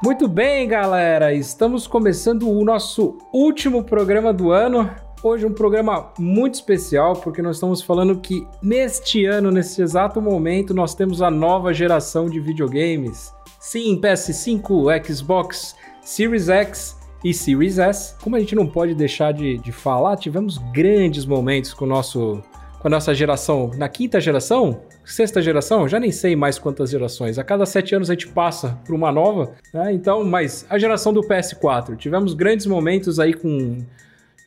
Muito 0.00 0.28
bem, 0.28 0.68
galera, 0.68 1.34
estamos 1.34 1.88
começando 1.88 2.48
o 2.48 2.64
nosso 2.64 3.18
último 3.32 3.82
programa 3.82 4.32
do 4.32 4.52
ano. 4.52 4.88
Hoje 5.24 5.44
um 5.44 5.52
programa 5.52 6.12
muito 6.16 6.54
especial 6.54 7.14
porque 7.14 7.42
nós 7.42 7.56
estamos 7.56 7.82
falando 7.82 8.20
que 8.20 8.46
neste 8.62 9.24
ano, 9.26 9.50
nesse 9.50 9.82
exato 9.82 10.22
momento, 10.22 10.72
nós 10.72 10.94
temos 10.94 11.20
a 11.20 11.32
nova 11.32 11.74
geração 11.74 12.30
de 12.30 12.38
videogames. 12.38 13.34
Sim, 13.58 14.00
PS5, 14.00 15.04
Xbox, 15.04 15.74
Series 16.00 16.48
X 16.48 16.96
e 17.24 17.34
Series 17.34 17.80
S. 17.80 18.14
Como 18.22 18.36
a 18.36 18.38
gente 18.38 18.54
não 18.54 18.68
pode 18.68 18.94
deixar 18.94 19.32
de, 19.32 19.58
de 19.58 19.72
falar, 19.72 20.16
tivemos 20.16 20.58
grandes 20.72 21.26
momentos 21.26 21.74
com 21.74 21.84
o 21.84 21.88
nosso 21.88 22.40
com 22.78 22.88
a 22.88 22.90
nossa 22.90 23.12
geração, 23.14 23.70
na 23.76 23.88
quinta 23.88 24.20
geração, 24.20 24.82
sexta 25.04 25.42
geração, 25.42 25.88
já 25.88 25.98
nem 25.98 26.12
sei 26.12 26.36
mais 26.36 26.58
quantas 26.58 26.90
gerações. 26.90 27.38
A 27.38 27.44
cada 27.44 27.66
sete 27.66 27.94
anos 27.94 28.08
a 28.08 28.14
gente 28.14 28.28
passa 28.28 28.78
por 28.86 28.94
uma 28.94 29.10
nova, 29.10 29.52
né? 29.74 29.92
Então, 29.92 30.24
mas 30.24 30.64
a 30.70 30.78
geração 30.78 31.12
do 31.12 31.22
PS4, 31.22 31.96
tivemos 31.96 32.34
grandes 32.34 32.66
momentos 32.66 33.18
aí 33.18 33.34
com 33.34 33.78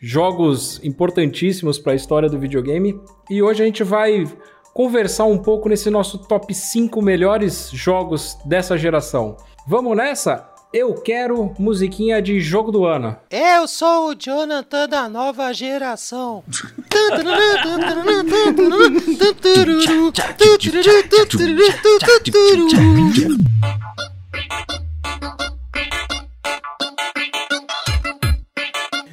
jogos 0.02 0.80
importantíssimos 0.84 1.78
para 1.78 1.92
a 1.92 1.96
história 1.96 2.30
do 2.30 2.40
videogame 2.40 3.00
e 3.30 3.42
hoje 3.44 3.62
a 3.62 3.66
gente 3.66 3.84
vai 3.84 4.26
conversar 4.74 5.26
um 5.26 5.38
pouco 5.38 5.70
nesse 5.70 5.90
nosso 5.90 6.18
top 6.18 6.54
5 6.54 7.02
melhores 7.02 7.70
jogos 7.72 8.38
dessa 8.46 8.78
geração. 8.78 9.38
Vamos 9.68 9.96
nessa? 9.96 10.51
Eu 10.74 10.94
quero 10.94 11.54
musiquinha 11.60 12.22
de 12.22 12.40
jogo 12.40 12.72
do 12.72 12.86
ano. 12.86 13.18
Eu 13.30 13.68
sou 13.68 14.12
o 14.12 14.16
Jonathan 14.16 14.88
da 14.88 15.10
nova 15.10 15.52
geração. 15.52 16.46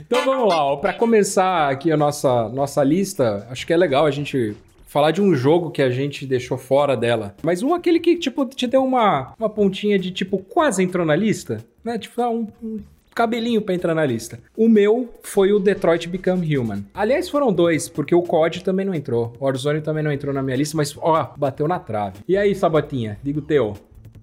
Então 0.01 0.25
vamos 0.25 0.49
lá, 0.49 0.77
para 0.77 0.95
começar 0.95 1.71
aqui 1.71 1.91
a 1.91 1.97
nossa, 1.97 2.49
nossa 2.51 2.85
lista, 2.85 3.49
acho 3.51 3.67
que 3.67 3.73
é 3.73 3.77
legal 3.77 4.07
a 4.07 4.11
gente 4.13 4.57
falar 4.99 5.13
de 5.13 5.23
um 5.23 5.33
jogo 5.33 5.71
que 5.71 5.81
a 5.81 5.91
gente 5.91 6.27
deixou 6.27 6.59
fora 6.59 6.97
dela. 6.97 7.37
Mas 7.41 7.63
um 7.63 7.73
aquele 7.73 8.01
que, 8.01 8.17
tipo, 8.17 8.45
te 8.45 8.67
deu 8.67 8.83
uma, 8.83 9.33
uma 9.39 9.49
pontinha 9.49 9.97
de, 9.97 10.11
tipo, 10.11 10.39
quase 10.39 10.83
entrou 10.83 11.07
na 11.07 11.15
lista, 11.15 11.65
né? 11.85 11.97
Tipo, 11.97 12.21
um, 12.23 12.49
um 12.61 12.81
cabelinho 13.15 13.63
para 13.63 13.77
entrar 13.77 13.95
na 13.95 14.05
lista. 14.05 14.41
O 14.57 14.69
meu 14.69 15.09
foi 15.23 15.53
o 15.53 15.61
Detroit 15.61 16.09
Become 16.09 16.59
Human. 16.59 16.85
Aliás, 16.93 17.29
foram 17.29 17.53
dois, 17.53 17.89
porque 17.89 18.13
o 18.13 18.23
COD 18.23 18.65
também 18.65 18.85
não 18.85 18.93
entrou. 18.93 19.33
O 19.39 19.45
Warzone 19.45 19.83
também 19.83 20.03
não 20.03 20.11
entrou 20.11 20.35
na 20.35 20.43
minha 20.43 20.57
lista, 20.57 20.77
mas, 20.77 20.93
ó, 20.99 21.33
bateu 21.37 21.69
na 21.69 21.79
trave. 21.79 22.17
E 22.27 22.37
aí, 22.37 22.53
Sabatinha, 22.53 23.21
diga 23.23 23.39
o 23.39 23.43
teu. 23.43 23.77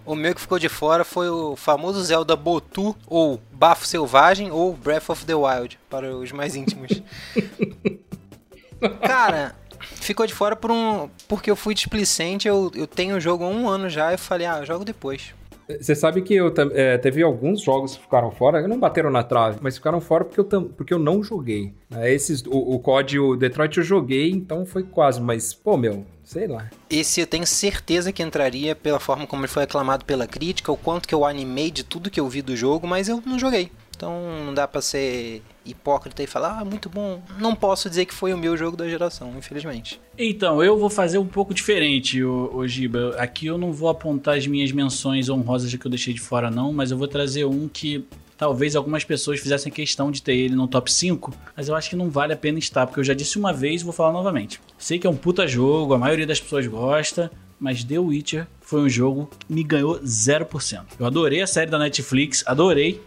O 0.06 0.14
meu 0.14 0.36
que 0.36 0.42
ficou 0.42 0.60
de 0.60 0.68
fora 0.68 1.06
foi 1.06 1.30
o 1.30 1.56
famoso 1.56 2.04
Zelda 2.04 2.36
Botu, 2.36 2.94
ou 3.08 3.40
Bafo 3.54 3.88
Selvagem, 3.88 4.52
ou 4.52 4.74
Breath 4.74 5.10
of 5.10 5.26
the 5.26 5.36
Wild, 5.36 5.80
para 5.90 6.14
os 6.18 6.34
mais 6.34 6.54
íntimos. 6.54 7.02
Cara, 9.02 9.56
ficou 9.86 10.26
de 10.26 10.34
fora 10.34 10.56
por 10.56 10.72
um, 10.72 11.10
porque 11.28 11.50
eu 11.50 11.56
fui 11.56 11.74
displicente, 11.74 12.48
eu, 12.48 12.72
eu 12.76 12.88
tenho 12.88 13.16
o 13.16 13.20
jogo 13.20 13.44
há 13.44 13.48
um 13.48 13.68
ano 13.68 13.90
já, 13.90 14.14
e 14.14 14.18
falei, 14.18 14.48
ah, 14.48 14.60
eu 14.60 14.66
jogo 14.66 14.86
depois. 14.86 15.34
Você 15.68 15.96
sabe 15.96 16.22
que 16.22 16.36
eu 16.36 16.54
é, 16.74 16.96
teve 17.00 17.24
alguns 17.24 17.62
jogos 17.62 17.96
que 17.96 18.04
ficaram 18.04 18.30
fora, 18.30 18.68
não 18.68 18.80
bateram 18.80 19.10
na 19.10 19.24
trave, 19.24 19.58
mas 19.62 19.76
ficaram 19.76 20.00
fora 20.00 20.24
porque 20.24 20.40
eu, 20.40 20.62
porque 20.64 20.94
eu 20.94 21.00
não 21.00 21.24
joguei. 21.24 21.74
É, 21.96 22.14
esses, 22.14 22.44
o, 22.46 22.76
o 22.76 22.80
COD 22.80 23.20
o 23.20 23.36
Detroit 23.36 23.76
eu 23.78 23.84
joguei, 23.84 24.30
então 24.30 24.64
foi 24.64 24.84
quase, 24.84 25.20
mas, 25.20 25.56
pô, 25.56 25.76
meu, 25.76 26.06
sei 26.24 26.48
lá. 26.48 26.70
Esse 26.88 27.20
eu 27.20 27.26
tenho 27.26 27.48
certeza 27.48 28.12
que 28.12 28.22
entraria 28.22 28.76
pela 28.76 29.00
forma 29.00 29.26
como 29.26 29.42
ele 29.42 29.48
foi 29.48 29.64
aclamado 29.64 30.06
pela 30.06 30.28
crítica, 30.28 30.72
o 30.72 30.78
quanto 30.78 31.08
que 31.08 31.16
eu 31.16 31.26
animei 31.26 31.72
de 31.72 31.84
tudo 31.84 32.12
que 32.12 32.20
eu 32.20 32.30
vi 32.30 32.44
do 32.44 32.56
jogo, 32.56 32.86
mas 32.86 33.10
eu 33.10 33.24
não 33.26 33.40
joguei. 33.40 33.72
Então 33.96 34.22
não 34.46 34.54
dá 34.54 34.68
pra 34.68 34.82
ser 34.82 35.42
hipócrita 35.66 36.22
e 36.22 36.28
falar, 36.28 36.60
ah, 36.60 36.66
muito 36.66 36.90
bom. 36.90 37.22
Não 37.40 37.56
posso 37.56 37.90
dizer 37.90 38.06
que 38.06 38.14
foi 38.14 38.34
o 38.34 38.38
meu 38.38 38.56
jogo 38.56 38.78
da 38.78 38.88
geração, 38.88 39.34
infelizmente. 39.38 40.00
Então, 40.18 40.64
eu 40.64 40.78
vou 40.78 40.90
fazer 40.90 41.18
um 41.18 41.26
pouco 41.26 41.54
diferente, 41.54 42.24
o, 42.24 42.66
Giba. 42.68 43.16
Aqui 43.18 43.48
eu 43.48 43.58
não 43.58 43.74
vou 43.74 43.90
apontar 43.90 44.38
as 44.38 44.48
minhas 44.48 44.72
menções 44.72 45.30
honrosas 45.30 45.74
que 45.74 45.86
eu 45.86 45.90
deixei 45.90 46.14
de 46.14 46.22
fora, 46.22 46.50
não, 46.50 46.72
mas 46.72 46.92
eu 46.92 46.98
vou 46.98 47.08
trazer 47.08 47.46
um 47.46 47.68
que 47.68 48.06
talvez 48.38 48.76
algumas 48.76 49.04
pessoas 49.04 49.40
fizessem 49.40 49.72
questão 49.72 50.12
de 50.12 50.22
ter 50.22 50.36
ele 50.36 50.56
no 50.56 50.68
top 50.68 50.92
5, 50.92 51.34
mas 51.56 51.68
eu 51.68 51.76
acho 51.76 51.90
que 51.90 51.96
não 51.96 52.10
vale 52.10 52.34
a 52.34 52.38
pena 52.38 52.60
estar, 52.60 52.86
porque 52.86 53.00
eu 53.00 53.04
já 53.04 53.14
disse 53.14 53.38
uma 53.38 53.54
vez 53.54 53.82
e 53.82 53.84
vou 53.84 53.94
falar 53.94 54.12
novamente. 54.12 54.60
Sei 54.78 55.00
que 55.00 55.08
é 55.08 55.10
um 55.10 55.16
puta 55.16 55.48
jogo, 55.48 55.94
a 55.94 55.98
maioria 55.98 56.28
das 56.28 56.40
pessoas 56.40 56.68
gosta, 56.68 57.32
mas 57.60 57.84
The 57.84 58.00
Witcher 58.00 58.48
foi 58.62 58.82
um 58.82 58.90
jogo 58.90 59.30
que 59.40 59.54
me 59.54 59.64
ganhou 59.64 60.00
0%. 60.00 60.84
Eu 61.00 61.06
adorei 61.06 61.42
a 61.42 61.48
série 61.48 61.72
da 61.72 61.80
Netflix, 61.80 62.44
adorei, 62.46 63.02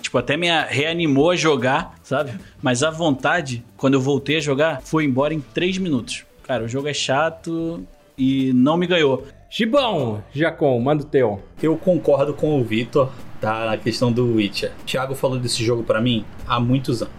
tipo, 0.00 0.18
até 0.18 0.36
me 0.36 0.48
reanimou 0.68 1.30
a 1.30 1.36
jogar, 1.36 1.94
sabe? 2.02 2.32
Mas 2.62 2.82
a 2.82 2.90
vontade, 2.90 3.64
quando 3.76 3.94
eu 3.94 4.00
voltei 4.00 4.36
a 4.36 4.40
jogar, 4.40 4.80
foi 4.82 5.04
embora 5.04 5.32
em 5.34 5.40
3 5.40 5.78
minutos. 5.78 6.24
Cara, 6.42 6.64
o 6.64 6.68
jogo 6.68 6.88
é 6.88 6.94
chato 6.94 7.84
e 8.16 8.52
não 8.52 8.76
me 8.76 8.86
ganhou. 8.86 9.26
Gibão, 9.48 10.22
Jacon, 10.32 10.80
manda 10.80 11.02
o 11.02 11.06
teu. 11.06 11.42
Eu 11.62 11.76
concordo 11.76 12.32
com 12.32 12.58
o 12.60 12.64
Vitor, 12.64 13.10
tá? 13.40 13.66
Na 13.66 13.76
questão 13.76 14.10
do 14.10 14.36
Witcher. 14.36 14.72
O 14.80 14.84
Thiago 14.84 15.14
falou 15.14 15.38
desse 15.38 15.64
jogo 15.64 15.82
para 15.82 16.00
mim 16.00 16.24
há 16.46 16.58
muitos 16.58 17.02
anos. 17.02 17.14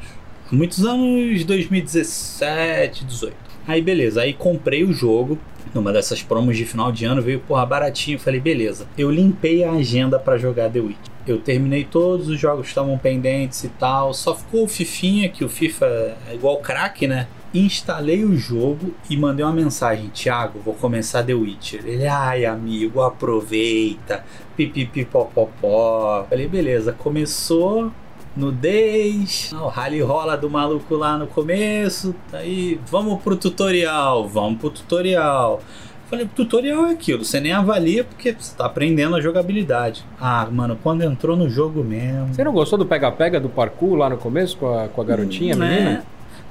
Há 0.52 0.56
muitos 0.56 0.86
anos, 0.86 1.44
2017, 1.46 3.06
18. 3.06 3.36
Aí 3.68 3.82
beleza, 3.82 4.22
aí 4.22 4.34
comprei 4.34 4.84
o 4.84 4.92
jogo, 4.92 5.40
numa 5.74 5.92
dessas 5.92 6.22
promos 6.22 6.56
de 6.56 6.66
final 6.66 6.92
de 6.92 7.06
ano, 7.06 7.22
veio 7.22 7.40
porra 7.40 7.66
baratinho, 7.66 8.20
falei, 8.20 8.40
beleza. 8.40 8.88
Eu 8.98 9.10
limpei 9.10 9.64
a 9.64 9.72
agenda 9.72 10.20
para 10.20 10.38
jogar 10.38 10.70
The 10.70 10.80
Witch. 10.80 11.14
Eu 11.26 11.40
terminei 11.40 11.86
todos 11.86 12.28
os 12.28 12.40
jogos 12.40 12.64
que 12.64 12.70
estavam 12.70 12.98
pendentes 12.98 13.64
e 13.64 13.70
tal, 13.70 14.14
só 14.14 14.36
ficou 14.36 14.66
o 14.66 14.68
Fifinha, 14.68 15.30
que 15.30 15.46
o 15.46 15.50
FIFA 15.50 15.86
é 16.30 16.36
igual 16.36 16.58
crack, 16.58 17.08
né? 17.08 17.28
Instalei 17.54 18.26
o 18.26 18.36
jogo 18.36 18.94
e 19.10 19.16
mandei 19.16 19.46
uma 19.46 19.54
mensagem: 19.54 20.10
Thiago, 20.10 20.60
vou 20.60 20.74
começar 20.74 21.24
The 21.24 21.36
Witcher. 21.36 21.82
Ele, 21.86 22.08
ai 22.08 22.46
amigo, 22.46 23.02
aproveita, 23.02 24.26
pipipipopopó. 24.58 26.26
Falei, 26.28 26.48
beleza, 26.48 26.92
começou, 26.92 27.92
nudez, 28.36 29.52
o 29.54 29.68
rally 29.68 30.02
rola 30.02 30.36
do 30.36 30.50
maluco 30.50 30.96
lá 30.96 31.18
no 31.18 31.28
começo, 31.28 32.16
aí, 32.32 32.80
vamos 32.88 33.22
pro 33.22 33.36
tutorial, 33.36 34.28
vamos 34.28 34.60
pro 34.60 34.70
tutorial. 34.70 35.62
Falei, 36.10 36.28
tutorial 36.36 36.86
é 36.86 36.92
aquilo, 36.92 37.26
você 37.26 37.40
nem 37.40 37.54
avalia 37.54 38.04
porque 38.04 38.36
você 38.38 38.56
tá 38.56 38.66
aprendendo 38.66 39.16
a 39.16 39.22
jogabilidade. 39.22 40.06
Ah, 40.20 40.48
mano, 40.52 40.78
quando 40.82 41.02
entrou 41.02 41.36
no 41.36 41.50
jogo 41.50 41.84
mesmo. 41.84 42.34
Você 42.34 42.44
não 42.44 42.54
gostou 42.54 42.78
do 42.78 42.86
pega-pega 42.86 43.40
do 43.40 43.50
parkour 43.50 43.96
lá 43.96 44.10
no 44.10 44.18
começo 44.18 44.58
com 44.58 44.78
a, 44.78 44.88
com 44.88 45.02
a 45.02 45.06
garotinha, 45.06 45.56
não 45.56 45.66
menina? 45.66 46.04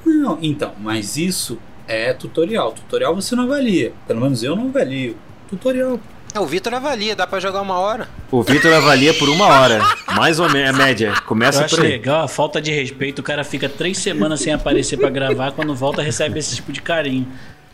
É... 0.06 0.08
Não, 0.08 0.38
então, 0.42 0.72
mas 0.80 1.16
isso 1.16 1.58
é 1.86 2.12
tutorial. 2.12 2.72
Tutorial 2.72 3.14
você 3.14 3.36
não 3.36 3.44
avalia. 3.44 3.92
Pelo 4.06 4.20
menos 4.20 4.42
eu 4.42 4.56
não 4.56 4.66
avalio. 4.66 5.16
Tutorial. 5.48 6.00
É, 6.34 6.40
o 6.40 6.46
Vitor 6.46 6.72
avalia, 6.72 7.14
dá 7.14 7.26
pra 7.26 7.38
jogar 7.40 7.60
uma 7.60 7.78
hora. 7.78 8.08
O 8.30 8.42
Vitor 8.42 8.72
avalia 8.72 9.12
por 9.12 9.28
uma 9.28 9.46
hora. 9.46 9.80
Mais 10.16 10.40
ou 10.40 10.48
menos, 10.48 10.70
a 10.80 10.84
média. 10.84 11.12
Começa 11.26 11.68
por 11.68 11.80
aí. 11.80 11.90
legal, 11.90 12.24
a 12.24 12.28
falta 12.28 12.58
de 12.60 12.70
respeito. 12.70 13.18
O 13.18 13.22
cara 13.22 13.44
fica 13.44 13.68
três 13.68 13.98
semanas 13.98 14.40
sem 14.40 14.52
aparecer 14.52 14.96
para 14.96 15.10
gravar. 15.10 15.52
Quando 15.52 15.74
volta, 15.74 16.00
recebe 16.00 16.38
esse 16.38 16.56
tipo 16.56 16.72
de 16.72 16.80
carinho. 16.80 17.28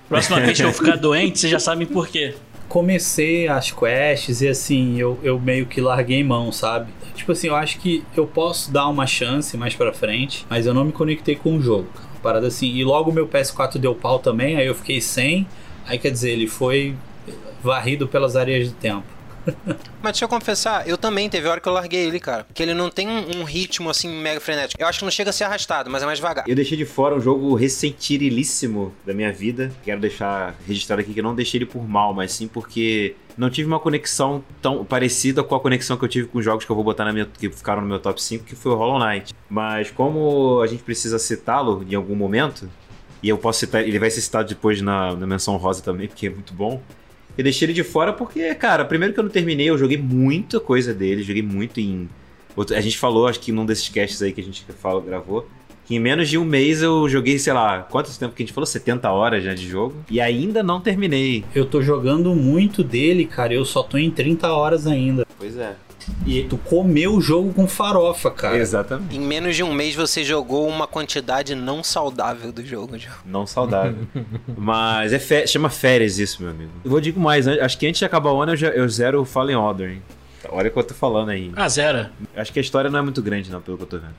Próxima 0.08 0.40
vez 0.40 0.58
que 0.58 0.64
eu 0.64 0.72
ficar 0.72 0.96
doente, 0.96 1.38
vocês 1.38 1.52
já 1.52 1.60
sabem 1.60 1.86
por 1.86 2.08
quê. 2.08 2.34
Comecei 2.68 3.46
as 3.46 3.70
quests 3.70 4.40
e 4.40 4.48
assim, 4.48 4.98
eu, 4.98 5.18
eu 5.22 5.38
meio 5.38 5.66
que 5.66 5.80
larguei 5.80 6.24
mão, 6.24 6.50
sabe? 6.50 6.92
Tipo 7.14 7.32
assim, 7.32 7.46
eu 7.48 7.54
acho 7.54 7.78
que 7.78 8.04
eu 8.16 8.26
posso 8.26 8.72
dar 8.72 8.88
uma 8.88 9.06
chance 9.06 9.56
mais 9.56 9.74
pra 9.74 9.92
frente, 9.92 10.44
mas 10.50 10.66
eu 10.66 10.74
não 10.74 10.84
me 10.84 10.92
conectei 10.92 11.36
com 11.36 11.56
o 11.56 11.62
jogo. 11.62 11.88
Parada 12.22 12.48
assim. 12.48 12.66
E 12.74 12.82
logo 12.84 13.10
o 13.10 13.14
meu 13.14 13.28
PS4 13.28 13.78
deu 13.78 13.94
pau 13.94 14.18
também, 14.18 14.56
aí 14.56 14.66
eu 14.66 14.74
fiquei 14.74 15.00
sem. 15.00 15.46
Aí 15.86 15.98
quer 15.98 16.10
dizer, 16.10 16.30
ele 16.32 16.46
foi 16.46 16.94
varrido 17.62 18.08
pelas 18.08 18.36
areias 18.36 18.68
do 18.68 18.74
tempo. 18.74 19.18
Mas 20.02 20.12
deixa 20.12 20.24
eu 20.24 20.28
confessar, 20.28 20.86
eu 20.88 20.96
também 20.96 21.28
teve 21.28 21.48
hora 21.48 21.60
que 21.60 21.68
eu 21.68 21.72
larguei 21.72 22.06
ele, 22.06 22.20
cara. 22.20 22.44
Porque 22.44 22.62
ele 22.62 22.74
não 22.74 22.90
tem 22.90 23.08
um, 23.08 23.38
um, 23.38 23.44
ritmo 23.44 23.90
assim 23.90 24.08
mega 24.08 24.40
frenético. 24.40 24.80
Eu 24.82 24.86
acho 24.86 24.98
que 24.98 25.04
não 25.04 25.10
chega 25.10 25.30
a 25.30 25.32
ser 25.32 25.44
arrastado, 25.44 25.90
mas 25.90 26.02
é 26.02 26.06
mais 26.06 26.18
devagar. 26.18 26.44
Eu 26.46 26.54
deixei 26.54 26.76
de 26.76 26.84
fora 26.84 27.14
um 27.14 27.20
jogo 27.20 27.54
ressentirilíssimo 27.54 28.94
da 29.04 29.14
minha 29.14 29.32
vida. 29.32 29.72
Quero 29.82 30.00
deixar 30.00 30.54
registrado 30.66 31.00
aqui 31.00 31.12
que 31.12 31.20
eu 31.20 31.24
não 31.24 31.34
deixei 31.34 31.58
ele 31.58 31.66
por 31.66 31.86
mal, 31.88 32.14
mas 32.14 32.32
sim 32.32 32.46
porque 32.46 33.16
não 33.36 33.50
tive 33.50 33.68
uma 33.68 33.80
conexão 33.80 34.44
tão 34.60 34.84
parecida 34.84 35.42
com 35.42 35.54
a 35.54 35.60
conexão 35.60 35.96
que 35.96 36.04
eu 36.04 36.08
tive 36.08 36.28
com 36.28 36.38
os 36.38 36.44
jogos 36.44 36.64
que 36.64 36.70
eu 36.70 36.76
vou 36.76 36.84
botar 36.84 37.04
na 37.04 37.12
minha 37.12 37.26
que 37.26 37.50
ficaram 37.50 37.82
no 37.82 37.88
meu 37.88 37.98
top 37.98 38.22
5, 38.22 38.44
que 38.44 38.54
foi 38.54 38.72
o 38.72 38.76
Hollow 38.76 38.98
Knight. 38.98 39.34
Mas 39.48 39.90
como 39.90 40.60
a 40.60 40.66
gente 40.66 40.82
precisa 40.82 41.18
citá-lo 41.18 41.84
em 41.88 41.94
algum 41.94 42.14
momento, 42.14 42.68
e 43.22 43.28
eu 43.28 43.38
posso 43.38 43.60
citar, 43.60 43.82
ele 43.82 43.98
vai 43.98 44.10
ser 44.10 44.20
citado 44.20 44.48
depois 44.48 44.80
na, 44.80 45.14
na 45.14 45.26
menção 45.26 45.56
rosa 45.56 45.82
também, 45.82 46.06
porque 46.06 46.26
é 46.26 46.30
muito 46.30 46.52
bom. 46.54 46.80
Eu 47.38 47.44
deixei 47.44 47.66
ele 47.66 47.72
de 47.72 47.84
fora 47.84 48.12
porque, 48.12 48.52
cara, 48.56 48.84
primeiro 48.84 49.14
que 49.14 49.20
eu 49.20 49.22
não 49.22 49.30
terminei, 49.30 49.70
eu 49.70 49.78
joguei 49.78 49.96
muita 49.96 50.58
coisa 50.58 50.92
dele, 50.92 51.22
joguei 51.22 51.40
muito 51.40 51.78
em. 51.78 52.08
A 52.74 52.80
gente 52.80 52.98
falou, 52.98 53.28
acho 53.28 53.38
que 53.38 53.52
num 53.52 53.64
desses 53.64 53.88
casts 53.88 54.20
aí 54.20 54.32
que 54.32 54.40
a 54.40 54.44
gente 54.44 54.64
falou, 54.80 55.00
gravou, 55.00 55.48
que 55.84 55.94
em 55.94 56.00
menos 56.00 56.28
de 56.28 56.36
um 56.36 56.44
mês 56.44 56.82
eu 56.82 57.08
joguei, 57.08 57.38
sei 57.38 57.52
lá, 57.52 57.82
quanto 57.82 58.10
tempo 58.18 58.34
que 58.34 58.42
a 58.42 58.44
gente 58.44 58.52
falou? 58.52 58.66
70 58.66 59.08
horas 59.12 59.44
já 59.44 59.54
de 59.54 59.68
jogo. 59.68 59.94
E 60.10 60.20
ainda 60.20 60.64
não 60.64 60.80
terminei. 60.80 61.44
Eu 61.54 61.64
tô 61.64 61.80
jogando 61.80 62.34
muito 62.34 62.82
dele, 62.82 63.24
cara, 63.24 63.54
eu 63.54 63.64
só 63.64 63.84
tô 63.84 63.96
em 63.96 64.10
30 64.10 64.52
horas 64.52 64.88
ainda. 64.88 65.24
Pois 65.38 65.56
é. 65.56 65.76
E 66.26 66.44
tu 66.44 66.58
comeu 66.58 67.14
o 67.14 67.20
jogo 67.20 67.52
com 67.54 67.66
farofa, 67.66 68.30
cara. 68.30 68.56
Exatamente. 68.56 69.16
Em 69.16 69.20
menos 69.20 69.56
de 69.56 69.62
um 69.62 69.72
mês 69.72 69.94
você 69.94 70.22
jogou 70.22 70.68
uma 70.68 70.86
quantidade 70.86 71.54
não 71.54 71.82
saudável 71.82 72.52
do 72.52 72.64
jogo. 72.64 72.96
Não 73.24 73.46
saudável. 73.46 73.96
Mas 74.56 75.12
é 75.12 75.18
fe- 75.18 75.46
chama 75.46 75.70
férias 75.70 76.18
isso, 76.18 76.42
meu 76.42 76.50
amigo. 76.50 76.70
Eu 76.84 76.90
vou 76.90 77.00
digo 77.00 77.18
mais, 77.20 77.46
acho 77.48 77.78
que 77.78 77.86
antes 77.86 77.98
de 77.98 78.04
acabar 78.04 78.32
o 78.32 78.40
ano 78.42 78.52
eu, 78.52 78.56
já, 78.56 78.68
eu 78.68 78.88
zero 78.88 79.20
o 79.20 79.24
Fallen 79.24 79.56
Order, 79.56 79.90
hein? 79.92 80.02
Olha 80.50 80.68
o 80.68 80.70
que 80.72 80.78
eu 80.78 80.84
tô 80.84 80.94
falando 80.94 81.30
aí. 81.30 81.50
Ah, 81.56 81.68
zero. 81.68 82.08
Acho 82.36 82.52
que 82.52 82.58
a 82.58 82.62
história 82.62 82.88
não 82.90 82.98
é 82.98 83.02
muito 83.02 83.20
grande, 83.22 83.50
não, 83.50 83.60
pelo 83.60 83.76
que 83.76 83.82
eu 83.84 83.88
tô 83.88 83.98
vendo. 83.98 84.14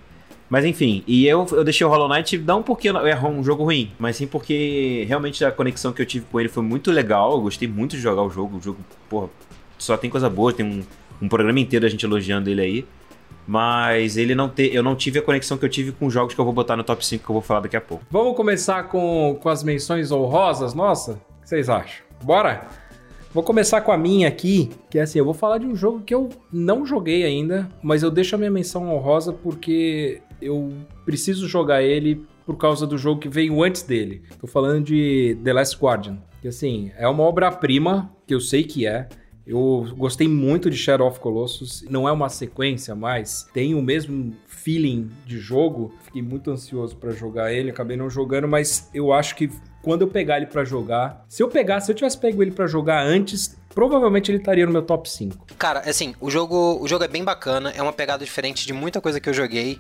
Mas 0.50 0.66
enfim, 0.66 1.04
e 1.06 1.28
eu, 1.28 1.46
eu 1.52 1.64
deixei 1.64 1.86
o 1.86 1.90
Hollow 1.90 2.10
Knight 2.10 2.36
não 2.40 2.64
porque 2.64 2.88
é 2.90 3.20
um 3.24 3.44
jogo 3.44 3.64
ruim, 3.64 3.92
mas 4.00 4.16
sim 4.16 4.26
porque 4.26 5.06
realmente 5.08 5.46
a 5.46 5.52
conexão 5.52 5.94
que 5.94 6.02
eu 6.02 6.06
tive 6.08 6.26
com 6.32 6.40
ele 6.40 6.50
foi 6.50 6.64
muito 6.64 6.92
legal. 6.92 7.34
Eu 7.34 7.42
gostei 7.42 7.68
muito 7.68 7.96
de 7.96 8.02
jogar 8.02 8.24
o 8.24 8.30
jogo. 8.32 8.58
O 8.58 8.62
jogo, 8.62 8.80
porra, 9.08 9.30
só 9.78 9.96
tem 9.96 10.10
coisa 10.10 10.28
boa, 10.28 10.52
tem 10.52 10.66
um, 10.66 10.84
um 11.22 11.28
programa 11.28 11.60
inteiro 11.60 11.86
da 11.86 11.90
gente 11.90 12.06
elogiando 12.06 12.50
ele 12.50 12.62
aí. 12.62 12.86
Mas 13.48 14.16
ele 14.16 14.36
não 14.36 14.48
te, 14.48 14.70
eu 14.74 14.84
não 14.84 14.96
tive 14.96 15.18
a 15.20 15.22
conexão 15.24 15.58
que 15.58 15.66
eu 15.66 15.70
tive 15.70 15.92
com 15.92 16.06
os 16.06 16.14
jogos 16.14 16.36
que 16.36 16.40
eu 16.40 16.46
vou 16.46 16.54
botar 16.54 16.78
no 16.78 16.84
top 16.84 17.04
5 17.04 17.24
que 17.24 17.30
eu 17.30 17.34
vou 17.34 17.42
falar 17.42 17.62
daqui 17.62 17.76
a 17.76 17.82
pouco. 17.82 18.04
Vamos 18.12 18.36
começar 18.36 18.84
com, 18.84 19.40
com 19.42 19.50
as 19.50 19.64
menções 19.64 20.12
honrosas, 20.12 20.76
nossa? 20.76 21.14
O 21.14 21.42
que 21.42 21.50
vocês 21.50 21.68
acham? 21.68 22.06
Bora? 22.24 22.68
Vou 23.34 23.44
começar 23.44 23.82
com 23.82 23.92
a 23.92 23.98
minha 23.98 24.28
aqui, 24.28 24.72
que 24.90 24.98
é 24.98 25.04
assim, 25.04 25.20
eu 25.20 25.26
vou 25.26 25.34
falar 25.34 25.60
de 25.60 25.66
um 25.66 25.76
jogo 25.76 26.02
que 26.02 26.14
eu 26.14 26.30
não 26.52 26.86
joguei 26.86 27.24
ainda, 27.24 27.70
mas 27.82 28.02
eu 28.02 28.10
deixo 28.10 28.36
a 28.36 28.38
minha 28.38 28.50
menção 28.50 28.92
honrosa 28.92 29.32
porque 29.32 30.22
eu 30.42 30.74
preciso 31.06 31.48
jogar 31.48 31.84
ele 31.84 32.26
por 32.46 32.58
causa 32.58 32.88
do 32.88 32.98
jogo 32.98 33.22
que 33.22 33.30
veio 33.30 33.64
antes 33.64 33.84
dele. 33.84 34.24
Tô 34.40 34.48
falando 34.48 34.86
de 34.86 35.38
The 35.44 35.54
Last 35.54 35.78
Guardian, 35.80 36.18
que 36.42 36.48
assim, 36.48 36.92
é 36.98 37.08
uma 37.08 37.24
obra-prima, 37.24 38.12
que 38.26 38.34
eu 38.34 38.40
sei 38.40 38.64
que 38.64 38.88
é, 38.88 39.08
eu 39.50 39.88
gostei 39.98 40.28
muito 40.28 40.70
de 40.70 40.78
Shadow 40.78 41.08
of 41.08 41.20
Colossus. 41.20 41.84
Não 41.90 42.08
é 42.08 42.12
uma 42.12 42.30
sequência, 42.30 42.94
mas 42.94 43.50
tem 43.52 43.74
o 43.74 43.82
mesmo 43.82 44.36
feeling 44.46 45.10
de 45.26 45.40
jogo. 45.40 45.92
Fiquei 46.04 46.22
muito 46.22 46.52
ansioso 46.52 46.96
pra 46.96 47.10
jogar 47.10 47.52
ele, 47.52 47.72
acabei 47.72 47.98
não 47.98 48.12
jogando, 48.12 48.48
mas 48.48 48.92
eu 48.94 49.12
acho 49.12 49.36
que 49.36 49.50
quando 49.82 50.04
eu 50.04 50.08
pegar 50.08 50.38
ele 50.38 50.46
pra 50.46 50.64
jogar, 50.64 51.26
se 51.28 51.42
eu 51.42 51.48
pegar, 51.48 51.82
se 51.82 51.92
eu 51.92 51.96
tivesse 51.96 52.16
pego 52.20 52.44
ele 52.44 52.52
pra 52.52 52.68
jogar 52.68 53.02
antes, 53.02 53.58
provavelmente 53.74 54.30
ele 54.30 54.38
estaria 54.38 54.68
no 54.68 54.72
meu 54.72 54.84
top 54.84 55.10
5. 55.10 55.48
Cara, 55.58 55.80
assim, 55.80 56.14
o 56.22 56.30
jogo, 56.30 56.78
o 56.80 56.88
jogo 56.88 57.04
é 57.04 57.08
bem 57.08 57.24
bacana, 57.24 57.74
é 57.76 57.82
uma 57.82 57.94
pegada 57.94 58.24
diferente 58.24 58.68
de 58.68 58.74
muita 58.74 59.02
coisa 59.02 59.20
que 59.20 59.28
eu 59.28 59.34
joguei. 59.34 59.80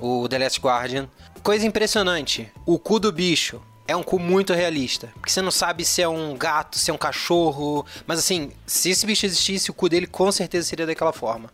O 0.00 0.28
The 0.28 0.38
Last 0.38 0.60
Guardian. 0.60 1.08
Coisa 1.40 1.64
impressionante, 1.64 2.50
o 2.66 2.80
cu 2.80 2.98
do 2.98 3.12
bicho 3.12 3.62
é 3.86 3.94
um 3.94 4.02
cu 4.02 4.18
muito 4.18 4.52
realista. 4.54 5.08
Porque 5.14 5.30
você 5.30 5.42
não 5.42 5.50
sabe 5.50 5.84
se 5.84 6.00
é 6.00 6.08
um 6.08 6.36
gato, 6.36 6.78
se 6.78 6.90
é 6.90 6.94
um 6.94 6.98
cachorro. 6.98 7.84
Mas 8.06 8.18
assim, 8.18 8.50
se 8.66 8.90
esse 8.90 9.04
bicho 9.06 9.26
existisse, 9.26 9.70
o 9.70 9.74
cu 9.74 9.88
dele 9.88 10.06
com 10.06 10.30
certeza 10.32 10.66
seria 10.66 10.86
daquela 10.86 11.12
forma. 11.12 11.50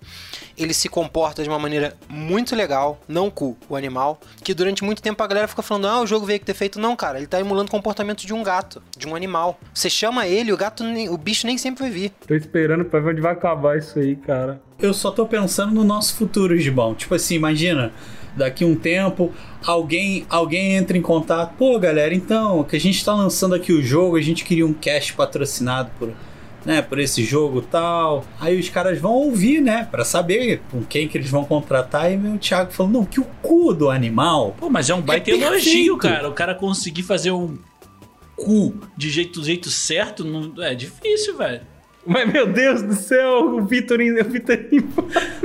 Ele 0.57 0.73
se 0.75 0.89
comporta 0.89 1.43
de 1.43 1.49
uma 1.49 1.59
maneira 1.59 1.97
muito 2.09 2.55
legal, 2.55 3.01
não 3.09 3.29
o 3.29 3.31
cu, 3.31 3.57
o 3.69 3.75
animal. 3.75 4.21
Que 4.45 4.55
durante 4.55 4.85
muito 4.85 5.03
tempo 5.03 5.23
a 5.23 5.27
galera 5.27 5.49
fica 5.49 5.63
falando, 5.63 5.87
ah, 5.89 6.01
o 6.01 6.07
jogo 6.07 6.25
veio 6.27 6.39
que 6.39 6.45
ter 6.47 6.55
feito. 6.55 6.79
Não, 6.79 6.95
cara, 6.95 7.19
ele 7.19 7.27
tá 7.27 7.41
emulando 7.41 7.69
o 7.69 7.71
comportamento 7.71 8.27
de 8.27 8.33
um 8.35 8.43
gato, 8.43 8.83
de 8.97 9.09
um 9.09 9.17
animal. 9.17 9.59
Você 9.75 9.89
chama 9.91 10.27
ele, 10.27 10.53
o 10.53 10.57
gato, 10.57 10.85
nem- 10.85 11.09
o 11.09 11.17
bicho 11.17 11.47
nem 11.47 11.57
sempre 11.59 11.83
vai 11.83 11.91
vir. 11.91 12.13
Tô 12.27 12.35
esperando 12.35 12.85
pra 12.85 13.01
ver 13.01 13.11
onde 13.13 13.21
vai 13.21 13.33
acabar 13.33 13.79
isso 13.79 13.99
aí, 13.99 14.15
cara. 14.17 14.61
Eu 14.79 14.95
só 14.95 15.11
tô 15.11 15.27
pensando 15.27 15.75
no 15.75 15.83
nosso 15.85 16.15
futuro, 16.15 16.57
Gibão. 16.57 16.95
Tipo 16.95 17.15
assim, 17.15 17.35
imagina, 17.35 17.93
daqui 18.37 18.65
um 18.65 18.75
tempo, 18.75 19.33
alguém 19.65 20.25
alguém 20.29 20.77
entra 20.77 20.97
em 20.97 21.03
contato. 21.03 21.55
Pô, 21.57 21.79
galera, 21.79 22.15
então, 22.15 22.65
que 22.65 22.77
a 22.77 22.81
gente 22.81 23.05
tá 23.05 23.15
lançando 23.15 23.55
aqui 23.55 23.73
o 23.73 23.83
jogo, 23.83 24.17
a 24.17 24.23
gente 24.23 24.45
queria 24.45 24.67
um 24.67 24.73
cast 24.73 25.13
patrocinado 25.15 25.91
por, 25.99 26.11
né, 26.65 26.83
por 26.83 26.99
esse 26.99 27.25
jogo 27.25 27.63
tal. 27.63 28.25
Aí 28.41 28.59
os 28.59 28.69
caras 28.69 28.99
vão 28.99 29.13
ouvir, 29.13 29.61
né, 29.61 29.87
Pra 29.91 30.05
saber 30.05 30.63
com 30.71 30.83
quem 30.83 31.09
que 31.09 31.17
eles 31.17 31.31
vão 31.31 31.45
contratar. 31.45 32.13
E 32.13 32.17
meu 32.17 32.39
Thiago 32.39 32.73
falou, 32.73 32.93
não, 32.93 33.05
que 33.05 33.21
o 33.21 33.27
cu 33.43 33.73
do 33.73 33.91
animal. 33.91 34.55
Pô, 34.59 34.69
mas 34.71 34.91
é 34.91 34.95
um 34.95 35.01
baita 35.01 35.27
perfeito. 35.27 35.53
elogio, 35.53 35.97
cara. 35.97 36.29
O 36.29 36.33
cara 36.33 36.55
conseguir 36.55 37.03
fazer 37.03 37.31
um 37.31 37.59
cu 38.37 38.75
de 38.97 39.11
jeito, 39.11 39.41
do 39.41 39.47
jeito 39.47 39.69
certo 39.69 40.25
não, 40.25 40.63
é 40.63 40.75
difícil, 40.75 41.37
velho. 41.37 41.61
Mas, 42.07 42.33
meu 42.33 42.47
Deus 42.47 42.83
do 42.83 42.95
céu, 42.95 43.57
o 43.57 43.65
Vitor... 43.65 43.99
O 44.01 44.31
Vitor... 44.31 44.59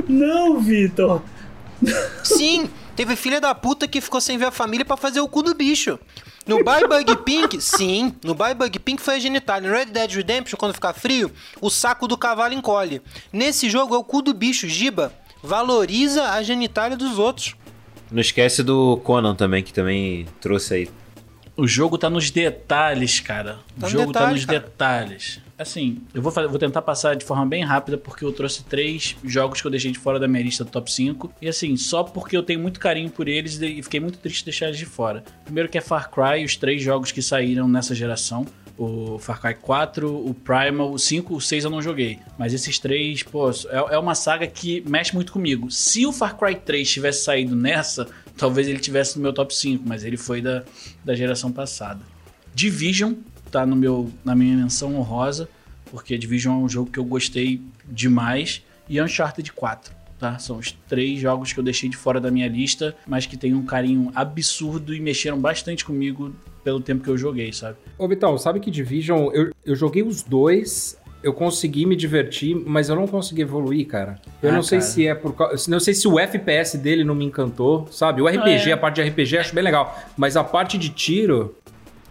Não, 0.08 0.58
Vitor. 0.58 1.22
Sim, 2.24 2.68
teve 2.94 3.16
filha 3.16 3.40
da 3.40 3.54
puta 3.54 3.86
que 3.86 4.00
ficou 4.00 4.20
sem 4.20 4.38
ver 4.38 4.46
a 4.46 4.50
família 4.50 4.84
pra 4.84 4.96
fazer 4.96 5.20
o 5.20 5.28
cu 5.28 5.42
do 5.42 5.54
bicho. 5.54 5.98
No 6.46 6.62
Buy 6.62 6.86
Bug 6.86 7.16
Pink, 7.24 7.60
sim, 7.60 8.14
no 8.24 8.32
Buy 8.34 8.54
Bug 8.54 8.78
Pink 8.78 9.02
foi 9.02 9.16
a 9.16 9.18
genitália. 9.18 9.68
No 9.68 9.76
Red 9.76 9.86
Dead 9.86 10.12
Redemption, 10.12 10.56
quando 10.56 10.74
ficar 10.74 10.92
frio, 10.94 11.30
o 11.60 11.68
saco 11.68 12.06
do 12.06 12.16
cavalo 12.16 12.54
encolhe. 12.54 13.02
Nesse 13.32 13.68
jogo 13.68 13.94
é 13.94 13.98
o 13.98 14.04
cu 14.04 14.22
do 14.22 14.32
bicho, 14.32 14.68
Giba. 14.68 15.12
Valoriza 15.42 16.30
a 16.30 16.42
genitália 16.42 16.96
dos 16.96 17.18
outros. 17.18 17.54
Não 18.10 18.20
esquece 18.20 18.62
do 18.62 18.96
Conan 18.98 19.34
também, 19.34 19.62
que 19.62 19.72
também 19.72 20.26
trouxe 20.40 20.74
aí. 20.74 20.90
O 21.56 21.66
jogo 21.66 21.98
tá 21.98 22.08
nos 22.08 22.30
detalhes, 22.30 23.18
cara. 23.18 23.58
O 23.76 23.80
Tá 23.80 23.86
no 23.86 23.88
jogo 23.88 24.12
tá 24.12 24.20
detalhe, 24.20 24.34
nos 24.36 24.44
cara. 24.44 24.60
detalhes. 24.60 25.40
Assim, 25.58 26.02
eu 26.12 26.20
vou, 26.20 26.30
fa- 26.30 26.46
vou 26.46 26.58
tentar 26.58 26.82
passar 26.82 27.16
de 27.16 27.24
forma 27.24 27.46
bem 27.46 27.64
rápida, 27.64 27.96
porque 27.96 28.22
eu 28.24 28.30
trouxe 28.32 28.62
três 28.64 29.16
jogos 29.24 29.60
que 29.60 29.66
eu 29.66 29.70
deixei 29.70 29.90
de 29.90 29.98
fora 29.98 30.18
da 30.20 30.28
minha 30.28 30.42
lista 30.42 30.62
do 30.64 30.70
top 30.70 30.92
5. 30.92 31.32
E 31.40 31.48
assim, 31.48 31.76
só 31.78 32.02
porque 32.04 32.36
eu 32.36 32.42
tenho 32.42 32.60
muito 32.60 32.78
carinho 32.78 33.08
por 33.10 33.26
eles 33.26 33.58
e 33.62 33.82
fiquei 33.82 33.98
muito 33.98 34.18
triste 34.18 34.40
de 34.40 34.44
deixar 34.46 34.66
eles 34.66 34.78
de 34.78 34.84
fora. 34.84 35.24
Primeiro 35.44 35.68
que 35.68 35.78
é 35.78 35.80
Far 35.80 36.10
Cry, 36.10 36.44
os 36.44 36.56
três 36.56 36.82
jogos 36.82 37.10
que 37.10 37.22
saíram 37.22 37.66
nessa 37.66 37.94
geração. 37.94 38.46
O 38.78 39.18
Far 39.18 39.40
Cry 39.40 39.54
4, 39.54 40.06
o 40.28 40.34
Primal, 40.34 40.92
o 40.92 40.98
5, 40.98 41.34
o 41.34 41.40
6 41.40 41.64
eu 41.64 41.70
não 41.70 41.80
joguei. 41.80 42.18
Mas 42.38 42.52
esses 42.52 42.78
três, 42.78 43.22
pô, 43.22 43.48
é, 43.50 43.94
é 43.94 43.98
uma 43.98 44.14
saga 44.14 44.46
que 44.46 44.82
mexe 44.86 45.14
muito 45.14 45.32
comigo. 45.32 45.70
Se 45.70 46.04
o 46.04 46.12
Far 46.12 46.36
Cry 46.36 46.56
3 46.56 46.86
tivesse 46.86 47.24
saído 47.24 47.56
nessa, 47.56 48.06
talvez 48.36 48.68
ele 48.68 48.78
tivesse 48.78 49.16
no 49.16 49.22
meu 49.22 49.32
top 49.32 49.54
5, 49.56 49.82
mas 49.86 50.04
ele 50.04 50.18
foi 50.18 50.42
da, 50.42 50.62
da 51.02 51.14
geração 51.14 51.50
passada. 51.50 52.00
Division 52.54 53.14
tá 53.50 53.64
no 53.66 53.76
meu, 53.76 54.10
na 54.24 54.34
minha 54.34 54.56
menção 54.56 54.96
honrosa, 54.96 55.48
porque 55.90 56.16
Division 56.18 56.60
é 56.60 56.64
um 56.64 56.68
jogo 56.68 56.90
que 56.90 56.98
eu 56.98 57.04
gostei 57.04 57.60
demais. 57.84 58.62
E 58.88 59.00
Uncharted 59.02 59.52
4, 59.52 59.92
tá? 60.18 60.38
São 60.38 60.58
os 60.58 60.70
três 60.88 61.18
jogos 61.18 61.52
que 61.52 61.58
eu 61.58 61.64
deixei 61.64 61.88
de 61.88 61.96
fora 61.96 62.20
da 62.20 62.30
minha 62.30 62.46
lista, 62.48 62.94
mas 63.06 63.26
que 63.26 63.36
tem 63.36 63.52
um 63.54 63.64
carinho 63.64 64.12
absurdo 64.14 64.94
e 64.94 65.00
mexeram 65.00 65.40
bastante 65.40 65.84
comigo 65.84 66.34
pelo 66.62 66.80
tempo 66.80 67.02
que 67.02 67.10
eu 67.10 67.18
joguei, 67.18 67.52
sabe? 67.52 67.76
Ô, 67.98 68.06
Vitão, 68.06 68.36
sabe 68.38 68.60
que 68.60 68.70
Division, 68.70 69.30
eu, 69.32 69.52
eu 69.64 69.74
joguei 69.74 70.02
os 70.04 70.22
dois, 70.22 70.96
eu 71.22 71.32
consegui 71.32 71.84
me 71.86 71.96
divertir, 71.96 72.54
mas 72.54 72.88
eu 72.88 72.94
não 72.94 73.06
consegui 73.08 73.42
evoluir, 73.42 73.86
cara. 73.86 74.20
Eu 74.40 74.50
Ah, 74.50 74.52
não 74.54 74.62
sei 74.62 74.78
cara. 74.78 74.90
se 74.90 75.06
é 75.08 75.14
por 75.14 75.34
causa. 75.34 75.68
Não 75.70 75.80
sei 75.80 75.92
se 75.94 76.06
o 76.06 76.18
FPS 76.18 76.78
dele 76.78 77.02
não 77.02 77.14
me 77.14 77.24
encantou, 77.24 77.88
sabe? 77.90 78.22
O 78.22 78.28
RPG, 78.28 78.70
é. 78.70 78.72
a 78.72 78.76
parte 78.76 79.02
de 79.02 79.08
RPG 79.08 79.38
acho 79.38 79.54
bem 79.54 79.64
legal. 79.64 79.98
Mas 80.16 80.36
a 80.36 80.44
parte 80.44 80.78
de 80.78 80.90
tiro. 80.90 81.56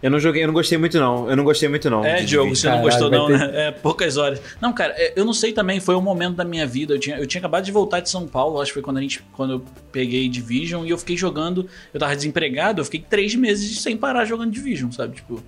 Eu 0.06 0.10
não 0.10 0.20
joguei, 0.20 0.44
eu 0.44 0.46
não 0.46 0.54
gostei 0.54 0.78
muito 0.78 1.00
não. 1.00 1.28
Eu 1.28 1.36
não 1.36 1.42
gostei 1.42 1.68
muito 1.68 1.90
não. 1.90 2.04
É, 2.04 2.20
de 2.20 2.26
Diogo, 2.26 2.54
você 2.54 2.70
não 2.70 2.80
gostou 2.80 3.10
não, 3.10 3.26
ter- 3.26 3.38
né? 3.38 3.50
É, 3.54 3.70
poucas 3.72 4.16
horas. 4.16 4.40
Não, 4.60 4.72
cara, 4.72 4.94
é, 4.96 5.12
eu 5.16 5.24
não 5.24 5.32
sei 5.32 5.52
também, 5.52 5.80
foi 5.80 5.96
um 5.96 6.00
momento 6.00 6.36
da 6.36 6.44
minha 6.44 6.64
vida, 6.64 6.94
eu 6.94 6.98
tinha, 7.00 7.16
eu 7.18 7.26
tinha 7.26 7.40
acabado 7.40 7.64
de 7.64 7.72
voltar 7.72 7.98
de 7.98 8.08
São 8.08 8.24
Paulo, 8.24 8.60
acho 8.60 8.70
que 8.70 8.74
foi 8.74 8.82
quando 8.82 8.98
a 8.98 9.00
gente, 9.00 9.20
quando 9.32 9.54
eu 9.54 9.64
peguei 9.90 10.28
Division, 10.28 10.86
e 10.86 10.90
eu 10.90 10.96
fiquei 10.96 11.16
jogando, 11.16 11.68
eu 11.92 11.98
tava 11.98 12.14
desempregado, 12.14 12.80
eu 12.80 12.84
fiquei 12.84 13.00
três 13.00 13.34
meses 13.34 13.80
sem 13.80 13.96
parar 13.96 14.24
jogando 14.24 14.52
Division, 14.52 14.92
sabe, 14.92 15.16
tipo... 15.16 15.42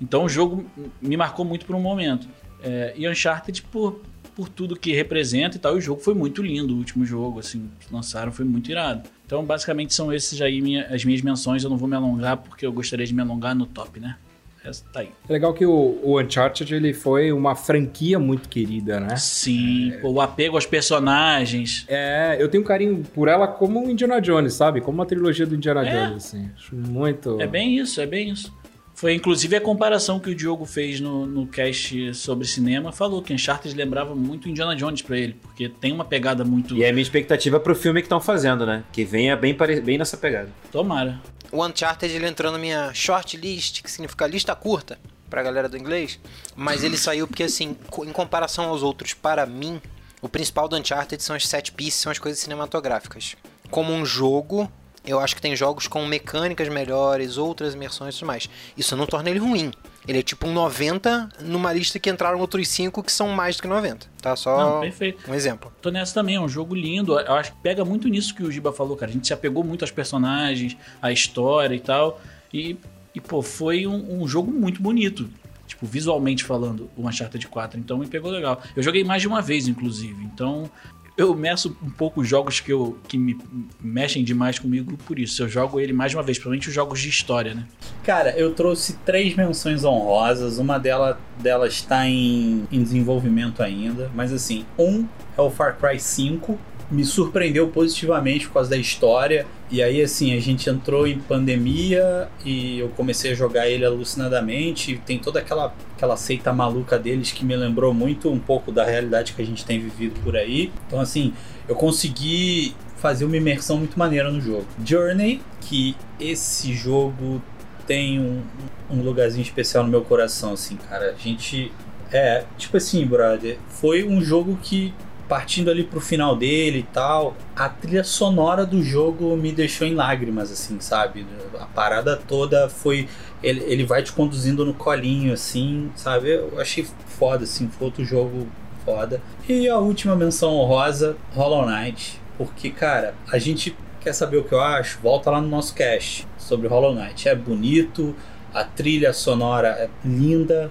Então 0.00 0.24
o 0.24 0.28
jogo 0.28 0.64
me 1.02 1.16
marcou 1.16 1.44
muito 1.44 1.66
por 1.66 1.74
um 1.74 1.80
momento. 1.80 2.28
É, 2.62 2.94
e 2.96 3.08
Uncharted, 3.08 3.62
por, 3.64 4.00
por 4.34 4.48
tudo 4.48 4.76
que 4.76 4.92
representa 4.92 5.56
e 5.56 5.60
tal, 5.60 5.74
e 5.74 5.78
o 5.78 5.80
jogo 5.80 6.00
foi 6.00 6.14
muito 6.14 6.42
lindo, 6.42 6.74
o 6.74 6.78
último 6.78 7.04
jogo, 7.04 7.38
assim, 7.40 7.68
que 7.80 7.92
lançaram, 7.94 8.32
foi 8.32 8.44
muito 8.44 8.70
irado. 8.70 9.08
Então, 9.26 9.44
basicamente, 9.44 9.94
são 9.94 10.12
esses 10.12 10.40
aí 10.42 10.60
minha- 10.60 10.86
as 10.86 11.04
minhas 11.04 11.22
menções, 11.22 11.62
eu 11.64 11.70
não 11.70 11.76
vou 11.76 11.88
me 11.88 11.96
alongar, 11.96 12.36
porque 12.38 12.66
eu 12.66 12.72
gostaria 12.72 13.06
de 13.06 13.14
me 13.14 13.22
alongar 13.22 13.54
no 13.54 13.66
top, 13.66 14.00
né? 14.00 14.16
Essa 14.64 14.82
tá 14.92 15.00
aí. 15.00 15.10
É 15.28 15.32
legal 15.32 15.52
que 15.52 15.66
o, 15.66 16.00
o 16.02 16.18
Uncharted 16.18 16.74
ele 16.74 16.94
foi 16.94 17.30
uma 17.30 17.54
franquia 17.54 18.18
muito 18.18 18.48
querida, 18.48 18.98
né? 18.98 19.14
Sim, 19.16 19.92
pô, 20.00 20.08
o 20.10 20.20
apego 20.22 20.56
aos 20.56 20.64
personagens. 20.64 21.84
É, 21.86 22.36
eu 22.40 22.48
tenho 22.48 22.62
um 22.62 22.66
carinho 22.66 23.02
por 23.14 23.28
ela 23.28 23.46
como 23.46 23.84
o 23.86 23.90
Indiana 23.90 24.20
Jones, 24.20 24.54
sabe? 24.54 24.80
Como 24.80 24.96
uma 24.98 25.06
trilogia 25.06 25.46
do 25.46 25.54
Indiana 25.54 25.86
É. 25.86 25.90
Jones, 26.06 26.24
assim. 26.24 26.50
Acho 26.56 26.74
muito. 26.74 27.40
É 27.42 27.46
bem 27.46 27.76
isso, 27.78 28.00
é 28.00 28.06
bem 28.06 28.30
isso. 28.30 28.52
Foi 28.94 29.12
inclusive 29.12 29.56
a 29.56 29.60
comparação 29.60 30.20
que 30.20 30.30
o 30.30 30.34
Diogo 30.34 30.64
fez 30.64 31.00
no, 31.00 31.26
no 31.26 31.46
cast 31.48 32.14
sobre 32.14 32.46
cinema. 32.46 32.92
Falou 32.92 33.20
que 33.20 33.34
Uncharted 33.34 33.74
lembrava 33.74 34.14
muito 34.14 34.48
Indiana 34.48 34.76
Jones 34.76 35.02
pra 35.02 35.18
ele, 35.18 35.34
porque 35.42 35.68
tem 35.68 35.92
uma 35.92 36.04
pegada 36.04 36.44
muito. 36.44 36.76
E 36.76 36.84
é 36.84 36.90
a 36.90 36.92
minha 36.92 37.02
expectativa 37.02 37.58
pro 37.58 37.74
filme 37.74 38.00
que 38.00 38.06
estão 38.06 38.20
fazendo, 38.20 38.64
né? 38.64 38.84
Que 38.92 39.04
venha 39.04 39.36
bem, 39.36 39.52
pare- 39.54 39.80
bem 39.80 39.98
nessa 39.98 40.16
pegada. 40.16 40.48
Tomara. 40.70 41.20
O 41.50 41.64
Uncharted 41.64 42.14
ele 42.14 42.26
entrou 42.26 42.50
na 42.52 42.58
minha 42.58 42.92
short 42.94 43.36
list, 43.36 43.82
que 43.82 43.90
significa 43.90 44.26
lista 44.26 44.54
curta 44.54 44.98
pra 45.28 45.42
galera 45.42 45.68
do 45.68 45.76
inglês, 45.76 46.20
mas 46.54 46.84
ele 46.84 46.96
saiu 46.96 47.26
porque 47.26 47.42
assim, 47.42 47.76
em 48.06 48.12
comparação 48.12 48.66
aos 48.66 48.82
outros, 48.84 49.12
para 49.14 49.44
mim, 49.44 49.80
o 50.22 50.28
principal 50.28 50.68
do 50.68 50.76
Uncharted 50.76 51.20
são 51.22 51.34
as 51.34 51.46
set 51.48 51.72
pieces, 51.72 52.00
são 52.00 52.12
as 52.12 52.18
coisas 52.20 52.40
cinematográficas. 52.40 53.34
Como 53.70 53.92
um 53.92 54.06
jogo, 54.06 54.70
eu 55.06 55.20
acho 55.20 55.34
que 55.36 55.42
tem 55.42 55.54
jogos 55.54 55.86
com 55.86 56.04
mecânicas 56.06 56.68
melhores, 56.68 57.36
outras 57.36 57.74
imersões 57.74 58.14
e 58.14 58.18
tudo 58.18 58.26
mais. 58.26 58.48
Isso 58.76 58.96
não 58.96 59.06
torna 59.06 59.30
ele 59.30 59.38
ruim. 59.38 59.70
Ele 60.06 60.18
é 60.18 60.22
tipo 60.22 60.46
um 60.46 60.52
90 60.52 61.28
numa 61.40 61.72
lista 61.72 61.98
que 61.98 62.10
entraram 62.10 62.38
outros 62.38 62.68
5 62.68 63.02
que 63.02 63.12
são 63.12 63.28
mais 63.28 63.56
do 63.56 63.62
que 63.62 63.68
90. 63.68 64.06
Tá? 64.20 64.36
Só 64.36 64.56
Não, 64.56 64.80
perfeito. 64.80 65.30
um 65.30 65.34
exemplo. 65.34 65.72
Tô 65.80 65.90
nessa 65.90 66.14
também, 66.14 66.36
é 66.36 66.40
um 66.40 66.48
jogo 66.48 66.74
lindo. 66.74 67.18
Eu 67.18 67.34
acho 67.34 67.52
que 67.52 67.58
pega 67.62 67.84
muito 67.84 68.08
nisso 68.08 68.34
que 68.34 68.42
o 68.42 68.50
Giba 68.50 68.72
falou, 68.72 68.96
cara. 68.96 69.10
A 69.10 69.14
gente 69.14 69.26
se 69.26 69.32
apegou 69.32 69.62
muito 69.64 69.82
aos 69.82 69.90
personagens, 69.90 70.76
à 71.00 71.10
história 71.12 71.74
e 71.74 71.80
tal. 71.80 72.20
E, 72.52 72.76
e 73.14 73.20
pô, 73.20 73.42
foi 73.42 73.86
um, 73.86 74.22
um 74.22 74.28
jogo 74.28 74.50
muito 74.50 74.82
bonito. 74.82 75.28
Tipo, 75.66 75.86
visualmente 75.86 76.44
falando, 76.44 76.90
o 76.96 77.08
Uncharted 77.08 77.46
4. 77.48 77.78
Então 77.80 77.96
me 77.98 78.06
pegou 78.06 78.30
legal. 78.30 78.60
Eu 78.76 78.82
joguei 78.82 79.02
mais 79.02 79.22
de 79.22 79.28
uma 79.28 79.40
vez, 79.40 79.66
inclusive. 79.66 80.22
Então 80.24 80.70
eu 81.16 81.34
meço 81.34 81.76
um 81.82 81.90
pouco 81.90 82.20
os 82.20 82.28
jogos 82.28 82.58
que, 82.58 82.72
eu, 82.72 82.98
que 83.06 83.16
me 83.16 83.38
mexem 83.80 84.24
demais 84.24 84.58
comigo 84.58 84.96
por 85.06 85.18
isso. 85.18 85.42
Eu 85.42 85.48
jogo 85.48 85.78
ele 85.78 85.92
mais 85.92 86.12
uma 86.12 86.22
vez, 86.22 86.38
principalmente 86.38 86.68
os 86.68 86.74
jogos 86.74 87.00
de 87.00 87.08
história, 87.08 87.54
né? 87.54 87.66
Cara, 88.02 88.36
eu 88.36 88.52
trouxe 88.52 88.94
três 89.04 89.34
menções 89.36 89.84
honrosas. 89.84 90.58
Uma 90.58 90.78
delas 90.78 91.16
dela 91.38 91.68
está 91.68 92.06
em, 92.08 92.66
em 92.70 92.82
desenvolvimento 92.82 93.62
ainda. 93.62 94.10
Mas 94.14 94.32
assim, 94.32 94.66
um 94.76 95.06
é 95.38 95.40
o 95.40 95.50
Far 95.50 95.78
Cry 95.78 96.00
5. 96.00 96.58
Me 96.94 97.04
surpreendeu 97.04 97.68
positivamente 97.68 98.46
por 98.46 98.54
causa 98.54 98.70
da 98.70 98.76
história. 98.76 99.46
E 99.70 99.82
aí, 99.82 100.00
assim, 100.00 100.36
a 100.36 100.40
gente 100.40 100.70
entrou 100.70 101.06
em 101.06 101.18
pandemia 101.18 102.28
e 102.44 102.78
eu 102.78 102.88
comecei 102.90 103.32
a 103.32 103.34
jogar 103.34 103.68
ele 103.68 103.84
alucinadamente. 103.84 105.00
Tem 105.04 105.18
toda 105.18 105.40
aquela, 105.40 105.74
aquela 105.96 106.16
seita 106.16 106.52
maluca 106.52 106.98
deles 106.98 107.32
que 107.32 107.44
me 107.44 107.56
lembrou 107.56 107.92
muito 107.92 108.30
um 108.30 108.38
pouco 108.38 108.70
da 108.70 108.84
realidade 108.84 109.32
que 109.32 109.42
a 109.42 109.46
gente 109.46 109.64
tem 109.64 109.80
vivido 109.80 110.20
por 110.22 110.36
aí. 110.36 110.70
Então, 110.86 111.00
assim, 111.00 111.32
eu 111.68 111.74
consegui 111.74 112.74
fazer 112.96 113.24
uma 113.24 113.36
imersão 113.36 113.78
muito 113.78 113.98
maneira 113.98 114.30
no 114.30 114.40
jogo. 114.40 114.64
Journey, 114.84 115.42
que 115.60 115.96
esse 116.20 116.72
jogo 116.72 117.42
tem 117.86 118.20
um, 118.20 118.42
um 118.90 119.02
lugarzinho 119.02 119.42
especial 119.42 119.84
no 119.84 119.90
meu 119.90 120.02
coração, 120.02 120.52
assim, 120.52 120.76
cara. 120.76 121.10
A 121.10 121.14
gente. 121.14 121.72
É, 122.12 122.44
tipo 122.56 122.76
assim, 122.76 123.04
brother, 123.04 123.58
foi 123.68 124.04
um 124.04 124.22
jogo 124.22 124.56
que 124.62 124.94
partindo 125.28 125.70
ali 125.70 125.84
pro 125.84 126.00
final 126.00 126.36
dele 126.36 126.80
e 126.80 126.82
tal, 126.82 127.36
a 127.56 127.68
trilha 127.68 128.04
sonora 128.04 128.66
do 128.66 128.82
jogo 128.82 129.36
me 129.36 129.52
deixou 129.52 129.86
em 129.86 129.94
lágrimas, 129.94 130.50
assim, 130.50 130.78
sabe? 130.80 131.26
A 131.58 131.66
parada 131.66 132.16
toda 132.16 132.68
foi. 132.68 133.08
Ele, 133.42 133.60
ele 133.64 133.84
vai 133.84 134.02
te 134.02 134.12
conduzindo 134.12 134.64
no 134.64 134.74
colinho, 134.74 135.32
assim, 135.32 135.90
sabe? 135.94 136.30
Eu 136.30 136.60
achei 136.60 136.86
foda, 137.06 137.44
assim, 137.44 137.68
foi 137.68 137.86
outro 137.86 138.04
jogo 138.04 138.46
foda. 138.84 139.20
E 139.48 139.68
a 139.68 139.78
última 139.78 140.14
menção 140.14 140.54
honrosa, 140.54 141.16
Hollow 141.34 141.66
Knight. 141.66 142.20
Porque, 142.36 142.70
cara, 142.70 143.14
a 143.30 143.38
gente 143.38 143.76
quer 144.00 144.12
saber 144.12 144.38
o 144.38 144.44
que 144.44 144.52
eu 144.52 144.60
acho? 144.60 144.98
Volta 145.00 145.30
lá 145.30 145.40
no 145.40 145.48
nosso 145.48 145.74
cast 145.74 146.26
sobre 146.36 146.68
Hollow 146.68 146.94
Knight. 146.94 147.28
É 147.28 147.34
bonito, 147.34 148.14
a 148.52 148.64
trilha 148.64 149.12
sonora 149.12 149.68
é 149.68 149.88
linda 150.04 150.70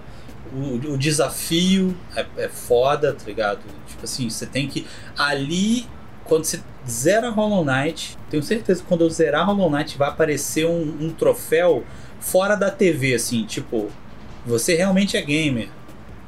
o, 0.53 0.93
o 0.93 0.97
desafio 0.97 1.95
é, 2.15 2.25
é 2.37 2.49
foda, 2.49 3.13
tá 3.13 3.25
ligado? 3.25 3.61
Tipo 3.87 4.03
assim, 4.03 4.29
você 4.29 4.45
tem 4.45 4.67
que. 4.67 4.85
Ali, 5.17 5.85
quando 6.23 6.45
você 6.45 6.61
zera 6.87 7.29
Hollow 7.29 7.65
Knight, 7.65 8.17
tenho 8.29 8.43
certeza 8.43 8.81
que 8.81 8.87
quando 8.87 9.01
eu 9.01 9.09
zerar 9.09 9.45
Hollow 9.45 9.69
Knight 9.69 9.97
vai 9.97 10.09
aparecer 10.09 10.65
um, 10.65 10.97
um 11.01 11.09
troféu 11.11 11.83
fora 12.19 12.55
da 12.55 12.69
TV, 12.69 13.13
assim, 13.13 13.45
tipo, 13.45 13.91
você 14.45 14.75
realmente 14.75 15.17
é 15.17 15.21
gamer. 15.21 15.69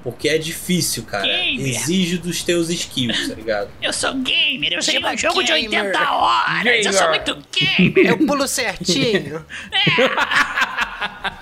Porque 0.03 0.29
é 0.29 0.37
difícil, 0.37 1.03
cara. 1.03 1.25
Gamer. 1.25 1.67
Exige 1.67 2.19
dos 2.19 2.43
teus 2.43 2.69
skills, 2.69 3.27
tá 3.27 3.33
ligado? 3.33 3.71
Eu 3.81 3.91
sou 3.91 4.13
gamer, 4.13 4.73
eu 4.73 4.81
sei 4.83 5.03
um 5.03 5.17
jogo 5.17 5.41
de 5.41 5.51
gamer. 5.51 5.85
80 5.85 6.11
horas, 6.11 6.85
eu 6.85 6.93
sou 6.93 7.07
Gamer. 7.11 7.25
muito 7.25 7.47
gamer. 7.51 8.05
Eu 8.11 8.17
pulo 8.19 8.47
certinho. 8.47 9.43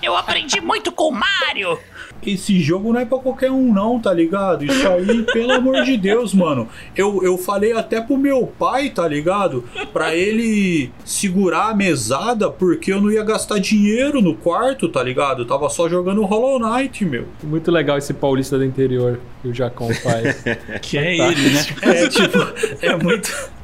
Eu 0.02 0.16
aprendi 0.16 0.62
muito 0.62 0.90
com 0.92 1.08
o 1.08 1.12
Mario. 1.12 1.78
Esse 2.26 2.60
jogo 2.60 2.92
não 2.92 3.00
é 3.00 3.04
pra 3.04 3.18
qualquer 3.18 3.50
um, 3.50 3.72
não, 3.72 3.98
tá 4.00 4.12
ligado? 4.12 4.64
Isso 4.64 4.86
aí, 4.88 5.22
pelo 5.32 5.52
amor 5.52 5.82
de 5.84 5.96
Deus, 5.96 6.32
mano. 6.34 6.68
Eu, 6.96 7.22
eu 7.22 7.36
falei 7.38 7.72
até 7.72 8.00
pro 8.00 8.16
meu 8.16 8.46
pai, 8.46 8.90
tá 8.90 9.06
ligado? 9.06 9.64
Pra 9.92 10.14
ele 10.14 10.90
segurar 11.04 11.70
a 11.70 11.74
mesada, 11.74 12.50
porque 12.50 12.92
eu 12.92 13.00
não 13.00 13.10
ia 13.10 13.22
gastar 13.24 13.58
dinheiro 13.58 14.20
no 14.20 14.34
quarto, 14.34 14.88
tá 14.88 15.02
ligado? 15.02 15.42
Eu 15.42 15.46
tava 15.46 15.68
só 15.68 15.88
jogando 15.88 16.22
Hollow 16.24 16.58
Knight, 16.58 17.04
meu. 17.04 17.26
Muito 17.42 17.70
legal 17.70 17.98
esse 17.98 18.14
paulista 18.14 18.56
do 18.58 18.64
interior 18.64 19.20
que 19.42 19.48
o 19.48 19.54
Jacon 19.54 19.92
faz. 19.94 20.44
Que 20.82 20.98
é 20.98 21.16
ele, 21.16 21.50
né? 21.50 21.64
É, 21.82 22.08
tipo, 22.08 22.38
é 22.82 22.96
muito. 22.96 23.54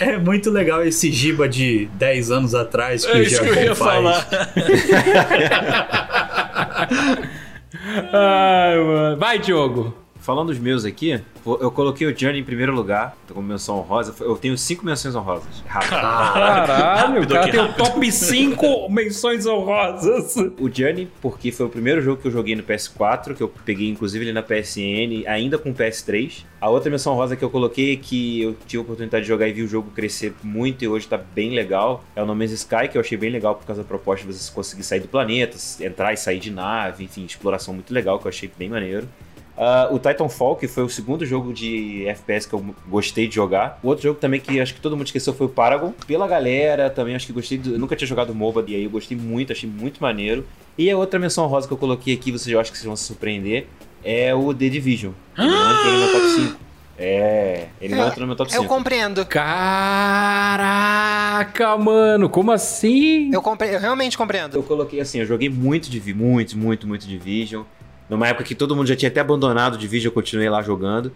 É 0.00 0.18
muito 0.18 0.50
legal 0.50 0.84
esse 0.84 1.12
giba 1.12 1.48
de 1.48 1.88
10 1.94 2.30
anos 2.32 2.54
atrás 2.56 3.04
que 3.06 3.12
É 3.12 3.16
o 3.20 3.22
ia 3.22 3.74
faz. 3.74 3.78
falar. 3.78 4.28
Ai, 8.12 8.78
mano. 8.78 9.16
Vai, 9.16 9.38
Diogo. 9.38 9.94
Falando 10.20 10.48
dos 10.48 10.58
meus 10.58 10.84
aqui, 10.84 11.20
eu 11.44 11.70
coloquei 11.70 12.06
o 12.06 12.16
Journey 12.16 12.40
em 12.40 12.44
primeiro 12.44 12.72
lugar, 12.72 13.16
como 13.28 13.46
menção 13.46 13.78
honrosa. 13.78 14.14
Eu 14.20 14.36
tenho 14.36 14.56
cinco 14.58 14.84
menções 14.84 15.14
honrosas. 15.14 15.62
Rápido. 15.66 15.90
Caralho, 15.90 17.22
o 17.22 17.28
cara 17.28 17.50
tem 17.50 17.60
o 17.60 17.72
top 17.72 18.12
5 18.12 18.88
menções 18.90 19.46
honrosas. 19.46 20.36
O 20.58 20.70
Journey, 20.72 21.08
porque 21.20 21.50
foi 21.50 21.66
o 21.66 21.68
primeiro 21.68 22.00
jogo 22.02 22.20
que 22.20 22.28
eu 22.28 22.32
joguei 22.32 22.54
no 22.54 22.62
PS4, 22.62 23.34
que 23.34 23.42
eu 23.42 23.48
peguei 23.48 23.88
inclusive 23.88 24.24
ele 24.24 24.32
na 24.32 24.42
PSN, 24.42 25.26
ainda 25.26 25.58
com 25.58 25.70
o 25.70 25.74
PS3. 25.74 26.44
A 26.60 26.68
outra 26.68 26.90
menção 26.90 27.14
rosa 27.14 27.36
que 27.36 27.44
eu 27.44 27.50
coloquei, 27.50 27.96
que 27.96 28.42
eu 28.42 28.56
tive 28.66 28.80
a 28.80 28.82
oportunidade 28.82 29.22
de 29.22 29.28
jogar 29.28 29.48
e 29.48 29.52
vi 29.52 29.62
o 29.62 29.68
jogo 29.68 29.90
crescer 29.90 30.34
muito 30.42 30.84
e 30.84 30.88
hoje 30.88 31.06
tá 31.06 31.16
bem 31.16 31.54
legal, 31.54 32.04
é 32.14 32.22
o 32.22 32.26
No 32.26 32.34
Man's 32.34 32.52
Sky, 32.52 32.88
que 32.90 32.98
eu 32.98 33.00
achei 33.00 33.16
bem 33.16 33.30
legal 33.30 33.54
por 33.54 33.66
causa 33.66 33.82
da 33.82 33.88
proposta 33.88 34.26
de 34.26 34.32
você 34.32 34.52
conseguir 34.52 34.82
sair 34.82 35.00
do 35.00 35.08
planeta, 35.08 35.56
entrar 35.80 36.12
e 36.12 36.16
sair 36.16 36.38
de 36.38 36.50
nave, 36.50 37.04
enfim, 37.04 37.24
exploração 37.24 37.72
muito 37.72 37.94
legal, 37.94 38.18
que 38.18 38.26
eu 38.26 38.28
achei 38.28 38.50
bem 38.58 38.68
maneiro. 38.68 39.08
Ah, 39.62 39.88
o 39.90 39.98
Titanfall, 39.98 40.56
que 40.56 40.66
foi 40.66 40.82
o 40.82 40.88
segundo 40.88 41.26
jogo 41.26 41.52
de 41.52 42.06
FPS 42.06 42.48
que 42.48 42.54
eu 42.54 42.64
gostei 42.88 43.28
de 43.28 43.34
jogar. 43.34 43.78
O 43.82 43.88
outro 43.88 44.04
jogo 44.04 44.18
também 44.18 44.40
que 44.40 44.58
acho 44.58 44.72
que 44.72 44.80
todo 44.80 44.96
mundo 44.96 45.04
esqueceu 45.08 45.34
foi 45.34 45.48
o 45.48 45.50
Paragon. 45.50 45.92
Pela 46.06 46.26
galera, 46.26 46.88
também 46.88 47.14
acho 47.14 47.26
que 47.26 47.32
gostei. 47.34 47.58
Do... 47.58 47.74
Eu 47.74 47.78
nunca 47.78 47.94
tinha 47.94 48.08
jogado 48.08 48.34
MOBA 48.34 48.64
e 48.68 48.74
aí 48.74 48.84
eu 48.84 48.90
gostei 48.90 49.14
muito, 49.18 49.52
achei 49.52 49.68
muito 49.68 50.00
maneiro. 50.00 50.46
E 50.78 50.90
a 50.90 50.96
outra 50.96 51.20
menção 51.20 51.46
rosa 51.46 51.68
que 51.68 51.74
eu 51.74 51.76
coloquei 51.76 52.14
aqui, 52.14 52.32
vocês 52.32 52.50
eu 52.50 52.58
acho 52.58 52.72
que 52.72 52.78
vocês 52.78 52.86
vão 52.86 52.96
se 52.96 53.04
surpreender, 53.04 53.66
é 54.02 54.34
o 54.34 54.54
The 54.54 54.70
Division. 54.70 55.12
Ele 55.36 55.50
não 55.50 55.74
entrou 55.74 55.92
no 55.92 55.98
meu 55.98 56.10
top 56.10 56.26
5. 56.30 56.56
É, 56.96 57.66
ele 57.82 57.94
não 57.94 58.06
entrou 58.06 58.20
no 58.20 58.28
meu 58.28 58.36
top 58.36 58.50
5. 58.50 58.64
Eu 58.64 58.68
compreendo. 58.68 59.26
Caraca, 59.26 60.56
mano, 61.76 62.30
como 62.30 62.50
assim? 62.50 63.30
Eu, 63.30 63.42
compre... 63.42 63.74
eu 63.74 63.80
realmente 63.80 64.16
compreendo. 64.16 64.56
Eu 64.56 64.62
coloquei 64.62 65.00
assim, 65.00 65.18
eu 65.18 65.26
joguei 65.26 65.50
muito 65.50 65.90
de 65.90 66.14
muito, 66.14 66.56
muito, 66.56 66.88
muito 66.88 67.06
Division. 67.06 67.64
Numa 68.10 68.26
época 68.26 68.44
que 68.44 68.56
todo 68.56 68.74
mundo 68.74 68.88
já 68.88 68.96
tinha 68.96 69.08
até 69.08 69.20
abandonado 69.20 69.74
o 69.74 69.78
Division, 69.78 70.10
eu 70.10 70.12
continuei 70.12 70.50
lá 70.50 70.60
jogando. 70.60 71.12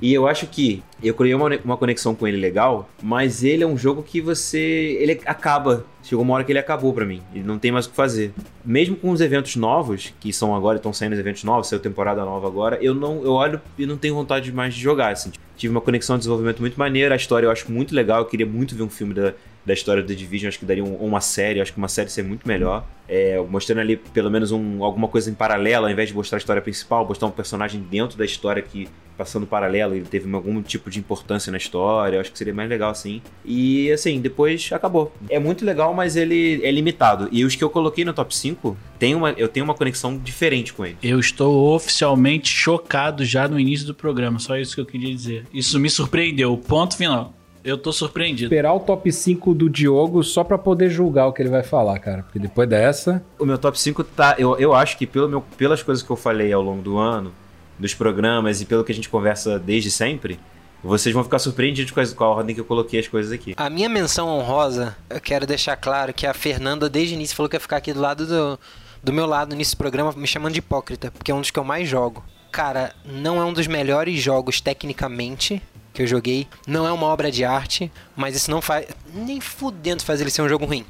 E 0.00 0.14
eu 0.14 0.28
acho 0.28 0.46
que 0.46 0.82
eu 1.02 1.12
criei 1.12 1.34
uma, 1.34 1.50
uma 1.64 1.76
conexão 1.76 2.14
com 2.14 2.26
ele 2.26 2.36
legal, 2.36 2.88
mas 3.02 3.42
ele 3.42 3.64
é 3.64 3.66
um 3.66 3.76
jogo 3.76 4.02
que 4.02 4.20
você. 4.20 4.96
Ele 5.00 5.20
acaba. 5.26 5.84
Chegou 6.04 6.24
uma 6.24 6.34
hora 6.34 6.44
que 6.44 6.52
ele 6.52 6.58
acabou 6.58 6.94
pra 6.94 7.04
mim. 7.04 7.20
Ele 7.34 7.44
não 7.44 7.58
tem 7.58 7.72
mais 7.72 7.84
o 7.84 7.90
que 7.90 7.96
fazer. 7.96 8.32
Mesmo 8.64 8.96
com 8.96 9.10
os 9.10 9.20
eventos 9.20 9.56
novos, 9.56 10.14
que 10.20 10.32
são 10.32 10.54
agora, 10.54 10.76
estão 10.76 10.92
saindo 10.92 11.14
os 11.14 11.18
eventos 11.18 11.42
novos, 11.42 11.68
saiu 11.68 11.80
temporada 11.80 12.24
nova 12.24 12.46
agora, 12.46 12.78
eu 12.80 12.94
não 12.94 13.22
eu 13.24 13.32
olho 13.32 13.60
e 13.76 13.84
não 13.84 13.96
tenho 13.96 14.14
vontade 14.14 14.52
mais 14.52 14.72
de 14.72 14.80
jogar. 14.80 15.12
Assim. 15.12 15.32
Tive 15.56 15.72
uma 15.72 15.80
conexão 15.80 16.16
de 16.16 16.20
desenvolvimento 16.20 16.60
muito 16.60 16.78
maneira, 16.78 17.14
a 17.14 17.16
história 17.16 17.46
eu 17.46 17.50
acho 17.50 17.70
muito 17.70 17.92
legal, 17.92 18.20
eu 18.20 18.26
queria 18.26 18.46
muito 18.46 18.76
ver 18.76 18.84
um 18.84 18.88
filme 18.88 19.12
da, 19.12 19.34
da 19.68 19.74
história 19.74 20.02
do 20.02 20.14
Division, 20.16 20.48
acho 20.48 20.58
que 20.58 20.64
daria 20.64 20.82
um- 20.84 20.96
uma 20.96 21.20
série, 21.20 21.60
acho 21.60 21.72
que 21.72 21.78
uma 21.78 21.88
série 21.88 22.08
seria 22.10 22.26
muito 22.26 22.48
melhor. 22.48 22.84
É, 23.06 23.40
mostrando 23.48 23.80
ali 23.80 23.96
pelo 23.96 24.30
menos 24.30 24.50
um- 24.50 24.82
alguma 24.82 25.08
coisa 25.08 25.30
em 25.30 25.34
paralelo, 25.34 25.86
ao 25.86 25.92
invés 25.92 26.08
de 26.08 26.14
mostrar 26.14 26.36
a 26.36 26.40
história 26.40 26.60
principal, 26.60 27.06
mostrar 27.06 27.28
um 27.28 27.30
personagem 27.30 27.80
dentro 27.80 28.18
da 28.18 28.24
história 28.24 28.62
que 28.62 28.88
passando 29.16 29.46
paralelo, 29.46 29.94
ele 29.96 30.04
teve 30.04 30.32
algum 30.32 30.62
tipo 30.62 30.88
de 30.88 31.00
importância 31.00 31.50
na 31.50 31.56
história, 31.58 32.20
acho 32.20 32.30
que 32.30 32.38
seria 32.38 32.54
mais 32.54 32.68
legal 32.70 32.90
assim. 32.90 33.20
E 33.44 33.90
assim, 33.90 34.20
depois 34.20 34.70
acabou. 34.72 35.12
É 35.28 35.40
muito 35.40 35.64
legal, 35.64 35.92
mas 35.92 36.14
ele 36.16 36.60
é 36.64 36.70
limitado. 36.70 37.28
E 37.32 37.44
os 37.44 37.56
que 37.56 37.64
eu 37.64 37.68
coloquei 37.68 38.04
no 38.04 38.12
top 38.12 38.34
5, 38.36 38.76
tem 38.98 39.14
uma, 39.16 39.30
eu 39.32 39.48
tenho 39.48 39.64
uma 39.64 39.74
conexão 39.74 40.16
diferente 40.16 40.72
com 40.72 40.86
ele. 40.86 40.96
Eu 41.02 41.18
estou 41.18 41.74
oficialmente 41.74 42.48
chocado 42.48 43.24
já 43.24 43.48
no 43.48 43.58
início 43.58 43.86
do 43.88 43.94
programa, 43.94 44.38
só 44.38 44.56
isso 44.56 44.74
que 44.76 44.80
eu 44.80 44.86
queria 44.86 45.12
dizer. 45.12 45.44
Isso 45.52 45.80
me 45.80 45.90
surpreendeu, 45.90 46.56
ponto 46.56 46.96
final. 46.96 47.34
Eu 47.68 47.76
tô 47.76 47.92
surpreendido. 47.92 48.46
Esperar 48.46 48.72
o 48.72 48.80
top 48.80 49.12
5 49.12 49.52
do 49.52 49.68
Diogo 49.68 50.22
só 50.24 50.42
pra 50.42 50.56
poder 50.56 50.88
julgar 50.88 51.26
o 51.26 51.32
que 51.34 51.42
ele 51.42 51.50
vai 51.50 51.62
falar, 51.62 51.98
cara. 51.98 52.22
Porque 52.22 52.38
depois 52.38 52.66
dessa. 52.66 53.22
O 53.38 53.44
meu 53.44 53.58
top 53.58 53.78
5 53.78 54.02
tá. 54.04 54.34
Eu, 54.38 54.56
eu 54.58 54.74
acho 54.74 54.96
que 54.96 55.06
pelo 55.06 55.28
meu, 55.28 55.42
pelas 55.42 55.82
coisas 55.82 56.02
que 56.02 56.10
eu 56.10 56.16
falei 56.16 56.50
ao 56.50 56.62
longo 56.62 56.80
do 56.80 56.96
ano, 56.96 57.30
dos 57.78 57.92
programas 57.92 58.62
e 58.62 58.64
pelo 58.64 58.82
que 58.82 58.90
a 58.90 58.94
gente 58.94 59.10
conversa 59.10 59.58
desde 59.58 59.90
sempre, 59.90 60.40
vocês 60.82 61.14
vão 61.14 61.22
ficar 61.22 61.38
surpreendidos 61.38 61.92
com, 61.92 62.00
as, 62.00 62.14
com 62.14 62.24
a 62.24 62.28
ordem 62.28 62.54
que 62.54 62.60
eu 62.60 62.64
coloquei 62.64 63.00
as 63.00 63.06
coisas 63.06 63.32
aqui. 63.32 63.52
A 63.54 63.68
minha 63.68 63.88
menção 63.88 64.28
honrosa, 64.28 64.96
eu 65.10 65.20
quero 65.20 65.46
deixar 65.46 65.76
claro 65.76 66.14
que 66.14 66.26
a 66.26 66.32
Fernanda, 66.32 66.88
desde 66.88 67.14
o 67.14 67.16
início, 67.16 67.36
falou 67.36 67.50
que 67.50 67.56
ia 67.56 67.60
ficar 67.60 67.76
aqui 67.76 67.92
do 67.92 68.00
lado 68.00 68.26
do, 68.26 68.58
do 69.02 69.12
meu 69.12 69.26
lado 69.26 69.54
nesse 69.54 69.76
programa, 69.76 70.12
me 70.16 70.26
chamando 70.26 70.54
de 70.54 70.60
hipócrita, 70.60 71.10
porque 71.10 71.30
é 71.30 71.34
um 71.34 71.40
dos 71.42 71.50
que 71.50 71.58
eu 71.58 71.64
mais 71.64 71.86
jogo. 71.86 72.24
Cara, 72.50 72.94
não 73.04 73.38
é 73.38 73.44
um 73.44 73.52
dos 73.52 73.66
melhores 73.66 74.18
jogos 74.20 74.58
tecnicamente 74.58 75.60
que 75.98 76.02
eu 76.04 76.06
joguei, 76.06 76.46
não 76.64 76.86
é 76.86 76.92
uma 76.92 77.06
obra 77.06 77.28
de 77.28 77.44
arte, 77.44 77.90
mas 78.16 78.36
isso 78.36 78.50
não 78.52 78.62
faz. 78.62 78.86
nem 79.12 79.40
fudendo 79.40 80.04
faz 80.04 80.20
ele 80.20 80.30
ser 80.30 80.42
um 80.42 80.48
jogo 80.48 80.64
ruim. 80.64 80.84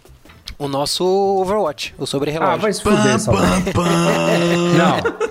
O 0.59 0.69
nosso 0.69 1.05
Overwatch, 1.05 1.95
o 1.97 2.05
sobre 2.05 2.31
relógio. 2.31 2.53
Ah, 2.55 2.57
vai 2.57 2.73
se 2.73 2.83
fuder, 2.83 3.19
Sabota. 3.19 3.47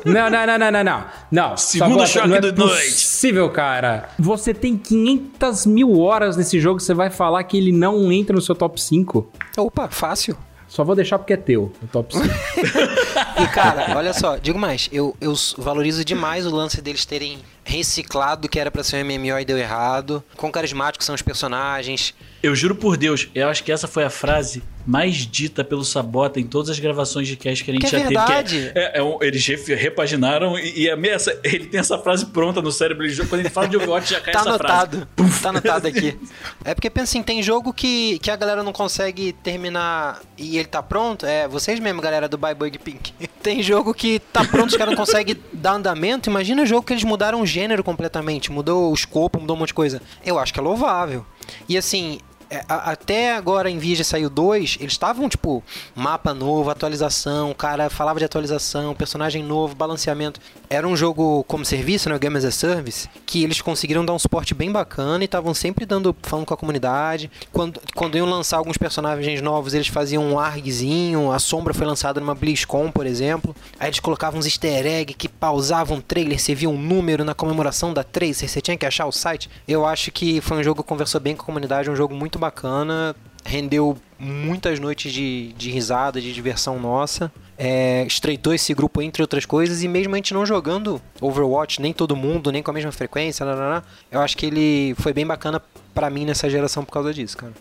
Não, 0.06 0.30
não, 0.30 0.30
não, 0.30 0.46
não, 0.48 0.58
não, 0.58 0.72
não, 0.72 0.84
não. 0.84 1.06
Não, 1.30 1.58
Segundo 1.58 1.90
Sabota, 1.92 2.08
choque 2.08 2.28
não 2.28 2.36
é 2.38 2.42
da 2.42 2.52
noite. 2.54 2.86
possível, 2.92 3.50
cara. 3.52 4.10
Você 4.18 4.54
tem 4.54 4.78
500 4.78 5.66
mil 5.66 6.00
horas 6.00 6.38
nesse 6.38 6.60
jogo, 6.60 6.80
você 6.80 6.94
vai 6.94 7.10
falar 7.10 7.44
que 7.44 7.58
ele 7.58 7.72
não 7.72 8.12
entra 8.12 8.36
no 8.36 8.42
seu 8.42 8.56
top 8.56 8.82
5? 8.82 9.28
Opa, 9.58 9.90
fácil. 9.90 10.38
Só 10.68 10.84
vou 10.84 10.96
deixar 10.96 11.18
porque 11.20 11.34
é 11.34 11.38
teu, 11.38 11.72
o 11.84 11.88
top 11.88 12.16
5. 12.18 12.26
E 13.42 13.48
cara, 13.50 13.96
olha 13.96 14.14
só, 14.14 14.38
digo 14.38 14.58
mais, 14.58 14.90
eu, 14.92 15.16
eu 15.22 15.34
valorizo 15.58 16.04
demais 16.04 16.46
o 16.48 16.56
lance 16.56 16.82
deles 16.82 17.06
terem 17.06 17.40
reciclado 17.68 18.48
que 18.48 18.60
era 18.60 18.72
pra 18.72 18.84
ser 18.84 19.04
um 19.04 19.08
MMO 19.08 19.40
e 19.40 19.46
deu 19.46 19.58
errado. 19.58 20.24
Quão 20.36 20.52
carismáticos 20.52 21.06
são 21.06 21.14
os 21.14 21.22
personagens. 21.22 22.16
Eu 22.42 22.56
juro 22.56 22.76
por 22.76 22.96
Deus, 22.96 23.28
eu 23.36 23.50
acho 23.50 23.64
que 23.64 23.72
essa 23.72 23.88
foi 23.88 24.06
a 24.06 24.10
frase 24.10 24.64
mais 24.88 25.16
dita 25.28 25.64
pelo 25.64 25.84
Sabota 25.84 26.40
em 26.40 26.48
todas 26.48 26.70
as 26.70 26.80
gravações 26.80 27.28
de 27.28 27.36
cast 27.36 27.64
que 27.64 27.70
a 27.70 27.74
gente 27.74 27.82
Que 27.82 27.88
é 27.88 27.90
já 27.90 27.98
teve. 28.00 28.16
verdade. 28.16 28.72
Que 28.74 28.80
é, 28.80 28.92
é 29.00 29.04
um- 29.04 29.22
eles 29.22 29.46
repaginaram 29.46 30.58
e, 30.58 30.84
e 30.84 30.90
é 30.90 30.96
meio 30.96 31.14
essa- 31.14 31.38
ele 31.44 31.66
tem 31.68 31.80
essa 31.80 31.98
frase 31.98 32.26
pronta 32.28 32.62
no 32.62 32.72
cérebro. 32.72 33.06
ele- 33.06 33.16
quando 33.26 33.42
ele 33.42 33.50
fala 33.50 33.68
de 33.68 33.76
Overwatch, 33.78 34.12
já 34.14 34.22
cai 34.22 34.34
Tá 34.34 34.40
essa 34.40 34.50
anotado. 34.50 35.08
frase. 35.18 35.42
Tá 35.42 35.50
anotado 35.50 35.88
aqui. 35.88 36.18
É 36.64 36.74
porque 36.74 36.90
pensa 36.90 37.12
assim, 37.12 37.22
tem 37.24 37.44
jogo 37.44 37.74
que, 37.74 38.18
que 38.20 38.32
a 38.32 38.36
galera 38.36 38.64
não 38.64 38.72
consegue 38.74 39.34
terminar 39.34 40.22
e 40.38 40.58
ele 40.58 40.68
tá 40.68 40.82
pronto. 40.82 41.26
É, 41.26 41.48
vocês 41.48 41.80
mesmo, 41.80 42.02
galera 42.02 42.30
do 42.30 42.38
Bye 42.38 42.56
Bug 42.56 42.80
Pink. 42.80 43.14
Tem 43.48 43.64
jogo 43.64 43.94
que 43.94 44.20
tá 44.20 44.44
pronto, 44.44 44.72
os 44.72 44.76
caras 44.76 44.94
não 44.94 44.98
conseguem 45.06 45.38
dar 45.54 45.74
andamento. 45.74 46.30
Imagina 46.30 46.64
o 46.64 46.66
jogo 46.66 46.86
que 46.86 46.92
eles 46.92 47.04
mudaram 47.06 47.40
o 47.42 47.46
gênero 47.46 47.82
completamente. 47.82 48.52
Mudou 48.52 48.92
o 48.92 48.94
escopo, 48.94 49.40
mudou 49.40 49.56
um 49.56 49.60
monte 49.60 49.70
de 49.70 49.74
coisa. 49.74 50.02
Eu 50.26 50.38
acho 50.38 50.54
que 50.54 50.60
é 50.60 50.64
louvável. 50.64 51.26
E 51.70 51.78
assim, 51.78 52.20
é, 52.20 52.20
a- 52.20 52.27
até 52.68 53.36
agora 53.36 53.70
em 53.70 53.78
Vigia 53.78 54.04
saiu 54.04 54.30
2, 54.30 54.78
eles 54.80 54.94
estavam 54.94 55.28
tipo, 55.28 55.64
mapa 55.96 56.34
novo, 56.34 56.70
atualização, 56.70 57.52
o 57.52 57.56
cara 57.56 57.90
falava 57.90 58.20
de 58.20 58.26
atualização, 58.26 58.96
personagem 58.96 59.44
novo, 59.44 59.76
balanceamento. 59.76 60.40
Era 60.70 60.88
um 60.88 60.96
jogo 60.96 61.44
como 61.46 61.66
serviço, 61.66 62.10
né, 62.10 62.18
Game 62.20 62.38
as 62.38 62.46
a 62.46 62.52
Service, 62.52 63.10
que 63.26 63.44
eles 63.44 63.62
conseguiram 63.62 64.06
dar 64.06 64.14
um 64.14 64.20
suporte 64.20 64.54
bem 64.54 64.72
bacana 64.72 65.24
e 65.24 65.26
estavam 65.26 65.54
sempre 65.54 65.86
dando, 65.86 66.16
falando 66.24 66.46
com 66.46 66.54
a 66.54 66.58
comunidade. 66.58 67.30
Quando, 67.52 67.82
quando 67.96 68.18
iam 68.18 68.30
lançar 68.30 68.58
alguns 68.58 68.78
personagens 68.78 69.42
novos, 69.42 69.74
eles 69.74 69.88
faziam 69.88 70.24
um 70.24 70.40
argzinho, 70.40 71.32
a 71.32 71.40
Sombra 71.40 71.74
foi 71.74 71.86
lançada 71.86 72.20
numa 72.20 72.36
BlizzCon, 72.36 72.92
por 72.92 73.06
exemplo. 73.06 73.56
Aí 73.80 73.90
eles 73.90 74.00
colocavam 74.00 74.40
uns 74.40 74.46
easter 74.46 74.86
egg 74.86 75.14
que 75.14 75.28
pausavam 75.28 75.98
o 75.98 76.02
trailer, 76.02 76.40
você 76.40 76.54
via 76.54 76.70
um 76.70 76.78
número 76.78 77.24
na 77.24 77.34
comemoração 77.34 77.94
da 77.94 78.04
3, 78.04 78.38
você 78.38 78.62
tinha 78.62 78.78
que 78.78 78.86
achar 78.86 79.06
o 79.06 79.12
site. 79.12 79.50
Eu 79.68 79.86
acho 79.86 80.12
que 80.12 80.42
foi 80.42 80.58
um 80.58 80.64
jogo 80.64 80.84
que 80.84 80.90
conversou 80.90 81.20
bem 81.20 81.36
com 81.36 81.44
a 81.44 81.46
comunidade, 81.46 81.90
um 81.90 81.96
jogo 81.96 82.14
muito 82.14 82.37
bacana, 82.38 83.16
rendeu 83.46 83.98
muitas 84.20 84.80
noites 84.80 85.12
de, 85.12 85.54
de 85.54 85.70
risada, 85.70 86.20
de 86.20 86.34
diversão 86.34 86.80
nossa. 86.80 87.32
É, 87.58 88.06
estreitou 88.06 88.54
esse 88.54 88.74
grupo 88.74 89.02
entre 89.02 89.22
outras 89.22 89.46
coisas 89.46 89.82
e 89.82 89.88
mesmo 89.88 90.14
a 90.14 90.18
gente 90.18 90.34
não 90.34 90.46
jogando 90.46 91.02
Overwatch, 91.20 91.82
nem 91.82 91.92
todo 91.92 92.16
mundo, 92.16 92.52
nem 92.52 92.62
com 92.62 92.70
a 92.70 92.74
mesma 92.74 92.92
frequência, 92.92 93.44
lá, 93.44 93.84
eu 94.12 94.22
acho 94.22 94.38
que 94.38 94.46
ele 94.46 94.94
foi 95.00 95.12
bem 95.12 95.26
bacana 95.26 95.62
pra 95.94 96.10
mim 96.10 96.24
nessa 96.24 96.48
geração 96.50 96.86
por 96.86 96.92
causa 96.92 97.14
disso, 97.14 97.36
cara. 97.36 97.54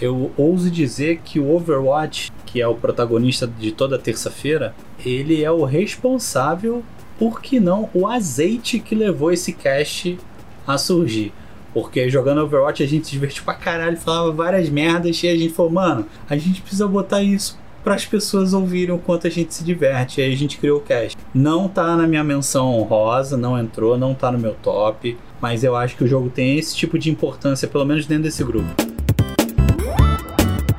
Eu 0.00 0.32
ouso 0.38 0.70
dizer 0.70 1.20
que 1.22 1.38
o 1.38 1.54
Overwatch, 1.54 2.32
que 2.46 2.62
é 2.62 2.66
o 2.66 2.74
protagonista 2.74 3.46
de 3.46 3.70
toda 3.70 3.98
terça-feira, 3.98 4.74
ele 5.04 5.44
é 5.44 5.50
o 5.50 5.64
responsável, 5.64 6.82
por 7.18 7.42
que 7.42 7.60
não, 7.60 7.90
o 7.92 8.06
azeite 8.06 8.78
que 8.78 8.94
levou 8.94 9.30
esse 9.30 9.52
cast 9.52 10.18
a 10.66 10.78
surgir. 10.78 11.34
Porque 11.72 12.08
jogando 12.10 12.40
Overwatch 12.42 12.82
a 12.82 12.86
gente 12.86 13.06
se 13.06 13.12
divertiu 13.12 13.44
pra 13.44 13.54
caralho, 13.54 13.96
falava 13.96 14.32
várias 14.32 14.68
merdas 14.68 15.22
e 15.22 15.28
a 15.28 15.36
gente 15.36 15.52
falou, 15.54 15.72
mano, 15.72 16.06
a 16.28 16.36
gente 16.36 16.60
precisa 16.60 16.86
botar 16.88 17.22
isso 17.22 17.58
para 17.84 17.94
as 17.94 18.04
pessoas 18.04 18.52
ouvirem 18.52 18.94
o 18.94 18.98
quanto 18.98 19.26
a 19.26 19.30
gente 19.30 19.54
se 19.54 19.64
diverte. 19.64 20.20
E 20.20 20.24
aí 20.24 20.32
a 20.32 20.36
gente 20.36 20.58
criou 20.58 20.78
o 20.78 20.82
cast. 20.82 21.16
Não 21.32 21.68
tá 21.68 21.96
na 21.96 22.06
minha 22.06 22.22
menção 22.24 22.74
honrosa, 22.74 23.36
não 23.36 23.58
entrou, 23.58 23.96
não 23.96 24.14
tá 24.14 24.30
no 24.30 24.38
meu 24.38 24.54
top, 24.54 25.16
mas 25.40 25.64
eu 25.64 25.74
acho 25.76 25.96
que 25.96 26.04
o 26.04 26.06
jogo 26.06 26.28
tem 26.28 26.58
esse 26.58 26.76
tipo 26.76 26.98
de 26.98 27.10
importância, 27.10 27.66
pelo 27.66 27.84
menos 27.86 28.04
dentro 28.04 28.24
desse 28.24 28.44
grupo. 28.44 28.68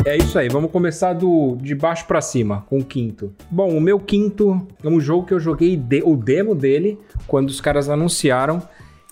É 0.04 0.18
isso 0.18 0.38
aí, 0.38 0.50
vamos 0.50 0.72
começar 0.72 1.14
do 1.14 1.56
de 1.62 1.76
baixo 1.76 2.06
pra 2.06 2.22
cima, 2.22 2.66
com 2.68 2.80
o 2.80 2.84
quinto. 2.84 3.32
Bom, 3.50 3.70
o 3.78 3.80
meu 3.80 4.00
quinto 4.00 4.68
é 4.84 4.88
um 4.88 5.00
jogo 5.00 5.28
que 5.28 5.34
eu 5.34 5.40
joguei 5.40 5.78
de- 5.78 6.02
o 6.04 6.16
demo 6.16 6.56
dele 6.56 7.00
quando 7.28 7.50
os 7.50 7.62
caras 7.62 7.88
anunciaram 7.88 8.62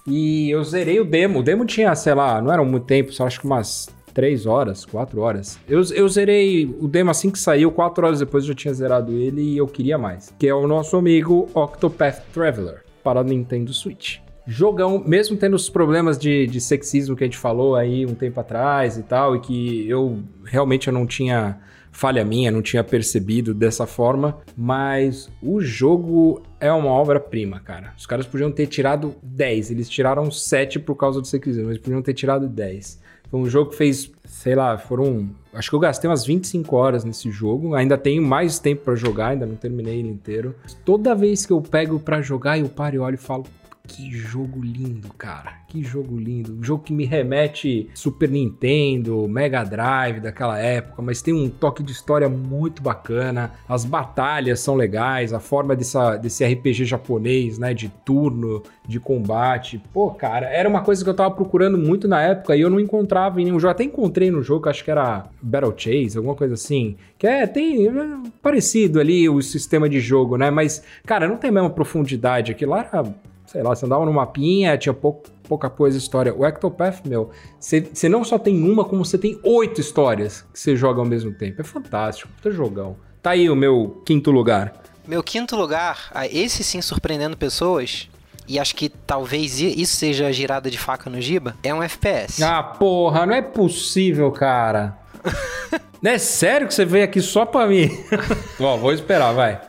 e 0.05 0.49
eu 0.49 0.63
zerei 0.63 0.99
o 0.99 1.05
demo. 1.05 1.39
O 1.39 1.43
demo 1.43 1.65
tinha, 1.65 1.93
sei 1.95 2.13
lá, 2.13 2.41
não 2.41 2.51
era 2.51 2.63
muito 2.63 2.85
tempo, 2.85 3.11
só 3.11 3.25
acho 3.25 3.39
que 3.39 3.45
umas 3.45 3.89
3 4.13 4.45
horas, 4.45 4.85
4 4.85 5.21
horas. 5.21 5.59
Eu, 5.67 5.81
eu 5.93 6.07
zerei 6.09 6.65
o 6.65 6.87
demo 6.87 7.11
assim 7.11 7.29
que 7.29 7.39
saiu, 7.39 7.71
4 7.71 8.05
horas 8.05 8.19
depois 8.19 8.43
eu 8.43 8.49
já 8.49 8.55
tinha 8.55 8.73
zerado 8.73 9.13
ele 9.13 9.41
e 9.41 9.57
eu 9.57 9.67
queria 9.67 9.97
mais. 9.97 10.33
Que 10.37 10.47
é 10.47 10.53
o 10.53 10.67
nosso 10.67 10.97
amigo 10.97 11.47
Octopath 11.53 12.21
Traveler 12.33 12.83
para 13.03 13.23
Nintendo 13.23 13.73
Switch. 13.73 14.17
Jogão, 14.45 15.03
mesmo 15.05 15.37
tendo 15.37 15.55
os 15.55 15.69
problemas 15.69 16.17
de, 16.17 16.47
de 16.47 16.59
sexismo 16.59 17.15
que 17.15 17.23
a 17.23 17.27
gente 17.27 17.37
falou 17.37 17.75
aí 17.75 18.05
um 18.05 18.15
tempo 18.15 18.39
atrás 18.39 18.97
e 18.97 19.03
tal, 19.03 19.35
e 19.35 19.39
que 19.39 19.87
eu 19.87 20.23
realmente 20.43 20.87
eu 20.87 20.93
não 20.93 21.05
tinha 21.05 21.59
falha 21.99 22.23
minha, 22.23 22.49
não 22.49 22.61
tinha 22.61 22.81
percebido 22.81 23.53
dessa 23.53 23.85
forma, 23.85 24.37
mas 24.55 25.29
o 25.43 25.59
jogo 25.59 26.41
é 26.57 26.71
uma 26.71 26.91
obra-prima, 26.91 27.59
cara. 27.59 27.93
Os 27.97 28.05
caras 28.05 28.25
podiam 28.25 28.49
ter 28.49 28.67
tirado 28.67 29.13
10, 29.21 29.71
eles 29.71 29.89
tiraram 29.89 30.31
7 30.31 30.79
por 30.79 30.95
causa 30.95 31.19
do 31.19 31.27
sexismo, 31.27 31.65
mas 31.65 31.77
podiam 31.77 32.01
ter 32.01 32.13
tirado 32.13 32.47
10. 32.47 33.01
Foi 33.29 33.39
um 33.41 33.49
jogo 33.49 33.71
que 33.71 33.75
fez, 33.75 34.09
sei 34.25 34.55
lá, 34.55 34.77
foram. 34.77 35.29
Acho 35.53 35.69
que 35.69 35.75
eu 35.75 35.79
gastei 35.79 36.09
umas 36.09 36.25
25 36.25 36.73
horas 36.73 37.03
nesse 37.03 37.29
jogo. 37.29 37.75
Ainda 37.75 37.97
tenho 37.97 38.23
mais 38.23 38.59
tempo 38.59 38.85
pra 38.85 38.95
jogar, 38.95 39.31
ainda 39.31 39.45
não 39.45 39.55
terminei 39.57 39.99
ele 39.99 40.07
inteiro. 40.07 40.55
Toda 40.85 41.13
vez 41.13 41.45
que 41.45 41.51
eu 41.51 41.61
pego 41.61 41.99
pra 41.99 42.21
jogar, 42.21 42.57
eu 42.57 42.69
paro 42.69 42.95
e 42.95 42.99
olho 42.99 43.15
e 43.15 43.17
falo. 43.17 43.45
Que 43.89 44.11
jogo 44.11 44.61
lindo, 44.61 45.11
cara. 45.17 45.53
Que 45.67 45.83
jogo 45.83 46.15
lindo. 46.15 46.53
Um 46.53 46.63
jogo 46.63 46.83
que 46.83 46.93
me 46.93 47.05
remete 47.05 47.89
Super 47.95 48.29
Nintendo, 48.29 49.27
Mega 49.27 49.63
Drive 49.63 50.19
daquela 50.19 50.59
época, 50.59 51.01
mas 51.01 51.23
tem 51.23 51.33
um 51.33 51.49
toque 51.49 51.81
de 51.81 51.91
história 51.91 52.29
muito 52.29 52.83
bacana. 52.83 53.51
As 53.67 53.83
batalhas 53.83 54.59
são 54.59 54.75
legais, 54.75 55.33
a 55.33 55.39
forma 55.39 55.75
dessa, 55.75 56.17
desse 56.17 56.45
RPG 56.45 56.85
japonês, 56.85 57.57
né? 57.57 57.73
De 57.73 57.89
turno, 58.05 58.61
de 58.87 58.99
combate. 58.99 59.81
Pô, 59.91 60.11
cara, 60.11 60.47
era 60.47 60.69
uma 60.69 60.81
coisa 60.81 61.03
que 61.03 61.09
eu 61.09 61.15
tava 61.15 61.31
procurando 61.31 61.77
muito 61.77 62.07
na 62.07 62.21
época 62.21 62.55
e 62.55 62.61
eu 62.61 62.69
não 62.69 62.79
encontrava 62.79 63.41
em 63.41 63.45
nenhum 63.45 63.59
jogo. 63.59 63.71
Até 63.71 63.83
encontrei 63.83 64.29
no 64.29 64.43
jogo, 64.43 64.69
acho 64.69 64.83
que 64.83 64.91
era 64.91 65.25
Battle 65.41 65.73
Chase, 65.75 66.15
alguma 66.15 66.35
coisa 66.35 66.53
assim. 66.53 66.95
Que 67.17 67.25
é, 67.25 67.47
tem 67.47 67.87
é, 67.87 67.91
parecido 68.39 68.99
ali 68.99 69.27
o 69.27 69.41
sistema 69.41 69.89
de 69.89 69.99
jogo, 69.99 70.37
né? 70.37 70.51
Mas, 70.51 70.83
cara, 71.05 71.27
não 71.27 71.37
tem 71.37 71.49
a 71.49 71.53
mesma 71.53 71.69
profundidade. 71.71 72.51
Aquilo 72.51 72.71
lá 72.71 72.87
era 72.91 73.03
sei 73.51 73.63
lá, 73.63 73.75
você 73.75 73.85
andava 73.85 74.05
no 74.05 74.13
mapinha, 74.13 74.77
tinha 74.77 74.93
pouco, 74.93 75.29
pouca 75.47 75.69
coisa 75.69 75.97
história. 75.97 76.33
O 76.33 76.45
Ectopath, 76.45 77.05
meu, 77.05 77.31
você 77.59 78.07
não 78.07 78.23
só 78.23 78.37
tem 78.37 78.61
uma, 78.61 78.85
como 78.85 79.03
você 79.03 79.17
tem 79.17 79.39
oito 79.43 79.81
histórias 79.81 80.45
que 80.53 80.59
você 80.59 80.75
joga 80.75 80.99
ao 80.99 81.05
mesmo 81.05 81.33
tempo. 81.33 81.59
É 81.59 81.63
fantástico, 81.63 82.29
puta 82.35 82.51
jogão. 82.51 82.95
Tá 83.21 83.31
aí 83.31 83.49
o 83.49 83.55
meu 83.55 84.01
quinto 84.05 84.29
lugar. 84.29 84.73
Meu 85.07 85.23
quinto 85.23 85.55
lugar, 85.55 86.11
ah, 86.13 86.27
esse 86.27 86.63
sim 86.63 86.81
surpreendendo 86.81 87.35
pessoas, 87.35 88.07
e 88.47 88.59
acho 88.59 88.75
que 88.75 88.89
talvez 88.89 89.59
isso 89.59 89.95
seja 89.95 90.27
a 90.27 90.31
girada 90.31 90.69
de 90.69 90.77
faca 90.77 91.09
no 91.09 91.19
Giba, 91.19 91.55
é 91.63 91.73
um 91.73 91.81
FPS. 91.81 92.43
Ah, 92.43 92.61
porra, 92.61 93.25
não 93.25 93.33
é 93.33 93.41
possível, 93.41 94.31
cara. 94.31 94.95
não 95.99 96.11
é 96.11 96.19
sério 96.19 96.67
que 96.67 96.73
você 96.73 96.85
veio 96.85 97.03
aqui 97.03 97.21
só 97.21 97.45
pra 97.45 97.65
mim? 97.65 97.89
Ó, 98.61 98.77
vou 98.77 98.93
esperar, 98.93 99.33
vai. 99.33 99.59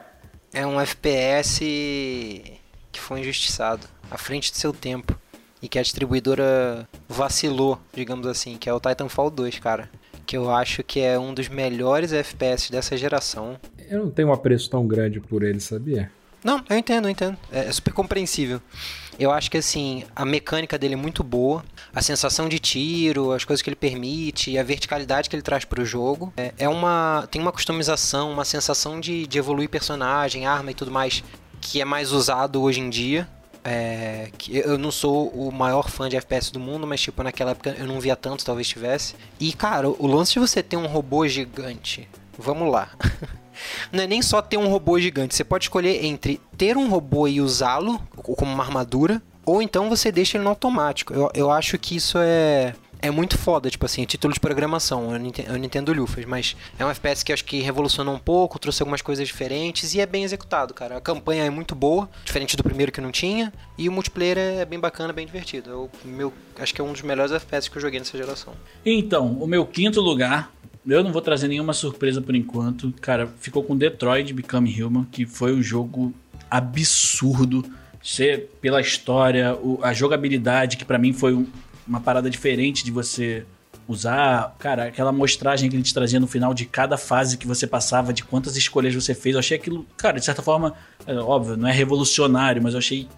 É 0.53 0.67
um 0.67 0.79
FPS 0.79 2.60
que 2.93 3.01
foi 3.01 3.21
injustiçado, 3.21 3.87
à 4.11 4.19
frente 4.19 4.51
do 4.51 4.57
seu 4.57 4.73
tempo. 4.73 5.19
E 5.63 5.69
que 5.69 5.79
a 5.79 5.83
distribuidora 5.83 6.89
vacilou, 7.07 7.79
digamos 7.93 8.27
assim, 8.27 8.57
que 8.57 8.69
é 8.69 8.73
o 8.73 8.81
Titanfall 8.81 9.31
2, 9.31 9.59
cara. 9.59 9.91
Que 10.27 10.37
eu 10.37 10.51
acho 10.51 10.83
que 10.83 11.01
é 11.01 11.19
um 11.19 11.35
dos 11.35 11.49
melhores 11.49 12.13
FPS 12.13 12.71
dessa 12.71 12.97
geração. 12.97 13.59
Eu 13.89 14.05
não 14.05 14.11
tenho 14.11 14.29
um 14.29 14.33
apreço 14.33 14.71
tão 14.71 14.87
grande 14.87 15.21
por 15.21 15.43
ele, 15.43 15.61
sabia? 15.61 16.11
Não, 16.43 16.65
eu 16.71 16.79
entendo, 16.79 17.07
eu 17.07 17.11
entendo. 17.11 17.37
É, 17.53 17.67
é 17.67 17.73
super 17.73 17.93
compreensível. 17.93 18.61
Eu 19.19 19.31
acho 19.31 19.51
que 19.51 19.59
assim, 19.59 20.05
a 20.17 20.25
mecânica 20.25 20.79
dele 20.79 20.95
é 20.95 20.97
muito 20.97 21.23
boa, 21.23 21.63
a 21.95 22.01
sensação 22.01 22.49
de 22.49 22.59
tiro, 22.59 23.33
as 23.33 23.45
coisas 23.45 23.61
que 23.61 23.69
ele 23.69 23.77
permite, 23.77 24.57
a 24.57 24.63
verticalidade 24.63 25.29
que 25.29 25.37
ele 25.37 25.43
traz 25.43 25.65
pro 25.67 25.85
jogo. 25.85 26.33
É, 26.39 26.55
é 26.57 26.69
uma. 26.69 27.29
tem 27.31 27.41
uma 27.41 27.53
customização, 27.53 28.33
uma 28.33 28.47
sensação 28.47 28.99
de, 28.99 29.27
de 29.27 29.39
evoluir 29.39 29.69
personagem, 29.69 30.47
arma 30.47 30.71
e 30.71 30.75
tudo 30.75 30.91
mais, 30.91 31.23
que 31.61 31.81
é 31.81 31.85
mais 31.85 32.13
usado 32.13 32.63
hoje 32.63 32.81
em 32.81 32.91
dia. 32.91 33.29
É, 33.63 34.31
que 34.39 34.57
eu 34.57 34.79
não 34.79 34.91
sou 34.91 35.29
o 35.29 35.53
maior 35.53 35.91
fã 35.91 36.09
de 36.09 36.17
FPS 36.17 36.51
do 36.51 36.59
mundo, 36.59 36.87
mas 36.87 37.03
tipo, 37.03 37.23
naquela 37.23 37.51
época 37.51 37.77
eu 37.79 37.87
não 37.87 38.01
via 38.01 38.17
tanto, 38.17 38.45
talvez 38.45 38.67
tivesse. 38.67 39.15
E 39.39 39.53
cara, 39.53 39.89
o 39.89 40.07
lance 40.07 40.33
de 40.33 40.39
você 40.39 40.63
ter 40.63 40.77
um 40.77 40.87
robô 40.87 41.29
gigante. 41.29 42.09
Vamos 42.39 42.73
lá. 42.73 42.89
Não 43.93 44.03
é 44.03 44.07
nem 44.07 44.23
só 44.23 44.41
ter 44.41 44.57
um 44.57 44.69
robô 44.69 44.99
gigante. 44.99 45.35
Você 45.35 45.45
pode 45.45 45.65
escolher 45.65 46.05
entre 46.05 46.41
ter 46.57 46.79
um 46.79 46.89
robô 46.89 47.29
e 47.29 47.41
usá-lo 47.41 48.01
como 48.17 48.51
uma 48.51 48.65
armadura, 48.65 49.21
ou 49.45 49.61
então 49.61 49.91
você 49.91 50.11
deixa 50.11 50.37
ele 50.37 50.45
no 50.45 50.51
automático. 50.51 51.13
Eu, 51.13 51.31
eu 51.35 51.51
acho 51.51 51.79
que 51.79 51.97
isso 51.97 52.17
é, 52.19 52.75
é 53.03 53.11
muito 53.11 53.37
foda, 53.39 53.71
tipo 53.71 53.85
assim, 53.87 54.05
título 54.05 54.33
de 54.35 54.41
programação, 54.41 55.13
eu 55.13 55.19
não 55.19 55.27
enten- 55.27 55.47
eu 55.47 55.57
não 55.59 55.65
entendo 55.65 55.93
lufas, 55.93 56.25
mas 56.25 56.57
é 56.79 56.85
um 56.85 56.91
FPS 56.91 57.25
que 57.25 57.33
eu 57.33 57.35
acho 57.35 57.45
que 57.45 57.61
revolucionou 57.61 58.15
um 58.15 58.19
pouco, 58.19 58.59
trouxe 58.59 58.83
algumas 58.83 59.03
coisas 59.03 59.27
diferentes 59.27 59.95
e 59.95 60.01
é 60.01 60.07
bem 60.07 60.23
executado, 60.25 60.75
cara. 60.75 60.97
A 60.97 61.01
campanha 61.01 61.45
é 61.45 61.51
muito 61.51 61.75
boa, 61.75 62.09
diferente 62.25 62.57
do 62.57 62.63
primeiro 62.63 62.93
que 62.93 63.01
não 63.01 63.11
tinha, 63.11 63.53
e 63.79 63.89
o 63.89 63.93
multiplayer 63.93 64.39
é 64.39 64.65
bem 64.65 64.79
bacana, 64.79 65.13
bem 65.13 65.27
divertido. 65.27 65.71
É 65.71 65.75
o 65.75 65.91
meu, 66.05 66.33
acho 66.59 66.75
que 66.75 66.81
é 66.81 66.85
um 66.85 66.93
dos 66.93 67.03
melhores 67.03 67.33
FPS 67.33 67.71
que 67.71 67.77
eu 67.77 67.83
joguei 67.83 67.99
nessa 67.99 68.17
geração. 68.17 68.53
Então, 68.85 69.27
o 69.41 69.47
meu 69.47 69.65
quinto 69.67 70.01
lugar, 70.01 70.53
eu 70.87 71.03
não 71.05 71.13
vou 71.13 71.23
trazer 71.23 71.49
nenhuma 71.49 71.73
surpresa 71.73 72.21
por 72.21 72.35
enquanto. 72.35 72.93
Cara, 73.01 73.27
ficou 73.41 73.63
com 73.63 73.77
Detroit 73.77 74.33
Become 74.33 74.83
Human, 74.83 75.05
que 75.11 75.27
foi 75.27 75.53
um 75.55 75.63
jogo 75.63 76.13
absurdo. 76.51 77.65
Você, 78.03 78.49
pela 78.61 78.81
história, 78.81 79.57
a 79.83 79.93
jogabilidade, 79.93 80.77
que 80.77 80.85
pra 80.85 80.99
mim 80.99 81.13
foi 81.13 81.35
um- 81.35 81.47
uma 81.91 82.01
parada 82.01 82.31
diferente 82.31 82.85
de 82.85 82.93
você 82.93 83.45
usar. 83.89 84.55
Cara, 84.61 84.85
aquela 84.85 85.11
mostragem 85.11 85.69
que 85.69 85.75
ele 85.75 85.83
te 85.83 85.93
trazia 85.93 86.21
no 86.21 86.29
final 86.29 86.55
de 86.55 86.65
cada 86.65 86.97
fase 86.97 87.37
que 87.37 87.49
você 87.49 87.67
passava, 87.67 88.13
de 88.13 88.23
quantas 88.23 88.57
escolhas 88.57 88.95
você 88.95 89.13
fez. 89.13 89.35
Eu 89.35 89.41
achei 89.41 89.57
aquilo, 89.57 89.85
cara, 89.97 90.21
de 90.21 90.25
certa 90.25 90.41
forma, 90.41 90.75
é, 91.05 91.15
óbvio, 91.17 91.57
não 91.57 91.69
é 91.69 91.73
revolucionário, 91.73 92.63
mas 92.63 92.75
eu 92.75 92.79
achei 92.79 93.09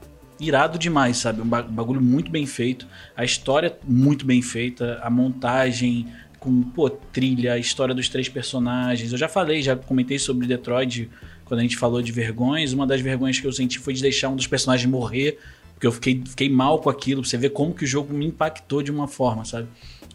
irado 0.41 0.79
demais, 0.79 1.19
sabe? 1.19 1.43
Um 1.43 1.47
ba- 1.47 1.63
bagulho 1.63 2.01
muito 2.01 2.31
bem 2.31 2.47
feito, 2.47 2.87
a 3.15 3.23
história 3.23 3.77
muito 3.87 4.25
bem 4.25 4.41
feita, 4.41 4.99
a 5.03 5.11
montagem 5.11 6.07
com, 6.41 6.63
pô, 6.63 6.89
trilha, 6.89 7.53
a 7.53 7.59
história 7.59 7.95
dos 7.95 8.09
três 8.09 8.29
personagens. 8.29 9.13
Eu 9.13 9.19
já 9.19 9.29
falei, 9.29 9.63
já 9.63 9.77
comentei 9.77 10.19
sobre 10.19 10.47
Detroit 10.47 11.11
quando 11.45 11.61
a 11.61 11.63
gente 11.63 11.77
falou 11.77 12.01
de 12.01 12.11
vergonhas. 12.11 12.73
Uma 12.73 12.87
das 12.87 13.03
vergonhas 13.03 13.39
que 13.39 13.47
eu 13.47 13.53
senti 13.53 13.79
foi 13.79 13.93
de 13.93 14.01
deixar 14.01 14.31
um 14.31 14.35
dos 14.37 14.47
personagens 14.47 14.91
morrer, 14.91 15.39
porque 15.83 15.87
eu 15.89 15.93
fiquei, 15.93 16.23
fiquei 16.25 16.49
mal 16.49 16.79
com 16.79 16.89
aquilo, 16.89 17.23
pra 17.23 17.29
você 17.29 17.37
ver 17.37 17.51
como 17.51 17.75
que 17.75 17.83
o 17.83 17.87
jogo 17.87 18.15
me 18.15 18.27
impactou 18.27 18.83
de 18.83 18.93
uma 18.93 19.09
forma, 19.09 19.45
sabe? 19.45 19.67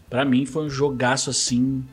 Pra 0.10 0.24
mim 0.24 0.46
foi 0.46 0.64
um 0.64 0.70
jogaço 0.70 1.30
assim 1.30 1.84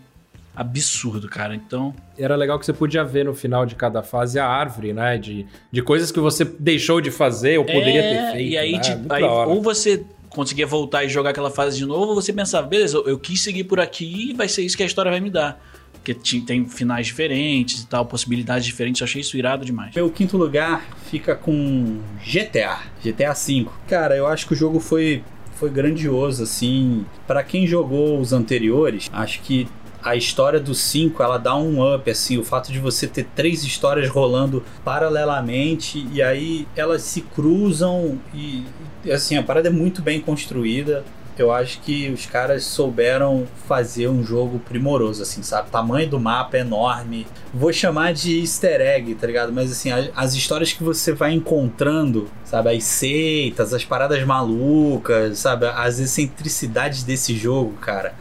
absurdo, 0.54 1.28
cara. 1.28 1.56
Então, 1.56 1.92
Era 2.16 2.36
legal 2.36 2.56
que 2.60 2.64
você 2.64 2.72
podia 2.72 3.02
ver 3.02 3.24
no 3.24 3.34
final 3.34 3.66
de 3.66 3.74
cada 3.74 4.00
fase 4.00 4.38
a 4.38 4.46
árvore, 4.46 4.92
né? 4.92 5.18
De, 5.18 5.44
de 5.72 5.82
coisas 5.82 6.12
que 6.12 6.20
você 6.20 6.44
deixou 6.44 7.00
de 7.00 7.10
fazer 7.10 7.58
ou 7.58 7.64
poderia 7.64 8.00
É, 8.00 8.08
ter 8.28 8.32
feito. 8.36 8.52
E 8.52 8.56
aí, 8.56 8.72
né? 8.74 8.78
tipo, 8.78 9.12
aí, 9.12 9.24
ou 9.24 9.60
você 9.60 10.04
conseguia 10.28 10.66
voltar 10.68 11.02
e 11.02 11.08
jogar 11.08 11.30
aquela 11.30 11.50
fase 11.50 11.76
de 11.76 11.84
novo, 11.84 12.10
ou 12.10 12.14
você 12.14 12.32
pensava, 12.32 12.68
beleza, 12.68 12.98
eu, 12.98 13.08
eu 13.08 13.18
quis 13.18 13.42
seguir 13.42 13.64
por 13.64 13.80
aqui 13.80 14.30
e 14.30 14.34
vai 14.34 14.48
ser 14.48 14.62
isso 14.62 14.76
que 14.76 14.84
a 14.84 14.86
história 14.86 15.10
vai 15.10 15.20
me 15.20 15.30
dar. 15.30 15.60
Porque 16.04 16.40
tem 16.42 16.68
finais 16.68 17.06
diferentes 17.06 17.80
e 17.80 17.86
tal, 17.86 18.04
possibilidades 18.04 18.66
diferentes. 18.66 19.00
Eu 19.00 19.06
achei 19.06 19.22
isso 19.22 19.38
irado 19.38 19.64
demais. 19.64 19.94
Meu 19.94 20.10
quinto 20.10 20.36
lugar 20.36 20.86
fica 21.10 21.34
com 21.34 21.98
GTA, 22.22 22.82
GTA 23.02 23.32
V. 23.32 23.66
Cara, 23.88 24.14
eu 24.14 24.26
acho 24.26 24.46
que 24.46 24.52
o 24.52 24.56
jogo 24.56 24.80
foi, 24.80 25.24
foi 25.54 25.70
grandioso, 25.70 26.42
assim. 26.42 27.06
Pra 27.26 27.42
quem 27.42 27.66
jogou 27.66 28.20
os 28.20 28.34
anteriores, 28.34 29.10
acho 29.14 29.40
que 29.40 29.66
a 30.02 30.14
história 30.14 30.60
do 30.60 30.74
5 30.74 31.22
ela 31.22 31.38
dá 31.38 31.56
um 31.56 31.94
up, 31.94 32.10
assim. 32.10 32.36
O 32.36 32.44
fato 32.44 32.70
de 32.70 32.78
você 32.78 33.06
ter 33.06 33.24
três 33.34 33.64
histórias 33.64 34.10
rolando 34.10 34.62
paralelamente 34.84 36.06
e 36.12 36.20
aí 36.20 36.68
elas 36.76 37.00
se 37.00 37.22
cruzam 37.22 38.18
e, 38.34 38.62
assim, 39.10 39.38
a 39.38 39.42
parada 39.42 39.68
é 39.68 39.72
muito 39.72 40.02
bem 40.02 40.20
construída. 40.20 41.02
Eu 41.38 41.52
acho 41.52 41.80
que 41.80 42.10
os 42.10 42.26
caras 42.26 42.64
souberam 42.64 43.46
fazer 43.66 44.08
um 44.08 44.24
jogo 44.24 44.58
primoroso, 44.58 45.22
assim, 45.22 45.42
sabe? 45.42 45.68
O 45.68 45.70
tamanho 45.70 46.08
do 46.08 46.20
mapa 46.20 46.56
é 46.56 46.60
enorme, 46.60 47.26
vou 47.52 47.72
chamar 47.72 48.12
de 48.12 48.40
easter 48.40 48.80
egg, 48.80 49.14
tá 49.14 49.26
ligado? 49.26 49.52
Mas 49.52 49.72
assim, 49.72 49.90
as 50.14 50.34
histórias 50.34 50.72
que 50.72 50.82
você 50.82 51.12
vai 51.12 51.32
encontrando, 51.32 52.30
sabe? 52.44 52.70
As 52.70 52.84
seitas, 52.84 53.74
as 53.74 53.84
paradas 53.84 54.24
malucas, 54.24 55.38
sabe? 55.38 55.66
As 55.66 55.98
excentricidades 55.98 57.02
desse 57.02 57.36
jogo, 57.36 57.72
cara. 57.74 58.14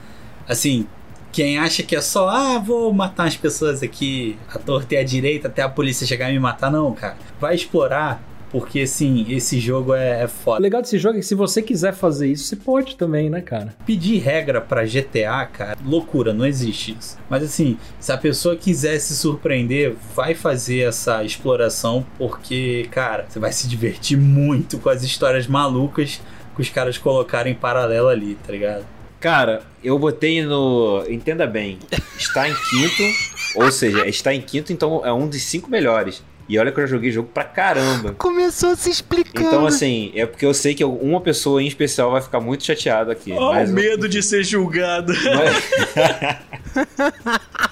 Assim, 0.47 0.88
quem 1.32 1.58
acha 1.58 1.82
que 1.82 1.95
é 1.95 2.02
só, 2.02 2.30
ah, 2.30 2.60
vou 2.60 2.93
matar 2.93 3.28
as 3.28 3.36
pessoas 3.36 3.82
aqui, 3.82 4.38
a 4.54 4.60
torta 4.60 4.93
e 4.93 4.97
a 4.97 5.04
direita, 5.04 5.47
até 5.47 5.63
a 5.63 5.69
polícia 5.69 6.06
chegar 6.06 6.30
e 6.30 6.34
me 6.34 6.39
matar, 6.39 6.71
não, 6.71 6.93
cara. 6.93 7.17
Vai 7.39 7.56
explorar, 7.56 8.21
porque 8.54 8.82
assim, 8.82 9.26
esse 9.30 9.60
jogo 9.60 9.96
é, 9.96 10.22
é 10.22 10.26
O 10.26 10.30
foda. 10.30 10.62
legal 10.62 10.80
desse 10.80 11.00
jogo 11.00 11.18
é 11.18 11.20
que 11.22 11.26
se 11.26 11.34
você 11.34 11.60
quiser 11.60 11.92
fazer 11.92 12.28
isso, 12.28 12.44
você 12.46 12.56
pode 12.56 12.96
também, 12.96 13.28
né, 13.28 13.42
cara? 13.42 13.74
Pedir 13.84 14.20
regra 14.20 14.62
pra 14.62 14.86
GTA, 14.86 15.44
cara, 15.52 15.76
loucura, 15.84 16.36
não 16.36 16.46
existe 16.46 16.96
isso. 16.98 17.18
Mas 17.28 17.44
assim, 17.44 17.80
se 18.00 18.12
a 18.12 18.18
pessoa 18.18 18.56
quiser 18.56 19.00
se 19.00 19.16
surpreender, 19.16 19.96
vai 20.16 20.36
fazer 20.36 20.82
essa 20.82 21.24
exploração, 21.24 22.06
porque, 22.16 22.88
cara, 22.92 23.26
você 23.28 23.39
vai 23.39 23.52
se 23.52 23.68
divertir 23.68 24.20
muito 24.20 24.78
com 24.78 24.89
as 24.89 25.02
histórias 25.04 25.48
malucas 25.48 26.22
que 26.56 26.62
os 26.62 26.70
caras 26.70 26.96
colocaram 27.00 27.50
em 27.50 27.56
paralelo 27.56 28.08
ali, 28.08 28.36
tá 28.46 28.52
ligado? 28.52 28.86
Cara, 29.20 29.63
eu 29.84 29.98
botei 29.98 30.44
no. 30.44 31.04
Entenda 31.10 31.48
bem, 31.48 31.80
está 32.20 32.48
em 32.48 32.54
quinto, 32.54 33.04
ou 33.56 33.72
seja, 33.72 34.08
está 34.08 34.32
em 34.32 34.42
quinto, 34.42 34.72
então 34.72 35.02
é 35.04 35.12
um 35.12 35.28
dos 35.28 35.42
cinco 35.42 35.72
melhores. 35.72 36.22
E 36.54 36.60
olha 36.60 36.72
que 36.72 36.80
eu 36.80 36.86
já 36.86 36.92
joguei 36.96 37.12
jogo 37.12 37.28
pra 37.34 37.44
caramba. 37.44 38.13
Começou 38.13 38.76
se 38.76 38.88
explicando. 38.88 39.48
Então, 39.48 39.66
assim, 39.66 40.12
é 40.13 40.24
porque 40.24 40.46
eu 40.46 40.54
sei 40.54 40.76
que 40.76 40.84
uma 40.84 41.20
pessoa 41.20 41.63
em 41.63 41.66
especial 41.66 42.12
vai 42.12 42.22
ficar 42.22 42.39
muito 42.39 42.63
chateada 42.63 43.12
aqui. 43.12 43.32
Oh, 43.32 43.52
mas 43.54 43.70
o 43.70 43.72
eu- 43.72 43.76
medo 43.76 44.08
de 44.08 44.22
ser 44.22 44.44
julgado. 44.44 45.13
Mas... 45.13 46.94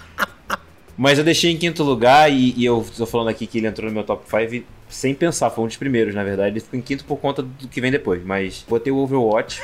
Mas 0.98 1.18
eu 1.18 1.24
deixei 1.24 1.52
em 1.52 1.58
quinto 1.58 1.84
lugar 1.84 2.32
e, 2.32 2.54
e 2.56 2.64
eu 2.66 2.86
tô 2.96 3.08
falando 3.08 3.30
aqui 3.30 3.48
que 3.48 3.58
ele 3.58 3.66
entrou 3.66 3.88
no 3.88 3.94
meu 3.94 4.04
top 4.04 4.24
5 4.30 4.64
sem 4.92 5.16
pensar, 5.16 5.50
foi 5.50 5.64
um 5.64 5.68
dos 5.68 5.78
primeiros, 5.78 6.14
na 6.14 6.24
verdade. 6.24 6.54
Ele 6.54 6.60
ficou 6.60 6.78
em 6.78 6.82
quinto 6.82 7.04
por 7.06 7.18
conta 7.18 7.42
do 7.42 7.68
que 7.68 7.82
vem 7.82 7.90
depois. 7.90 8.24
Mas 8.24 8.66
botei 8.68 8.92
o 8.92 8.98
Overwatch. 8.98 9.62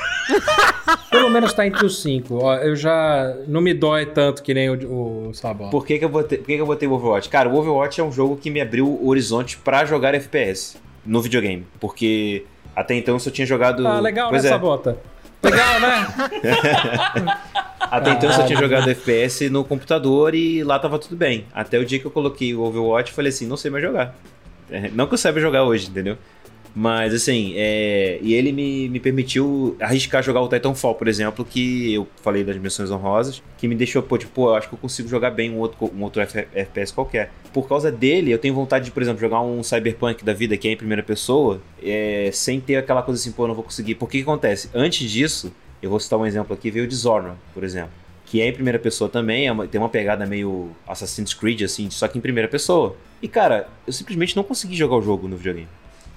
Pelo 1.10 1.30
menos 1.30 1.52
tá 1.52 1.66
entre 1.66 1.84
os 1.84 2.02
cinco. 2.02 2.42
Ó, 2.42 2.54
eu 2.56 2.74
já. 2.74 3.36
Não 3.46 3.60
me 3.60 3.74
dói 3.74 4.06
tanto 4.06 4.42
que 4.42 4.54
nem 4.54 4.70
o, 4.70 5.28
o 5.28 5.34
Sabão. 5.34 5.70
Por 5.70 5.86
que, 5.86 5.98
que, 5.98 6.04
eu 6.04 6.08
botei, 6.08 6.38
por 6.38 6.46
que, 6.46 6.56
que 6.56 6.60
eu 6.60 6.66
botei 6.66 6.88
o 6.88 6.92
Overwatch? 6.92 7.28
Cara, 7.28 7.48
o 7.48 7.56
Overwatch 7.56 8.00
é 8.00 8.04
um 8.04 8.10
jogo 8.10 8.36
que 8.36 8.50
me 8.50 8.60
abriu 8.60 8.86
o 8.86 9.08
horizonte 9.08 9.58
pra 9.58 9.84
jogar 9.84 10.14
FPS 10.14 10.76
no 11.04 11.20
videogame. 11.20 11.66
Porque 11.78 12.44
até 12.74 12.94
então 12.94 13.14
eu 13.14 13.20
só 13.20 13.30
tinha 13.30 13.46
jogado. 13.46 13.86
Ah, 13.86 14.00
legal, 14.00 14.30
pois 14.30 14.42
né, 14.42 14.48
é, 14.48 14.52
Sabota? 14.52 14.98
Legal, 15.42 15.80
né? 15.80 16.06
Até 17.90 18.10
então 18.10 18.28
eu 18.28 18.34
só 18.34 18.44
tinha 18.44 18.58
jogado 18.58 18.90
FPS 18.90 19.48
no 19.48 19.64
computador 19.64 20.34
e 20.34 20.62
lá 20.62 20.78
tava 20.78 20.98
tudo 20.98 21.16
bem. 21.16 21.46
Até 21.54 21.78
o 21.78 21.84
dia 21.84 21.98
que 21.98 22.04
eu 22.04 22.10
coloquei 22.10 22.54
o 22.54 22.60
Overwatch 22.60 23.12
falei 23.12 23.30
assim, 23.30 23.46
não 23.46 23.56
sei 23.56 23.70
mais 23.70 23.82
jogar. 23.82 24.14
É, 24.70 24.90
não 24.90 25.06
que 25.06 25.14
eu 25.14 25.18
saiba 25.18 25.40
jogar 25.40 25.64
hoje, 25.64 25.88
entendeu? 25.88 26.16
Mas 26.74 27.12
assim, 27.12 27.54
é, 27.56 28.18
e 28.22 28.34
ele 28.34 28.52
me, 28.52 28.88
me 28.88 29.00
permitiu 29.00 29.76
arriscar 29.80 30.22
jogar 30.22 30.42
o 30.42 30.48
Titanfall, 30.48 30.94
por 30.94 31.08
exemplo, 31.08 31.44
que 31.44 31.94
eu 31.94 32.06
falei 32.22 32.44
das 32.44 32.56
missões 32.56 32.90
honrosas, 32.90 33.42
que 33.56 33.66
me 33.66 33.74
deixou, 33.74 34.00
pô, 34.02 34.16
tipo, 34.16 34.30
pô, 34.32 34.50
eu 34.50 34.54
acho 34.54 34.68
que 34.68 34.74
eu 34.74 34.78
consigo 34.78 35.08
jogar 35.08 35.30
bem 35.30 35.50
um 35.50 35.58
outro, 35.58 35.90
um 35.92 36.02
outro 36.04 36.20
FPS 36.22 36.92
qualquer. 36.92 37.32
Por 37.52 37.66
causa 37.66 37.90
dele, 37.90 38.30
eu 38.30 38.38
tenho 38.38 38.54
vontade 38.54 38.84
de, 38.84 38.90
por 38.92 39.02
exemplo, 39.02 39.18
jogar 39.18 39.40
um 39.40 39.62
Cyberpunk 39.62 40.24
da 40.24 40.32
vida 40.32 40.56
que 40.56 40.68
é 40.68 40.72
em 40.72 40.76
primeira 40.76 41.02
pessoa, 41.02 41.60
é, 41.82 42.30
sem 42.32 42.60
ter 42.60 42.76
aquela 42.76 43.02
coisa 43.02 43.20
assim, 43.20 43.32
pô, 43.32 43.44
eu 43.44 43.48
não 43.48 43.54
vou 43.54 43.64
conseguir. 43.64 43.96
Porque 43.96 44.18
que 44.18 44.22
acontece? 44.22 44.68
Antes 44.72 45.10
disso, 45.10 45.50
eu 45.82 45.90
vou 45.90 45.98
citar 45.98 46.18
um 46.18 46.26
exemplo 46.26 46.54
aqui, 46.54 46.70
veio 46.70 46.84
o 46.84 46.88
Dishonored, 46.88 47.36
por 47.54 47.64
exemplo. 47.64 47.90
Que 48.26 48.40
é 48.42 48.46
em 48.46 48.52
primeira 48.52 48.78
pessoa 48.78 49.08
também, 49.08 49.46
é 49.48 49.52
uma- 49.52 49.66
tem 49.66 49.80
uma 49.80 49.88
pegada 49.88 50.26
meio 50.26 50.70
Assassin's 50.86 51.32
Creed, 51.34 51.62
assim, 51.62 51.90
só 51.90 52.06
que 52.06 52.18
em 52.18 52.20
primeira 52.20 52.46
pessoa. 52.46 52.94
E 53.22 53.28
cara, 53.28 53.68
eu 53.86 53.92
simplesmente 53.92 54.36
não 54.36 54.44
consegui 54.44 54.76
jogar 54.76 54.96
o 54.96 55.02
jogo 55.02 55.26
no 55.28 55.36
videogame. 55.36 55.68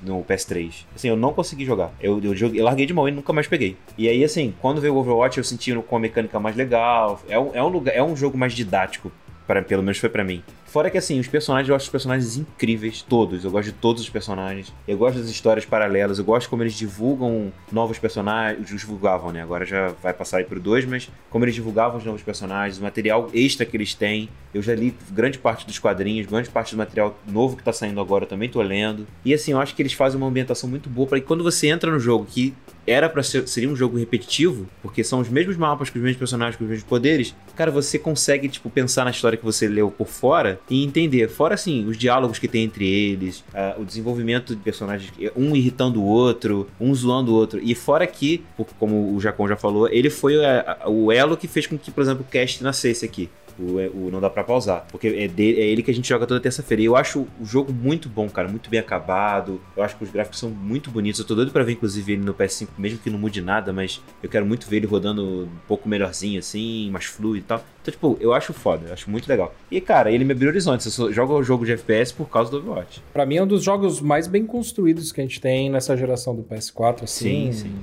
No 0.01 0.23
PS3. 0.23 0.85
Assim, 0.95 1.09
eu 1.09 1.15
não 1.15 1.31
consegui 1.31 1.63
jogar. 1.63 1.91
Eu, 2.01 2.19
eu, 2.23 2.33
eu 2.33 2.63
larguei 2.63 2.87
de 2.87 2.93
mão 2.93 3.07
e 3.07 3.11
nunca 3.11 3.31
mais 3.31 3.47
peguei. 3.47 3.77
E 3.97 4.09
aí, 4.09 4.23
assim, 4.23 4.53
quando 4.59 4.81
veio 4.81 4.95
o 4.95 4.97
Overwatch, 4.97 5.37
eu 5.37 5.43
senti 5.43 5.75
com 5.75 5.95
a 5.95 5.99
mecânica 5.99 6.39
mais 6.39 6.55
legal. 6.55 7.21
É 7.29 7.37
um, 7.37 7.51
é 7.53 7.61
um, 7.61 7.67
lugar, 7.67 7.95
é 7.95 8.01
um 8.01 8.15
jogo 8.15 8.35
mais 8.35 8.53
didático. 8.53 9.11
Pra, 9.45 9.61
pelo 9.61 9.83
menos 9.83 9.99
foi 9.99 10.09
pra 10.09 10.23
mim. 10.23 10.43
Fora 10.71 10.89
que 10.89 10.97
assim, 10.97 11.19
os 11.19 11.27
personagens, 11.27 11.67
eu 11.67 11.75
acho 11.75 11.83
os 11.83 11.91
personagens 11.91 12.37
incríveis, 12.37 13.01
todos. 13.01 13.43
Eu 13.43 13.51
gosto 13.51 13.65
de 13.65 13.73
todos 13.73 14.01
os 14.01 14.09
personagens. 14.09 14.73
Eu 14.87 14.97
gosto 14.97 15.19
das 15.19 15.27
histórias 15.29 15.65
paralelas. 15.65 16.17
Eu 16.17 16.23
gosto 16.23 16.49
como 16.49 16.63
eles 16.63 16.75
divulgam 16.75 17.51
novos 17.69 17.99
personagens. 17.99 18.69
Divulgavam, 18.69 19.33
né? 19.33 19.41
Agora 19.41 19.65
já 19.65 19.89
vai 20.01 20.13
passar 20.13 20.37
aí 20.37 20.45
pro 20.45 20.61
2, 20.61 20.85
mas 20.85 21.11
como 21.29 21.43
eles 21.43 21.55
divulgavam 21.55 21.97
os 21.97 22.05
novos 22.05 22.23
personagens, 22.23 22.79
o 22.79 22.83
material 22.83 23.29
extra 23.33 23.65
que 23.65 23.75
eles 23.75 23.93
têm. 23.93 24.29
Eu 24.53 24.61
já 24.61 24.73
li 24.73 24.95
grande 25.11 25.37
parte 25.37 25.67
dos 25.67 25.77
quadrinhos, 25.77 26.25
grande 26.25 26.49
parte 26.49 26.73
do 26.73 26.77
material 26.77 27.19
novo 27.27 27.57
que 27.57 27.63
tá 27.63 27.73
saindo 27.73 27.99
agora 27.99 28.23
eu 28.23 28.29
também 28.29 28.47
tô 28.47 28.61
lendo. 28.61 29.05
E 29.25 29.33
assim, 29.33 29.51
eu 29.51 29.59
acho 29.59 29.75
que 29.75 29.81
eles 29.81 29.91
fazem 29.91 30.17
uma 30.17 30.27
ambientação 30.27 30.69
muito 30.69 30.89
boa 30.89 31.05
para 31.05 31.19
que 31.19 31.25
quando 31.25 31.43
você 31.43 31.67
entra 31.67 31.91
no 31.91 31.99
jogo, 31.99 32.25
que 32.25 32.53
era 32.85 33.07
para 33.09 33.21
ser 33.23 33.47
seria 33.47 33.69
um 33.69 33.75
jogo 33.75 33.97
repetitivo, 33.97 34.67
porque 34.81 35.03
são 35.03 35.19
os 35.19 35.29
mesmos 35.29 35.57
mapas, 35.57 35.89
com 35.89 35.97
os 35.97 36.03
mesmos 36.03 36.17
personagens, 36.19 36.55
com 36.57 36.63
os 36.63 36.69
mesmos 36.69 36.87
poderes, 36.87 37.35
cara, 37.55 37.69
você 37.71 37.99
consegue, 37.99 38.49
tipo, 38.49 38.69
pensar 38.69 39.05
na 39.05 39.11
história 39.11 39.37
que 39.37 39.43
você 39.45 39.67
leu 39.67 39.91
por 39.91 40.07
fora 40.07 40.59
e 40.69 40.83
entender. 40.83 41.29
Fora, 41.29 41.53
assim, 41.55 41.85
os 41.85 41.97
diálogos 41.97 42.39
que 42.39 42.47
tem 42.47 42.63
entre 42.63 42.87
eles, 42.87 43.43
ah, 43.53 43.75
o 43.77 43.85
desenvolvimento 43.85 44.55
de 44.55 44.61
personagens, 44.61 45.11
um 45.35 45.55
irritando 45.55 46.01
o 46.01 46.05
outro, 46.05 46.67
um 46.79 46.93
zoando 46.95 47.31
o 47.31 47.35
outro. 47.35 47.59
E 47.61 47.75
fora 47.75 48.05
que, 48.07 48.43
como 48.79 49.13
o 49.15 49.19
Jacon 49.21 49.47
já 49.47 49.55
falou, 49.55 49.87
ele 49.89 50.09
foi 50.09 50.43
a- 50.43 50.77
a- 50.83 50.89
o 50.89 51.11
elo 51.11 51.37
que 51.37 51.47
fez 51.47 51.67
com 51.67 51.77
que, 51.77 51.91
por 51.91 52.01
exemplo, 52.01 52.25
o 52.27 52.31
cast 52.31 52.63
nascesse 52.63 53.05
aqui. 53.05 53.29
O, 53.59 53.79
é- 53.79 53.87
o 53.89 54.09
Não 54.11 54.19
Dá 54.21 54.29
Pra 54.29 54.43
Pausar. 54.43 54.85
Porque 54.91 55.07
é, 55.07 55.27
de- 55.27 55.59
é 55.59 55.65
ele 55.65 55.83
que 55.83 55.91
a 55.91 55.93
gente 55.93 56.07
joga 56.07 56.25
toda 56.27 56.39
terça-feira. 56.39 56.81
E 56.81 56.85
eu 56.85 56.95
acho 56.95 57.27
o 57.39 57.45
jogo 57.45 57.71
muito 57.73 58.07
bom, 58.09 58.29
cara. 58.29 58.47
Muito 58.47 58.69
bem 58.69 58.79
acabado. 58.79 59.59
Eu 59.75 59.83
acho 59.83 59.95
que 59.95 60.03
os 60.03 60.11
gráficos 60.11 60.39
são 60.39 60.49
muito 60.49 60.89
bonitos. 60.91 61.19
Eu 61.19 61.25
tô 61.25 61.35
doido 61.35 61.51
pra 61.51 61.63
ver, 61.63 61.73
inclusive, 61.73 62.13
ele 62.13 62.23
no 62.23 62.33
PS5, 62.33 62.67
mesmo 62.77 62.99
que 62.99 63.09
não 63.09 63.19
mude 63.19 63.41
nada, 63.41 63.71
mas 63.73 64.01
eu 64.21 64.29
quero 64.29 64.45
muito 64.45 64.67
ver 64.67 64.77
ele 64.77 64.87
rodando 64.87 65.23
um 65.45 65.49
pouco 65.67 65.87
melhorzinho, 65.89 66.39
assim, 66.39 66.89
mais 66.91 67.05
fluido 67.05 67.37
e 67.37 67.41
tal. 67.47 67.63
Então, 67.81 67.91
tipo, 67.91 68.17
eu 68.21 68.33
acho 68.33 68.53
foda, 68.53 68.87
eu 68.87 68.93
acho 68.93 69.09
muito 69.09 69.27
legal. 69.27 69.53
E, 69.71 69.81
cara, 69.81 70.11
ele 70.11 70.23
me 70.23 70.33
abriu 70.33 70.49
horizontes. 70.49 70.85
Eu 70.85 70.91
só 70.91 71.11
jogo 71.11 71.33
o 71.37 71.43
jogo 71.43 71.65
de 71.65 71.71
FPS 71.71 72.13
por 72.13 72.29
causa 72.29 72.51
do 72.51 72.57
Overwatch. 72.57 73.01
Pra 73.11 73.25
mim 73.25 73.35
é 73.37 73.43
um 73.43 73.47
dos 73.47 73.63
jogos 73.63 73.99
mais 74.01 74.27
bem 74.27 74.45
construídos 74.45 75.11
que 75.11 75.19
a 75.19 75.23
gente 75.23 75.41
tem 75.41 75.69
nessa 75.69 75.97
geração 75.97 76.35
do 76.35 76.43
PS4, 76.43 77.03
assim. 77.03 77.51
Sim, 77.51 77.51
sim. 77.53 77.75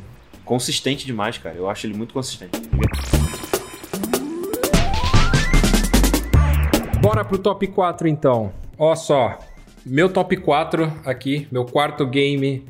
Consistente 0.44 1.04
demais, 1.04 1.36
cara. 1.36 1.56
Eu 1.56 1.68
acho 1.68 1.86
ele 1.86 1.94
muito 1.94 2.14
consistente. 2.14 2.58
Bora 7.08 7.24
pro 7.24 7.38
top 7.38 7.66
4 7.66 8.06
então. 8.06 8.52
Ó 8.76 8.94
só, 8.94 9.38
meu 9.84 10.10
top 10.10 10.36
4 10.36 10.92
aqui, 11.06 11.48
meu 11.50 11.64
quarto 11.64 12.04
game 12.04 12.66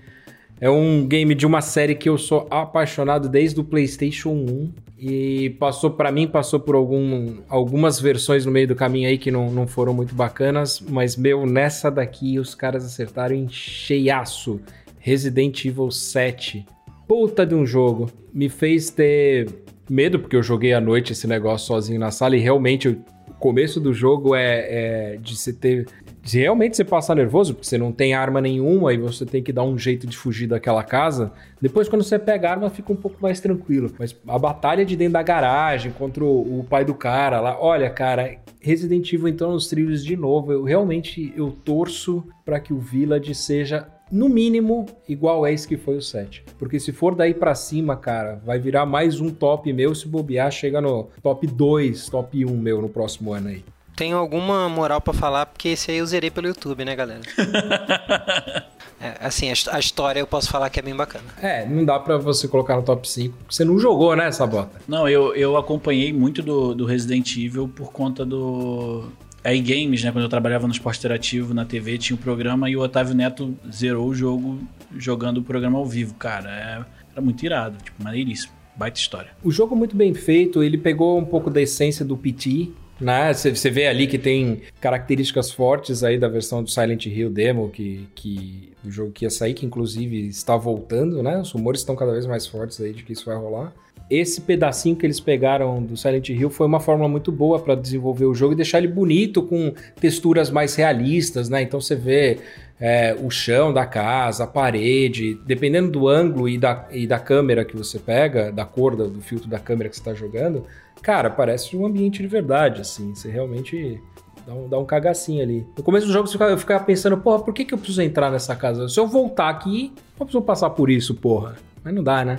é 0.60 0.70
um 0.70 1.04
game 1.04 1.34
de 1.34 1.44
uma 1.44 1.60
série 1.60 1.96
que 1.96 2.08
eu 2.08 2.16
sou 2.16 2.46
apaixonado 2.48 3.28
desde 3.28 3.58
o 3.58 3.64
PlayStation 3.64 4.28
1 4.28 4.72
e 4.96 5.50
passou 5.58 5.90
pra 5.90 6.12
mim, 6.12 6.28
passou 6.28 6.60
por 6.60 6.76
algum, 6.76 7.38
algumas 7.48 7.98
versões 8.00 8.46
no 8.46 8.52
meio 8.52 8.68
do 8.68 8.76
caminho 8.76 9.08
aí 9.08 9.18
que 9.18 9.32
não, 9.32 9.50
não 9.50 9.66
foram 9.66 9.92
muito 9.92 10.14
bacanas, 10.14 10.80
mas 10.88 11.16
meu, 11.16 11.44
nessa 11.44 11.90
daqui 11.90 12.38
os 12.38 12.54
caras 12.54 12.84
acertaram 12.84 13.34
em 13.34 13.48
cheiaço. 13.48 14.60
Resident 15.00 15.64
Evil 15.64 15.90
7. 15.90 16.64
Puta 17.08 17.44
de 17.44 17.56
um 17.56 17.66
jogo. 17.66 18.08
Me 18.32 18.48
fez 18.48 18.88
ter 18.88 19.48
medo, 19.90 20.20
porque 20.20 20.36
eu 20.36 20.44
joguei 20.44 20.74
à 20.74 20.80
noite 20.80 21.12
esse 21.12 21.26
negócio 21.26 21.66
sozinho 21.66 21.98
na 21.98 22.12
sala 22.12 22.36
e 22.36 22.38
realmente 22.38 22.86
eu 22.86 23.17
começo 23.38 23.80
do 23.80 23.92
jogo 23.92 24.34
é, 24.34 25.12
é 25.14 25.16
de 25.16 25.36
você 25.36 25.52
ter. 25.52 25.86
De 26.22 26.40
realmente 26.40 26.76
você 26.76 26.84
passar 26.84 27.14
nervoso, 27.14 27.54
porque 27.54 27.66
você 27.66 27.78
não 27.78 27.90
tem 27.90 28.12
arma 28.12 28.40
nenhuma 28.40 28.92
e 28.92 28.98
você 28.98 29.24
tem 29.24 29.42
que 29.42 29.52
dar 29.52 29.62
um 29.62 29.78
jeito 29.78 30.06
de 30.06 30.16
fugir 30.16 30.46
daquela 30.46 30.82
casa. 30.82 31.32
Depois, 31.60 31.88
quando 31.88 32.02
você 32.02 32.18
pega 32.18 32.48
a 32.48 32.50
arma, 32.50 32.68
fica 32.68 32.92
um 32.92 32.96
pouco 32.96 33.16
mais 33.22 33.40
tranquilo. 33.40 33.90
Mas 33.98 34.14
a 34.26 34.38
batalha 34.38 34.84
de 34.84 34.94
dentro 34.94 35.14
da 35.14 35.22
garagem 35.22 35.90
contra 35.92 36.22
o, 36.22 36.60
o 36.60 36.64
pai 36.64 36.84
do 36.84 36.94
cara 36.94 37.40
lá. 37.40 37.56
Olha, 37.58 37.88
cara, 37.88 38.36
Resident 38.60 39.10
Evil 39.12 39.28
então 39.28 39.52
nos 39.52 39.68
trilhos 39.68 40.04
de 40.04 40.16
novo. 40.16 40.52
Eu 40.52 40.64
realmente 40.64 41.32
eu 41.34 41.50
torço 41.50 42.24
para 42.44 42.60
que 42.60 42.74
o 42.74 42.78
Village 42.78 43.34
seja 43.34 43.88
no 44.10 44.28
mínimo, 44.28 44.86
igual 45.08 45.46
é 45.46 45.52
esse 45.52 45.66
que 45.68 45.76
foi 45.76 45.96
o 45.96 46.02
7. 46.02 46.44
Porque 46.58 46.78
se 46.80 46.92
for 46.92 47.14
daí 47.14 47.34
pra 47.34 47.54
cima, 47.54 47.96
cara, 47.96 48.40
vai 48.44 48.58
virar 48.58 48.86
mais 48.86 49.20
um 49.20 49.30
top 49.30 49.72
meu. 49.72 49.94
Se 49.94 50.06
bobear, 50.08 50.50
chega 50.50 50.80
no 50.80 51.08
top 51.22 51.46
2, 51.46 52.08
top 52.08 52.44
1 52.44 52.56
meu 52.56 52.80
no 52.82 52.88
próximo 52.88 53.32
ano 53.32 53.48
aí. 53.48 53.64
Tenho 53.96 54.16
alguma 54.16 54.68
moral 54.68 55.00
pra 55.00 55.12
falar, 55.12 55.46
porque 55.46 55.70
esse 55.70 55.90
aí 55.90 55.98
eu 55.98 56.06
zerei 56.06 56.30
pelo 56.30 56.46
YouTube, 56.46 56.84
né, 56.84 56.94
galera? 56.94 57.20
É, 59.00 59.14
assim, 59.20 59.48
a, 59.48 59.52
his- 59.52 59.68
a 59.68 59.78
história 59.78 60.18
eu 60.18 60.26
posso 60.26 60.50
falar 60.50 60.68
que 60.70 60.80
é 60.80 60.82
bem 60.82 60.94
bacana. 60.94 61.24
É, 61.40 61.64
não 61.64 61.84
dá 61.84 62.00
pra 62.00 62.16
você 62.16 62.48
colocar 62.48 62.74
no 62.74 62.82
top 62.82 63.08
5. 63.08 63.32
porque 63.36 63.54
Você 63.54 63.64
não 63.64 63.78
jogou, 63.78 64.16
né, 64.16 64.32
Sabota? 64.32 64.80
Não, 64.88 65.08
eu, 65.08 65.36
eu 65.36 65.56
acompanhei 65.56 66.12
muito 66.12 66.42
do, 66.42 66.74
do 66.74 66.84
Resident 66.84 67.36
Evil 67.36 67.68
por 67.68 67.92
conta 67.92 68.24
do. 68.26 69.04
Aí 69.42 69.60
Games, 69.60 70.02
né? 70.02 70.12
Quando 70.12 70.24
eu 70.24 70.28
trabalhava 70.28 70.66
no 70.66 70.72
esporte 70.72 70.98
interativo 70.98 71.54
na 71.54 71.64
TV, 71.64 71.98
tinha 71.98 72.16
um 72.16 72.20
programa 72.20 72.68
e 72.68 72.76
o 72.76 72.80
Otávio 72.80 73.14
Neto 73.14 73.56
zerou 73.70 74.08
o 74.08 74.14
jogo 74.14 74.60
jogando 74.96 75.38
o 75.38 75.42
programa 75.42 75.78
ao 75.78 75.86
vivo, 75.86 76.14
cara. 76.14 76.50
É, 76.50 76.84
era 77.12 77.20
muito 77.20 77.44
irado, 77.44 77.76
tipo, 77.82 78.02
maneiríssimo. 78.02 78.52
Baita 78.76 79.00
história. 79.00 79.30
O 79.42 79.50
jogo 79.50 79.74
muito 79.74 79.96
bem 79.96 80.14
feito, 80.14 80.62
ele 80.62 80.78
pegou 80.78 81.18
um 81.18 81.24
pouco 81.24 81.50
da 81.50 81.60
essência 81.60 82.04
do 82.04 82.16
PT, 82.16 82.68
né? 83.00 83.32
Você 83.32 83.70
vê 83.70 83.86
ali 83.86 84.06
que 84.06 84.18
tem 84.18 84.62
características 84.80 85.50
fortes 85.50 86.04
aí 86.04 86.18
da 86.18 86.28
versão 86.28 86.62
do 86.62 86.70
Silent 86.70 87.06
Hill 87.06 87.30
demo 87.30 87.70
que, 87.70 88.08
que 88.14 88.72
do 88.82 88.90
jogo 88.90 89.12
que 89.12 89.24
ia 89.24 89.30
sair, 89.30 89.54
que 89.54 89.66
inclusive 89.66 90.28
está 90.28 90.56
voltando, 90.56 91.22
né? 91.22 91.40
Os 91.40 91.50
rumores 91.50 91.80
estão 91.80 91.96
cada 91.96 92.12
vez 92.12 92.26
mais 92.26 92.46
fortes 92.46 92.80
aí 92.80 92.92
de 92.92 93.02
que 93.02 93.12
isso 93.12 93.26
vai 93.26 93.36
rolar. 93.36 93.72
Esse 94.10 94.40
pedacinho 94.40 94.96
que 94.96 95.04
eles 95.04 95.20
pegaram 95.20 95.82
do 95.82 95.96
Silent 95.96 96.30
Hill 96.30 96.48
foi 96.48 96.66
uma 96.66 96.80
fórmula 96.80 97.08
muito 97.08 97.30
boa 97.30 97.58
para 97.58 97.74
desenvolver 97.74 98.24
o 98.24 98.34
jogo 98.34 98.54
e 98.54 98.56
deixar 98.56 98.78
ele 98.78 98.88
bonito 98.88 99.42
com 99.42 99.72
texturas 100.00 100.50
mais 100.50 100.74
realistas, 100.74 101.48
né? 101.50 101.60
Então 101.62 101.78
você 101.80 101.94
vê 101.94 102.38
é, 102.80 103.14
o 103.22 103.28
chão 103.30 103.70
da 103.72 103.84
casa, 103.84 104.44
a 104.44 104.46
parede, 104.46 105.38
dependendo 105.44 105.90
do 105.90 106.08
ângulo 106.08 106.48
e 106.48 106.56
da, 106.56 106.86
e 106.90 107.06
da 107.06 107.18
câmera 107.18 107.64
que 107.66 107.76
você 107.76 107.98
pega, 107.98 108.50
da 108.50 108.64
cor 108.64 108.96
do, 108.96 109.10
do 109.10 109.20
filtro 109.20 109.48
da 109.48 109.58
câmera 109.58 109.90
que 109.90 109.96
você 109.96 110.00
está 110.00 110.14
jogando, 110.14 110.64
cara, 111.02 111.28
parece 111.28 111.76
um 111.76 111.84
ambiente 111.84 112.22
de 112.22 112.28
verdade, 112.28 112.80
assim. 112.80 113.14
Você 113.14 113.30
realmente 113.30 114.00
dá 114.46 114.54
um, 114.54 114.68
dá 114.70 114.78
um 114.78 114.86
cagacinho 114.86 115.42
ali. 115.42 115.66
No 115.76 115.82
começo 115.82 116.06
do 116.06 116.12
jogo 116.14 116.26
você 116.28 116.32
fica- 116.32 116.46
eu 116.48 116.56
ficava 116.56 116.82
pensando, 116.82 117.18
porra, 117.18 117.40
por 117.40 117.52
que, 117.52 117.62
que 117.64 117.74
eu 117.74 117.78
preciso 117.78 118.00
entrar 118.00 118.30
nessa 118.30 118.56
casa? 118.56 118.88
Se 118.88 118.98
eu 118.98 119.06
voltar 119.06 119.50
aqui, 119.50 119.92
eu 120.18 120.24
preciso 120.24 120.40
passar 120.40 120.70
por 120.70 120.88
isso, 120.88 121.14
porra. 121.14 121.56
Mas 121.84 121.92
não 121.94 122.02
dá, 122.02 122.24
né? 122.24 122.38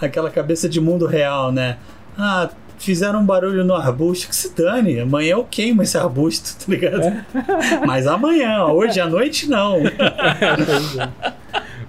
Aquela 0.00 0.30
cabeça 0.30 0.68
de 0.68 0.80
mundo 0.80 1.06
real, 1.06 1.50
né? 1.50 1.78
Ah, 2.18 2.50
fizeram 2.78 3.20
um 3.20 3.24
barulho 3.24 3.64
no 3.64 3.74
arbusto, 3.74 4.28
que 4.28 4.34
se 4.34 4.54
dane. 4.54 4.98
Amanhã 5.00 5.32
eu 5.32 5.44
queimo 5.44 5.82
esse 5.82 5.96
arbusto, 5.96 6.56
tá 6.64 6.72
ligado? 6.72 7.24
Mas 7.86 8.06
amanhã, 8.06 8.64
hoje 8.66 9.00
à 9.00 9.06
noite 9.06 9.48
não. 9.48 9.78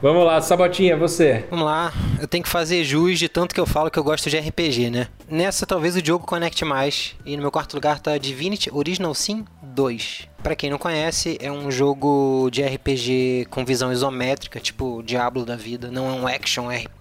Vamos 0.01 0.25
lá, 0.25 0.41
Sabotinha, 0.41 0.97
você. 0.97 1.45
Vamos 1.51 1.65
lá, 1.65 1.93
eu 2.19 2.27
tenho 2.27 2.43
que 2.43 2.49
fazer 2.49 2.83
jus 2.83 3.19
de 3.19 3.29
tanto 3.29 3.53
que 3.53 3.61
eu 3.61 3.67
falo 3.67 3.91
que 3.91 3.99
eu 3.99 4.03
gosto 4.03 4.31
de 4.31 4.37
RPG, 4.39 4.89
né? 4.89 5.07
Nessa 5.29 5.63
talvez 5.63 5.95
o 5.95 6.01
Diogo 6.01 6.25
conecte 6.25 6.65
mais. 6.65 7.15
E 7.23 7.35
no 7.35 7.43
meu 7.43 7.51
quarto 7.51 7.75
lugar 7.75 7.99
tá 7.99 8.17
Divinity 8.17 8.71
Original 8.73 9.13
Sin 9.13 9.45
2. 9.61 10.27
Pra 10.41 10.55
quem 10.55 10.71
não 10.71 10.79
conhece, 10.79 11.37
é 11.39 11.51
um 11.51 11.69
jogo 11.69 12.49
de 12.51 12.63
RPG 12.63 13.45
com 13.51 13.63
visão 13.63 13.91
isométrica, 13.91 14.59
tipo 14.59 15.03
Diablo 15.03 15.45
da 15.45 15.55
vida. 15.55 15.91
Não 15.91 16.09
é 16.09 16.13
um 16.13 16.27
action 16.27 16.67
RPG. 16.67 17.00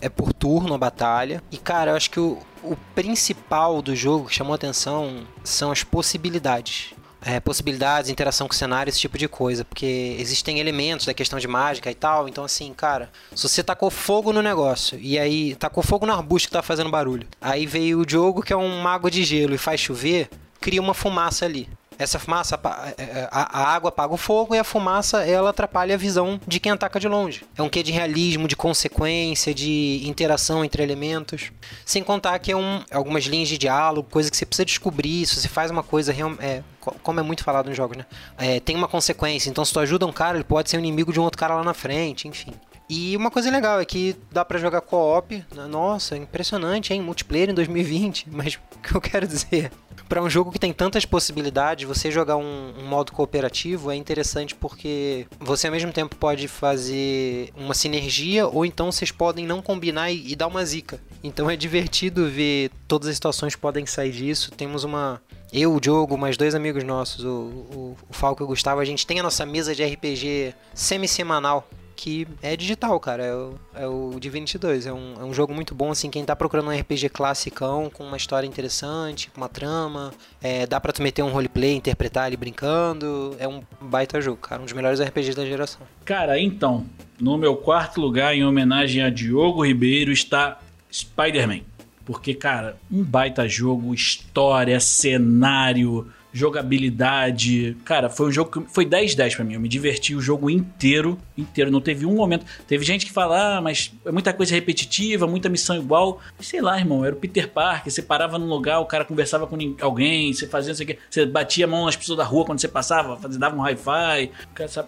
É 0.00 0.08
por 0.08 0.32
turno 0.32 0.74
a 0.74 0.78
batalha. 0.78 1.42
E 1.50 1.58
cara, 1.58 1.92
eu 1.92 1.96
acho 1.96 2.10
que 2.10 2.20
o, 2.20 2.38
o 2.62 2.76
principal 2.94 3.80
do 3.82 3.94
jogo 3.94 4.28
que 4.28 4.34
chamou 4.34 4.54
atenção 4.54 5.26
são 5.44 5.70
as 5.70 5.82
possibilidades 5.82 6.94
é, 7.20 7.40
possibilidades, 7.40 8.10
interação 8.10 8.46
com 8.46 8.54
o 8.54 8.56
cenário, 8.56 8.90
esse 8.90 9.00
tipo 9.00 9.18
de 9.18 9.28
coisa. 9.28 9.64
Porque 9.64 10.16
existem 10.18 10.58
elementos 10.58 11.06
da 11.06 11.14
questão 11.14 11.38
de 11.38 11.48
mágica 11.48 11.90
e 11.90 11.94
tal. 11.94 12.28
Então, 12.28 12.44
assim, 12.44 12.72
cara, 12.72 13.10
se 13.34 13.48
você 13.48 13.62
tacou 13.62 13.90
fogo 13.90 14.32
no 14.32 14.42
negócio 14.42 14.98
e 15.00 15.18
aí 15.18 15.54
tacou 15.56 15.82
fogo 15.82 16.06
no 16.06 16.12
arbusto 16.12 16.48
que 16.48 16.52
tá 16.52 16.62
fazendo 16.62 16.90
barulho, 16.90 17.26
aí 17.40 17.66
veio 17.66 18.00
o 18.00 18.06
Diogo, 18.06 18.42
que 18.42 18.52
é 18.52 18.56
um 18.56 18.80
mago 18.80 19.10
de 19.10 19.24
gelo, 19.24 19.54
e 19.54 19.58
faz 19.58 19.80
chover, 19.80 20.28
cria 20.60 20.80
uma 20.80 20.94
fumaça 20.94 21.44
ali. 21.44 21.68
Essa 21.98 22.18
fumaça, 22.18 22.58
é, 22.96 23.02
é, 23.02 23.28
a, 23.30 23.58
a 23.60 23.74
água 23.74 23.88
apaga 23.88 24.14
o 24.14 24.16
fogo 24.16 24.54
e 24.54 24.58
a 24.58 24.64
fumaça 24.64 25.24
ela 25.26 25.50
atrapalha 25.50 25.94
a 25.94 25.98
visão 25.98 26.40
de 26.46 26.60
quem 26.60 26.70
ataca 26.70 27.00
de 27.00 27.08
longe. 27.08 27.44
É 27.56 27.62
um 27.62 27.68
quê 27.68 27.82
de 27.82 27.90
realismo, 27.90 28.46
de 28.46 28.54
consequência, 28.54 29.52
de 29.52 30.02
interação 30.04 30.64
entre 30.64 30.82
elementos. 30.82 31.50
Sem 31.84 32.02
contar 32.04 32.38
que 32.38 32.52
é 32.52 32.56
um, 32.56 32.82
algumas 32.90 33.24
linhas 33.24 33.48
de 33.48 33.58
diálogo, 33.58 34.08
coisa 34.10 34.30
que 34.30 34.36
você 34.36 34.46
precisa 34.46 34.64
descobrir. 34.64 35.26
Se 35.26 35.34
você 35.40 35.48
faz 35.48 35.70
uma 35.70 35.82
coisa, 35.82 36.12
real- 36.12 36.36
é, 36.38 36.62
co- 36.80 36.94
como 37.02 37.18
é 37.18 37.22
muito 37.22 37.42
falado 37.42 37.66
nos 37.66 37.76
jogos, 37.76 37.96
né? 37.96 38.06
É, 38.38 38.60
tem 38.60 38.76
uma 38.76 38.86
consequência. 38.88 39.50
Então, 39.50 39.64
se 39.64 39.72
tu 39.72 39.80
ajuda 39.80 40.06
um 40.06 40.12
cara, 40.12 40.36
ele 40.36 40.44
pode 40.44 40.70
ser 40.70 40.76
um 40.76 40.80
inimigo 40.80 41.12
de 41.12 41.18
um 41.18 41.24
outro 41.24 41.38
cara 41.38 41.54
lá 41.56 41.64
na 41.64 41.74
frente, 41.74 42.28
enfim. 42.28 42.52
E 42.88 43.16
uma 43.16 43.30
coisa 43.30 43.50
legal 43.50 43.80
é 43.80 43.84
que 43.84 44.16
dá 44.32 44.44
pra 44.44 44.58
jogar 44.58 44.80
co-op. 44.80 45.44
né? 45.54 45.66
Nossa, 45.66 46.16
impressionante, 46.16 46.94
hein? 46.94 47.02
Multiplayer 47.02 47.50
em 47.50 47.54
2020. 47.54 48.26
Mas 48.30 48.54
o 48.54 48.78
que 48.78 48.94
eu 48.96 49.00
quero 49.00 49.26
dizer? 49.26 49.70
Pra 50.08 50.22
um 50.22 50.30
jogo 50.30 50.50
que 50.50 50.58
tem 50.58 50.72
tantas 50.72 51.04
possibilidades, 51.04 51.86
você 51.86 52.10
jogar 52.10 52.36
um, 52.38 52.72
um 52.78 52.86
modo 52.86 53.12
cooperativo 53.12 53.90
é 53.90 53.96
interessante 53.96 54.54
porque 54.54 55.26
você 55.38 55.66
ao 55.66 55.72
mesmo 55.72 55.92
tempo 55.92 56.16
pode 56.16 56.48
fazer 56.48 57.50
uma 57.54 57.74
sinergia 57.74 58.46
ou 58.46 58.64
então 58.64 58.90
vocês 58.90 59.10
podem 59.10 59.46
não 59.46 59.60
combinar 59.60 60.10
e, 60.10 60.32
e 60.32 60.34
dar 60.34 60.46
uma 60.46 60.64
zica. 60.64 60.98
Então 61.22 61.50
é 61.50 61.56
divertido 61.56 62.26
ver 62.26 62.70
todas 62.86 63.08
as 63.08 63.16
situações 63.16 63.54
podem 63.54 63.84
sair 63.84 64.12
disso. 64.12 64.50
Temos 64.50 64.82
uma. 64.82 65.20
Eu, 65.52 65.74
o 65.74 65.80
Diogo, 65.80 66.16
mais 66.16 66.36
dois 66.36 66.54
amigos 66.54 66.84
nossos, 66.84 67.24
o, 67.24 67.28
o, 67.28 67.96
o 68.08 68.12
Falco 68.12 68.42
e 68.42 68.44
o 68.44 68.46
Gustavo, 68.46 68.80
a 68.80 68.84
gente 68.84 69.06
tem 69.06 69.20
a 69.20 69.22
nossa 69.22 69.44
mesa 69.44 69.74
de 69.74 69.84
RPG 69.84 70.54
semi-semanal 70.74 71.68
que 71.98 72.28
é 72.40 72.56
digital, 72.56 72.98
cara. 73.00 73.24
É 73.24 73.34
o, 73.34 73.54
é 73.74 73.86
o 73.88 74.20
Divinity 74.20 74.56
2. 74.56 74.86
É 74.86 74.92
um, 74.92 75.14
é 75.20 75.24
um 75.24 75.34
jogo 75.34 75.52
muito 75.52 75.74
bom, 75.74 75.90
assim, 75.90 76.08
quem 76.08 76.24
tá 76.24 76.36
procurando 76.36 76.68
um 76.68 76.80
RPG 76.80 77.08
classicão, 77.08 77.90
com 77.92 78.04
uma 78.04 78.16
história 78.16 78.46
interessante, 78.46 79.28
com 79.30 79.40
uma 79.40 79.48
trama. 79.48 80.12
É, 80.40 80.64
dá 80.64 80.80
pra 80.80 80.92
tu 80.92 81.02
meter 81.02 81.24
um 81.24 81.30
roleplay, 81.30 81.74
interpretar 81.74 82.28
ele 82.28 82.36
brincando. 82.36 83.34
É 83.40 83.48
um 83.48 83.62
baita 83.80 84.20
jogo, 84.20 84.36
cara. 84.36 84.62
Um 84.62 84.64
dos 84.64 84.74
melhores 84.74 85.00
RPGs 85.00 85.36
da 85.36 85.44
geração. 85.44 85.80
Cara, 86.04 86.40
então, 86.40 86.86
no 87.20 87.36
meu 87.36 87.56
quarto 87.56 88.00
lugar, 88.00 88.32
em 88.32 88.44
homenagem 88.44 89.02
a 89.02 89.10
Diogo 89.10 89.66
Ribeiro, 89.66 90.12
está 90.12 90.60
Spider-Man. 90.92 91.62
Porque, 92.04 92.32
cara, 92.32 92.76
um 92.88 93.02
baita 93.02 93.48
jogo, 93.48 93.92
história, 93.92 94.78
cenário, 94.78 96.06
jogabilidade. 96.32 97.76
Cara, 97.84 98.08
foi 98.08 98.28
um 98.28 98.32
jogo 98.32 98.62
que 98.62 98.72
foi 98.72 98.84
10-10 98.84 99.36
pra 99.36 99.44
mim. 99.44 99.54
Eu 99.54 99.60
me 99.60 99.68
diverti 99.68 100.14
o 100.14 100.20
jogo 100.20 100.50
inteiro, 100.50 101.18
inteiro. 101.36 101.70
Não 101.70 101.80
teve 101.80 102.06
um 102.06 102.14
momento. 102.14 102.44
Teve 102.66 102.84
gente 102.84 103.06
que 103.06 103.12
fala, 103.12 103.58
ah, 103.58 103.60
mas 103.60 103.92
é 104.04 104.12
muita 104.12 104.32
coisa 104.32 104.54
repetitiva, 104.54 105.26
muita 105.26 105.48
missão 105.48 105.76
igual. 105.76 106.20
Sei 106.40 106.60
lá, 106.60 106.78
irmão, 106.78 107.04
era 107.04 107.14
o 107.14 107.18
Peter 107.18 107.48
Parker. 107.48 107.92
Você 107.92 108.02
parava 108.02 108.38
num 108.38 108.48
lugar, 108.48 108.80
o 108.80 108.86
cara 108.86 109.04
conversava 109.04 109.46
com 109.46 109.56
alguém, 109.80 110.32
você 110.32 110.46
fazia 110.46 110.70
não 110.70 110.76
sei 110.76 110.84
o 110.84 110.86
quê. 110.88 110.98
Você 111.10 111.26
batia 111.26 111.64
a 111.64 111.68
mão 111.68 111.86
nas 111.86 111.96
pessoas 111.96 112.18
da 112.18 112.24
rua 112.24 112.44
quando 112.44 112.60
você 112.60 112.68
passava, 112.68 113.18
dava 113.38 113.56
um 113.56 113.62
hi-fi. 113.62 114.30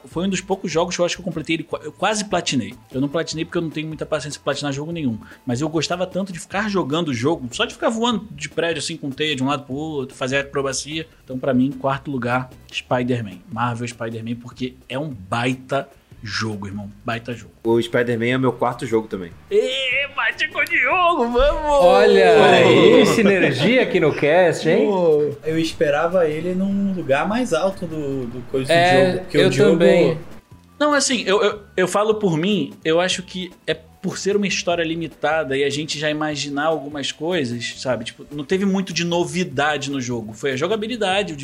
Foi 0.07 0.27
um 0.27 0.29
dos 0.29 0.41
poucos 0.41 0.71
jogos 0.71 0.95
que 0.95 1.01
eu 1.01 1.07
acho 1.07 1.17
que 1.17 1.21
eu 1.21 1.25
completei 1.25 1.57
ele. 1.57 1.67
Eu 1.83 1.93
quase 1.93 2.25
platinei. 2.25 2.75
Eu 2.93 3.01
não 3.01 3.09
platinei 3.09 3.45
porque 3.45 3.59
eu 3.59 3.63
não 3.63 3.71
tenho 3.71 3.87
muita 3.89 4.07
paciência 4.07 4.39
pra 4.41 4.53
platinar 4.53 4.73
jogo 4.73 4.93
nenhum. 4.93 5.19
Mas 5.47 5.61
eu 5.61 5.69
gostava 5.69 6.07
tanto 6.07 6.33
de 6.33 6.39
ficar 6.39 6.69
jogando 6.69 7.09
o 7.09 7.15
jogo, 7.15 7.49
só 7.53 7.65
de 7.65 7.75
ficar 7.75 7.89
voando 7.89 8.29
de 8.33 8.49
prédio 8.49 8.81
assim 8.81 8.97
com 8.97 9.11
teia 9.11 9.35
de 9.35 9.43
um 9.43 9.47
lado 9.47 9.65
pro 9.65 9.75
outro, 9.75 10.17
fazer 10.17 10.39
acrobacia. 10.39 11.07
Então, 11.31 11.39
pra 11.39 11.55
mim, 11.55 11.71
quarto 11.71 12.11
lugar, 12.11 12.51
Spider-Man. 12.73 13.39
Marvel 13.53 13.87
Spider-Man, 13.87 14.35
porque 14.35 14.75
é 14.89 14.99
um 14.99 15.11
baita 15.11 15.89
jogo, 16.21 16.67
irmão. 16.67 16.91
Baita 17.05 17.33
jogo. 17.33 17.53
O 17.63 17.81
Spider-Man 17.81 18.27
é 18.27 18.37
o 18.37 18.41
meu 18.41 18.53
quarto 18.53 18.85
jogo 18.85 19.07
também. 19.07 19.31
Ê, 19.49 20.09
bate 20.17 20.49
com 20.49 20.59
o 20.59 20.65
Diogo, 20.65 21.29
vamos! 21.29 21.71
Olha 21.71 22.47
aí, 22.47 23.07
sinergia 23.07 23.83
aqui 23.83 24.01
no 24.01 24.13
cast, 24.13 24.69
hein? 24.69 24.89
Eu 25.45 25.57
esperava 25.57 26.27
ele 26.27 26.53
num 26.53 26.93
lugar 26.95 27.29
mais 27.29 27.53
alto 27.53 27.87
do, 27.87 28.27
do 28.27 28.43
coisa 28.51 28.73
É, 28.73 28.83
do 28.83 29.13
jogo. 29.13 29.23
Porque 29.23 29.37
eu 29.39 29.49
o 29.49 29.53
jogo, 29.53 29.71
também. 29.71 30.19
Não, 30.81 30.95
assim, 30.95 31.23
eu, 31.27 31.43
eu, 31.43 31.63
eu 31.77 31.87
falo 31.87 32.15
por 32.15 32.39
mim, 32.39 32.73
eu 32.83 32.99
acho 32.99 33.23
que 33.23 33.53
é 33.67 33.75
por 33.75 34.17
ser 34.17 34.35
uma 34.35 34.47
história 34.47 34.83
limitada 34.83 35.55
e 35.55 35.63
a 35.63 35.69
gente 35.69 35.99
já 35.99 36.09
imaginar 36.09 36.65
algumas 36.65 37.13
coisas, 37.13 37.75
sabe? 37.77 38.07
Tipo, 38.07 38.27
não 38.33 38.45
teve 38.45 38.65
muito 38.65 38.91
de 38.91 39.05
novidade 39.05 39.91
no 39.91 40.01
jogo. 40.01 40.33
Foi 40.33 40.53
a 40.53 40.57
jogabilidade, 40.57 41.37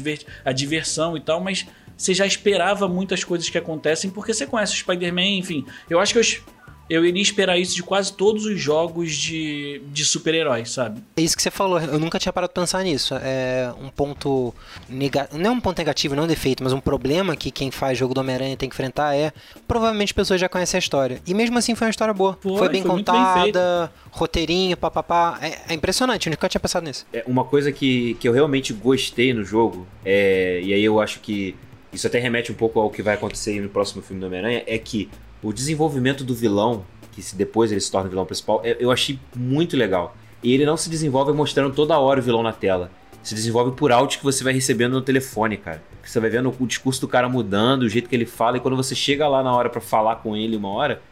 a 0.42 0.52
diversão 0.52 1.18
e 1.18 1.20
tal, 1.20 1.38
mas 1.38 1.66
você 1.94 2.14
já 2.14 2.26
esperava 2.26 2.88
muitas 2.88 3.24
coisas 3.24 3.50
que 3.50 3.58
acontecem 3.58 4.08
porque 4.10 4.32
você 4.32 4.46
conhece 4.46 4.72
o 4.72 4.76
Spider-Man, 4.76 5.38
enfim. 5.38 5.66
Eu 5.90 6.00
acho 6.00 6.14
que 6.14 6.18
eu, 6.18 6.42
eu 6.88 7.04
iria 7.04 7.22
esperar 7.22 7.58
isso 7.58 7.74
de 7.74 7.82
quase 7.82 8.12
todos 8.12 8.44
os 8.44 8.60
jogos 8.60 9.14
de, 9.14 9.82
de 9.92 10.04
super-heróis, 10.04 10.70
sabe? 10.70 11.02
É 11.16 11.22
isso 11.22 11.36
que 11.36 11.42
você 11.42 11.50
falou, 11.50 11.80
eu 11.80 11.98
nunca 11.98 12.18
tinha 12.18 12.32
parado 12.32 12.52
pra 12.52 12.62
pensar 12.62 12.82
nisso. 12.84 13.14
É 13.16 13.72
um 13.80 13.88
ponto 13.88 14.54
negativo, 14.88 15.38
não 15.38 15.50
é 15.50 15.52
um 15.52 15.60
ponto 15.60 15.78
negativo, 15.78 16.14
não 16.14 16.22
é 16.22 16.26
um 16.26 16.28
defeito, 16.28 16.62
mas 16.62 16.72
um 16.72 16.80
problema 16.80 17.34
que 17.36 17.50
quem 17.50 17.70
faz 17.70 17.98
jogo 17.98 18.14
do 18.14 18.20
Homem-Aranha 18.20 18.56
tem 18.56 18.68
que 18.68 18.74
enfrentar 18.74 19.16
é 19.16 19.32
provavelmente 19.66 20.10
as 20.10 20.12
pessoas 20.12 20.40
já 20.40 20.48
conhecem 20.48 20.78
a 20.78 20.80
história. 20.80 21.20
E 21.26 21.34
mesmo 21.34 21.58
assim 21.58 21.74
foi 21.74 21.86
uma 21.86 21.90
história 21.90 22.14
boa. 22.14 22.38
Foi, 22.40 22.56
Foi, 22.56 22.68
bem 22.68 22.82
foi 22.82 22.92
muito 22.92 23.10
bem 23.10 23.20
contada, 23.20 23.92
roteirinho, 24.10 24.76
papapá. 24.76 25.38
É, 25.42 25.72
é 25.72 25.74
impressionante, 25.74 26.28
eu 26.28 26.30
nunca 26.30 26.48
tinha 26.48 26.60
pensado 26.60 26.86
nisso. 26.86 27.04
É, 27.12 27.24
uma 27.26 27.44
coisa 27.44 27.72
que, 27.72 28.14
que 28.20 28.28
eu 28.28 28.32
realmente 28.32 28.72
gostei 28.72 29.34
no 29.34 29.44
jogo, 29.44 29.86
é, 30.04 30.60
e 30.62 30.72
aí 30.72 30.84
eu 30.84 31.00
acho 31.00 31.20
que 31.20 31.56
isso 31.92 32.06
até 32.06 32.18
remete 32.18 32.52
um 32.52 32.54
pouco 32.54 32.78
ao 32.78 32.90
que 32.90 33.02
vai 33.02 33.14
acontecer 33.14 33.52
aí 33.52 33.60
no 33.60 33.68
próximo 33.68 34.02
filme 34.02 34.20
do 34.20 34.26
Homem-Aranha, 34.26 34.62
é 34.66 34.78
que 34.78 35.08
o 35.46 35.52
desenvolvimento 35.52 36.24
do 36.24 36.34
vilão, 36.34 36.84
que 37.12 37.22
se 37.22 37.36
depois 37.36 37.70
ele 37.70 37.80
se 37.80 37.90
torna 37.90 38.06
o 38.06 38.10
vilão 38.10 38.26
principal, 38.26 38.60
é- 38.64 38.76
eu 38.80 38.90
achei 38.90 39.18
muito 39.34 39.76
legal. 39.76 40.16
E 40.42 40.52
ele 40.52 40.66
não 40.66 40.76
se 40.76 40.90
desenvolve 40.90 41.32
mostrando 41.32 41.74
toda 41.74 41.98
hora 41.98 42.20
o 42.20 42.22
vilão 42.22 42.42
na 42.42 42.52
tela. 42.52 42.90
Se 43.22 43.34
desenvolve 43.34 43.72
por 43.72 43.90
áudio 43.90 44.18
que 44.18 44.24
você 44.24 44.44
vai 44.44 44.52
recebendo 44.52 44.92
no 44.92 45.02
telefone, 45.02 45.56
cara. 45.56 45.82
Você 46.04 46.20
vai 46.20 46.30
vendo 46.30 46.54
o 46.60 46.66
discurso 46.66 47.00
do 47.00 47.08
cara 47.08 47.28
mudando, 47.28 47.82
o 47.82 47.88
jeito 47.88 48.08
que 48.08 48.14
ele 48.14 48.26
fala, 48.26 48.56
e 48.56 48.60
quando 48.60 48.76
você 48.76 48.94
chega 48.94 49.26
lá 49.26 49.42
na 49.42 49.54
hora 49.54 49.68
pra 49.68 49.80
falar 49.80 50.16
com 50.16 50.36
ele 50.36 50.56
uma 50.56 50.68
hora, 50.68 51.02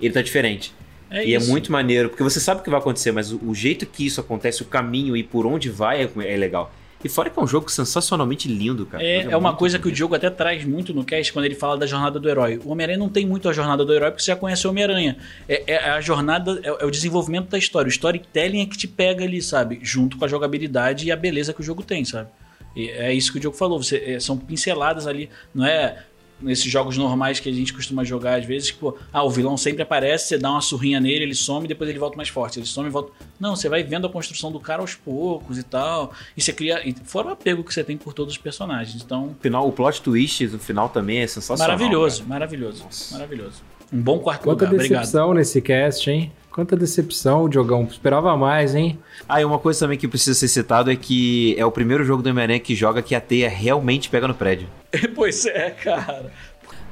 ele 0.00 0.14
tá 0.14 0.22
diferente. 0.22 0.72
É 1.10 1.24
e 1.24 1.34
isso. 1.34 1.46
é 1.46 1.50
muito 1.50 1.72
maneiro, 1.72 2.08
porque 2.08 2.22
você 2.22 2.40
sabe 2.40 2.60
o 2.60 2.64
que 2.64 2.70
vai 2.70 2.78
acontecer, 2.78 3.12
mas 3.12 3.32
o, 3.32 3.40
o 3.44 3.54
jeito 3.54 3.86
que 3.86 4.06
isso 4.06 4.20
acontece, 4.20 4.62
o 4.62 4.66
caminho 4.66 5.16
e 5.16 5.22
por 5.22 5.46
onde 5.46 5.70
vai 5.70 6.02
é, 6.02 6.10
é 6.24 6.36
legal. 6.36 6.72
E 7.04 7.08
fora 7.08 7.28
que 7.28 7.38
é 7.38 7.42
um 7.42 7.46
jogo 7.46 7.70
sensacionalmente 7.70 8.48
lindo, 8.48 8.86
cara. 8.86 9.04
É, 9.04 9.24
é 9.24 9.36
uma 9.36 9.54
coisa 9.54 9.78
que 9.78 9.86
o. 9.86 9.92
Diogo 9.92 10.14
até 10.14 10.30
traz 10.30 10.64
muito 10.64 10.94
no 10.94 11.04
cast 11.04 11.32
quando 11.32 11.44
ele 11.44 11.54
fala 11.54 11.76
da 11.76 11.86
jornada 11.86 12.18
do 12.18 12.28
herói. 12.28 12.58
O 12.64 12.70
Homem-Aranha 12.70 12.98
não 12.98 13.10
tem 13.10 13.26
muito 13.26 13.48
a 13.48 13.52
jornada 13.52 13.84
do 13.84 13.92
herói 13.92 14.10
porque 14.10 14.22
você 14.22 14.30
já 14.30 14.36
conhece 14.36 14.66
o 14.66 14.70
Homem-Aranha. 14.70 15.18
É, 15.46 15.74
é 15.74 15.90
a 15.90 16.00
jornada, 16.00 16.58
é, 16.62 16.68
é 16.82 16.86
o 16.86 16.90
desenvolvimento 16.90 17.50
da 17.50 17.58
história. 17.58 17.86
O 17.86 17.90
storytelling 17.90 18.62
é 18.62 18.66
que 18.66 18.78
te 18.78 18.88
pega 18.88 19.22
ali, 19.22 19.42
sabe? 19.42 19.78
Junto 19.82 20.16
com 20.16 20.24
a 20.24 20.28
jogabilidade 20.28 21.06
e 21.06 21.12
a 21.12 21.16
beleza 21.16 21.52
que 21.52 21.60
o 21.60 21.64
jogo 21.64 21.82
tem, 21.82 22.04
sabe? 22.06 22.30
E 22.74 22.88
é 22.88 23.12
isso 23.12 23.30
que 23.30 23.36
o 23.36 23.40
Diogo 23.40 23.56
falou. 23.56 23.82
Você, 23.82 23.98
é, 23.98 24.18
são 24.18 24.38
pinceladas 24.38 25.06
ali, 25.06 25.28
não 25.54 25.66
é 25.66 26.04
nesses 26.40 26.70
jogos 26.70 26.96
normais 26.98 27.40
que 27.40 27.48
a 27.48 27.52
gente 27.52 27.72
costuma 27.72 28.04
jogar 28.04 28.38
às 28.38 28.44
vezes, 28.44 28.68
tipo, 28.68 28.96
ah, 29.12 29.22
o 29.22 29.30
vilão 29.30 29.56
sempre 29.56 29.82
aparece, 29.82 30.28
você 30.28 30.38
dá 30.38 30.50
uma 30.50 30.60
surrinha 30.60 31.00
nele, 31.00 31.24
ele 31.24 31.34
some, 31.34 31.66
depois 31.66 31.88
ele 31.88 31.98
volta 31.98 32.16
mais 32.16 32.28
forte, 32.28 32.58
ele 32.58 32.66
some 32.66 32.88
e 32.88 32.90
volta. 32.90 33.12
Não, 33.40 33.54
você 33.56 33.68
vai 33.68 33.82
vendo 33.82 34.06
a 34.06 34.10
construção 34.10 34.50
do 34.52 34.60
cara 34.60 34.82
aos 34.82 34.94
poucos 34.94 35.58
e 35.58 35.62
tal, 35.62 36.12
e 36.36 36.40
você 36.42 36.52
cria, 36.52 36.86
e 36.86 36.94
fora 37.04 37.28
o 37.28 37.30
apego 37.30 37.62
que 37.64 37.72
você 37.72 37.82
tem 37.84 37.96
por 37.96 38.12
todos 38.12 38.34
os 38.34 38.38
personagens. 38.38 39.02
Então, 39.02 39.26
O 39.28 39.36
final, 39.40 39.66
o 39.68 39.72
plot 39.72 40.02
twist 40.02 40.46
no 40.48 40.58
final 40.58 40.88
também 40.88 41.18
é 41.20 41.26
sensacional. 41.26 41.76
maravilhoso, 41.76 42.18
cara. 42.18 42.28
maravilhoso, 42.30 42.84
Nossa. 42.84 43.14
maravilhoso. 43.14 43.62
Um 43.92 44.00
bom 44.00 44.18
quarto 44.18 44.42
Quanta 44.42 44.64
lugar, 44.64 44.74
obrigado. 44.74 45.34
nesse 45.34 45.60
cast, 45.60 46.10
hein? 46.10 46.32
Quanta 46.54 46.76
decepção, 46.76 47.48
Diogão. 47.48 47.82
Esperava 47.82 48.36
mais, 48.36 48.76
hein? 48.76 48.96
Ah, 49.28 49.40
e 49.40 49.44
uma 49.44 49.58
coisa 49.58 49.80
também 49.80 49.98
que 49.98 50.06
precisa 50.06 50.38
ser 50.38 50.46
citado 50.46 50.88
é 50.88 50.94
que 50.94 51.52
é 51.58 51.66
o 51.66 51.72
primeiro 51.72 52.04
jogo 52.04 52.22
do 52.22 52.30
Homem-Aranha 52.30 52.60
que 52.60 52.76
joga 52.76 53.02
que 53.02 53.12
a 53.12 53.20
teia 53.20 53.48
realmente 53.48 54.08
pega 54.08 54.28
no 54.28 54.34
prédio. 54.36 54.68
pois 55.16 55.44
é, 55.46 55.70
cara. 55.70 56.26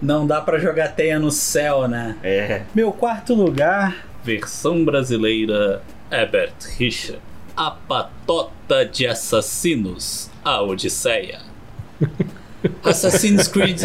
Não 0.03 0.27
dá 0.27 0.41
pra 0.41 0.59
jogar 0.59 0.89
teia 0.89 1.17
no 1.17 1.31
céu, 1.31 1.87
né? 1.87 2.17
É. 2.25 2.63
Meu 2.75 2.91
quarto 2.91 3.35
lugar, 3.35 4.05
versão 4.25 4.85
brasileira, 4.85 5.81
Herbert 6.11 6.55
Richard. 6.77 7.23
A 7.57 7.71
patota 7.71 8.85
de 8.85 9.07
assassinos, 9.07 10.29
a 10.45 10.61
Odisseia. 10.61 11.39
Assassin's 12.83 13.47
Creed 13.47 13.81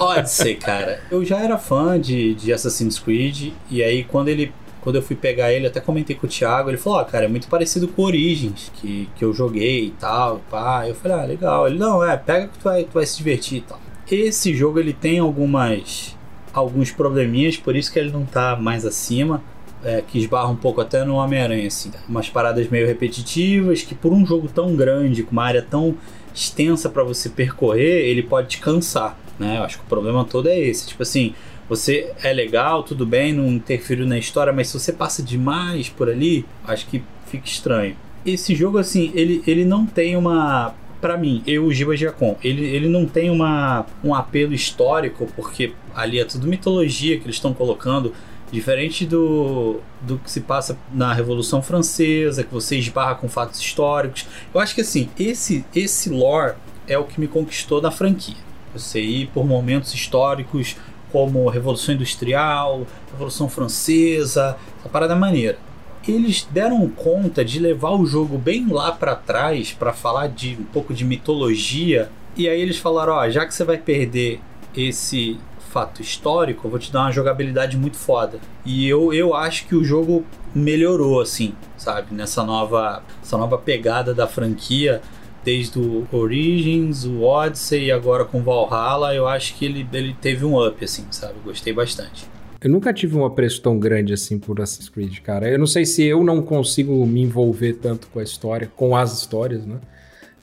Odyssey, 0.00 0.54
cara. 0.54 1.02
Eu 1.10 1.22
já 1.22 1.38
era 1.38 1.58
fã 1.58 2.00
de, 2.00 2.34
de 2.34 2.50
Assassin's 2.50 2.98
Creed, 2.98 3.52
e 3.70 3.82
aí 3.82 4.04
quando 4.04 4.28
ele. 4.28 4.54
Quando 4.80 4.96
eu 4.96 5.02
fui 5.02 5.16
pegar 5.16 5.52
ele, 5.52 5.66
até 5.66 5.80
comentei 5.80 6.14
com 6.14 6.26
o 6.26 6.30
Thiago, 6.30 6.70
ele 6.70 6.78
falou, 6.78 7.00
ó, 7.00 7.04
cara, 7.04 7.24
é 7.24 7.28
muito 7.28 7.48
parecido 7.48 7.88
com 7.88 8.02
Origins, 8.02 8.70
que, 8.74 9.08
que 9.16 9.24
eu 9.24 9.32
joguei 9.32 9.86
e 9.86 9.90
tal, 9.90 10.40
pá. 10.50 10.88
Eu 10.88 10.94
falei, 10.94 11.18
ah, 11.18 11.24
legal. 11.24 11.66
Ele, 11.66 11.78
não, 11.78 12.04
é, 12.04 12.16
pega 12.16 12.48
que 12.48 12.58
tu 12.58 12.64
vai, 12.64 12.84
tu 12.84 12.92
vai 12.94 13.06
se 13.06 13.16
divertir 13.18 13.58
e 13.58 13.60
tal. 13.62 13.80
Esse 14.10 14.54
jogo, 14.54 14.78
ele 14.78 14.92
tem 14.92 15.18
algumas 15.18 16.16
alguns 16.52 16.90
probleminhas, 16.90 17.56
por 17.56 17.76
isso 17.76 17.92
que 17.92 17.98
ele 17.98 18.10
não 18.10 18.24
tá 18.24 18.56
mais 18.56 18.84
acima, 18.84 19.42
é, 19.84 20.02
que 20.02 20.18
esbarra 20.18 20.48
um 20.48 20.56
pouco 20.56 20.80
até 20.80 21.04
no 21.04 21.14
Homem-Aranha, 21.14 21.66
assim. 21.66 21.90
Umas 22.08 22.28
paradas 22.28 22.68
meio 22.68 22.86
repetitivas, 22.86 23.82
que 23.82 23.94
por 23.94 24.12
um 24.12 24.26
jogo 24.26 24.48
tão 24.48 24.74
grande, 24.74 25.22
com 25.22 25.32
uma 25.32 25.44
área 25.44 25.62
tão 25.62 25.94
extensa 26.34 26.88
para 26.88 27.02
você 27.02 27.28
percorrer, 27.28 28.06
ele 28.06 28.22
pode 28.22 28.48
te 28.48 28.58
cansar, 28.58 29.16
né? 29.38 29.58
Eu 29.58 29.62
acho 29.62 29.78
que 29.78 29.84
o 29.84 29.88
problema 29.88 30.24
todo 30.24 30.48
é 30.48 30.58
esse. 30.58 30.88
Tipo 30.88 31.02
assim, 31.02 31.34
você 31.68 32.12
é 32.22 32.32
legal, 32.32 32.82
tudo 32.82 33.04
bem, 33.04 33.32
não 33.32 33.48
interferiu 33.48 34.06
na 34.06 34.18
história, 34.18 34.52
mas 34.52 34.68
se 34.68 34.78
você 34.78 34.92
passa 34.92 35.22
demais 35.22 35.88
por 35.88 36.08
ali, 36.08 36.46
acho 36.66 36.86
que 36.86 37.02
fica 37.26 37.46
estranho. 37.46 37.94
Esse 38.24 38.54
jogo, 38.54 38.78
assim, 38.78 39.12
ele, 39.14 39.42
ele 39.46 39.64
não 39.64 39.84
tem 39.86 40.16
uma. 40.16 40.74
Pra 41.00 41.16
mim, 41.16 41.42
eu, 41.46 41.64
o 41.66 41.72
Giba 41.72 41.96
Giacom, 41.96 42.36
ele, 42.42 42.64
ele 42.64 42.88
não 42.88 43.06
tem 43.06 43.30
uma, 43.30 43.86
um 44.02 44.12
apelo 44.12 44.52
histórico, 44.52 45.28
porque 45.36 45.72
ali 45.94 46.18
é 46.18 46.24
tudo 46.24 46.48
mitologia 46.48 47.16
que 47.18 47.24
eles 47.24 47.36
estão 47.36 47.54
colocando, 47.54 48.12
diferente 48.50 49.06
do, 49.06 49.80
do 50.00 50.18
que 50.18 50.28
se 50.28 50.40
passa 50.40 50.76
na 50.92 51.12
Revolução 51.12 51.62
Francesa, 51.62 52.42
que 52.42 52.52
você 52.52 52.76
esbarra 52.76 53.14
com 53.14 53.28
fatos 53.28 53.60
históricos. 53.60 54.26
Eu 54.52 54.60
acho 54.60 54.74
que 54.74 54.80
assim, 54.80 55.08
esse, 55.16 55.64
esse 55.72 56.10
lore 56.10 56.54
é 56.88 56.98
o 56.98 57.04
que 57.04 57.20
me 57.20 57.28
conquistou 57.28 57.80
na 57.80 57.92
franquia. 57.92 58.36
Você 58.72 59.00
ir 59.00 59.28
por 59.28 59.46
momentos 59.46 59.94
históricos 59.94 60.76
como 61.12 61.48
Revolução 61.48 61.94
Industrial, 61.94 62.86
Revolução 63.12 63.48
Francesa, 63.48 64.56
essa 64.78 64.88
parada 64.88 65.14
é 65.14 65.16
maneira. 65.16 65.58
Eles 66.06 66.46
deram 66.50 66.88
conta 66.88 67.44
de 67.44 67.58
levar 67.58 67.90
o 67.90 68.06
jogo 68.06 68.38
bem 68.38 68.66
lá 68.70 68.92
pra 68.92 69.14
trás 69.14 69.72
para 69.72 69.92
falar 69.92 70.28
de 70.28 70.56
um 70.58 70.64
pouco 70.64 70.94
de 70.94 71.04
mitologia. 71.04 72.10
E 72.36 72.48
aí 72.48 72.60
eles 72.60 72.78
falaram, 72.78 73.14
ó, 73.14 73.28
já 73.28 73.44
que 73.44 73.54
você 73.54 73.64
vai 73.64 73.76
perder 73.76 74.40
esse 74.74 75.38
fato 75.70 76.00
histórico, 76.00 76.66
eu 76.66 76.70
vou 76.70 76.78
te 76.78 76.90
dar 76.90 77.02
uma 77.02 77.12
jogabilidade 77.12 77.76
muito 77.76 77.96
foda. 77.96 78.38
E 78.64 78.88
eu, 78.88 79.12
eu 79.12 79.34
acho 79.34 79.66
que 79.66 79.74
o 79.74 79.84
jogo 79.84 80.24
melhorou 80.54 81.20
assim, 81.20 81.54
sabe, 81.76 82.14
nessa 82.14 82.42
nova 82.42 83.02
essa 83.22 83.36
nova 83.36 83.58
pegada 83.58 84.14
da 84.14 84.26
franquia 84.26 85.02
desde 85.48 85.78
o 85.78 86.06
Origins, 86.12 87.06
o 87.06 87.22
Odyssey 87.22 87.86
e 87.86 87.90
agora 87.90 88.22
com 88.22 88.42
Valhalla, 88.42 89.14
eu 89.14 89.26
acho 89.26 89.54
que 89.56 89.64
ele, 89.64 89.88
ele 89.94 90.14
teve 90.20 90.44
um 90.44 90.62
up, 90.62 90.84
assim, 90.84 91.06
sabe? 91.10 91.32
Gostei 91.42 91.72
bastante. 91.72 92.26
Eu 92.62 92.68
nunca 92.68 92.92
tive 92.92 93.16
um 93.16 93.24
apreço 93.24 93.62
tão 93.62 93.78
grande 93.78 94.12
assim 94.12 94.38
por 94.38 94.60
Assassin's 94.60 94.90
Creed, 94.90 95.20
cara. 95.20 95.48
Eu 95.48 95.58
não 95.58 95.66
sei 95.66 95.86
se 95.86 96.04
eu 96.04 96.22
não 96.22 96.42
consigo 96.42 97.06
me 97.06 97.22
envolver 97.22 97.74
tanto 97.74 98.08
com 98.08 98.18
a 98.18 98.22
história, 98.22 98.70
com 98.76 98.94
as 98.94 99.16
histórias, 99.20 99.64
né? 99.64 99.76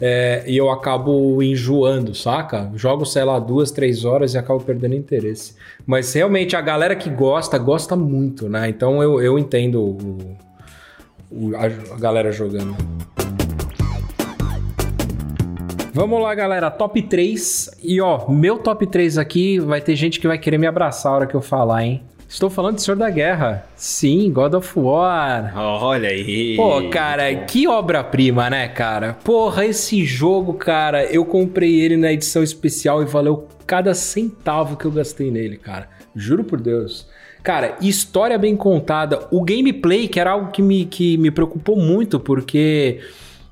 É, 0.01 0.43
e 0.47 0.57
eu 0.57 0.71
acabo 0.71 1.39
enjoando, 1.43 2.15
saca? 2.15 2.71
Jogo, 2.75 3.05
sei 3.05 3.23
lá, 3.25 3.37
duas, 3.37 3.69
três 3.69 4.05
horas 4.05 4.33
e 4.33 4.39
acabo 4.39 4.59
perdendo 4.63 4.95
interesse. 4.95 5.53
Mas 5.85 6.11
realmente 6.13 6.55
a 6.55 6.61
galera 6.61 6.95
que 6.95 7.11
gosta, 7.11 7.59
gosta 7.59 7.95
muito, 7.95 8.49
né? 8.49 8.67
Então 8.69 9.03
eu, 9.03 9.21
eu 9.21 9.37
entendo 9.37 9.79
o, 9.81 10.35
o- 11.29 11.55
a, 11.55 11.65
a 11.95 11.99
galera 11.99 12.31
jogando. 12.31 12.75
Vamos 15.95 16.21
lá, 16.21 16.35
galera. 16.35 16.69
Top 16.69 17.01
3. 17.01 17.79
E 17.81 18.01
ó, 18.01 18.29
meu 18.29 18.57
top 18.57 18.85
3 18.85 19.17
aqui 19.17 19.59
vai 19.59 19.79
ter 19.79 19.95
gente 19.95 20.19
que 20.19 20.27
vai 20.27 20.37
querer 20.37 20.57
me 20.57 20.67
abraçar 20.67 21.09
a 21.09 21.15
hora 21.15 21.25
que 21.25 21.33
eu 21.33 21.41
falar, 21.41 21.85
hein? 21.85 22.03
Estou 22.27 22.49
falando 22.49 22.75
de 22.75 22.81
Senhor 22.81 22.97
da 22.97 23.09
Guerra. 23.09 23.65
Sim, 23.77 24.29
God 24.29 24.55
of 24.55 24.77
War. 24.77 25.53
Olha 25.55 26.09
aí. 26.09 26.57
Pô, 26.57 26.89
cara, 26.89 27.33
que 27.45 27.65
obra-prima, 27.65 28.49
né, 28.49 28.67
cara? 28.67 29.13
Porra, 29.23 29.65
esse 29.65 30.03
jogo, 30.03 30.55
cara, 30.55 31.05
eu 31.05 31.23
comprei 31.23 31.79
ele 31.79 31.95
na 31.95 32.11
edição 32.11 32.43
especial 32.43 33.01
e 33.01 33.05
valeu 33.05 33.47
cada 33.65 33.93
centavo 33.93 34.75
que 34.75 34.83
eu 34.83 34.91
gastei 34.91 35.31
nele, 35.31 35.55
cara. 35.55 35.87
Juro 36.13 36.43
por 36.43 36.59
Deus. 36.59 37.07
Cara, 37.41 37.77
história 37.79 38.37
bem 38.37 38.57
contada. 38.57 39.27
O 39.31 39.41
gameplay, 39.41 40.09
que 40.09 40.19
era 40.19 40.31
algo 40.31 40.51
que 40.51 40.61
me, 40.61 40.83
que 40.83 41.15
me 41.15 41.31
preocupou 41.31 41.77
muito, 41.77 42.19
porque 42.19 42.99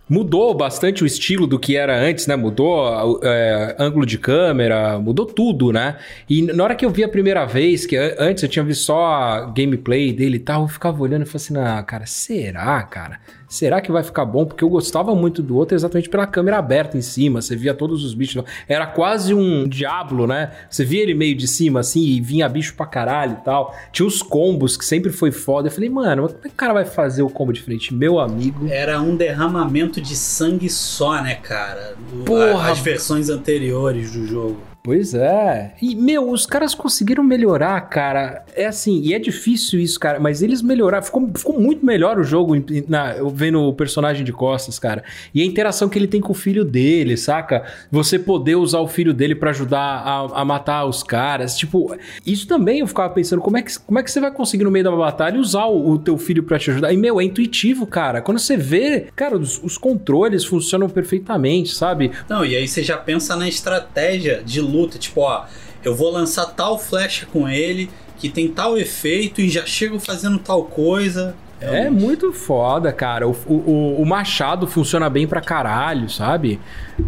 mudou 0.10 0.54
bastante 0.54 1.04
o 1.04 1.06
estilo 1.08 1.48
do 1.48 1.58
que 1.58 1.76
era 1.78 1.98
antes, 1.98 2.28
né? 2.28 2.36
Mudou 2.36 3.20
é, 3.24 3.76
ângulo 3.80 4.06
de 4.06 4.18
câmera, 4.18 5.00
mudou 5.00 5.26
tudo, 5.26 5.72
né? 5.72 5.98
E 6.30 6.42
na 6.42 6.64
hora 6.64 6.76
que 6.76 6.86
eu 6.86 6.90
vi 6.90 7.04
a 7.04 7.10
primeira 7.10 7.46
vez, 7.46 7.86
que 7.86 7.96
an- 7.96 8.16
antes 8.20 8.44
eu 8.44 8.50
tinha 8.50 8.64
visto 8.64 8.84
só 8.84 9.52
gameplay 9.56 10.12
dele 10.12 10.36
e 10.38 10.40
tal, 10.40 10.64
eu 10.64 10.68
ficava 10.68 11.02
olhando 11.02 11.24
e 11.24 11.26
falei 11.26 11.36
assim, 11.46 11.58
ah, 11.58 11.82
cara, 11.84 12.06
será, 12.06 12.84
cara? 12.84 13.20
Será 13.54 13.80
que 13.80 13.92
vai 13.92 14.02
ficar 14.02 14.26
bom? 14.26 14.46
Porque 14.48 14.64
eu 14.64 14.70
gostava 14.70 15.14
muito 15.14 15.44
do 15.44 15.56
outro 15.56 15.76
exatamente 15.76 16.10
pela 16.10 16.26
câmera 16.26 16.58
aberta 16.58 16.98
em 16.98 17.04
cima, 17.04 17.40
você 17.40 17.56
via 17.56 17.72
todos 17.72 18.04
os 18.04 18.16
bichos. 18.16 18.44
Era 18.68 18.88
quase 18.88 19.32
um 19.32 19.68
Diablo, 19.68 20.26
né? 20.26 20.50
Você 20.68 20.84
via 20.84 21.04
ele 21.04 21.14
meio 21.14 21.36
de 21.36 21.48
cima 21.48 21.82
assim 21.82 22.02
e 22.02 22.20
vinha 22.20 22.50
bicho 22.50 22.74
pra 22.74 22.88
caralho 22.88 23.38
e 23.40 23.46
tal. 23.46 23.76
Tinha 23.92 24.08
os 24.08 24.24
combos 24.24 24.76
que 24.76 24.84
sempre 24.84 25.12
foi 25.12 25.32
foda. 25.32 25.68
Eu 25.68 25.72
falei, 25.72 25.88
mano, 25.88 26.24
mas 26.24 26.32
como 26.32 26.46
é 26.46 26.50
que 26.50 26.56
o 26.56 26.58
cara 26.58 26.74
vai 26.74 26.86
fazer 26.86 27.22
o 27.22 27.30
combo 27.30 27.54
de 27.54 27.62
frente? 27.62 27.94
Meu 27.94 28.20
amigo. 28.20 28.68
Era 28.70 29.00
um 29.00 29.16
derramamento 29.16 30.02
de 30.02 30.16
sangue 30.16 30.68
só, 30.68 31.22
né, 31.22 31.36
cara? 31.36 31.96
Porra. 32.26 32.72
As 32.72 32.80
versões 32.80 33.30
anteriores 33.30 34.14
do 34.14 34.26
jogo. 34.26 34.73
Pois 34.84 35.14
é. 35.14 35.74
E, 35.82 35.96
meu, 35.96 36.30
os 36.30 36.46
caras 36.46 36.76
conseguiram 36.76 37.24
melhorar, 37.24 37.80
cara. 37.88 38.44
É 38.54 38.66
assim, 38.66 39.00
e 39.00 39.14
é 39.14 39.20
difícil 39.20 39.80
isso, 39.80 39.98
cara, 39.98 40.20
mas 40.20 40.42
eles 40.42 40.62
melhoraram. 40.62 41.06
Ficou, 41.06 41.32
ficou 41.34 41.58
muito 41.58 41.86
melhor 41.86 42.20
o 42.20 42.24
jogo 42.24 42.54
na, 42.90 43.14
vendo 43.32 43.62
o 43.62 43.74
personagem 43.74 44.26
de 44.26 44.34
costas, 44.34 44.78
cara. 44.78 45.02
E 45.34 45.42
a 45.42 45.46
interação 45.46 45.88
que 45.88 45.98
ele 45.98 46.06
tem 46.06 46.20
com 46.20 46.34
o 46.34 46.36
filho 46.36 46.66
dele, 46.66 47.16
saca? 47.16 47.64
Você 47.90 48.20
poder 48.20 48.56
usar 48.56 48.80
o 48.80 48.88
filho 48.88 49.14
dele 49.14 49.36
pra 49.36 49.52
ajudar 49.52 49.80
a, 49.80 50.42
a 50.42 50.44
matar 50.44 50.84
os 50.84 51.02
caras. 51.02 51.58
Tipo, 51.58 51.96
isso 52.26 52.46
também 52.46 52.80
eu 52.80 52.88
ficava 52.88 53.14
pensando, 53.14 53.42
como 53.42 53.56
é 53.56 53.62
que, 53.62 53.80
como 53.80 54.00
é 54.00 54.04
que 54.04 54.12
você 54.12 54.20
vai 54.20 54.32
conseguir 54.32 54.66
no 54.66 54.72
meio 54.72 54.84
da 54.84 54.92
batalha 54.92 55.40
usar 55.40 55.64
o, 55.68 55.92
o 55.92 55.98
teu 55.98 56.18
filho 56.18 56.44
pra 56.44 56.60
te 56.60 56.72
ajudar? 56.72 56.92
E, 56.92 56.98
meu, 56.98 57.22
é 57.22 57.24
intuitivo, 57.24 57.88
cara. 57.88 58.22
Quando 58.22 58.40
você 58.40 58.58
vê, 58.58 59.08
cara, 59.16 59.38
os, 59.38 59.64
os 59.64 59.78
controles 59.78 60.44
funcionam 60.44 60.90
perfeitamente, 60.90 61.74
sabe? 61.74 62.12
Não, 62.28 62.44
e 62.46 62.54
aí 62.54 62.68
você 62.68 62.84
já 62.84 62.98
pensa 62.98 63.34
na 63.38 63.48
estratégia 63.48 64.44
de 64.44 64.73
luta, 64.74 64.98
tipo, 64.98 65.22
ó, 65.22 65.46
eu 65.84 65.96
vou 65.96 66.12
lançar 66.12 66.46
tal 66.48 66.78
flecha 66.80 67.26
com 67.26 67.48
ele, 67.48 67.90
que 68.18 68.30
tem 68.30 68.48
tal 68.48 68.78
efeito 68.78 69.42
e 69.42 69.50
já 69.50 69.66
chego 69.66 70.00
fazendo 70.00 70.40
tal 70.40 70.66
coisa. 70.66 71.36
É 71.62 71.90
muito 71.90 72.34
foda, 72.34 72.92
cara. 72.92 73.28
O, 73.28 73.32
o, 73.48 74.02
o 74.02 74.06
machado 74.06 74.68
funciona 74.68 75.10
bem 75.10 75.26
pra 75.26 75.40
caralho, 75.40 76.10
sabe? 76.10 76.60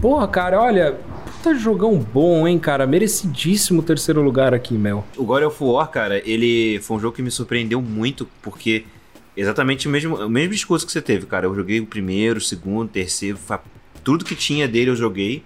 Porra, 0.01 0.27
cara, 0.27 0.61
olha. 0.61 0.97
Puta 1.25 1.53
jogão 1.55 1.97
bom, 1.97 2.47
hein, 2.47 2.57
cara? 2.57 2.87
Merecidíssimo 2.87 3.83
terceiro 3.83 4.21
lugar 4.21 4.53
aqui, 4.53 4.73
Mel. 4.75 5.05
O 5.17 5.23
God 5.23 5.43
of 5.43 5.63
War, 5.63 5.89
cara, 5.89 6.21
ele 6.27 6.79
foi 6.81 6.97
um 6.97 6.99
jogo 6.99 7.15
que 7.15 7.21
me 7.21 7.29
surpreendeu 7.29 7.81
muito, 7.81 8.27
porque 8.41 8.85
exatamente 9.35 9.87
o 9.87 9.91
mesmo, 9.91 10.15
o 10.15 10.29
mesmo 10.29 10.53
discurso 10.53 10.85
que 10.85 10.91
você 10.91 11.01
teve, 11.01 11.25
cara. 11.25 11.45
Eu 11.45 11.53
joguei 11.53 11.79
o 11.79 11.85
primeiro, 11.85 12.39
o 12.39 12.41
segundo, 12.41 12.87
o 12.87 12.91
terceiro, 12.91 13.37
tudo 14.03 14.25
que 14.25 14.35
tinha 14.35 14.67
dele 14.67 14.91
eu 14.91 14.95
joguei. 14.95 15.43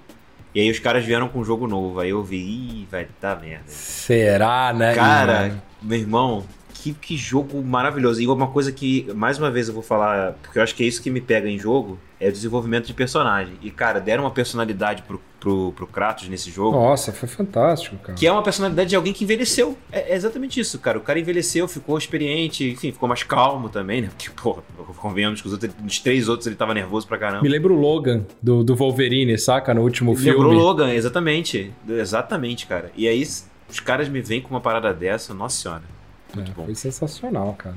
E 0.54 0.62
aí 0.62 0.72
os 0.72 0.80
caras 0.80 1.06
vieram 1.06 1.28
com 1.28 1.40
um 1.40 1.46
jogo 1.46 1.68
novo. 1.68 2.00
Aí 2.00 2.10
eu 2.10 2.24
vi, 2.24 2.38
ih, 2.38 2.88
vai 2.90 3.08
dar 3.22 3.40
merda. 3.40 3.66
Será, 3.68 4.74
né? 4.74 4.96
Cara, 4.96 5.62
meu 5.82 5.98
irmão, 5.98 6.44
que, 6.80 6.94
que 6.94 7.18
jogo 7.18 7.62
maravilhoso. 7.62 8.22
E 8.22 8.28
uma 8.28 8.48
coisa 8.48 8.72
que, 8.72 9.06
mais 9.14 9.38
uma 9.38 9.52
vez, 9.52 9.68
eu 9.68 9.74
vou 9.74 9.84
falar, 9.84 10.34
porque 10.42 10.58
eu 10.58 10.64
acho 10.64 10.74
que 10.74 10.84
é 10.84 10.88
isso 10.88 11.02
que 11.02 11.10
me 11.10 11.20
pega 11.20 11.50
em 11.50 11.58
jogo, 11.60 12.00
é 12.20 12.30
o 12.30 12.32
desenvolvimento 12.32 12.88
de 12.88 12.94
personagem. 12.94 13.54
E, 13.62 13.70
cara, 13.70 14.00
deram 14.00 14.24
uma 14.24 14.32
personalidade 14.32 15.04
pro, 15.04 15.22
pro, 15.40 15.72
pro 15.74 15.88
Kratos 15.88 16.28
nesse 16.30 16.50
jogo. 16.50 16.78
Nossa, 16.78 17.12
foi 17.12 17.28
fantástico, 17.28 17.98
cara. 17.98 18.18
Que 18.18 18.26
é 18.26 18.32
uma 18.32 18.44
personalidade 18.44 18.90
de 18.90 18.96
alguém 18.96 19.14
que 19.14 19.24
envelheceu. 19.24 19.78
É, 19.92 20.14
é 20.14 20.16
exatamente 20.16 20.60
isso, 20.60 20.80
cara. 20.80 20.98
O 20.98 21.02
cara 21.02 21.20
envelheceu, 21.20 21.68
ficou 21.68 21.98
experiente, 21.98 22.70
enfim, 22.70 22.92
ficou 22.92 23.08
mais 23.08 23.24
calmo 23.24 23.70
também, 23.70 24.02
né? 24.02 24.10
Porque, 24.10 24.30
pô, 24.30 24.60
convenhamos 24.98 25.42
que 25.42 25.48
os, 25.48 25.54
outros, 25.54 25.74
os 25.86 26.00
três 26.00 26.30
outros 26.30 26.48
ele 26.48 26.56
tava 26.56 26.74
nervoso 26.74 27.08
pra 27.08 27.18
caramba. 27.18 27.44
Me 27.44 27.50
lembra 27.50 27.74
o 27.74 27.76
Logan 27.76 28.26
do, 28.42 28.64
do 28.64 28.76
Wolverine, 28.76 29.38
saca? 29.38 29.74
No 29.74 29.82
último 29.82 30.14
Lembrou 30.14 30.44
filme. 30.44 30.56
Logan, 30.56 30.94
exatamente. 30.94 31.74
Exatamente, 31.88 32.68
cara. 32.68 32.92
E 32.96 33.08
aí, 33.08 33.22
os 33.70 33.80
caras 33.80 34.10
me 34.10 34.22
vêm 34.22 34.42
com 34.42 34.50
uma 34.50 34.62
parada 34.62 34.94
dessa, 34.94 35.34
nossa 35.34 35.62
senhora. 35.62 35.99
Muito 36.36 36.52
É, 36.52 36.54
bom. 36.54 36.66
foi 36.66 36.76
sensacional, 36.76 37.54
cara. 37.58 37.76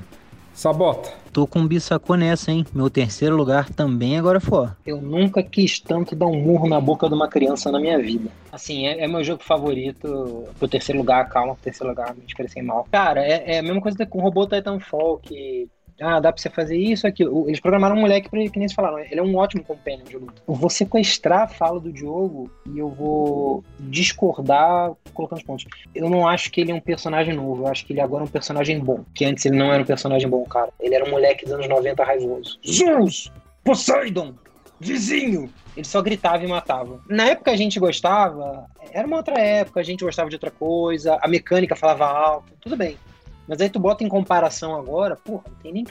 Sabota. 0.54 1.10
Tô 1.32 1.46
com 1.46 1.60
um 1.60 1.66
bissacô 1.66 2.14
nessa, 2.14 2.52
hein? 2.52 2.66
Meu 2.74 2.90
terceiro 2.90 3.34
lugar 3.34 3.70
também 3.70 4.18
agora 4.18 4.38
for. 4.38 4.76
Eu 4.84 5.00
nunca 5.00 5.42
quis 5.42 5.80
tanto 5.80 6.14
dar 6.14 6.26
um 6.26 6.38
murro 6.38 6.68
na 6.68 6.78
boca 6.78 7.08
de 7.08 7.14
uma 7.14 7.26
criança 7.26 7.72
na 7.72 7.80
minha 7.80 7.98
vida. 7.98 8.28
Assim, 8.52 8.86
é, 8.86 9.02
é 9.02 9.08
meu 9.08 9.24
jogo 9.24 9.42
favorito. 9.42 10.46
Pro 10.58 10.68
terceiro 10.68 10.98
lugar, 10.98 11.26
calma, 11.30 11.54
pro 11.54 11.64
terceiro 11.64 11.88
lugar, 11.88 12.14
me 12.14 12.22
expressei 12.26 12.62
mal. 12.62 12.86
Cara, 12.92 13.24
é, 13.24 13.54
é 13.54 13.58
a 13.60 13.62
mesma 13.62 13.80
coisa 13.80 14.04
com 14.04 14.18
o 14.18 14.22
robô 14.22 14.46
Titanfall, 14.46 15.18
que. 15.18 15.68
Ah, 16.02 16.20
dá 16.20 16.32
pra 16.32 16.40
você 16.40 16.50
fazer 16.50 16.76
isso, 16.76 17.06
aquilo. 17.06 17.48
Eles 17.48 17.60
programaram 17.60 17.96
um 17.96 18.00
moleque 18.00 18.28
pra, 18.28 18.40
que 18.48 18.58
nem 18.58 18.68
se 18.68 18.74
falaram. 18.74 18.98
Ele 18.98 19.20
é 19.20 19.22
um 19.22 19.36
ótimo 19.36 19.62
companion 19.62 20.04
de 20.04 20.16
luta. 20.16 20.42
Eu 20.46 20.54
vou 20.54 20.68
sequestrar 20.68 21.42
a 21.42 21.48
fala 21.48 21.80
do 21.80 21.92
Diogo 21.92 22.50
e 22.72 22.78
eu 22.78 22.88
vou 22.88 23.64
discordar 23.80 24.92
colocando 25.14 25.38
os 25.38 25.44
pontos. 25.44 25.66
Eu 25.94 26.10
não 26.10 26.26
acho 26.26 26.50
que 26.50 26.60
ele 26.60 26.72
é 26.72 26.74
um 26.74 26.80
personagem 26.80 27.34
novo. 27.34 27.62
Eu 27.62 27.68
acho 27.68 27.86
que 27.86 27.92
ele 27.92 28.00
agora 28.00 28.24
é 28.24 28.26
um 28.26 28.30
personagem 28.30 28.78
bom. 28.80 29.04
Que 29.14 29.24
antes 29.24 29.46
ele 29.46 29.56
não 29.56 29.72
era 29.72 29.82
um 29.82 29.86
personagem 29.86 30.28
bom, 30.28 30.44
cara. 30.44 30.70
Ele 30.80 30.94
era 30.94 31.04
um 31.04 31.10
moleque 31.10 31.44
dos 31.44 31.54
anos 31.54 31.68
90 31.68 32.04
raivoso. 32.04 32.58
Zeus! 32.66 33.32
Poseidon! 33.64 34.34
Vizinho! 34.80 35.48
Ele 35.76 35.86
só 35.86 36.02
gritava 36.02 36.44
e 36.44 36.46
matava. 36.46 37.00
Na 37.08 37.28
época 37.28 37.50
a 37.50 37.56
gente 37.56 37.80
gostava, 37.80 38.66
era 38.92 39.06
uma 39.06 39.18
outra 39.18 39.40
época, 39.40 39.80
a 39.80 39.82
gente 39.82 40.04
gostava 40.04 40.28
de 40.28 40.36
outra 40.36 40.50
coisa, 40.50 41.18
a 41.22 41.28
mecânica 41.28 41.74
falava 41.74 42.06
alto, 42.06 42.52
tudo 42.60 42.76
bem. 42.76 42.98
Mas 43.46 43.60
aí 43.60 43.68
tu 43.68 43.78
bota 43.78 44.04
em 44.04 44.08
comparação 44.08 44.74
agora, 44.74 45.16
porra, 45.16 45.44
não 45.48 45.56
tem 45.56 45.72
nem. 45.72 45.86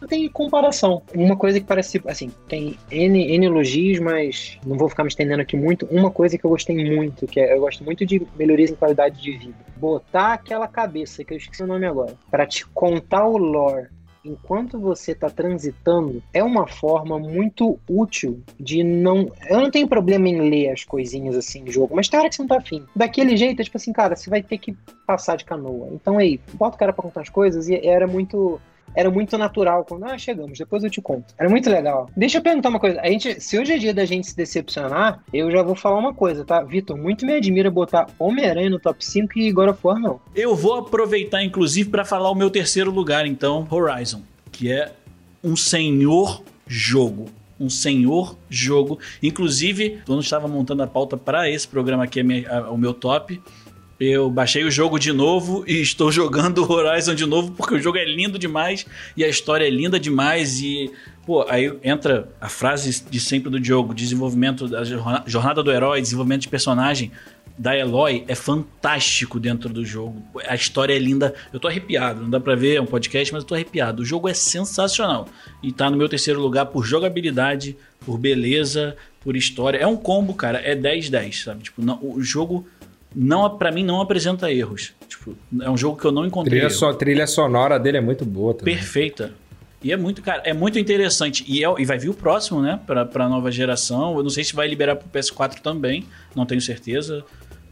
Não 0.00 0.08
tem 0.08 0.28
comparação. 0.28 1.02
Uma 1.14 1.36
coisa 1.36 1.58
que 1.58 1.66
parece, 1.66 2.02
assim, 2.06 2.30
tem 2.48 2.76
N, 2.90 3.36
N 3.36 3.46
elogios, 3.46 4.00
mas 4.00 4.58
não 4.66 4.76
vou 4.76 4.88
ficar 4.88 5.02
me 5.02 5.08
estendendo 5.08 5.40
aqui 5.40 5.56
muito. 5.56 5.86
Uma 5.86 6.10
coisa 6.10 6.36
que 6.36 6.44
eu 6.44 6.50
gostei 6.50 6.76
muito, 6.76 7.26
que 7.26 7.40
é, 7.40 7.54
eu 7.54 7.60
gosto 7.60 7.82
muito 7.84 8.04
de 8.04 8.26
melhorias 8.36 8.70
em 8.70 8.74
qualidade 8.74 9.22
de 9.22 9.32
vida. 9.38 9.54
Botar 9.76 10.34
aquela 10.34 10.68
cabeça, 10.68 11.24
que 11.24 11.32
eu 11.32 11.38
esqueci 11.38 11.62
o 11.62 11.66
nome 11.66 11.86
agora, 11.86 12.14
pra 12.30 12.44
te 12.44 12.66
contar 12.66 13.26
o 13.26 13.38
lore 13.38 13.88
enquanto 14.24 14.78
você 14.78 15.14
tá 15.14 15.28
transitando, 15.28 16.22
é 16.32 16.42
uma 16.42 16.66
forma 16.66 17.18
muito 17.18 17.78
útil 17.88 18.42
de 18.58 18.82
não. 18.82 19.30
Eu 19.48 19.60
não 19.60 19.70
tenho 19.70 19.86
problema 19.86 20.28
em 20.28 20.48
ler 20.48 20.70
as 20.70 20.84
coisinhas 20.84 21.36
assim 21.36 21.64
de 21.64 21.72
jogo, 21.72 21.94
mas 21.94 22.08
tem 22.08 22.18
hora 22.18 22.28
que 22.28 22.36
você 22.36 22.42
não 22.42 22.48
tá 22.48 22.58
afim. 22.58 22.84
Daquele 22.96 23.36
jeito, 23.36 23.60
é 23.60 23.64
tipo 23.64 23.76
assim, 23.76 23.92
cara, 23.92 24.16
você 24.16 24.30
vai 24.30 24.42
ter 24.42 24.58
que 24.58 24.74
passar 25.06 25.36
de 25.36 25.44
canoa. 25.44 25.88
Então 25.92 26.18
aí, 26.18 26.40
bota 26.54 26.76
o 26.76 26.78
cara 26.78 26.92
pra 26.92 27.02
contar 27.02 27.20
as 27.20 27.28
coisas 27.28 27.68
e 27.68 27.74
era 27.86 28.06
muito. 28.06 28.60
Era 28.94 29.10
muito 29.10 29.36
natural 29.36 29.84
quando, 29.84 30.04
ah, 30.04 30.16
chegamos, 30.16 30.58
depois 30.58 30.84
eu 30.84 30.90
te 30.90 31.00
conto. 31.02 31.34
Era 31.38 31.48
muito 31.48 31.68
legal. 31.68 32.08
Deixa 32.16 32.38
eu 32.38 32.42
perguntar 32.42 32.68
uma 32.68 32.78
coisa. 32.80 33.00
A 33.00 33.08
gente, 33.08 33.40
se 33.40 33.58
hoje 33.58 33.72
é 33.72 33.78
dia 33.78 33.92
da 33.94 34.04
gente 34.04 34.26
se 34.28 34.36
decepcionar, 34.36 35.22
eu 35.32 35.50
já 35.50 35.62
vou 35.62 35.74
falar 35.74 35.98
uma 35.98 36.14
coisa, 36.14 36.44
tá? 36.44 36.62
Vitor, 36.62 36.96
muito 36.96 37.26
me 37.26 37.34
admira 37.34 37.70
botar 37.70 38.06
Homem-Aranha 38.18 38.70
no 38.70 38.78
top 38.78 39.04
5 39.04 39.38
e 39.38 39.50
God 39.52 39.70
of 39.70 39.80
War 39.82 39.98
não. 39.98 40.20
Eu 40.34 40.54
vou 40.54 40.74
aproveitar, 40.74 41.42
inclusive, 41.42 41.90
para 41.90 42.04
falar 42.04 42.30
o 42.30 42.34
meu 42.34 42.50
terceiro 42.50 42.90
lugar, 42.90 43.26
então, 43.26 43.66
Horizon, 43.70 44.22
que 44.52 44.70
é 44.70 44.92
um 45.42 45.56
senhor 45.56 46.42
jogo. 46.66 47.26
Um 47.58 47.70
senhor 47.70 48.36
jogo. 48.50 48.98
Inclusive, 49.22 50.00
quando 50.06 50.20
estava 50.22 50.48
montando 50.48 50.82
a 50.82 50.86
pauta 50.86 51.16
para 51.16 51.48
esse 51.48 51.66
programa 51.68 52.04
aqui, 52.04 52.20
a 52.20 52.24
minha- 52.24 52.50
a- 52.50 52.70
o 52.70 52.76
meu 52.76 52.92
top, 52.92 53.40
eu 53.98 54.28
baixei 54.30 54.64
o 54.64 54.70
jogo 54.70 54.98
de 54.98 55.12
novo 55.12 55.64
e 55.66 55.80
estou 55.80 56.10
jogando 56.10 56.70
Horizon 56.70 57.14
de 57.14 57.24
novo 57.26 57.52
porque 57.52 57.74
o 57.74 57.80
jogo 57.80 57.96
é 57.98 58.04
lindo 58.04 58.38
demais 58.38 58.84
e 59.16 59.24
a 59.24 59.28
história 59.28 59.64
é 59.66 59.70
linda 59.70 59.98
demais 60.00 60.60
e 60.60 60.90
pô, 61.24 61.46
aí 61.48 61.72
entra 61.82 62.28
a 62.40 62.48
frase 62.48 63.04
de 63.08 63.20
sempre 63.20 63.50
do 63.50 63.58
Diogo, 63.60 63.94
desenvolvimento 63.94 64.66
da 64.68 64.84
jorna- 64.84 65.22
jornada 65.26 65.62
do 65.62 65.70
herói, 65.72 66.00
desenvolvimento 66.02 66.42
de 66.42 66.48
personagem 66.48 67.12
da 67.56 67.76
Eloy 67.78 68.24
é 68.26 68.34
fantástico 68.34 69.38
dentro 69.38 69.68
do 69.68 69.84
jogo. 69.86 70.20
A 70.48 70.56
história 70.56 70.92
é 70.92 70.98
linda. 70.98 71.32
Eu 71.52 71.60
tô 71.60 71.68
arrepiado. 71.68 72.20
Não 72.22 72.28
dá 72.28 72.40
pra 72.40 72.56
ver, 72.56 72.74
é 72.74 72.80
um 72.80 72.86
podcast, 72.86 73.32
mas 73.32 73.44
eu 73.44 73.46
tô 73.46 73.54
arrepiado. 73.54 74.02
O 74.02 74.04
jogo 74.04 74.28
é 74.28 74.34
sensacional. 74.34 75.28
E 75.62 75.70
tá 75.70 75.88
no 75.88 75.96
meu 75.96 76.08
terceiro 76.08 76.40
lugar 76.40 76.66
por 76.66 76.84
jogabilidade, 76.84 77.76
por 78.04 78.18
beleza, 78.18 78.96
por 79.20 79.36
história. 79.36 79.78
É 79.78 79.86
um 79.86 79.96
combo, 79.96 80.34
cara. 80.34 80.58
É 80.58 80.74
10-10, 80.74 81.44
sabe? 81.44 81.62
Tipo, 81.62 81.80
não- 81.80 82.00
o 82.02 82.20
jogo 82.24 82.66
não 83.14 83.48
para 83.56 83.70
mim 83.70 83.84
não 83.84 84.00
apresenta 84.00 84.50
erros. 84.50 84.92
Tipo, 85.08 85.36
é 85.60 85.70
um 85.70 85.76
jogo 85.76 85.98
que 85.98 86.04
eu 86.06 86.12
não 86.12 86.26
encontrei. 86.26 86.58
Trilha, 86.60 86.70
so, 86.74 86.92
trilha 86.94 87.26
sonora 87.26 87.78
dele 87.78 87.98
é 87.98 88.00
muito 88.00 88.24
boa 88.24 88.54
também. 88.54 88.74
Perfeita. 88.74 89.32
E 89.82 89.92
é 89.92 89.96
muito, 89.96 90.22
cara, 90.22 90.40
é 90.46 90.52
muito 90.54 90.78
interessante. 90.78 91.44
E, 91.46 91.62
é- 91.64 91.74
e 91.78 91.84
vai 91.84 91.98
vir 91.98 92.08
o 92.08 92.14
próximo, 92.14 92.60
né? 92.62 92.80
Pra, 92.86 93.04
pra 93.04 93.28
nova 93.28 93.50
geração. 93.52 94.16
Eu 94.16 94.22
não 94.22 94.30
sei 94.30 94.42
se 94.42 94.54
vai 94.54 94.66
liberar 94.66 94.96
pro 94.96 95.08
PS4 95.08 95.60
também. 95.60 96.06
Não 96.34 96.46
tenho 96.46 96.60
certeza. 96.60 97.22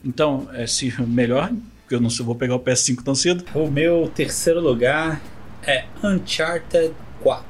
Então, 0.05 0.47
é 0.53 0.67
se 0.67 0.93
melhor. 1.03 1.51
porque 1.83 1.95
Eu 1.95 2.01
não 2.01 2.11
sei, 2.11 2.25
vou 2.25 2.35
pegar 2.35 2.55
o 2.55 2.61
PS5 2.61 3.03
tão 3.03 3.15
cedo. 3.15 3.45
O 3.55 3.71
meu 3.71 4.11
terceiro 4.15 4.61
lugar 4.61 5.23
é 5.67 5.85
Uncharted 6.05 6.93
4. 7.23 7.45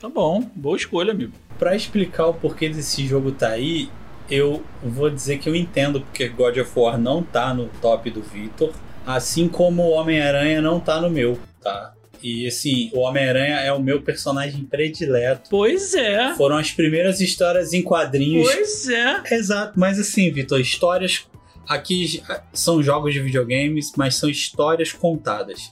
Tá 0.00 0.08
bom, 0.08 0.48
boa 0.54 0.76
escolha, 0.76 1.12
amigo. 1.12 1.32
Pra 1.58 1.74
explicar 1.76 2.26
o 2.28 2.34
porquê 2.34 2.68
desse 2.68 3.06
jogo 3.06 3.32
tá 3.32 3.48
aí, 3.48 3.90
eu 4.30 4.62
vou 4.82 5.08
dizer 5.10 5.38
que 5.38 5.48
eu 5.48 5.54
entendo 5.56 6.00
porque 6.00 6.28
God 6.28 6.56
of 6.58 6.70
War 6.76 6.98
não 6.98 7.22
tá 7.22 7.52
no 7.54 7.68
top 7.80 8.10
do 8.10 8.20
Victor, 8.22 8.72
assim 9.06 9.48
como 9.48 9.82
o 9.82 9.90
Homem-Aranha 9.90 10.60
não 10.60 10.78
tá 10.80 11.00
no 11.00 11.08
meu, 11.10 11.38
tá? 11.62 11.94
E 12.22 12.46
assim, 12.48 12.90
o 12.92 12.98
Homem-Aranha 13.00 13.56
é 13.60 13.72
o 13.72 13.80
meu 13.80 14.02
personagem 14.02 14.64
predileto. 14.64 15.48
Pois 15.50 15.94
é. 15.94 16.34
Foram 16.34 16.56
as 16.56 16.70
primeiras 16.72 17.20
histórias 17.20 17.72
em 17.72 17.80
quadrinhos. 17.82 18.50
Pois 18.52 18.88
é. 18.88 19.22
Exato, 19.32 19.78
mas 19.78 19.98
assim, 20.00 20.30
Vitor, 20.32 20.60
histórias 20.60 21.26
aqui 21.68 22.22
são 22.52 22.82
jogos 22.82 23.12
de 23.14 23.20
videogames, 23.20 23.92
mas 23.96 24.16
são 24.16 24.28
histórias 24.28 24.92
contadas. 24.92 25.70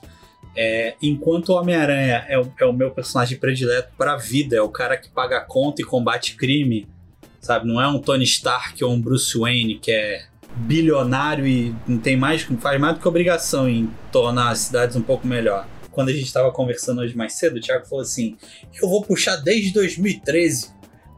É, 0.55 0.95
enquanto 1.01 1.49
o 1.49 1.55
Homem-Aranha 1.55 2.25
é, 2.27 2.39
o- 2.39 2.51
é 2.59 2.65
o 2.65 2.73
meu 2.73 2.89
personagem 2.91 3.37
predileto 3.37 3.89
pra 3.97 4.15
vida, 4.15 4.55
é 4.55 4.61
o 4.61 4.69
cara 4.69 4.97
que 4.97 5.09
paga 5.09 5.37
a 5.37 5.41
conta 5.41 5.81
e 5.81 5.85
combate 5.85 6.35
crime, 6.35 6.87
sabe? 7.47 7.67
Não 7.67 7.81
é 7.81 7.87
um 7.87 7.99
Tony 7.99 8.25
Stark 8.25 8.83
ou 8.83 8.91
um 8.91 9.01
Bruce 9.01 9.37
Wayne 9.37 9.79
que 9.79 9.91
é 9.91 10.25
bilionário 10.55 11.47
e 11.47 11.73
não 11.87 11.99
tem 11.99 12.17
mais, 12.17 12.43
faz 12.59 12.79
mais 12.79 12.95
do 12.95 13.01
que 13.01 13.07
obrigação 13.07 13.69
em 13.69 13.89
tornar 14.11 14.49
as 14.49 14.59
cidades 14.59 14.95
um 14.95 15.01
pouco 15.01 15.25
melhor. 15.25 15.67
Quando 15.91 16.09
a 16.09 16.13
gente 16.13 16.25
estava 16.25 16.51
conversando 16.51 17.01
hoje 17.01 17.15
mais 17.15 17.33
cedo, 17.33 17.57
o 17.57 17.61
Thiago 17.61 17.87
falou 17.87 18.03
assim: 18.03 18.37
Eu 18.81 18.89
vou 18.89 19.01
puxar 19.01 19.37
desde 19.37 19.73
2013 19.73 20.71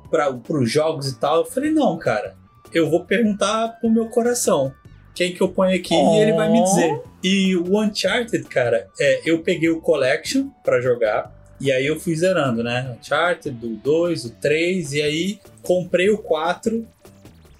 para 0.10 0.32
os 0.32 0.72
jogos 0.72 1.10
e 1.10 1.20
tal. 1.20 1.40
Eu 1.40 1.46
falei: 1.46 1.72
Não, 1.72 1.98
cara, 1.98 2.36
eu 2.74 2.90
vou 2.90 3.06
perguntar 3.06 3.80
pro 3.80 3.90
meu 3.90 4.08
coração 4.08 4.74
quem 5.14 5.34
que 5.34 5.42
eu 5.42 5.50
ponho 5.50 5.76
aqui 5.76 5.94
e 5.94 6.22
ele 6.22 6.34
vai 6.34 6.50
me 6.50 6.64
dizer. 6.64 7.02
E 7.22 7.56
o 7.58 7.78
Uncharted, 7.78 8.46
cara, 8.46 8.88
é, 8.98 9.22
eu 9.26 9.40
peguei 9.40 9.70
o 9.70 9.82
Collection 9.82 10.48
pra 10.64 10.80
jogar. 10.80 11.39
E 11.60 11.72
aí 11.72 11.86
eu 11.86 11.99
fui 11.99 12.16
zerando, 12.16 12.64
né? 12.64 12.95
Uncharted, 12.97 13.66
o 13.66 13.76
2, 13.76 14.26
o 14.26 14.30
3, 14.32 14.93
e 14.93 15.01
aí 15.01 15.39
comprei 15.62 16.10
o 16.10 16.18
4, 16.18 16.88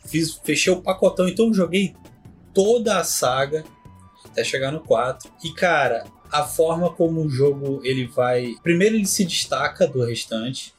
fiz, 0.06 0.40
fechei 0.44 0.72
o 0.72 0.82
pacotão, 0.82 1.28
então 1.28 1.54
joguei 1.54 1.94
toda 2.54 2.98
a 2.98 3.04
saga 3.04 3.64
até 4.26 4.44
chegar 4.44 4.72
no 4.72 4.80
4. 4.80 5.30
E 5.44 5.52
cara, 5.52 6.06
a 6.32 6.44
forma 6.44 6.92
como 6.92 7.22
o 7.22 7.30
jogo 7.30 7.82
ele 7.84 8.06
vai. 8.06 8.56
Primeiro 8.64 8.96
ele 8.96 9.06
se 9.06 9.26
destaca 9.26 9.88
do 9.88 10.04
restante. 10.04 10.74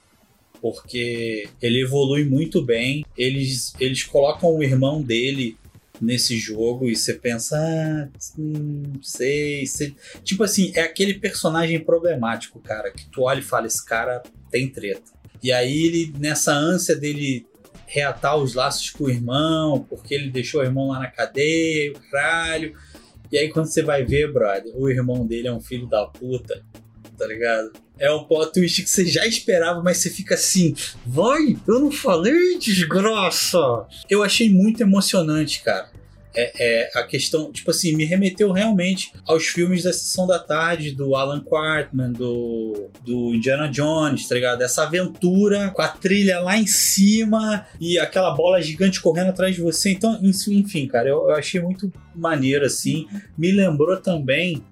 Porque 0.60 1.48
ele 1.60 1.82
evolui 1.82 2.22
muito 2.24 2.62
bem. 2.62 3.02
Eles, 3.16 3.72
eles 3.80 4.04
colocam 4.04 4.54
o 4.54 4.62
irmão 4.62 5.00
dele 5.00 5.56
nesse 6.00 6.36
jogo 6.38 6.88
e 6.88 6.96
você 6.96 7.14
pensa, 7.14 7.56
ah, 7.58 8.08
hum, 8.38 8.94
sei, 9.02 9.66
sei. 9.66 9.94
Tipo 10.24 10.44
assim, 10.44 10.72
é 10.74 10.82
aquele 10.82 11.14
personagem 11.14 11.78
problemático, 11.80 12.58
cara, 12.60 12.90
que 12.90 13.06
tu 13.06 13.22
olha 13.22 13.40
e 13.40 13.42
fala, 13.42 13.66
esse 13.66 13.84
cara 13.84 14.22
tem 14.50 14.68
treta. 14.68 15.12
E 15.42 15.52
aí 15.52 15.86
ele, 15.86 16.14
nessa 16.18 16.52
ânsia 16.52 16.96
dele 16.96 17.46
reatar 17.86 18.36
os 18.36 18.54
laços 18.54 18.90
com 18.90 19.04
o 19.04 19.10
irmão, 19.10 19.84
porque 19.88 20.14
ele 20.14 20.30
deixou 20.30 20.60
o 20.60 20.64
irmão 20.64 20.88
lá 20.88 21.00
na 21.00 21.10
cadeia, 21.10 21.92
o 21.92 22.00
caralho. 22.10 22.76
E 23.32 23.38
aí 23.38 23.48
quando 23.48 23.66
você 23.66 23.82
vai 23.82 24.04
ver, 24.04 24.32
brother, 24.32 24.72
o 24.74 24.88
irmão 24.88 25.26
dele 25.26 25.48
é 25.48 25.52
um 25.52 25.60
filho 25.60 25.86
da 25.86 26.06
puta, 26.06 26.64
tá 27.18 27.26
ligado? 27.26 27.72
É 28.00 28.10
um 28.10 28.24
plot 28.24 28.54
twist 28.54 28.82
que 28.82 28.88
você 28.88 29.06
já 29.06 29.26
esperava, 29.26 29.82
mas 29.82 29.98
você 29.98 30.08
fica 30.08 30.34
assim, 30.34 30.74
vai, 31.06 31.54
eu 31.68 31.78
não 31.78 31.92
falei, 31.92 32.58
desgraça! 32.58 33.58
Eu 34.08 34.22
achei 34.22 34.48
muito 34.48 34.82
emocionante, 34.82 35.62
cara. 35.62 35.90
É, 36.32 36.52
é, 36.58 36.90
a 36.94 37.02
questão, 37.02 37.52
tipo 37.52 37.70
assim, 37.72 37.94
me 37.94 38.04
remeteu 38.04 38.52
realmente 38.52 39.12
aos 39.26 39.46
filmes 39.46 39.82
da 39.82 39.92
Sessão 39.92 40.26
da 40.26 40.38
Tarde, 40.38 40.92
do 40.92 41.16
Alan 41.16 41.40
Quartman, 41.40 42.12
do, 42.12 42.88
do 43.04 43.34
Indiana 43.34 43.68
Jones, 43.68 44.28
tá 44.28 44.36
ligado? 44.36 44.62
Essa 44.62 44.84
aventura 44.84 45.70
com 45.70 45.82
a 45.82 45.88
trilha 45.88 46.38
lá 46.38 46.56
em 46.56 46.68
cima 46.68 47.66
e 47.80 47.98
aquela 47.98 48.30
bola 48.30 48.62
gigante 48.62 49.00
correndo 49.00 49.30
atrás 49.30 49.56
de 49.56 49.60
você. 49.60 49.90
Então, 49.90 50.18
enfim, 50.22 50.86
cara, 50.86 51.08
eu, 51.08 51.28
eu 51.28 51.34
achei 51.34 51.60
muito 51.60 51.92
maneiro, 52.14 52.64
assim. 52.64 53.08
Me 53.36 53.50
lembrou 53.50 53.96
também 53.96 54.64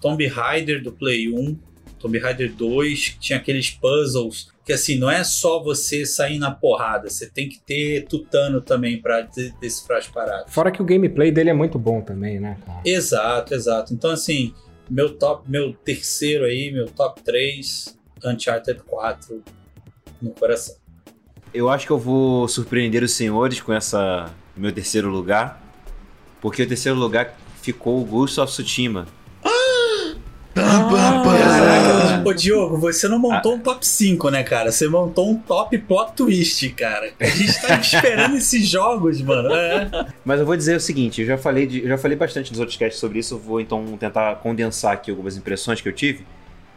Tomb 0.00 0.24
Raider 0.26 0.82
do 0.82 0.92
Play 0.92 1.28
1, 1.28 1.58
Tomb 2.02 2.18
Raider 2.18 2.52
2, 2.52 3.08
que 3.10 3.18
tinha 3.18 3.38
aqueles 3.38 3.70
puzzles 3.70 4.50
que 4.64 4.72
assim, 4.72 4.96
não 4.96 5.10
é 5.10 5.24
só 5.24 5.60
você 5.60 6.06
sair 6.06 6.38
na 6.38 6.50
porrada, 6.52 7.10
você 7.10 7.28
tem 7.28 7.48
que 7.48 7.58
ter 7.60 8.06
tutano 8.06 8.60
também 8.60 9.00
pra 9.02 9.22
de- 9.22 9.52
decifrar 9.60 9.98
as 9.98 10.06
paradas. 10.06 10.52
Fora 10.52 10.70
que 10.70 10.80
o 10.80 10.84
gameplay 10.84 11.32
dele 11.32 11.50
é 11.50 11.52
muito 11.52 11.78
bom 11.80 12.00
também, 12.00 12.38
né, 12.38 12.56
cara? 12.64 12.80
Exato, 12.84 13.54
exato. 13.54 13.92
Então 13.92 14.10
assim, 14.12 14.54
meu 14.88 15.14
top, 15.18 15.50
meu 15.50 15.72
terceiro 15.72 16.44
aí, 16.44 16.70
meu 16.70 16.86
top 16.86 17.22
3, 17.22 17.98
Uncharted 18.24 18.80
4 18.86 19.42
no 20.20 20.30
coração. 20.30 20.76
Eu 21.52 21.68
acho 21.68 21.84
que 21.86 21.92
eu 21.92 21.98
vou 21.98 22.46
surpreender 22.46 23.02
os 23.02 23.12
senhores 23.12 23.60
com 23.60 23.72
essa 23.72 24.30
meu 24.56 24.70
terceiro 24.70 25.08
lugar, 25.10 25.60
porque 26.40 26.62
o 26.62 26.68
terceiro 26.68 26.96
lugar 26.96 27.36
ficou 27.60 28.00
o 28.00 28.04
Ghost 28.04 28.38
of 28.38 28.52
Tsushima. 28.52 29.08
Caraca, 30.54 31.22
Ô 32.24 32.32
Diogo, 32.32 32.76
você 32.78 33.08
não 33.08 33.18
montou 33.18 33.54
um 33.54 33.58
top 33.58 33.86
5, 33.86 34.30
né, 34.30 34.42
cara? 34.42 34.70
Você 34.72 34.88
montou 34.88 35.30
um 35.30 35.36
top 35.36 35.76
plot 35.78 36.12
twist, 36.14 36.68
cara. 36.70 37.12
A 37.20 37.24
gente 37.26 37.60
tá 37.60 37.74
esperando 37.80 38.36
esses 38.36 38.66
jogos, 38.66 39.20
mano. 39.20 39.54
É. 39.54 40.06
Mas 40.24 40.40
eu 40.40 40.46
vou 40.46 40.56
dizer 40.56 40.76
o 40.76 40.80
seguinte, 40.80 41.20
eu 41.20 41.26
já 41.26 41.36
falei, 41.38 41.66
de- 41.66 41.86
já 41.86 41.98
falei 41.98 42.16
bastante 42.16 42.50
nos 42.50 42.60
outros 42.60 42.76
casts 42.78 42.98
sobre 43.00 43.18
isso, 43.18 43.34
eu 43.34 43.38
vou 43.38 43.60
então 43.60 43.84
tentar 43.98 44.36
condensar 44.36 44.92
aqui 44.92 45.10
algumas 45.10 45.36
impressões 45.36 45.80
que 45.80 45.88
eu 45.88 45.92
tive. 45.92 46.24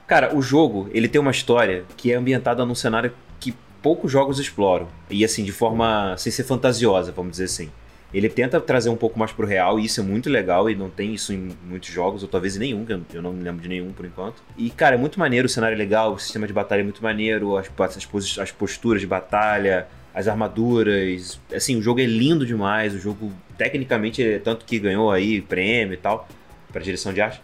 Cara, 0.07 0.35
o 0.35 0.41
jogo, 0.41 0.89
ele 0.93 1.07
tem 1.07 1.19
uma 1.19 1.31
história 1.31 1.83
que 1.97 2.11
é 2.11 2.15
ambientada 2.15 2.63
num 2.65 2.75
cenário 2.75 3.11
que 3.39 3.53
poucos 3.81 4.11
jogos 4.11 4.39
exploram. 4.39 4.87
E 5.09 5.25
assim, 5.25 5.43
de 5.43 5.51
forma 5.51 6.15
sem 6.17 6.31
ser 6.31 6.43
fantasiosa, 6.43 7.11
vamos 7.11 7.31
dizer 7.31 7.45
assim. 7.45 7.69
Ele 8.15 8.29
tenta 8.29 8.61
trazer 8.61 8.89
um 8.89 8.95
pouco 8.95 9.19
mais 9.19 9.33
pro 9.33 9.45
real, 9.45 9.77
e 9.77 9.83
isso 9.83 9.99
é 9.99 10.03
muito 10.03 10.29
legal, 10.29 10.69
e 10.69 10.75
não 10.75 10.89
tem 10.89 11.13
isso 11.13 11.33
em 11.33 11.49
muitos 11.67 11.89
jogos, 11.89 12.23
ou 12.23 12.29
talvez 12.29 12.55
em 12.55 12.59
nenhum, 12.59 12.85
que 12.85 12.93
eu- 13.13 13.21
não 13.21 13.33
me 13.33 13.43
lembro 13.43 13.61
de 13.61 13.67
nenhum 13.67 13.91
por 13.91 14.05
enquanto. 14.05 14.41
E, 14.57 14.69
cara, 14.69 14.95
é 14.95 14.97
muito 14.97 15.19
maneiro, 15.19 15.47
o 15.47 15.49
cenário 15.49 15.75
é 15.75 15.77
legal, 15.77 16.13
o 16.13 16.17
sistema 16.17 16.47
de 16.47 16.53
batalha 16.53 16.79
é 16.79 16.83
muito 16.83 17.03
maneiro, 17.03 17.57
as, 17.57 17.69
as, 17.77 18.39
as 18.39 18.51
posturas 18.53 19.01
de 19.01 19.07
batalha, 19.07 19.85
as 20.13 20.29
armaduras. 20.29 21.41
Assim, 21.53 21.75
o 21.75 21.81
jogo 21.81 21.99
é 21.99 22.05
lindo 22.05 22.45
demais, 22.45 22.93
o 22.95 22.99
jogo 22.99 23.33
tecnicamente 23.57 24.23
é 24.23 24.39
tanto 24.39 24.63
que 24.63 24.79
ganhou 24.79 25.11
aí 25.11 25.41
prêmio 25.41 25.93
e 25.93 25.97
tal, 25.97 26.25
pra 26.71 26.81
direção 26.81 27.13
de 27.13 27.19
arte. 27.19 27.41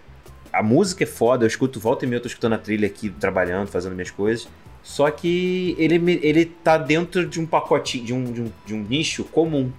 A 0.53 0.63
música 0.63 1.03
é 1.03 1.07
foda, 1.07 1.43
eu 1.43 1.47
escuto 1.47 1.81
volta 1.81 2.05
e 2.05 2.07
meia, 2.07 2.17
eu 2.19 2.21
tô 2.21 2.27
escutando 2.29 2.53
a 2.53 2.57
trilha 2.57 2.87
aqui, 2.87 3.09
trabalhando, 3.09 3.67
fazendo 3.67 3.93
minhas 3.93 4.11
coisas. 4.11 4.47
Só 4.83 5.11
que 5.11 5.75
ele, 5.77 5.95
ele 6.23 6.45
tá 6.45 6.77
dentro 6.77 7.25
de 7.27 7.39
um 7.41 7.45
pacote, 7.45 7.99
de 7.99 8.13
um, 8.13 8.23
de 8.31 8.41
um, 8.41 8.51
de 8.65 8.73
um 8.73 8.81
nicho 8.83 9.25
comum. 9.25 9.69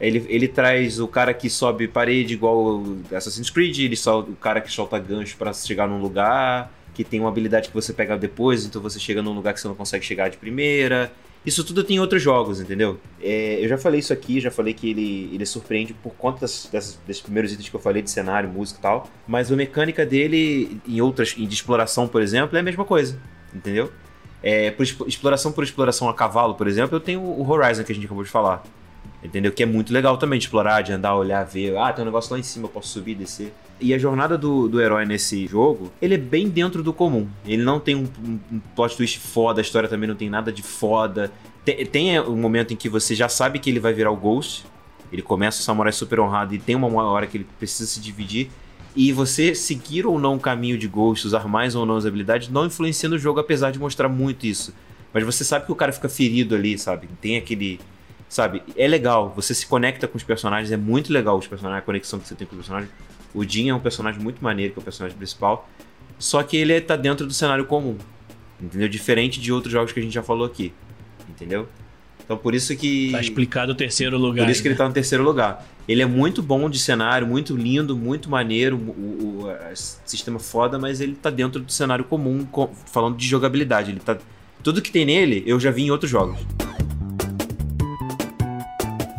Ele, 0.00 0.24
ele 0.28 0.48
traz 0.48 0.98
o 0.98 1.06
cara 1.06 1.34
que 1.34 1.50
sobe 1.50 1.86
parede 1.86 2.32
igual 2.34 2.82
Assassin's 3.14 3.50
Creed, 3.50 3.78
ele 3.80 3.96
só, 3.96 4.20
o 4.20 4.34
cara 4.36 4.60
que 4.60 4.72
solta 4.72 4.98
gancho 4.98 5.36
pra 5.36 5.52
chegar 5.52 5.86
num 5.86 6.00
lugar, 6.00 6.72
que 6.94 7.04
tem 7.04 7.20
uma 7.20 7.28
habilidade 7.28 7.68
que 7.68 7.74
você 7.74 7.92
pega 7.92 8.16
depois, 8.16 8.64
então 8.64 8.80
você 8.80 8.98
chega 8.98 9.20
num 9.22 9.32
lugar 9.34 9.52
que 9.52 9.60
você 9.60 9.68
não 9.68 9.74
consegue 9.74 10.04
chegar 10.04 10.30
de 10.30 10.38
primeira. 10.38 11.12
Isso 11.44 11.64
tudo 11.64 11.82
tem 11.84 11.96
em 11.96 11.98
outros 12.00 12.22
jogos, 12.22 12.60
entendeu? 12.60 12.98
É, 13.22 13.58
eu 13.62 13.68
já 13.68 13.78
falei 13.78 14.00
isso 14.00 14.12
aqui, 14.12 14.40
já 14.40 14.50
falei 14.50 14.74
que 14.74 14.90
ele, 14.90 15.30
ele 15.32 15.46
surpreende 15.46 15.94
por 15.94 16.12
conta 16.14 16.40
das- 16.42 16.68
dessas- 16.70 16.98
desses 17.06 17.22
primeiros 17.22 17.50
itens 17.52 17.68
que 17.68 17.74
eu 17.74 17.80
falei 17.80 18.02
de 18.02 18.10
cenário, 18.10 18.48
música 18.48 18.78
e 18.78 18.82
tal. 18.82 19.08
Mas 19.26 19.50
a 19.50 19.56
mecânica 19.56 20.04
dele 20.04 20.80
em 20.86 21.00
outras, 21.00 21.34
em 21.38 21.46
de 21.46 21.54
exploração, 21.54 22.06
por 22.08 22.20
exemplo, 22.20 22.56
é 22.56 22.60
a 22.60 22.62
mesma 22.62 22.84
coisa, 22.84 23.18
entendeu? 23.54 23.90
É, 24.42 24.70
por 24.70 24.82
exploração 25.06 25.52
por 25.52 25.64
exploração 25.64 26.08
a 26.08 26.14
cavalo, 26.14 26.54
por 26.54 26.66
exemplo, 26.66 26.96
eu 26.96 27.00
tenho 27.00 27.20
o 27.20 27.48
Horizon 27.50 27.84
que 27.84 27.92
a 27.92 27.94
gente 27.94 28.04
acabou 28.06 28.24
de 28.24 28.30
falar. 28.30 28.62
Entendeu? 29.22 29.52
Que 29.52 29.62
é 29.62 29.66
muito 29.66 29.92
legal 29.92 30.16
também 30.16 30.38
de 30.38 30.46
explorar, 30.46 30.80
de 30.82 30.92
andar, 30.92 31.14
olhar, 31.14 31.44
ver. 31.44 31.76
Ah, 31.76 31.92
tem 31.92 32.02
um 32.02 32.06
negócio 32.06 32.32
lá 32.32 32.38
em 32.38 32.42
cima, 32.42 32.64
eu 32.64 32.70
posso 32.70 32.88
subir, 32.88 33.14
descer. 33.14 33.52
E 33.80 33.92
a 33.94 33.98
jornada 33.98 34.36
do, 34.36 34.68
do 34.68 34.80
herói 34.80 35.04
nesse 35.04 35.46
jogo, 35.46 35.92
ele 36.00 36.14
é 36.14 36.18
bem 36.18 36.48
dentro 36.48 36.82
do 36.82 36.92
comum. 36.92 37.28
Ele 37.44 37.62
não 37.62 37.78
tem 37.78 37.94
um, 37.94 38.08
um, 38.24 38.38
um 38.52 38.60
plot 38.74 38.96
twist 38.96 39.18
foda, 39.18 39.60
a 39.60 39.62
história 39.62 39.88
também 39.88 40.08
não 40.08 40.16
tem 40.16 40.30
nada 40.30 40.50
de 40.50 40.62
foda. 40.62 41.30
Tem, 41.64 41.84
tem 41.86 42.20
um 42.20 42.36
momento 42.36 42.72
em 42.72 42.76
que 42.76 42.88
você 42.88 43.14
já 43.14 43.28
sabe 43.28 43.58
que 43.58 43.68
ele 43.68 43.80
vai 43.80 43.92
virar 43.92 44.10
o 44.10 44.16
Ghost. 44.16 44.64
Ele 45.12 45.22
começa 45.22 45.60
o 45.60 45.62
samurai 45.62 45.92
super 45.92 46.20
honrado 46.20 46.54
e 46.54 46.58
tem 46.58 46.76
uma 46.76 46.88
hora 47.04 47.26
que 47.26 47.36
ele 47.36 47.46
precisa 47.58 47.88
se 47.88 48.00
dividir. 48.00 48.50
E 48.94 49.12
você 49.12 49.54
seguir 49.54 50.06
ou 50.06 50.18
não 50.18 50.36
o 50.36 50.40
caminho 50.40 50.76
de 50.76 50.88
Ghost, 50.88 51.26
usar 51.26 51.46
mais 51.46 51.74
ou 51.74 51.86
não 51.86 51.96
as 51.96 52.06
habilidades, 52.06 52.48
não 52.48 52.66
influencia 52.66 53.08
no 53.08 53.18
jogo, 53.18 53.38
apesar 53.38 53.70
de 53.70 53.78
mostrar 53.78 54.08
muito 54.08 54.46
isso. 54.46 54.74
Mas 55.12 55.24
você 55.24 55.44
sabe 55.44 55.66
que 55.66 55.72
o 55.72 55.76
cara 55.76 55.92
fica 55.92 56.08
ferido 56.08 56.54
ali, 56.54 56.78
sabe? 56.78 57.08
Tem 57.20 57.36
aquele. 57.36 57.80
Sabe? 58.30 58.62
É 58.76 58.86
legal, 58.86 59.32
você 59.34 59.52
se 59.52 59.66
conecta 59.66 60.06
com 60.06 60.16
os 60.16 60.22
personagens, 60.22 60.70
é 60.70 60.76
muito 60.76 61.12
legal 61.12 61.36
os 61.36 61.46
personagens, 61.48 61.82
a 61.82 61.84
conexão 61.84 62.18
que 62.18 62.26
você 62.28 62.34
tem 62.36 62.46
com 62.46 62.54
os 62.54 62.58
personagens. 62.60 62.90
O 63.34 63.44
Jin 63.44 63.68
é 63.70 63.74
um 63.74 63.80
personagem 63.80 64.22
muito 64.22 64.42
maneiro, 64.42 64.72
que 64.72 64.78
é 64.78 64.80
o 64.80 64.84
personagem 64.84 65.16
principal. 65.18 65.68
Só 66.18 66.42
que 66.44 66.56
ele 66.56 66.80
tá 66.80 66.94
dentro 66.96 67.26
do 67.26 67.34
cenário 67.34 67.64
comum. 67.66 67.96
Entendeu? 68.60 68.88
Diferente 68.88 69.40
de 69.40 69.52
outros 69.52 69.72
jogos 69.72 69.90
que 69.92 69.98
a 69.98 70.02
gente 70.02 70.12
já 70.14 70.22
falou 70.22 70.46
aqui. 70.46 70.72
Entendeu? 71.28 71.68
Então 72.24 72.36
por 72.36 72.54
isso 72.54 72.76
que. 72.76 73.10
Tá 73.10 73.20
explicado 73.20 73.72
o 73.72 73.74
terceiro 73.74 74.16
lugar. 74.16 74.44
Por 74.44 74.50
isso 74.52 74.62
que 74.62 74.68
ele 74.68 74.76
tá 74.76 74.86
no 74.86 74.94
terceiro 74.94 75.24
lugar. 75.24 75.66
Ele 75.88 76.00
é 76.02 76.06
muito 76.06 76.40
bom 76.40 76.70
de 76.70 76.78
cenário, 76.78 77.26
muito 77.26 77.56
lindo, 77.56 77.96
muito 77.96 78.30
maneiro, 78.30 78.76
o, 78.76 78.90
o- 78.90 79.46
o 79.50 79.76
sistema 80.04 80.38
foda, 80.38 80.78
mas 80.78 81.00
ele 81.00 81.14
tá 81.16 81.30
dentro 81.30 81.60
do 81.60 81.72
cenário 81.72 82.04
comum, 82.04 82.44
co- 82.44 82.70
falando 82.86 83.16
de 83.16 83.26
jogabilidade. 83.26 83.90
Ele 83.90 83.98
tá. 83.98 84.16
Tudo 84.62 84.80
que 84.80 84.92
tem 84.92 85.04
nele, 85.04 85.42
eu 85.46 85.58
já 85.58 85.72
vi 85.72 85.82
em 85.84 85.90
outros 85.90 86.08
jogos. 86.10 86.38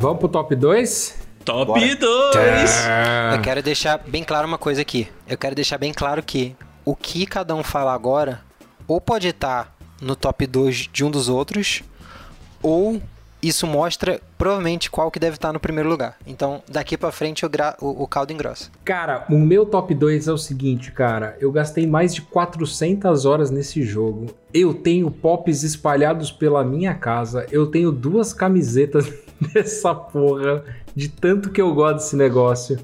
Vamos 0.01 0.17
pro 0.17 0.27
top 0.27 0.55
2? 0.55 1.15
Top 1.45 1.65
Bora. 1.67 1.79
2! 1.95 2.87
Eu 3.35 3.41
quero 3.41 3.61
deixar 3.61 3.99
bem 3.99 4.23
claro 4.23 4.47
uma 4.47 4.57
coisa 4.57 4.81
aqui. 4.81 5.07
Eu 5.29 5.37
quero 5.37 5.53
deixar 5.53 5.77
bem 5.77 5.93
claro 5.93 6.23
que 6.23 6.55
o 6.83 6.95
que 6.95 7.27
cada 7.27 7.53
um 7.53 7.61
falar 7.63 7.93
agora, 7.93 8.41
ou 8.87 8.99
pode 8.99 9.27
estar 9.27 9.75
no 10.01 10.15
top 10.15 10.47
2 10.47 10.89
de 10.91 11.03
um 11.05 11.11
dos 11.11 11.29
outros, 11.29 11.83
ou 12.63 12.99
isso 13.43 13.67
mostra 13.67 14.19
provavelmente 14.39 14.89
qual 14.89 15.11
que 15.11 15.19
deve 15.19 15.35
estar 15.35 15.53
no 15.53 15.59
primeiro 15.59 15.87
lugar. 15.89 16.15
Então, 16.25 16.63
daqui 16.67 16.97
pra 16.97 17.11
frente, 17.11 17.45
o, 17.45 17.49
gra- 17.49 17.75
o, 17.79 18.03
o 18.03 18.07
caldo 18.07 18.33
engrossa. 18.33 18.69
Cara, 18.83 19.25
o 19.29 19.37
meu 19.37 19.65
top 19.67 19.93
2 19.93 20.27
é 20.27 20.31
o 20.33 20.37
seguinte, 20.37 20.91
cara. 20.91 21.37
Eu 21.39 21.51
gastei 21.51 21.85
mais 21.85 22.13
de 22.13 22.21
400 22.23 23.25
horas 23.25 23.51
nesse 23.51 23.83
jogo. 23.83 24.27
Eu 24.51 24.73
tenho 24.73 25.09
pops 25.11 25.61
espalhados 25.63 26.31
pela 26.31 26.63
minha 26.63 26.93
casa. 26.95 27.45
Eu 27.51 27.67
tenho 27.67 27.91
duas 27.91 28.31
camisetas 28.33 29.11
dessa 29.53 29.93
porra. 29.93 30.63
De 30.95 31.09
tanto 31.09 31.49
que 31.49 31.61
eu 31.61 31.73
gosto 31.73 31.95
desse 31.95 32.15
negócio. 32.15 32.79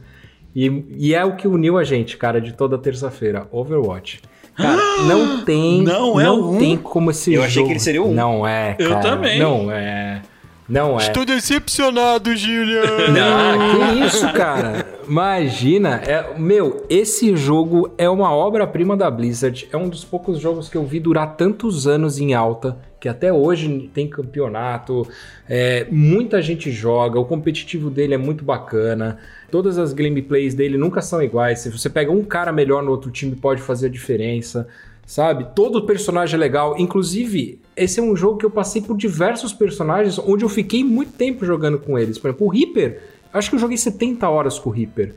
E, 0.56 0.84
e 0.98 1.14
é 1.14 1.24
o 1.24 1.36
que 1.36 1.48
uniu 1.48 1.78
a 1.78 1.84
gente, 1.84 2.18
cara, 2.18 2.42
de 2.42 2.54
toda 2.54 2.78
terça-feira. 2.78 3.48
Overwatch. 3.52 4.22
Cara, 4.56 4.82
não 5.08 5.44
tem. 5.46 5.84
Não 5.84 6.20
é 6.20 6.30
o 6.32 6.52
um? 6.52 6.58
tem 6.58 6.76
como 6.76 7.12
esse 7.12 7.32
Eu 7.34 7.42
jogo. 7.42 7.48
achei 7.48 7.64
que 7.64 7.72
ele 7.72 7.80
seria 7.80 8.02
o 8.02 8.10
um. 8.10 8.14
Não 8.14 8.48
é, 8.48 8.76
Eu 8.80 8.90
cara. 8.90 9.02
também. 9.02 9.40
Não 9.40 9.72
é. 9.72 10.22
Não 10.68 11.00
é. 11.00 11.26
decepcionado, 11.26 12.36
Julian! 12.36 12.82
Não, 13.08 14.00
que 14.00 14.06
isso, 14.06 14.30
cara? 14.34 14.86
Imagina, 15.08 16.02
é, 16.06 16.38
meu, 16.38 16.86
esse 16.90 17.38
jogo 17.38 17.90
é 17.98 18.10
uma 18.10 18.36
obra-prima 18.36 18.98
da 18.98 19.10
Blizzard. 19.10 19.70
É 19.72 19.78
um 19.78 19.88
dos 19.88 20.04
poucos 20.04 20.40
jogos 20.40 20.68
que 20.68 20.76
eu 20.76 20.84
vi 20.84 21.00
durar 21.00 21.38
tantos 21.38 21.88
anos 21.88 22.20
em 22.20 22.34
alta, 22.34 22.78
que 23.00 23.08
até 23.08 23.32
hoje 23.32 23.90
tem 23.94 24.08
campeonato, 24.08 25.08
é, 25.48 25.88
muita 25.92 26.42
gente 26.42 26.72
joga, 26.72 27.20
o 27.20 27.26
competitivo 27.26 27.90
dele 27.90 28.14
é 28.14 28.18
muito 28.18 28.44
bacana. 28.44 29.18
Todas 29.52 29.78
as 29.78 29.94
gameplays 29.94 30.54
dele 30.54 30.78
nunca 30.78 31.02
são 31.02 31.22
iguais. 31.22 31.60
Se 31.60 31.70
você 31.70 31.90
pega 31.90 32.12
um 32.12 32.24
cara 32.24 32.52
melhor 32.52 32.84
no 32.84 32.92
outro 32.92 33.12
time, 33.12 33.36
pode 33.36 33.62
fazer 33.62 33.88
a 33.88 33.90
diferença. 33.90 34.68
Sabe? 35.06 35.48
Todo 35.56 35.86
personagem 35.86 36.36
é 36.36 36.38
legal. 36.38 36.76
Inclusive, 36.78 37.62
esse 37.78 37.98
é 38.00 38.04
um 38.04 38.14
jogo 38.14 38.38
que 38.38 38.46
eu 38.46 38.52
passei 38.52 38.82
por 38.82 38.98
diversos 38.98 39.54
personagens 39.54 40.20
onde 40.20 40.44
eu 40.44 40.50
fiquei 40.50 40.84
muito 40.84 41.14
tempo 41.14 41.46
jogando 41.46 41.80
com 41.80 41.98
eles. 41.98 42.18
Por 42.18 42.28
exemplo, 42.28 42.48
o 42.48 42.50
Reaper. 42.50 43.02
Acho 43.32 43.50
que 43.50 43.56
eu 43.56 43.60
joguei 43.60 43.78
70 43.78 44.28
horas 44.28 44.60
com 44.60 44.70
o 44.70 44.74
Reaper. 44.74 45.16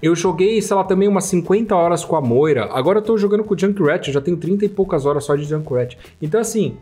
Eu 0.00 0.14
joguei, 0.14 0.62
sei 0.62 0.74
lá, 0.74 0.84
também 0.84 1.08
umas 1.08 1.24
50 1.24 1.76
horas 1.76 2.04
com 2.06 2.16
a 2.16 2.22
Moira. 2.22 2.70
Agora 2.72 3.00
eu 3.00 3.02
tô 3.02 3.18
jogando 3.18 3.44
com 3.44 3.52
o 3.54 3.58
Junkrat. 3.58 4.06
Eu 4.06 4.14
já 4.14 4.20
tenho 4.20 4.36
30 4.36 4.64
e 4.64 4.68
poucas 4.68 5.04
horas 5.04 5.24
só 5.24 5.36
de 5.36 5.44
Junkrat. 5.44 5.98
Então, 6.22 6.40
assim, 6.40 6.78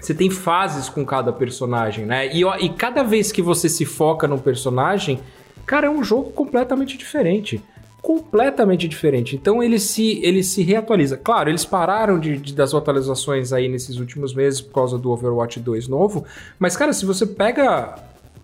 você 0.00 0.14
tem 0.14 0.30
fases 0.30 0.88
com 0.88 1.04
cada 1.04 1.32
personagem, 1.32 2.06
né? 2.06 2.34
E, 2.34 2.42
e 2.64 2.68
cada 2.70 3.02
vez 3.02 3.30
que 3.30 3.42
você 3.42 3.68
se 3.68 3.84
foca 3.84 4.26
num 4.26 4.38
personagem, 4.38 5.20
cara, 5.66 5.86
é 5.86 5.90
um 5.90 6.02
jogo 6.02 6.30
completamente 6.32 6.96
diferente. 6.96 7.62
Completamente 8.02 8.88
diferente. 8.88 9.36
Então 9.36 9.62
ele 9.62 9.78
se, 9.78 10.20
ele 10.24 10.42
se 10.42 10.62
reatualiza. 10.62 11.18
Claro, 11.18 11.50
eles 11.50 11.66
pararam 11.66 12.18
de, 12.18 12.38
de- 12.38 12.54
das 12.54 12.72
atualizações 12.74 13.52
aí 13.52 13.68
nesses 13.68 13.98
últimos 13.98 14.32
meses 14.34 14.60
por 14.60 14.72
causa 14.72 14.96
do 14.96 15.10
Overwatch 15.10 15.60
2 15.60 15.86
novo. 15.86 16.24
Mas, 16.58 16.76
cara, 16.76 16.94
se 16.94 17.04
você 17.04 17.26
pega 17.26 17.94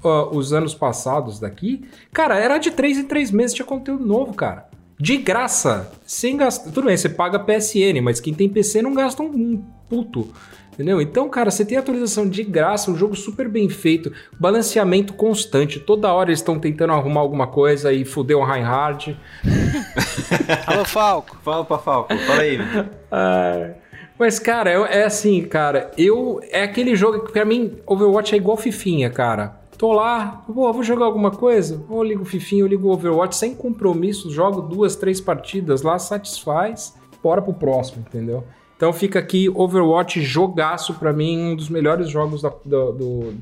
ó, 0.04 0.28
os 0.30 0.52
anos 0.52 0.74
passados 0.74 1.40
daqui, 1.40 1.82
cara, 2.12 2.38
era 2.38 2.58
de 2.58 2.70
3 2.70 2.98
em 2.98 3.04
3 3.04 3.30
meses 3.30 3.54
tinha 3.54 3.64
conteúdo 3.64 4.04
novo, 4.04 4.34
cara. 4.34 4.68
De 5.00 5.16
graça, 5.16 5.90
sem 6.06 6.36
gastar. 6.36 6.70
Tudo 6.70 6.86
bem, 6.86 6.96
você 6.96 7.08
paga 7.08 7.38
PSN, 7.38 8.00
mas 8.02 8.20
quem 8.20 8.34
tem 8.34 8.48
PC 8.50 8.82
não 8.82 8.92
gasta 8.94 9.22
um 9.22 9.62
puto. 9.88 10.28
Entendeu? 10.76 11.00
Então, 11.00 11.26
cara, 11.30 11.50
você 11.50 11.64
tem 11.64 11.78
atualização 11.78 12.28
de 12.28 12.44
graça, 12.44 12.90
um 12.90 12.96
jogo 12.96 13.16
super 13.16 13.48
bem 13.48 13.66
feito, 13.66 14.12
balanceamento 14.38 15.14
constante. 15.14 15.80
Toda 15.80 16.12
hora 16.12 16.28
eles 16.28 16.40
estão 16.40 16.58
tentando 16.58 16.92
arrumar 16.92 17.22
alguma 17.22 17.46
coisa 17.46 17.94
e 17.94 18.04
fuder 18.04 18.36
um 18.36 18.44
Reinhardt. 18.44 19.16
Alô, 20.66 20.84
Falco! 20.84 21.38
Fala 21.42 21.64
pra 21.64 21.78
Falco, 21.78 22.14
fala 22.14 22.42
aí. 22.42 22.58
Ah, 23.08 23.70
mas, 24.18 24.38
cara, 24.38 24.68
é, 24.68 24.98
é 24.98 25.04
assim, 25.04 25.42
cara, 25.42 25.92
eu. 25.96 26.40
É 26.50 26.64
aquele 26.64 26.96
jogo 26.96 27.20
que 27.20 27.32
pra 27.32 27.44
mim, 27.44 27.78
Overwatch 27.86 28.34
é 28.34 28.36
igual 28.36 28.56
Fifinha, 28.56 29.08
cara. 29.08 29.60
Tô 29.78 29.92
lá, 29.92 30.42
pô, 30.46 30.72
vou 30.72 30.82
jogar 30.82 31.04
alguma 31.04 31.30
coisa? 31.30 31.84
Ou 31.88 31.98
eu 31.98 32.02
ligo 32.02 32.22
o 32.22 32.26
Fifinha, 32.26 32.62
eu 32.62 32.66
ligo 32.66 32.88
o 32.88 32.92
Overwatch 32.92 33.36
sem 33.36 33.54
compromisso, 33.54 34.30
jogo 34.30 34.60
duas, 34.60 34.96
três 34.96 35.20
partidas 35.20 35.82
lá, 35.82 35.98
satisfaz, 35.98 36.94
bora 37.22 37.40
pro 37.40 37.54
próximo, 37.54 38.04
entendeu? 38.06 38.42
Então 38.76 38.92
fica 38.92 39.18
aqui 39.18 39.48
Overwatch 39.54 40.20
jogaço 40.22 40.94
pra 40.94 41.12
mim, 41.12 41.38
um 41.52 41.56
dos 41.56 41.68
melhores 41.68 42.08
jogos 42.10 42.42
da, 42.42 42.50
do- 42.64 42.92
do- 42.92 43.34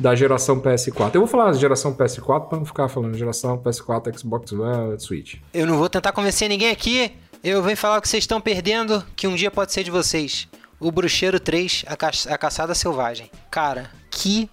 da 0.00 0.14
geração 0.14 0.60
PS4. 0.60 1.14
Eu 1.14 1.20
vou 1.22 1.28
falar 1.28 1.52
geração 1.54 1.92
PS4 1.94 2.48
pra 2.48 2.58
não 2.58 2.64
ficar 2.64 2.88
falando 2.88 3.16
geração 3.16 3.58
PS4, 3.58 4.18
Xbox 4.18 4.52
One, 4.52 4.98
Switch. 5.00 5.34
Eu 5.52 5.66
não 5.66 5.76
vou 5.76 5.88
tentar 5.90 6.12
convencer 6.12 6.48
ninguém 6.48 6.70
aqui. 6.70 7.12
Eu 7.44 7.62
venho 7.62 7.76
falar 7.76 7.98
o 7.98 8.00
que 8.02 8.08
vocês 8.08 8.22
estão 8.24 8.40
perdendo, 8.40 9.04
que 9.14 9.26
um 9.28 9.34
dia 9.34 9.50
pode 9.50 9.72
ser 9.72 9.84
de 9.84 9.90
vocês. 9.90 10.48
O 10.80 10.90
Bruxeiro 10.90 11.38
3, 11.38 11.84
a, 11.86 11.96
ca 11.96 12.10
a 12.28 12.38
Caçada 12.38 12.74
Selvagem. 12.74 13.30
Cara, 13.50 13.90
que 14.10 14.48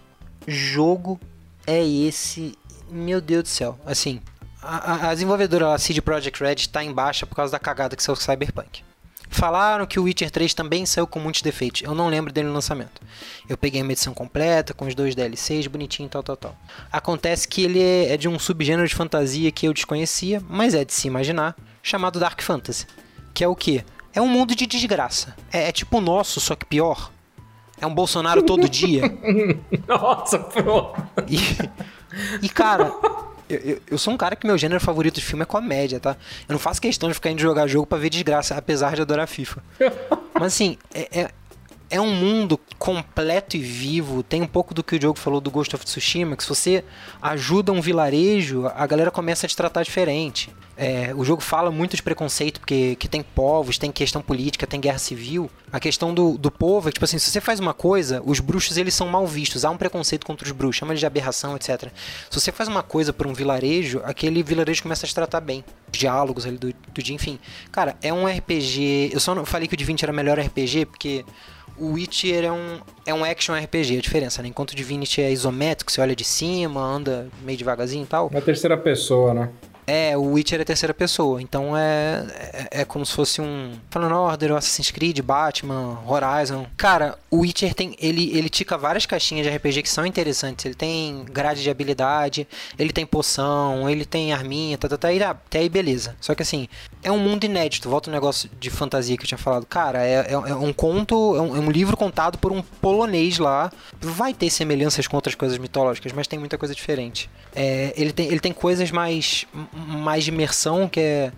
jogo 0.47 1.19
é 1.65 1.83
esse? 1.85 2.57
Meu 2.89 3.21
Deus 3.21 3.43
do 3.43 3.49
céu. 3.49 3.79
Assim, 3.85 4.19
a, 4.61 5.09
a- 5.09 5.13
desenvolvedora 5.13 5.73
a 5.73 5.77
CD 5.77 6.01
Projekt 6.01 6.43
Red 6.43 6.67
tá 6.71 6.83
em 6.83 6.91
baixa 6.91 7.25
por 7.25 7.35
causa 7.35 7.51
da 7.51 7.59
cagada 7.59 7.95
que 7.95 8.03
saiu 8.03 8.13
o 8.13 8.19
Cyberpunk. 8.19 8.83
Falaram 9.35 9.85
que 9.85 9.99
o 9.99 10.03
Witcher 10.03 10.31
3 10.31 10.53
também 10.53 10.85
saiu 10.85 11.05
com 11.05 11.19
muitos 11.19 11.41
defeitos. 11.41 11.81
Eu 11.81 11.93
não 11.93 12.07
lembro 12.07 12.31
dele 12.31 12.47
no 12.47 12.53
lançamento. 12.53 13.01
Eu 13.49 13.57
peguei 13.57 13.81
uma 13.81 13.91
edição 13.91 14.13
completa, 14.13 14.73
com 14.73 14.87
os 14.87 14.95
dois 14.95 15.13
DLCs, 15.13 15.67
bonitinho, 15.67 16.07
tal, 16.07 16.23
tal, 16.23 16.37
tal. 16.37 16.55
Acontece 16.89 17.45
que 17.45 17.61
ele 17.61 17.81
é 17.81 18.13
é 18.13 18.17
de 18.17 18.29
um 18.29 18.39
subgênero 18.39 18.87
de 18.87 18.95
fantasia 18.95 19.51
que 19.51 19.67
eu 19.67 19.73
desconhecia, 19.73 20.41
mas 20.47 20.73
é 20.73 20.85
de 20.85 20.93
se 20.93 21.09
imaginar, 21.09 21.53
chamado 21.83 22.17
Dark 22.17 22.41
Fantasy. 22.41 22.87
Que 23.33 23.43
é 23.43 23.47
o 23.47 23.57
quê? 23.57 23.83
É 24.13 24.21
um 24.21 24.27
mundo 24.29 24.55
de 24.55 24.65
desgraça. 24.65 25.35
É, 25.51 25.67
é 25.67 25.71
tipo 25.73 25.97
o 25.97 26.01
nosso, 26.01 26.39
só 26.39 26.55
que 26.55 26.65
pior. 26.65 27.11
É 27.81 27.85
um 27.85 27.93
Bolsonaro 27.93 28.41
todo 28.41 28.69
dia. 28.69 29.01
Nossa, 29.85 30.39
pronto. 30.39 30.95
E, 31.27 31.39
e, 32.41 32.47
cara, 32.47 32.89
eu, 33.49 33.57
eu- 33.59 33.81
eu 33.91 33.97
sou 33.97 34.13
um 34.13 34.17
cara 34.17 34.35
que 34.35 34.45
meu 34.47 34.57
gênero 34.57 34.79
favorito 34.81 35.15
de 35.15 35.21
filme 35.21 35.43
é 35.43 35.45
comédia, 35.45 35.99
tá? 35.99 36.15
Eu 36.47 36.53
não 36.53 36.59
faço 36.59 36.81
questão 36.81 37.09
de 37.09 37.15
ficar 37.15 37.29
indo 37.31 37.41
jogar 37.41 37.67
jogo 37.67 37.85
pra 37.85 37.97
ver 37.97 38.09
desgraça, 38.09 38.55
apesar 38.55 38.95
de 38.95 39.01
adorar 39.01 39.27
FIFA. 39.27 39.61
Mas 40.33 40.43
assim, 40.53 40.77
é, 40.93 41.21
é, 41.21 41.29
é 41.89 41.99
um 41.99 42.13
mundo 42.13 42.59
completo 42.77 43.57
e 43.57 43.59
vivo. 43.59 44.23
Tem 44.23 44.41
um 44.41 44.47
pouco 44.47 44.73
do 44.73 44.83
que 44.83 44.95
o 44.95 44.99
Diogo 44.99 45.19
falou 45.19 45.39
do 45.39 45.51
Ghost 45.51 45.75
of 45.75 45.85
Tsushima, 45.85 46.35
que 46.35 46.43
se 46.43 46.49
você 46.49 46.83
ajuda 47.21 47.71
um 47.71 47.81
vilarejo, 47.81 48.67
a 48.67 48.85
galera 48.87 49.11
começa 49.11 49.45
a 49.45 49.49
te 49.49 49.55
tratar 49.55 49.83
diferente. 49.83 50.49
É, 50.77 51.13
o 51.15 51.23
jogo 51.23 51.41
fala 51.41 51.71
muito 51.71 51.95
de 51.95 52.03
preconceito, 52.03 52.59
porque 52.59 52.95
que 52.97 53.07
tem 53.07 53.23
povos, 53.23 53.77
tem 53.77 53.91
questão 53.91 54.21
política, 54.21 54.67
tem 54.67 54.79
guerra 54.79 54.97
civil. 54.97 55.49
A 55.71 55.79
questão 55.79 56.13
do, 56.13 56.37
do 56.37 56.51
povo 56.51 56.89
é 56.89 56.91
que, 56.91 56.95
tipo 56.95 57.05
assim, 57.05 57.17
se 57.17 57.31
você 57.31 57.39
faz 57.39 57.59
uma 57.59 57.73
coisa, 57.73 58.21
os 58.25 58.39
bruxos 58.39 58.75
eles 58.75 58.93
são 58.93 59.07
mal 59.07 59.25
vistos. 59.25 59.63
Há 59.63 59.69
um 59.69 59.77
preconceito 59.77 60.25
contra 60.25 60.45
os 60.45 60.51
bruxos, 60.51 60.77
chama 60.77 60.91
eles 60.91 60.99
de 60.99 61.05
aberração, 61.05 61.55
etc. 61.55 61.89
Se 62.29 62.39
você 62.39 62.51
faz 62.51 62.67
uma 62.67 62.83
coisa 62.83 63.13
por 63.13 63.25
um 63.25 63.33
vilarejo, 63.33 64.01
aquele 64.03 64.43
vilarejo 64.43 64.83
começa 64.83 65.05
a 65.05 65.09
te 65.09 65.15
tratar 65.15 65.39
bem. 65.39 65.63
Os 65.91 65.97
diálogos 65.97 66.45
ali 66.45 66.57
do, 66.57 66.73
do 66.93 67.01
dia, 67.01 67.15
enfim. 67.15 67.39
Cara, 67.71 67.95
é 68.01 68.11
um 68.11 68.25
RPG. 68.25 69.11
Eu 69.13 69.19
só 69.21 69.33
não 69.33 69.45
falei 69.45 69.67
que 69.69 69.73
o 69.73 69.77
Divinity 69.77 70.03
era 70.03 70.11
melhor 70.11 70.37
RPG, 70.37 70.87
porque 70.87 71.25
o 71.77 71.93
Witcher 71.93 72.45
é 72.45 72.51
um, 72.51 72.79
é 73.05 73.13
um 73.13 73.23
action 73.23 73.53
RPG, 73.55 73.97
a 73.97 74.01
diferença, 74.01 74.41
né? 74.41 74.47
Enquanto 74.47 74.71
o 74.71 74.75
Divinity 74.75 75.21
é 75.21 75.31
isométrico, 75.31 75.91
você 75.91 76.01
olha 76.01 76.15
de 76.15 76.23
cima, 76.23 76.81
anda 76.81 77.27
meio 77.43 77.57
devagarzinho 77.57 78.03
e 78.03 78.07
tal. 78.07 78.29
Na 78.31 78.41
terceira 78.41 78.77
pessoa, 78.77 79.33
né? 79.33 79.49
É, 79.87 80.17
o 80.17 80.31
Witcher 80.31 80.59
é 80.59 80.63
terceira 80.63 80.93
pessoa, 80.93 81.41
então 81.41 81.77
é, 81.77 82.25
é, 82.71 82.81
é 82.81 82.85
como 82.85 83.05
se 83.05 83.13
fosse 83.13 83.41
um 83.41 83.73
Fallen 83.89 84.11
Order, 84.11 84.53
Assassin's 84.53 84.89
Creed, 84.89 85.19
Batman, 85.21 85.99
Horizon. 86.07 86.65
Cara, 86.75 87.17
o 87.29 87.41
Witcher 87.41 87.73
tem, 87.73 87.95
ele, 87.99 88.35
ele 88.35 88.49
tica 88.49 88.77
várias 88.77 89.05
caixinhas 89.05 89.45
de 89.45 89.55
RPG 89.55 89.83
que 89.83 89.89
são 89.89 90.05
interessantes. 90.05 90.65
Ele 90.65 90.75
tem 90.75 91.23
grade 91.25 91.61
de 91.61 91.69
habilidade, 91.69 92.47
ele 92.79 92.91
tem 92.91 93.05
poção, 93.05 93.89
ele 93.89 94.05
tem 94.05 94.33
arminha, 94.33 94.77
tá, 94.77 94.89
tá, 94.89 94.97
tá, 94.97 95.13
e 95.13 95.21
até 95.21 95.59
aí 95.59 95.69
beleza. 95.69 96.15
Só 96.19 96.33
que 96.33 96.41
assim, 96.41 96.67
é 97.03 97.11
um 97.11 97.19
mundo 97.19 97.43
inédito, 97.43 97.89
volta 97.89 98.09
o 98.09 98.13
negócio 98.13 98.49
de 98.59 98.69
fantasia 98.69 99.15
que 99.15 99.23
eu 99.23 99.27
tinha 99.27 99.37
falado. 99.37 99.65
Cara, 99.65 100.03
é, 100.03 100.27
é, 100.27 100.33
é 100.33 100.55
um 100.55 100.73
conto, 100.73 101.35
é 101.35 101.41
um, 101.41 101.55
é 101.55 101.59
um 101.59 101.69
livro 101.69 101.95
contado 101.95 102.37
por 102.39 102.51
um 102.51 102.61
polonês 102.61 103.37
lá. 103.37 103.71
Vai 104.01 104.33
ter 104.33 104.49
semelhanças 104.49 105.07
com 105.07 105.15
outras 105.15 105.35
coisas 105.35 105.57
mitológicas, 105.57 106.11
mas 106.11 106.25
tem 106.27 106.39
muita 106.39 106.57
coisa 106.57 106.73
diferente. 106.73 107.29
É, 107.55 107.93
ele, 107.95 108.11
tem, 108.11 108.27
ele 108.27 108.39
tem 108.39 108.51
coisas 108.51 108.91
mais, 108.91 109.45
mais 109.75 110.23
de 110.23 110.31
imersão, 110.31 110.87
que 110.87 110.99
é 110.99 111.33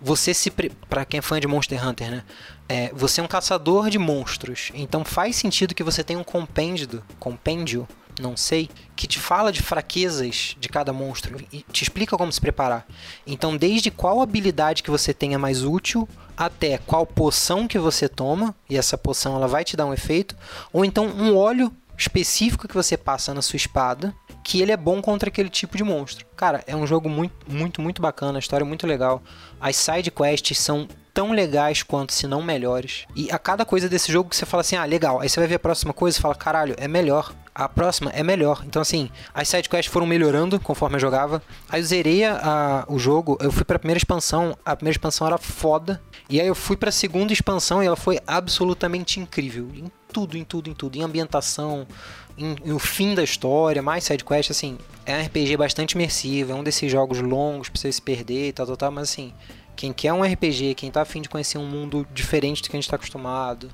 você 0.00 0.34
se. 0.34 0.50
Pra 0.88 1.04
quem 1.04 1.18
é 1.18 1.22
fã 1.22 1.38
de 1.38 1.46
Monster 1.46 1.86
Hunter, 1.86 2.10
né? 2.10 2.22
É, 2.68 2.90
você 2.94 3.20
é 3.20 3.24
um 3.24 3.28
caçador 3.28 3.88
de 3.90 3.98
monstros. 3.98 4.70
Então 4.74 5.04
faz 5.04 5.36
sentido 5.36 5.74
que 5.74 5.82
você 5.82 6.02
tenha 6.02 6.18
um 6.18 6.24
compêndio. 6.24 7.02
Compêndio? 7.18 7.86
Não 8.20 8.36
sei. 8.36 8.68
Que 8.96 9.06
te 9.06 9.18
fala 9.18 9.52
de 9.52 9.62
fraquezas 9.62 10.56
de 10.58 10.68
cada 10.68 10.92
monstro. 10.92 11.38
E 11.52 11.64
te 11.70 11.82
explica 11.82 12.16
como 12.16 12.32
se 12.32 12.40
preparar. 12.40 12.86
Então, 13.26 13.56
desde 13.56 13.90
qual 13.90 14.20
habilidade 14.20 14.82
que 14.82 14.90
você 14.90 15.14
tenha 15.14 15.38
mais 15.38 15.62
útil. 15.64 16.08
Até 16.36 16.78
qual 16.78 17.06
poção 17.06 17.68
que 17.68 17.78
você 17.78 18.08
toma. 18.08 18.54
E 18.68 18.76
essa 18.76 18.98
poção 18.98 19.36
ela 19.36 19.46
vai 19.46 19.64
te 19.64 19.76
dar 19.76 19.86
um 19.86 19.94
efeito. 19.94 20.36
Ou 20.72 20.84
então 20.84 21.06
um 21.06 21.36
óleo 21.36 21.72
específico 21.96 22.66
que 22.66 22.74
você 22.74 22.96
passa 22.96 23.32
na 23.32 23.42
sua 23.42 23.56
espada, 23.56 24.14
que 24.42 24.60
ele 24.60 24.72
é 24.72 24.76
bom 24.76 25.00
contra 25.00 25.28
aquele 25.28 25.48
tipo 25.48 25.76
de 25.76 25.84
monstro. 25.84 26.26
Cara, 26.36 26.62
é 26.66 26.74
um 26.74 26.86
jogo 26.86 27.08
muito, 27.08 27.34
muito, 27.48 27.80
muito 27.80 28.02
bacana, 28.02 28.38
a 28.38 28.40
história 28.40 28.64
é 28.64 28.66
muito 28.66 28.86
legal. 28.86 29.22
As 29.60 29.76
side 29.76 30.10
quests 30.10 30.58
são 30.58 30.88
tão 31.14 31.30
legais 31.32 31.82
quanto, 31.82 32.12
se 32.12 32.26
não 32.26 32.42
melhores. 32.42 33.04
E 33.14 33.30
a 33.30 33.38
cada 33.38 33.64
coisa 33.66 33.88
desse 33.88 34.10
jogo 34.10 34.30
que 34.30 34.36
você 34.36 34.46
fala 34.46 34.62
assim, 34.62 34.76
ah, 34.76 34.84
legal. 34.84 35.20
Aí 35.20 35.28
você 35.28 35.38
vai 35.38 35.46
ver 35.46 35.56
a 35.56 35.58
próxima 35.58 35.92
coisa 35.92 36.18
e 36.18 36.20
fala, 36.20 36.34
caralho, 36.34 36.74
é 36.78 36.88
melhor. 36.88 37.32
A 37.54 37.68
próxima 37.68 38.10
é 38.14 38.22
melhor. 38.22 38.62
Então, 38.66 38.80
assim, 38.80 39.10
as 39.34 39.46
side 39.46 39.68
quests 39.68 39.92
foram 39.92 40.06
melhorando 40.06 40.58
conforme 40.58 40.96
eu 40.96 41.00
jogava. 41.00 41.42
Aí 41.68 41.82
eu 41.82 41.84
zerei 41.86 42.24
a- 42.24 42.86
o 42.88 42.98
jogo, 42.98 43.36
eu 43.42 43.52
fui 43.52 43.62
pra 43.62 43.78
primeira 43.78 43.98
expansão, 43.98 44.56
a 44.64 44.74
primeira 44.74 44.94
expansão 44.96 45.26
era 45.26 45.36
foda. 45.36 46.00
E 46.30 46.40
aí 46.40 46.46
eu 46.46 46.54
fui 46.54 46.78
pra 46.78 46.90
segunda 46.90 47.30
expansão 47.30 47.82
e 47.82 47.86
ela 47.86 47.94
foi 47.96 48.18
absolutamente 48.26 49.20
incrível. 49.20 49.68
Em 49.74 49.92
tudo, 50.10 50.38
em 50.38 50.44
tudo, 50.44 50.70
em 50.70 50.74
tudo. 50.74 50.96
Em 50.96 51.02
ambientação, 51.02 51.86
em, 52.36 52.72
o 52.72 52.78
fim 52.78 53.14
da 53.14 53.22
história, 53.22 53.82
mais 53.82 54.04
sidequest, 54.04 54.50
assim. 54.50 54.78
É 55.04 55.16
um 55.16 55.24
RPG 55.24 55.56
bastante 55.56 55.92
imersivo, 55.92 56.52
é 56.52 56.54
um 56.54 56.62
desses 56.62 56.90
jogos 56.90 57.20
longos 57.20 57.68
pra 57.68 57.80
você 57.80 57.90
se 57.90 58.00
perder 58.00 58.48
e 58.48 58.52
tal, 58.52 58.66
tal, 58.66 58.76
tal. 58.76 58.90
Mas 58.90 59.10
assim, 59.10 59.32
quem 59.74 59.92
quer 59.92 60.12
um 60.12 60.22
RPG, 60.22 60.74
quem 60.74 60.90
tá 60.90 61.02
afim 61.02 61.20
de 61.20 61.28
conhecer 61.28 61.58
um 61.58 61.66
mundo 61.66 62.06
diferente 62.12 62.62
do 62.62 62.70
que 62.70 62.76
a 62.76 62.80
gente 62.80 62.88
tá 62.88 62.96
acostumado... 62.96 63.70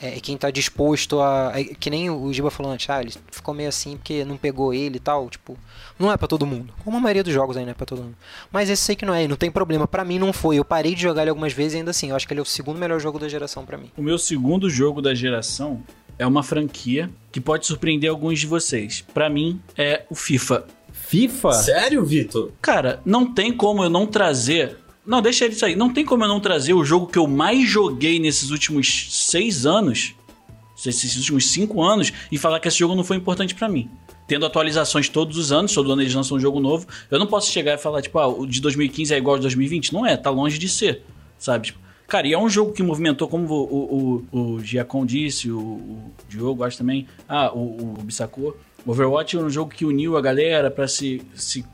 É, 0.00 0.20
quem 0.20 0.36
tá 0.36 0.50
disposto 0.50 1.20
a. 1.20 1.52
é, 1.54 1.64
que 1.64 1.90
nem 1.90 2.08
o 2.08 2.32
Giba 2.32 2.50
falou 2.50 2.70
antes, 2.70 2.88
ah, 2.88 3.00
ele 3.00 3.12
ficou 3.32 3.52
meio 3.52 3.68
assim 3.68 3.96
porque 3.96 4.24
não 4.24 4.36
pegou 4.36 4.72
ele 4.72 4.96
e 4.96 5.00
tal. 5.00 5.28
Tipo, 5.28 5.58
não 5.98 6.12
é 6.12 6.16
pra 6.16 6.28
todo 6.28 6.46
mundo. 6.46 6.72
Como 6.84 6.96
a 6.96 7.00
maioria 7.00 7.24
dos 7.24 7.34
jogos 7.34 7.56
aí 7.56 7.64
não 7.64 7.72
é 7.72 7.74
pra 7.74 7.84
todo 7.84 8.02
mundo. 8.02 8.16
Mas 8.52 8.70
esse 8.70 8.82
sei 8.82 8.94
que 8.94 9.04
não 9.04 9.12
é, 9.12 9.26
não 9.26 9.36
tem 9.36 9.50
problema. 9.50 9.88
Pra 9.88 10.04
mim 10.04 10.18
não 10.18 10.32
foi. 10.32 10.56
Eu 10.56 10.64
parei 10.64 10.94
de 10.94 11.02
jogar 11.02 11.22
ele 11.22 11.30
algumas 11.30 11.52
vezes 11.52 11.74
e 11.74 11.76
ainda 11.78 11.90
assim, 11.90 12.10
eu 12.10 12.16
acho 12.16 12.28
que 12.28 12.32
ele 12.32 12.40
é 12.40 12.42
o 12.42 12.46
segundo 12.46 12.78
melhor 12.78 13.00
jogo 13.00 13.18
da 13.18 13.28
geração 13.28 13.66
pra 13.66 13.76
mim. 13.76 13.90
O 13.96 14.02
meu 14.02 14.18
segundo 14.18 14.70
jogo 14.70 15.02
da 15.02 15.14
geração 15.14 15.82
é 16.18 16.26
uma 16.26 16.42
franquia 16.42 17.10
que 17.30 17.40
pode 17.40 17.66
surpreender 17.66 18.10
alguns 18.10 18.40
de 18.40 18.46
vocês. 18.46 19.04
Pra 19.14 19.30
mim, 19.30 19.60
é 19.76 20.04
o 20.10 20.14
FIFA. 20.14 20.66
FIFA? 20.92 21.52
Sério, 21.52 22.04
Vitor? 22.04 22.52
Cara, 22.60 23.00
não 23.04 23.32
tem 23.32 23.52
como 23.52 23.84
eu 23.84 23.88
não 23.88 24.06
trazer. 24.06 24.76
Não, 25.06 25.22
deixa 25.22 25.46
isso 25.46 25.64
aí. 25.64 25.76
Não 25.76 25.92
tem 25.92 26.04
como 26.04 26.24
eu 26.24 26.28
não 26.28 26.40
trazer 26.40 26.74
o 26.74 26.84
jogo 26.84 27.06
que 27.06 27.18
eu 27.18 27.26
mais 27.26 27.68
joguei 27.68 28.18
nesses 28.18 28.50
últimos 28.50 29.06
seis 29.10 29.64
anos, 29.64 30.14
esses 30.84 31.16
últimos 31.16 31.50
cinco 31.50 31.82
anos, 31.82 32.12
e 32.30 32.36
falar 32.36 32.60
que 32.60 32.68
esse 32.68 32.78
jogo 32.78 32.94
não 32.94 33.04
foi 33.04 33.16
importante 33.16 33.54
pra 33.54 33.68
mim. 33.68 33.88
Tendo 34.26 34.44
atualizações 34.44 35.08
todos 35.08 35.38
os 35.38 35.50
anos, 35.50 35.72
todo 35.72 35.90
ano 35.90 36.02
eles 36.02 36.12
lançam 36.12 36.36
um 36.36 36.40
jogo 36.40 36.60
novo. 36.60 36.86
Eu 37.10 37.18
não 37.18 37.26
posso 37.26 37.50
chegar 37.50 37.74
e 37.74 37.78
falar, 37.78 38.02
tipo, 38.02 38.18
ah, 38.18 38.26
o 38.26 38.46
de 38.46 38.60
2015 38.60 39.14
é 39.14 39.16
igual 39.16 39.36
ao 39.36 39.38
de 39.38 39.42
2020. 39.44 39.94
Não 39.94 40.04
é, 40.04 40.16
tá 40.16 40.28
longe 40.28 40.58
de 40.58 40.68
ser, 40.68 41.02
sabe? 41.38 41.68
Tipo, 41.68 41.78
cara, 42.08 42.26
e 42.26 42.32
é 42.32 42.38
um 42.38 42.48
jogo 42.48 42.72
que 42.72 42.82
movimentou, 42.82 43.28
como 43.28 43.46
o, 43.52 44.24
o, 44.32 44.54
o, 44.54 44.60
Giacom 44.60 45.06
disse, 45.06 45.50
o, 45.50 45.60
o 45.60 46.12
Diogo, 46.28 46.64
acho 46.64 46.78
também, 46.78 47.06
ah, 47.28 47.52
o, 47.54 47.94
o 47.98 48.02
Bissacô. 48.02 48.56
Overwatch 48.86 49.36
é 49.36 49.38
um 49.38 49.50
jogo 49.50 49.70
que 49.70 49.84
uniu 49.84 50.16
a 50.16 50.20
galera 50.20 50.70
pra 50.70 50.88
se, 50.88 51.22
se 51.34 51.64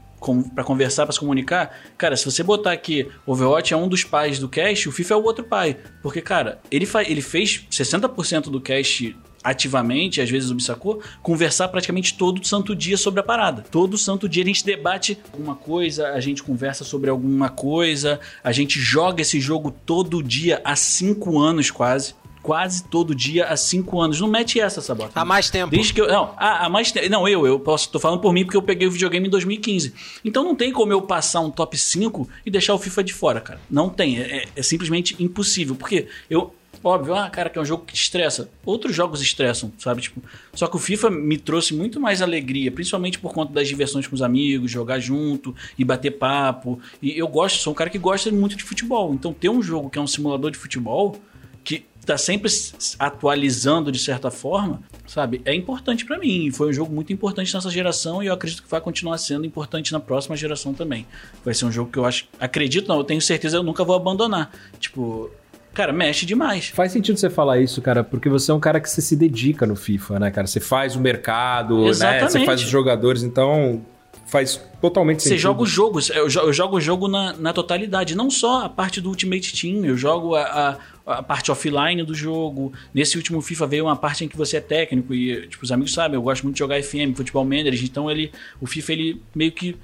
para 0.55 0.65
conversar, 0.65 1.05
pra 1.05 1.13
se 1.13 1.21
comunicar, 1.21 1.79
cara, 1.99 2.17
se 2.17 2.25
você 2.25 2.43
botar 2.43 2.73
aqui 2.73 3.09
Overwatch 3.27 3.75
é 3.75 3.77
um 3.77 3.87
dos 3.87 4.05
pais 4.05 4.39
do 4.39 4.49
cast, 4.49 4.89
o 4.89 4.93
FIFA 4.93 5.15
é 5.15 5.17
o 5.19 5.23
outro 5.23 5.45
pai. 5.45 5.77
Porque, 6.03 6.21
cara, 6.21 6.61
ele, 6.71 6.89
ele 7.07 7.21
fez 7.21 7.67
60% 7.71 8.45
do 8.45 8.61
cast 8.61 9.15
ativamente, 9.45 10.23
às 10.23 10.31
vezes 10.31 10.51
o 10.51 10.55
Bissacô, 10.55 11.01
conversar 11.23 11.69
praticamente 11.69 12.15
todo 12.15 12.45
santo 12.45 12.75
dia 12.75 12.97
sobre 12.97 13.21
a 13.21 13.23
parada. 13.23 13.63
Todo 13.71 13.99
santo 13.99 14.27
dia 14.27 14.43
a 14.43 14.47
gente 14.47 14.65
debate 14.65 15.19
alguma 15.31 15.55
coisa, 15.55 16.09
a 16.09 16.21
gente 16.21 16.43
conversa 16.43 16.83
sobre 16.83 17.11
alguma 17.11 17.51
coisa, 17.51 18.19
a 18.43 18.51
gente 18.51 18.81
joga 18.81 19.21
esse 19.21 19.39
jogo 19.39 19.71
todo 19.71 20.23
dia 20.23 20.63
há 20.65 20.75
cinco 20.75 21.39
anos 21.39 21.71
quase. 21.71 22.15
Quase 22.45 22.85
todo 22.85 23.15
dia 23.15 23.47
há 23.47 23.57
cinco 23.57 24.03
anos. 24.03 24.21
Não 24.21 24.29
mete 24.29 24.61
essa, 24.61 24.83
Sabota. 24.83 25.19
Há 25.19 25.25
mais 25.25 25.49
tempo. 25.49 25.71
Desde 25.71 25.95
que 25.95 26.01
eu. 26.03 26.07
Não, 26.07 26.35
há, 26.37 26.67
há 26.67 26.69
mais 26.69 26.93
tempo. 26.93 27.09
Não, 27.09 27.27
eu, 27.27 27.47
eu 27.47 27.59
posso. 27.59 27.89
Tô 27.89 27.99
falando 27.99 28.21
por 28.21 28.35
mim 28.35 28.45
porque 28.45 28.55
eu 28.55 28.61
peguei 28.61 28.87
o 28.87 28.91
videogame 28.91 29.29
em 29.29 29.31
2015. 29.31 29.95
Então 30.23 30.45
não 30.45 30.55
tem 30.55 30.71
como 30.71 30.93
eu 30.93 31.01
passar 31.01 31.41
um 31.41 31.51
top 31.51 31.79
5 31.79 32.29
e 32.45 32.51
deixar 32.51 32.75
o 32.75 32.79
FIFA 32.79 33.03
de 33.03 33.15
fora, 33.15 33.41
cara. 33.41 33.59
Não 33.71 33.89
tem. 33.89 34.21
É, 34.21 34.45
é 34.55 34.63
simplesmente 34.63 35.17
impossível. 35.19 35.75
Porque 35.75 36.07
eu. 36.29 36.55
Óbvio, 36.85 37.15
ah, 37.15 37.31
cara, 37.31 37.49
que 37.49 37.59
é 37.59 37.63
um 37.63 37.65
jogo 37.65 37.87
que 37.87 37.97
estressa. 37.97 38.51
Outros 38.63 38.95
jogos 38.95 39.23
estressam, 39.23 39.73
sabe? 39.79 40.03
Tipo, 40.03 40.23
só 40.53 40.67
que 40.67 40.77
o 40.77 40.79
FIFA 40.79 41.09
me 41.09 41.39
trouxe 41.39 41.75
muito 41.75 41.99
mais 41.99 42.21
alegria, 42.21 42.71
principalmente 42.71 43.19
por 43.19 43.33
conta 43.33 43.55
das 43.55 43.67
diversões 43.67 44.07
com 44.07 44.15
os 44.15 44.21
amigos, 44.21 44.71
jogar 44.71 45.01
junto 45.01 45.57
e 45.79 45.85
bater 45.85 46.11
papo. 46.11 46.79
E 47.01 47.19
eu 47.19 47.27
gosto, 47.27 47.59
sou 47.59 47.73
um 47.73 47.75
cara 47.75 47.89
que 47.89 47.99
gosta 47.99 48.31
muito 48.31 48.55
de 48.55 48.63
futebol. 48.63 49.15
Então 49.15 49.33
ter 49.33 49.49
um 49.49 49.63
jogo 49.63 49.89
que 49.89 49.99
é 49.99 50.03
um 50.03 50.07
simulador 50.07 50.51
de 50.51 50.59
futebol 50.59 51.17
que 51.65 51.87
tá 52.05 52.19
sempre 52.19 52.51
se 52.51 52.95
atualizando 52.99 53.91
de 53.91 53.99
certa 53.99 54.31
forma, 54.31 54.83
sabe? 55.07 55.41
É 55.47 55.55
importante 55.55 56.05
pra 56.05 56.19
mim. 56.19 56.51
Foi 56.51 56.69
um 56.69 56.73
jogo 56.73 56.95
muito 56.95 57.15
importante 57.15 57.55
nessa 57.55 57.71
geração 57.71 58.23
e 58.23 58.27
eu 58.27 58.35
acredito 58.35 58.63
que 58.63 58.71
vai 58.71 58.83
continuar 58.83 59.17
sendo 59.17 59.47
importante 59.47 59.91
na 59.91 60.01
próxima 60.01 60.37
geração 60.37 60.75
também. 60.75 61.07
Vai 61.43 61.55
ser 61.55 61.65
um 61.65 61.73
jogo 61.73 61.91
que 61.91 61.99
eu 61.99 62.05
acho, 62.05 62.29
acredito 62.39 62.89
não, 62.89 62.99
eu 62.99 63.05
tenho 63.05 63.23
certeza 63.23 63.57
eu 63.57 63.63
nunca 63.63 63.83
vou 63.83 63.97
abandonar. 63.97 64.53
Tipo, 64.79 65.31
cara, 65.75 65.93
mexe 65.93 66.25
demais. 66.25 66.69
Faz 66.69 66.93
sentido 66.93 67.19
você 67.19 67.29
falar 67.29 67.61
isso, 67.61 67.83
cara, 67.83 68.03
porque 68.03 68.29
você 68.29 68.51
é 68.51 68.55
um 68.55 68.61
cara 68.61 68.81
que 68.81 68.89
você 68.89 69.03
se 69.03 69.15
dedica 69.17 69.67
no 69.67 69.77
FIFA, 69.77 70.19
né, 70.21 70.31
cara? 70.31 70.47
Você 70.47 70.61
faz 70.61 70.97
o 70.97 71.01
mercado, 71.01 71.83
né? 71.83 71.89
Exatamente. 71.89 72.33
Você 72.33 72.45
faz 72.47 72.63
os 72.63 72.69
jogadores, 72.71 73.23
então 73.23 73.83
faz 74.27 74.61
totalmente 74.81 75.23
Você 75.23 75.29
sentido. 75.31 75.43
joga 75.43 75.63
os 75.63 75.71
jogos, 75.71 76.11
eu 76.11 76.29
jo- 76.29 76.41
eu 76.41 76.53
jogo 76.53 76.77
o 76.77 76.81
jogo 76.81 77.07
na, 77.09 77.35
na 77.35 77.53
totalidade, 77.53 78.17
não 78.17 78.31
só 78.31 78.65
a 78.65 78.69
parte 78.69 79.01
do 79.01 79.09
Ultimate 79.11 79.53
Team, 79.61 79.85
eu 79.85 79.97
jogo 79.97 80.35
a, 80.35 80.79
a, 81.07 81.19
a 81.19 81.23
parte 81.23 81.53
offline 81.53 82.03
do 82.03 82.15
jogo. 82.15 82.73
Nesse 82.93 83.17
último 83.17 83.41
FIFA 83.41 83.67
veio 83.67 83.85
uma 83.85 83.95
parte 83.97 84.25
em 84.25 84.29
que 84.29 84.37
você 84.37 84.57
é 84.57 84.61
técnico 84.61 85.15
e, 85.15 85.47
tipo, 85.47 85.63
os 85.63 85.71
amigos 85.71 85.93
sabem, 85.93 86.17
eu 86.17 86.23
gosto 86.23 86.43
muito 86.43 86.55
de 86.57 86.59
jogar 86.61 86.83
FM, 86.83 87.15
Futebol 87.15 87.45
Manager, 87.45 87.85
então 87.85 88.11
ele, 88.11 88.33
o 88.61 88.67
FIFA 88.67 88.93
ele 88.95 89.23
meio 89.35 89.53
que 89.53 89.77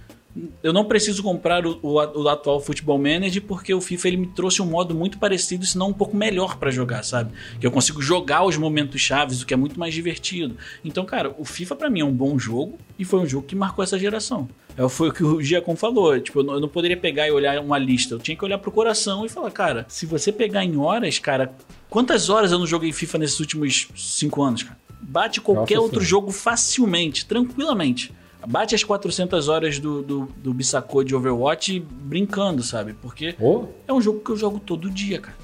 eu 0.63 0.73
não 0.73 0.85
preciso 0.85 1.23
comprar 1.23 1.67
o, 1.67 1.79
o, 1.83 1.95
o 1.95 2.29
atual 2.29 2.61
Futebol 2.61 2.99
Manager 2.99 3.43
porque 3.43 3.75
o 3.75 3.81
FIFA 3.81 4.09
ele 4.09 4.17
me 4.19 4.27
trouxe 4.29 4.63
um 4.63 4.67
modo 4.67 4.95
muito 4.95 5.19
parecido, 5.19 5.67
se 5.67 5.77
não 5.77 5.89
um 5.89 5.93
pouco 5.93 6.17
melhor 6.17 6.57
pra 6.57 6.71
jogar, 6.71 7.03
sabe? 7.03 7.33
Que 7.59 7.67
eu 7.67 7.71
consigo 7.71 8.01
jogar 8.01 8.45
os 8.45 8.57
momentos 8.57 9.01
chaves, 9.01 9.43
o 9.43 9.47
que 9.47 9.53
é 9.53 9.57
muito 9.57 9.79
mais 9.79 9.93
divertido. 9.93 10.57
Então, 10.85 11.05
cara, 11.05 11.35
o 11.39 11.45
FIFA 11.45 11.77
pra 11.77 11.91
mim 11.91 12.01
é 12.01 12.05
um 12.05 12.13
bom 12.13 12.39
jogo 12.39 12.79
e 12.99 13.05
foi 13.05 13.21
um 13.21 13.27
jogo 13.27 13.47
que 13.47 13.57
marcou 13.57 13.83
essa 13.83 13.99
geração. 13.99 14.49
É, 14.77 14.89
Foi 14.89 15.09
o 15.09 15.13
que 15.13 15.25
o 15.25 15.43
Giacom 15.43 15.75
falou. 15.75 16.19
Tipo, 16.21 16.41
eu 16.41 16.45
não, 16.45 16.55
eu 16.55 16.61
não 16.61 16.69
poderia 16.69 16.97
pegar 16.97 17.27
e 17.27 17.31
olhar 17.33 17.61
uma 17.61 17.77
lista. 17.79 18.15
Eu 18.15 18.19
tinha 18.19 18.37
que 18.37 18.45
olhar 18.45 18.59
pro 18.59 18.71
coração 18.71 19.27
e 19.27 19.29
falar, 19.29 19.51
cara, 19.51 19.85
se 19.89 20.07
você 20.07 20.31
pegar 20.31 20.65
em 20.65 20.77
horas, 20.77 21.19
cara, 21.19 21.53
quantas 21.89 22.31
horas 22.31 22.53
eu 22.53 22.59
não 22.59 22.67
joguei 22.67 22.93
FIFA 22.93 23.19
nesses 23.19 23.41
últimos 23.41 23.89
cinco 23.97 24.43
anos, 24.43 24.63
cara? 24.63 24.79
Bate 25.03 25.41
qualquer 25.41 25.75
Nossa 25.75 25.85
outro 25.85 26.01
Senhora. 26.01 26.09
jogo 26.09 26.31
facilmente, 26.31 27.27
tranquilamente. 27.27 28.13
Bate 28.47 28.75
as 28.75 28.83
400 28.85 29.49
horas 29.49 29.79
do, 29.79 30.03
do, 30.03 30.29
do 30.37 30.55
Bissacô 30.55 31.03
de 31.05 31.15
Overwatch 31.15 31.79
brincando, 31.81 32.63
sabe? 32.63 32.95
Porque 32.95 33.35
Ô, 33.41 33.67
é 33.87 33.93
um 33.93 34.01
jogo 34.01 34.21
que 34.21 34.31
eu 34.31 34.37
jogo 34.37 34.59
todo 34.59 34.91
dia, 34.91 35.21
cara. 35.21 35.37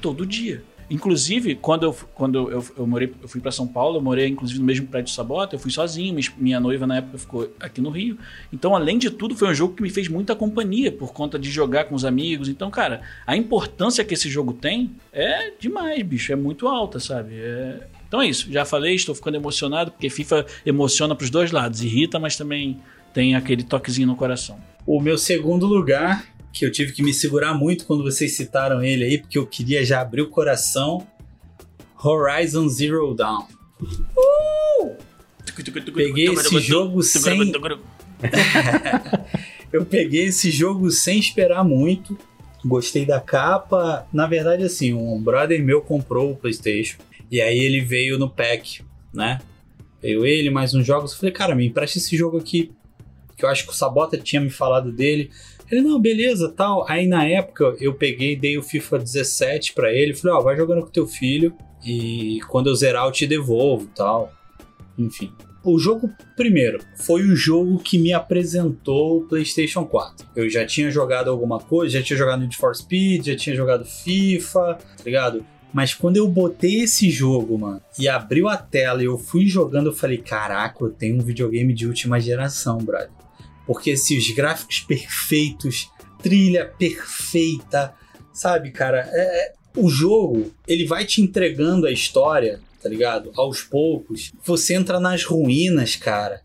Todo 0.00 0.24
dia. 0.26 0.62
Inclusive, 0.92 1.54
quando 1.54 1.84
eu, 1.84 1.94
quando 2.16 2.50
eu, 2.50 2.64
eu, 2.76 2.84
morei, 2.84 3.14
eu 3.22 3.28
fui 3.28 3.40
para 3.40 3.52
São 3.52 3.64
Paulo, 3.64 3.98
eu 3.98 4.02
morei 4.02 4.26
inclusive 4.26 4.58
no 4.58 4.64
mesmo 4.64 4.88
prédio 4.88 5.12
do 5.12 5.14
Sabota, 5.14 5.54
eu 5.54 5.58
fui 5.60 5.70
sozinho, 5.70 6.12
minha- 6.12 6.32
minha 6.36 6.58
noiva 6.58 6.84
na 6.84 6.96
época 6.96 7.16
ficou 7.16 7.48
aqui 7.60 7.80
no 7.80 7.90
Rio. 7.90 8.18
Então, 8.52 8.74
além 8.74 8.98
de 8.98 9.08
tudo, 9.08 9.36
foi 9.36 9.48
um 9.48 9.54
jogo 9.54 9.74
que 9.74 9.82
me 9.82 9.88
fez 9.90 10.08
muita 10.08 10.34
companhia 10.34 10.90
por 10.90 11.12
conta 11.12 11.38
de 11.38 11.48
jogar 11.48 11.84
com 11.84 11.94
os 11.94 12.04
amigos. 12.04 12.48
Então, 12.48 12.68
cara, 12.72 13.02
a 13.24 13.36
importância 13.36 14.04
que 14.04 14.14
esse 14.14 14.28
jogo 14.28 14.52
tem 14.52 14.90
é 15.12 15.52
demais, 15.60 16.02
bicho, 16.02 16.32
é 16.32 16.36
muito 16.36 16.66
alta, 16.66 16.98
sabe? 16.98 17.34
É... 17.36 17.86
Então 18.10 18.20
é 18.20 18.26
isso, 18.28 18.50
já 18.50 18.64
falei, 18.64 18.96
estou 18.96 19.14
ficando 19.14 19.36
emocionado, 19.36 19.92
porque 19.92 20.10
FIFA 20.10 20.44
emociona 20.66 21.14
pros 21.14 21.30
dois 21.30 21.52
lados, 21.52 21.80
irrita, 21.80 22.18
mas 22.18 22.36
também 22.36 22.80
tem 23.14 23.36
aquele 23.36 23.62
toquezinho 23.62 24.08
no 24.08 24.16
coração. 24.16 24.58
O 24.84 25.00
meu 25.00 25.16
segundo 25.16 25.64
lugar, 25.64 26.26
que 26.52 26.66
eu 26.66 26.72
tive 26.72 26.90
que 26.90 27.04
me 27.04 27.14
segurar 27.14 27.54
muito 27.54 27.84
quando 27.86 28.02
vocês 28.02 28.36
citaram 28.36 28.82
ele 28.82 29.04
aí, 29.04 29.18
porque 29.18 29.38
eu 29.38 29.46
queria 29.46 29.84
já 29.84 30.00
abrir 30.00 30.22
o 30.22 30.28
coração. 30.28 31.06
Horizon 32.02 32.68
Zero 32.68 33.14
Dawn. 33.14 33.44
Peguei 36.08 36.26
esse 36.40 36.48
jogo 36.66 37.02
sem- 37.04 37.38
Eu 39.72 39.84
peguei 39.86 40.24
esse 40.24 40.50
jogo 40.50 40.90
sem 40.90 41.18
esperar 41.20 41.62
muito. 41.64 42.18
Gostei 42.64 43.06
da 43.06 43.20
capa. 43.20 44.06
Na 44.12 44.26
verdade, 44.26 44.64
assim, 44.64 44.92
um 44.92 45.20
brother 45.22 45.62
meu 45.62 45.80
comprou 45.80 46.32
o 46.32 46.36
PlayStation. 46.36 46.98
E 47.30 47.40
aí 47.40 47.58
ele 47.58 47.80
veio 47.80 48.18
no 48.18 48.28
pack, 48.28 48.82
né? 49.14 49.40
Veio 50.02 50.26
ele, 50.26 50.50
mais 50.50 50.74
uns 50.74 50.86
jogos. 50.86 51.12
Eu 51.12 51.18
falei, 51.18 51.32
cara, 51.32 51.54
me 51.54 51.66
empresta 51.66 51.98
esse 51.98 52.16
jogo 52.16 52.38
aqui. 52.38 52.72
Que 53.36 53.44
eu 53.44 53.48
acho 53.48 53.64
que 53.64 53.70
o 53.70 53.74
Sabota 53.74 54.18
tinha 54.18 54.40
me 54.40 54.50
falado 54.50 54.90
dele. 54.90 55.30
Ele, 55.70 55.80
não, 55.82 56.00
beleza, 56.00 56.50
tal. 56.50 56.84
Aí 56.88 57.06
na 57.06 57.24
época 57.24 57.76
eu 57.78 57.94
peguei, 57.94 58.34
dei 58.34 58.58
o 58.58 58.62
FIFA 58.62 58.98
17 58.98 59.72
pra 59.72 59.92
ele, 59.92 60.14
falei, 60.14 60.36
ó, 60.36 60.40
vai 60.40 60.56
jogando 60.56 60.82
com 60.82 60.90
teu 60.90 61.06
filho 61.06 61.54
e 61.84 62.40
quando 62.48 62.68
eu 62.68 62.74
zerar 62.74 63.06
eu 63.06 63.12
te 63.12 63.26
devolvo 63.26 63.86
tal. 63.94 64.32
Enfim. 64.98 65.32
O 65.62 65.78
jogo, 65.78 66.10
primeiro, 66.36 66.80
foi 66.96 67.22
o 67.22 67.36
jogo 67.36 67.78
que 67.78 67.98
me 67.98 68.12
apresentou 68.14 69.18
o 69.18 69.24
PlayStation 69.28 69.84
4. 69.84 70.26
Eu 70.34 70.48
já 70.48 70.64
tinha 70.64 70.90
jogado 70.90 71.30
alguma 71.30 71.60
coisa, 71.60 71.98
já 71.98 72.02
tinha 72.02 72.18
jogado 72.18 72.40
Need 72.40 72.56
for 72.56 72.74
Speed, 72.74 73.26
já 73.26 73.36
tinha 73.36 73.54
jogado 73.54 73.84
FIFA, 73.84 74.74
tá 74.74 75.04
ligado? 75.04 75.44
Mas 75.72 75.94
quando 75.94 76.16
eu 76.16 76.26
botei 76.28 76.82
esse 76.82 77.10
jogo, 77.10 77.58
mano, 77.58 77.80
e 77.98 78.08
abriu 78.08 78.48
a 78.48 78.56
tela 78.56 79.02
e 79.02 79.06
eu 79.06 79.16
fui 79.18 79.46
jogando, 79.46 79.86
eu 79.86 79.92
falei: 79.92 80.18
caraca, 80.18 80.84
eu 80.84 80.90
tenho 80.90 81.16
um 81.16 81.22
videogame 81.22 81.72
de 81.72 81.86
última 81.86 82.20
geração, 82.20 82.78
brother. 82.78 83.10
Porque 83.66 83.92
assim, 83.92 84.18
os 84.18 84.28
gráficos 84.30 84.80
perfeitos, 84.80 85.88
trilha 86.22 86.66
perfeita, 86.66 87.94
sabe, 88.32 88.70
cara? 88.70 89.08
É, 89.12 89.46
é- 89.46 89.52
o 89.76 89.88
jogo, 89.88 90.50
ele 90.66 90.84
vai 90.84 91.04
te 91.04 91.22
entregando 91.22 91.86
a 91.86 91.92
história, 91.92 92.60
tá 92.82 92.88
ligado? 92.88 93.30
Aos 93.36 93.62
poucos. 93.62 94.32
Você 94.44 94.74
entra 94.74 94.98
nas 94.98 95.22
ruínas, 95.22 95.94
cara. 95.94 96.42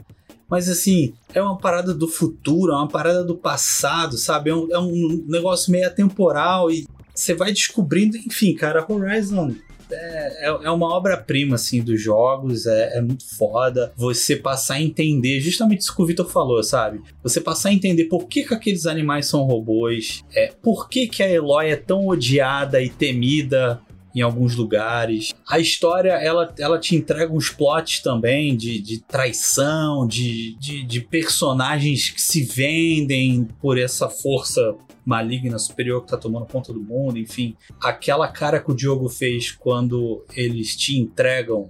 Mas 0.47 0.69
assim, 0.69 1.13
é 1.33 1.41
uma 1.41 1.57
parada 1.57 1.91
do 1.91 2.07
futuro, 2.07 2.71
é 2.71 2.75
uma 2.75 2.87
parada 2.87 3.23
do 3.23 3.35
passado, 3.35 4.15
sabe? 4.17 4.51
É 4.51 4.55
um, 4.55 4.71
é 4.71 4.77
um 4.77 5.25
negócio 5.27 5.71
meio 5.71 5.87
atemporal 5.87 6.69
e 6.69 6.85
você 7.15 7.33
vai 7.33 7.51
descobrindo, 7.51 8.17
enfim, 8.17 8.53
cara, 8.53 8.85
Horizon 8.87 9.55
é, 9.91 10.47
é, 10.47 10.57
é 10.63 10.71
uma 10.71 10.87
obra-prima, 10.87 11.55
assim, 11.55 11.81
dos 11.81 12.01
jogos, 12.01 12.65
é, 12.65 12.97
é 12.97 13.01
muito 13.01 13.25
foda. 13.37 13.93
Você 13.95 14.35
passar 14.35 14.75
a 14.75 14.81
entender, 14.81 15.39
justamente 15.39 15.81
isso 15.81 15.95
que 15.95 16.01
o 16.01 16.05
Vitor 16.05 16.29
falou, 16.29 16.63
sabe? 16.63 17.01
Você 17.23 17.39
passar 17.39 17.69
a 17.69 17.73
entender 17.73 18.05
por 18.05 18.27
que, 18.27 18.43
que 18.43 18.53
aqueles 18.53 18.85
animais 18.85 19.27
são 19.27 19.43
robôs, 19.43 20.23
é, 20.33 20.51
por 20.61 20.89
que, 20.89 21.07
que 21.07 21.23
a 21.23 21.29
Eloy 21.29 21.69
é 21.69 21.75
tão 21.75 22.07
odiada 22.07 22.81
e 22.81 22.89
temida 22.89 23.81
em 24.15 24.21
alguns 24.21 24.55
lugares. 24.55 25.33
A 25.47 25.59
história, 25.59 26.13
ela, 26.13 26.53
ela 26.57 26.79
te 26.79 26.95
entrega 26.95 27.33
uns 27.33 27.49
plots 27.49 27.99
também 27.99 28.55
de, 28.55 28.79
de 28.79 28.99
traição, 29.01 30.07
de, 30.07 30.55
de, 30.55 30.83
de 30.83 31.01
personagens 31.01 32.09
que 32.09 32.21
se 32.21 32.43
vendem 32.43 33.45
por 33.61 33.77
essa 33.77 34.09
força 34.09 34.73
maligna 35.05 35.59
superior 35.59 36.01
que 36.01 36.09
tá 36.09 36.17
tomando 36.17 36.45
conta 36.45 36.71
do 36.71 36.81
mundo, 36.81 37.19
enfim. 37.19 37.55
Aquela 37.81 38.27
cara 38.29 38.59
que 38.59 38.71
o 38.71 38.75
Diogo 38.75 39.09
fez 39.09 39.51
quando 39.51 40.25
eles 40.33 40.75
te 40.75 40.97
entregam 40.97 41.69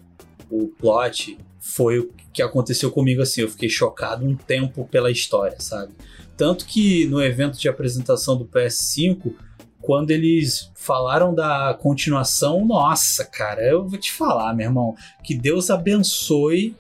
o 0.50 0.68
plot 0.68 1.38
foi 1.60 2.00
o 2.00 2.12
que 2.32 2.44
aconteceu 2.44 2.92
comigo 2.92 3.24
assim. 3.24 3.42
Eu 3.42 3.50
fiquei 3.50 3.68
chocado 3.68 4.26
um 4.26 4.36
tempo 4.36 4.88
pela 4.90 5.10
história, 5.10 5.60
sabe? 5.60 5.94
Tanto 6.38 6.66
que 6.66 7.06
no 7.08 7.22
evento 7.22 7.58
de 7.58 7.68
apresentação 7.68 8.38
do 8.38 8.46
PS5, 8.46 9.34
quando 9.86 10.10
eles 10.10 10.72
falaram 10.74 11.34
da 11.34 11.78
continuação, 11.80 12.66
nossa, 12.66 13.24
cara, 13.24 13.62
eu 13.62 13.88
vou 13.88 14.00
te 14.00 14.12
falar, 14.12 14.54
meu 14.56 14.66
irmão, 14.66 14.96
que 15.24 15.36
Deus 15.36 15.70
abençoe 15.70 16.76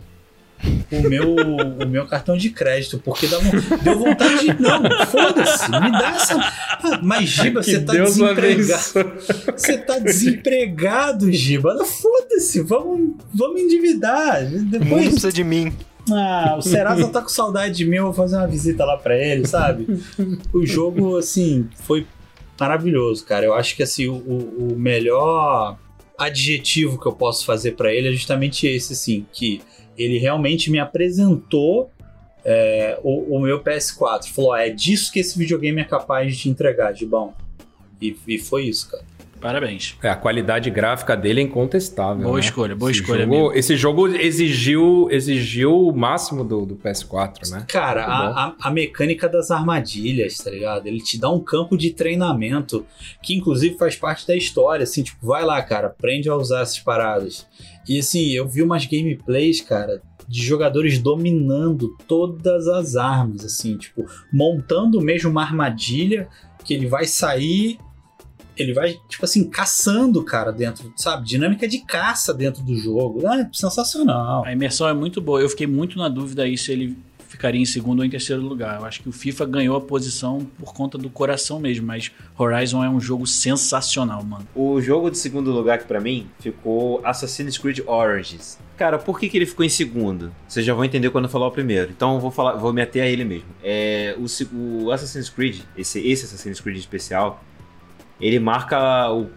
o 0.91 1.07
meu, 1.07 1.35
o 1.85 1.87
meu 1.87 2.07
cartão 2.07 2.35
de 2.35 2.49
crédito, 2.49 2.99
porque 3.03 3.27
dá, 3.27 3.37
deu 3.83 3.99
vontade 3.99 4.39
de. 4.39 4.59
Não, 4.59 4.81
foda-se, 5.05 5.69
me 5.69 5.91
dá 5.91 6.15
essa. 6.15 6.99
Mas, 7.03 7.29
Giba, 7.29 7.61
Que 7.61 7.71
você 7.71 7.79
tá 7.81 7.93
Deus 7.93 8.17
o 8.17 8.19
desempregado. 8.19 9.13
Você 9.55 9.77
tá 9.77 9.99
desempregado, 9.99 11.31
Giba. 11.31 11.75
Não, 11.75 11.85
Foda-se, 11.85 12.61
vamos, 12.61 13.11
vamos 13.33 13.61
endividar. 13.61 14.43
Depois. 14.45 15.09
precisa 15.09 15.31
de 15.31 15.43
mim. 15.43 15.71
Ah, 16.11 16.55
o 16.57 16.61
Serasa 16.61 17.07
tá 17.07 17.21
com 17.21 17.29
saudade 17.29 17.75
de 17.75 17.85
mim, 17.85 17.97
eu 17.97 18.05
vou 18.05 18.13
fazer 18.13 18.35
uma 18.37 18.47
visita 18.47 18.85
lá 18.85 18.95
pra 18.97 19.17
ele, 19.17 19.47
sabe? 19.47 19.87
O 20.53 20.65
jogo, 20.65 21.17
assim, 21.17 21.67
foi 21.83 22.05
maravilhoso, 22.59 23.25
cara. 23.25 23.45
Eu 23.45 23.53
acho 23.53 23.75
que, 23.75 23.83
assim, 23.83 24.07
o, 24.07 24.15
o- 24.15 24.75
melhor 24.77 25.77
adjetivo 26.17 26.99
que 26.99 27.05
eu 27.07 27.13
posso 27.13 27.45
fazer 27.45 27.73
pra 27.73 27.93
ele 27.93 28.09
é 28.09 28.11
justamente 28.11 28.65
esse, 28.67 28.93
assim, 28.93 29.25
que 29.33 29.61
ele 29.97 30.17
realmente 30.17 30.71
me 30.71 30.79
apresentou 30.79 31.91
é, 32.43 32.97
o, 33.03 33.35
o 33.37 33.41
meu 33.41 33.61
PS4. 33.63 34.27
Falou, 34.33 34.55
é 34.55 34.69
disso 34.69 35.11
que 35.11 35.19
esse 35.19 35.37
videogame 35.37 35.81
é 35.81 35.85
capaz 35.85 36.37
de 36.37 36.49
entregar, 36.49 36.91
de 36.93 37.05
bom. 37.05 37.33
E, 38.01 38.15
e 38.27 38.37
foi 38.37 38.65
isso, 38.65 38.89
cara. 38.91 39.03
Parabéns. 39.39 39.95
É, 40.01 40.09
a 40.09 40.15
qualidade 40.15 40.69
gráfica 40.69 41.15
dele 41.15 41.41
é 41.41 41.43
incontestável. 41.43 42.23
Boa 42.23 42.35
né? 42.35 42.39
escolha, 42.45 42.75
boa 42.75 42.89
Esse 42.89 43.01
escolha, 43.01 43.23
jogo- 43.23 43.35
amigo. 43.35 43.53
Esse 43.53 43.75
jogo 43.75 44.07
exigiu, 44.07 45.07
exigiu 45.11 45.87
o 45.87 45.95
máximo 45.95 46.43
do, 46.43 46.65
do 46.65 46.75
PS4, 46.75 47.51
né? 47.51 47.65
Cara, 47.67 48.05
a, 48.05 48.45
a, 48.47 48.55
a 48.59 48.71
mecânica 48.71 49.29
das 49.29 49.51
armadilhas, 49.51 50.37
tá 50.37 50.49
ligado? 50.49 50.87
Ele 50.87 50.99
te 50.99 51.19
dá 51.19 51.29
um 51.29 51.39
campo 51.39 51.77
de 51.77 51.91
treinamento, 51.91 52.85
que 53.21 53.35
inclusive 53.35 53.77
faz 53.77 53.95
parte 53.95 54.25
da 54.27 54.35
história, 54.35 54.83
assim, 54.83 55.03
tipo, 55.03 55.25
vai 55.25 55.43
lá, 55.43 55.61
cara, 55.61 55.87
aprende 55.87 56.29
a 56.29 56.35
usar 56.35 56.61
essas 56.61 56.79
paradas. 56.79 57.47
E 57.87 57.99
assim, 57.99 58.31
eu 58.31 58.47
vi 58.47 58.63
umas 58.63 58.85
gameplays, 58.85 59.61
cara, 59.61 60.01
de 60.27 60.43
jogadores 60.43 60.97
dominando 60.97 61.95
todas 62.07 62.67
as 62.67 62.95
armas, 62.95 63.45
assim, 63.45 63.77
tipo, 63.77 64.05
montando 64.33 64.99
mesmo 65.01 65.29
uma 65.29 65.43
armadilha 65.43 66.27
que 66.63 66.73
ele 66.73 66.87
vai 66.87 67.05
sair. 67.05 67.77
Ele 68.57 68.73
vai, 68.73 68.99
tipo 69.07 69.25
assim, 69.25 69.49
caçando, 69.49 70.23
cara, 70.23 70.51
dentro, 70.51 70.91
sabe? 70.95 71.25
Dinâmica 71.25 71.67
de 71.67 71.79
caça 71.79 72.33
dentro 72.33 72.63
do 72.63 72.75
jogo. 72.75 73.27
Ah, 73.27 73.41
é 73.41 73.49
sensacional. 73.51 74.45
A 74.45 74.51
imersão 74.51 74.87
é 74.87 74.93
muito 74.93 75.21
boa. 75.21 75.41
Eu 75.41 75.49
fiquei 75.49 75.67
muito 75.67 75.97
na 75.97 76.07
dúvida 76.07 76.43
aí 76.43 76.57
se 76.57 76.71
ele 76.71 76.97
ficaria 77.35 77.61
em 77.61 77.65
segundo 77.65 77.99
ou 77.99 78.05
em 78.05 78.09
terceiro 78.09 78.41
lugar. 78.41 78.79
Eu 78.79 78.85
acho 78.85 79.01
que 79.01 79.09
o 79.09 79.11
FIFA 79.11 79.45
ganhou 79.45 79.75
a 79.75 79.81
posição 79.81 80.47
por 80.57 80.73
conta 80.73 80.97
do 80.97 81.09
coração 81.09 81.59
mesmo, 81.59 81.85
mas 81.85 82.11
Horizon 82.37 82.83
é 82.83 82.89
um 82.89 82.99
jogo 82.99 83.27
sensacional, 83.27 84.23
mano. 84.23 84.47
O 84.55 84.81
jogo 84.81 85.11
de 85.11 85.17
segundo 85.17 85.51
lugar 85.51 85.77
que 85.77 85.85
pra 85.85 85.99
mim 85.99 86.27
ficou 86.39 87.01
Assassin's 87.05 87.57
Creed 87.57 87.79
Origins. 87.85 88.57
Cara, 88.77 88.97
por 88.97 89.19
que, 89.19 89.29
que 89.29 89.37
ele 89.37 89.45
ficou 89.45 89.65
em 89.65 89.69
segundo? 89.69 90.33
Vocês 90.47 90.65
já 90.65 90.73
vão 90.73 90.83
entender 90.83 91.09
quando 91.09 91.25
eu 91.25 91.29
falar 91.29 91.47
o 91.47 91.51
primeiro. 91.51 91.91
Então 91.91 92.15
eu 92.15 92.19
vou 92.19 92.31
falar, 92.31 92.53
vou 92.53 92.73
me 92.73 92.81
ater 92.81 93.03
a 93.03 93.07
ele 93.07 93.23
mesmo. 93.23 93.47
É, 93.63 94.15
o, 94.17 94.85
o 94.85 94.91
Assassin's 94.91 95.29
Creed, 95.29 95.61
esse, 95.77 95.99
esse 95.99 96.25
Assassin's 96.25 96.59
Creed 96.59 96.77
especial, 96.77 97.43
ele 98.19 98.39
marca 98.39 99.11
o- 99.11 99.29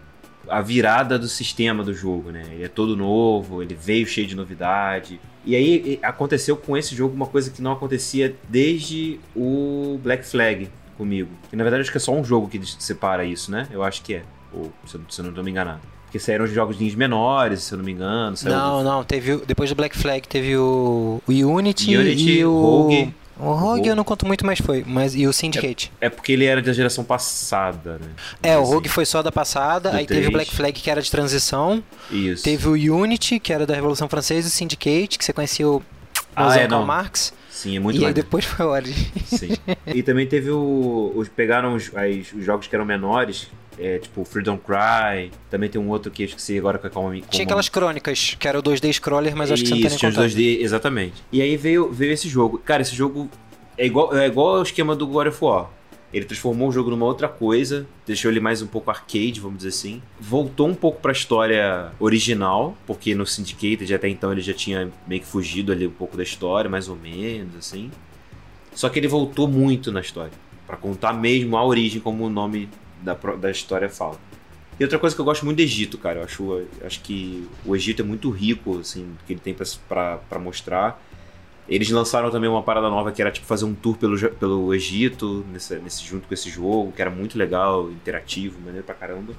a 0.47 0.61
virada 0.61 1.19
do 1.19 1.27
sistema 1.27 1.83
do 1.83 1.93
jogo, 1.93 2.31
né? 2.31 2.43
Ele 2.51 2.63
é 2.63 2.67
todo 2.67 2.95
novo, 2.97 3.61
ele 3.61 3.75
veio 3.75 4.07
cheio 4.07 4.25
de 4.25 4.35
novidade. 4.35 5.19
E 5.45 5.55
aí 5.55 5.99
e- 6.01 6.05
aconteceu 6.05 6.57
com 6.57 6.75
esse 6.75 6.95
jogo 6.95 7.13
uma 7.15 7.27
coisa 7.27 7.51
que 7.51 7.61
não 7.61 7.71
acontecia 7.71 8.35
desde 8.47 9.19
o 9.35 9.99
Black 10.03 10.25
Flag 10.25 10.69
comigo. 10.97 11.29
Que 11.49 11.55
na 11.55 11.63
verdade 11.63 11.81
acho 11.81 11.91
que 11.91 11.97
é 11.97 12.01
só 12.01 12.13
um 12.13 12.23
jogo 12.23 12.47
que 12.47 12.59
separa 12.81 13.23
isso, 13.23 13.51
né? 13.51 13.67
Eu 13.71 13.83
acho 13.83 14.01
que 14.01 14.15
é. 14.15 14.23
Ou 14.51 14.71
se 14.87 15.19
eu, 15.21 15.31
não 15.31 15.43
me 15.43 15.51
enganado. 15.51 15.81
Porque 16.05 16.17
saíram 16.17 16.47
jogos 16.47 16.75
menores, 16.95 17.61
se 17.61 17.73
eu 17.73 17.77
não 17.77 17.85
me 17.85 17.91
engano. 17.91 18.35
Não, 18.43 18.83
não, 18.83 19.03
teve. 19.03 19.37
Depois 19.45 19.69
do 19.69 19.75
Black 19.75 19.95
Flag 19.95 20.27
teve 20.27 20.57
o, 20.57 21.21
o 21.27 21.31
Unity, 21.31 21.95
Unity, 21.95 22.31
e 22.39 22.45
o. 22.45 22.59
Rogue. 22.59 23.13
O 23.39 23.53
Rogue 23.53 23.87
eu 23.87 23.95
não 23.95 24.03
conto 24.03 24.25
muito, 24.25 24.45
mas 24.45 24.59
foi. 24.59 24.83
Mas, 24.85 25.15
e 25.15 25.25
o 25.25 25.31
Syndicate. 25.33 25.91
É 26.01 26.09
porque 26.09 26.33
ele 26.33 26.45
era 26.45 26.61
da 26.61 26.73
geração 26.73 27.03
passada, 27.05 27.93
né? 27.93 28.09
É, 28.43 28.57
o 28.57 28.63
Rogue 28.63 28.89
foi 28.89 29.05
só 29.05 29.21
da 29.23 29.31
passada, 29.31 29.95
aí 29.95 30.05
teve 30.05 30.27
o. 30.27 30.31
Black 30.31 30.53
Flag 30.53 30.73
que 30.79 30.89
era 30.91 31.01
de 31.01 31.09
transição, 31.09 31.83
Isso. 32.11 32.43
teve 32.43 32.67
o 32.67 32.73
Unity, 32.95 33.39
que 33.39 33.53
era 33.53 33.65
da 33.65 33.73
Revolução 33.73 34.09
Francesa, 34.09 34.47
e 34.47 34.49
o 34.49 34.51
Syndicate, 34.51 35.17
que 35.17 35.23
você 35.25 35.31
conhecia 35.33 35.67
o 35.67 35.81
Ah, 36.35 36.55
é, 36.57 36.67
não. 36.67 36.85
Marx, 36.85 37.33
Sim, 37.49 37.75
é 37.77 37.79
muito 37.79 37.99
e 37.99 38.05
aí 38.05 38.13
depois 38.13 38.45
foi 38.45 38.65
o 38.65 38.69
Origin. 38.69 39.11
Sim. 39.25 39.49
e 39.87 40.03
também 40.03 40.27
teve 40.27 40.49
o. 40.51 41.11
Os, 41.15 41.27
pegaram 41.29 41.75
os, 41.75 41.91
as- 41.95 42.33
os 42.33 42.43
jogos 42.45 42.67
que 42.67 42.75
eram 42.75 42.85
menores, 42.85 43.47
é, 43.79 43.97
tipo 43.97 44.23
Freedom 44.25 44.57
Cry. 44.57 45.31
Também 45.49 45.69
tem 45.69 45.79
um 45.79 45.89
outro 45.89 46.11
que 46.11 46.23
eu 46.23 46.27
esqueci 46.27 46.57
agora 46.57 46.77
com 46.77 46.87
a 46.87 46.89
Calma 46.89 47.19
Tinha 47.29 47.45
aquelas 47.45 47.69
crônicas, 47.69 48.35
que 48.37 48.47
era 48.47 48.59
o 48.59 48.63
2D 48.63 48.93
Scroller, 48.93 49.35
mas 49.35 49.51
acho 49.51 49.63
que 49.63 49.69
você 49.69 49.75
não 49.75 49.81
tem 49.81 49.89
nem 49.89 49.95
Isso, 49.95 49.99
tinha 49.99 50.09
os 50.09 50.15
contado. 50.15 50.31
2D, 50.31 50.61
exatamente. 50.61 51.23
E 51.31 51.41
aí 51.41 51.55
veio, 51.55 51.91
veio 51.91 52.11
esse 52.11 52.27
jogo. 52.27 52.57
Cara, 52.59 52.81
esse 52.81 52.95
jogo 52.95 53.29
é 53.77 53.85
igual, 53.85 54.15
é 54.15 54.27
igual 54.27 54.57
ao 54.57 54.63
esquema 54.63 54.95
do 54.95 55.07
God 55.07 55.27
of 55.27 55.43
War. 55.43 55.69
Ele 56.11 56.25
transformou 56.25 56.69
o 56.69 56.71
jogo 56.71 56.89
numa 56.89 57.05
outra 57.05 57.27
coisa, 57.27 57.85
deixou 58.05 58.31
ele 58.31 58.39
mais 58.39 58.63
um 58.63 58.67
pouco 58.67 58.89
arcade, 58.89 59.39
vamos 59.39 59.57
dizer 59.57 59.69
assim. 59.69 60.01
Voltou 60.19 60.67
um 60.67 60.73
pouco 60.73 60.99
pra 60.99 61.11
história 61.11 61.91
original, 61.99 62.75
porque 62.87 63.13
no 63.13 63.27
Syndicate 63.27 63.93
até 63.93 64.09
então 64.09 64.31
ele 64.31 64.41
já 64.41 64.53
tinha 64.53 64.89
meio 65.07 65.21
que 65.21 65.27
fugido 65.27 65.71
ali 65.71 65.85
um 65.85 65.91
pouco 65.91 66.17
da 66.17 66.23
história, 66.23 66.67
mais 66.67 66.89
ou 66.89 66.95
menos, 66.95 67.55
assim. 67.55 67.91
Só 68.73 68.89
que 68.89 68.97
ele 68.97 69.07
voltou 69.07 69.47
muito 69.47 69.91
na 69.91 70.01
história, 70.01 70.31
Pra 70.65 70.77
contar 70.77 71.13
mesmo 71.13 71.57
a 71.57 71.65
origem, 71.65 71.99
como 71.99 72.25
o 72.25 72.29
nome 72.29 72.69
da, 73.01 73.13
da 73.13 73.51
história 73.51 73.89
fala. 73.89 74.17
E 74.79 74.83
outra 74.83 74.97
coisa 74.97 75.15
que 75.15 75.21
eu 75.21 75.25
gosto 75.25 75.45
muito 75.45 75.57
do 75.57 75.61
Egito, 75.61 75.97
cara. 75.97 76.19
Eu 76.19 76.23
acho, 76.23 76.61
acho 76.85 77.01
que 77.01 77.47
o 77.65 77.75
Egito 77.75 78.01
é 78.01 78.05
muito 78.05 78.29
rico, 78.29 78.79
assim, 78.79 79.13
que 79.27 79.33
ele 79.33 79.39
tem 79.39 79.53
pra 79.53 80.39
mostrar. 80.39 81.01
Eles 81.67 81.89
lançaram 81.89 82.31
também 82.31 82.49
uma 82.49 82.63
parada 82.63 82.89
nova 82.89 83.11
que 83.11 83.21
era 83.21 83.29
tipo 83.29 83.45
fazer 83.45 83.65
um 83.65 83.75
tour 83.75 83.97
pelo, 83.97 84.17
pelo 84.31 84.73
Egito, 84.73 85.45
nesse, 85.51 85.75
nesse, 85.77 86.03
junto 86.03 86.27
com 86.27 86.33
esse 86.33 86.49
jogo, 86.49 86.91
que 86.91 87.01
era 87.01 87.11
muito 87.11 87.37
legal, 87.37 87.91
interativo, 87.91 88.59
maneiro 88.59 88.85
pra 88.85 88.95
caramba. 88.95 89.33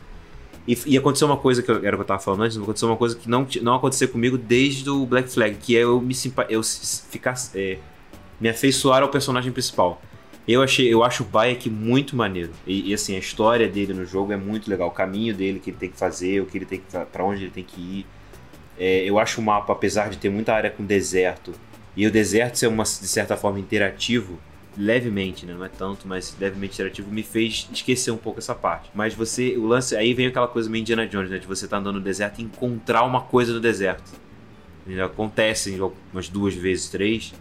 E, 0.68 0.78
e 0.86 0.96
aconteceu 0.96 1.26
uma 1.26 1.38
coisa 1.38 1.62
que 1.62 1.70
eu, 1.70 1.84
era 1.84 1.96
o 1.96 1.98
que 1.98 2.02
eu 2.02 2.06
tava 2.06 2.20
falando 2.20 2.42
antes, 2.42 2.56
aconteceu 2.56 2.88
uma 2.88 2.96
coisa 2.96 3.16
que 3.16 3.28
não, 3.28 3.46
não 3.62 3.74
aconteceu 3.74 4.08
comigo 4.08 4.38
desde 4.38 4.88
o 4.88 5.06
Black 5.06 5.28
Flag, 5.28 5.56
que 5.56 5.76
é 5.76 5.80
eu 5.80 6.00
me 6.00 6.14
simpa, 6.14 6.46
eu 6.48 6.62
ficar. 6.62 7.34
é, 7.54 7.78
me 8.40 8.48
afeiçoar 8.48 9.02
ao 9.02 9.08
personagem 9.08 9.52
principal. 9.52 10.00
Eu 10.50 10.62
achei, 10.62 10.92
eu 10.92 11.04
acho 11.04 11.22
o 11.22 11.26
Bayek 11.26 11.70
muito 11.70 12.16
maneiro. 12.16 12.50
E, 12.66 12.90
e, 12.90 12.94
assim, 12.94 13.14
a 13.14 13.18
história 13.20 13.68
dele 13.68 13.94
no 13.94 14.04
jogo 14.04 14.32
é 14.32 14.36
muito 14.36 14.68
legal. 14.68 14.88
O 14.88 14.90
caminho 14.90 15.32
dele 15.32 15.60
que 15.60 15.70
ele 15.70 15.76
tem 15.76 15.90
que 15.90 15.96
fazer, 15.96 16.42
o 16.42 16.46
que 16.46 16.58
ele 16.58 16.64
tem 16.66 16.80
que 16.80 16.86
para 17.12 17.24
onde 17.24 17.44
ele 17.44 17.52
tem 17.52 17.62
que 17.62 17.80
ir. 17.80 18.06
É, 18.76 19.04
eu 19.04 19.18
acho 19.18 19.40
o 19.40 19.44
mapa, 19.44 19.72
apesar 19.72 20.10
de 20.10 20.18
ter 20.18 20.28
muita 20.28 20.52
área 20.52 20.70
com 20.70 20.84
deserto, 20.84 21.52
e 21.96 22.04
o 22.06 22.10
deserto 22.10 22.56
ser 22.56 22.66
uma, 22.66 22.82
de 22.82 23.06
certa 23.06 23.36
forma 23.36 23.60
interativo, 23.60 24.38
levemente, 24.76 25.44
né? 25.44 25.54
não 25.54 25.64
é 25.64 25.68
tanto, 25.68 26.08
mas 26.08 26.34
levemente 26.40 26.74
interativo, 26.74 27.10
me 27.12 27.22
fez 27.22 27.68
esquecer 27.72 28.10
um 28.10 28.16
pouco 28.16 28.38
essa 28.38 28.54
parte. 28.54 28.90
Mas 28.94 29.14
você, 29.14 29.56
o 29.56 29.66
lance, 29.66 29.94
aí 29.94 30.14
vem 30.14 30.26
aquela 30.26 30.48
coisa 30.48 30.70
meio 30.70 30.80
Indiana 30.80 31.06
Jones, 31.06 31.30
né? 31.30 31.38
De 31.38 31.46
você 31.46 31.66
estar 31.66 31.76
tá 31.76 31.80
andando 31.80 31.96
no 31.96 32.00
deserto 32.00 32.40
e 32.40 32.44
encontrar 32.44 33.04
uma 33.04 33.20
coisa 33.20 33.52
no 33.52 33.60
deserto. 33.60 34.10
Acontece 35.04 35.78
umas 36.12 36.28
duas 36.28 36.54
vezes, 36.54 36.88
três, 36.88 37.34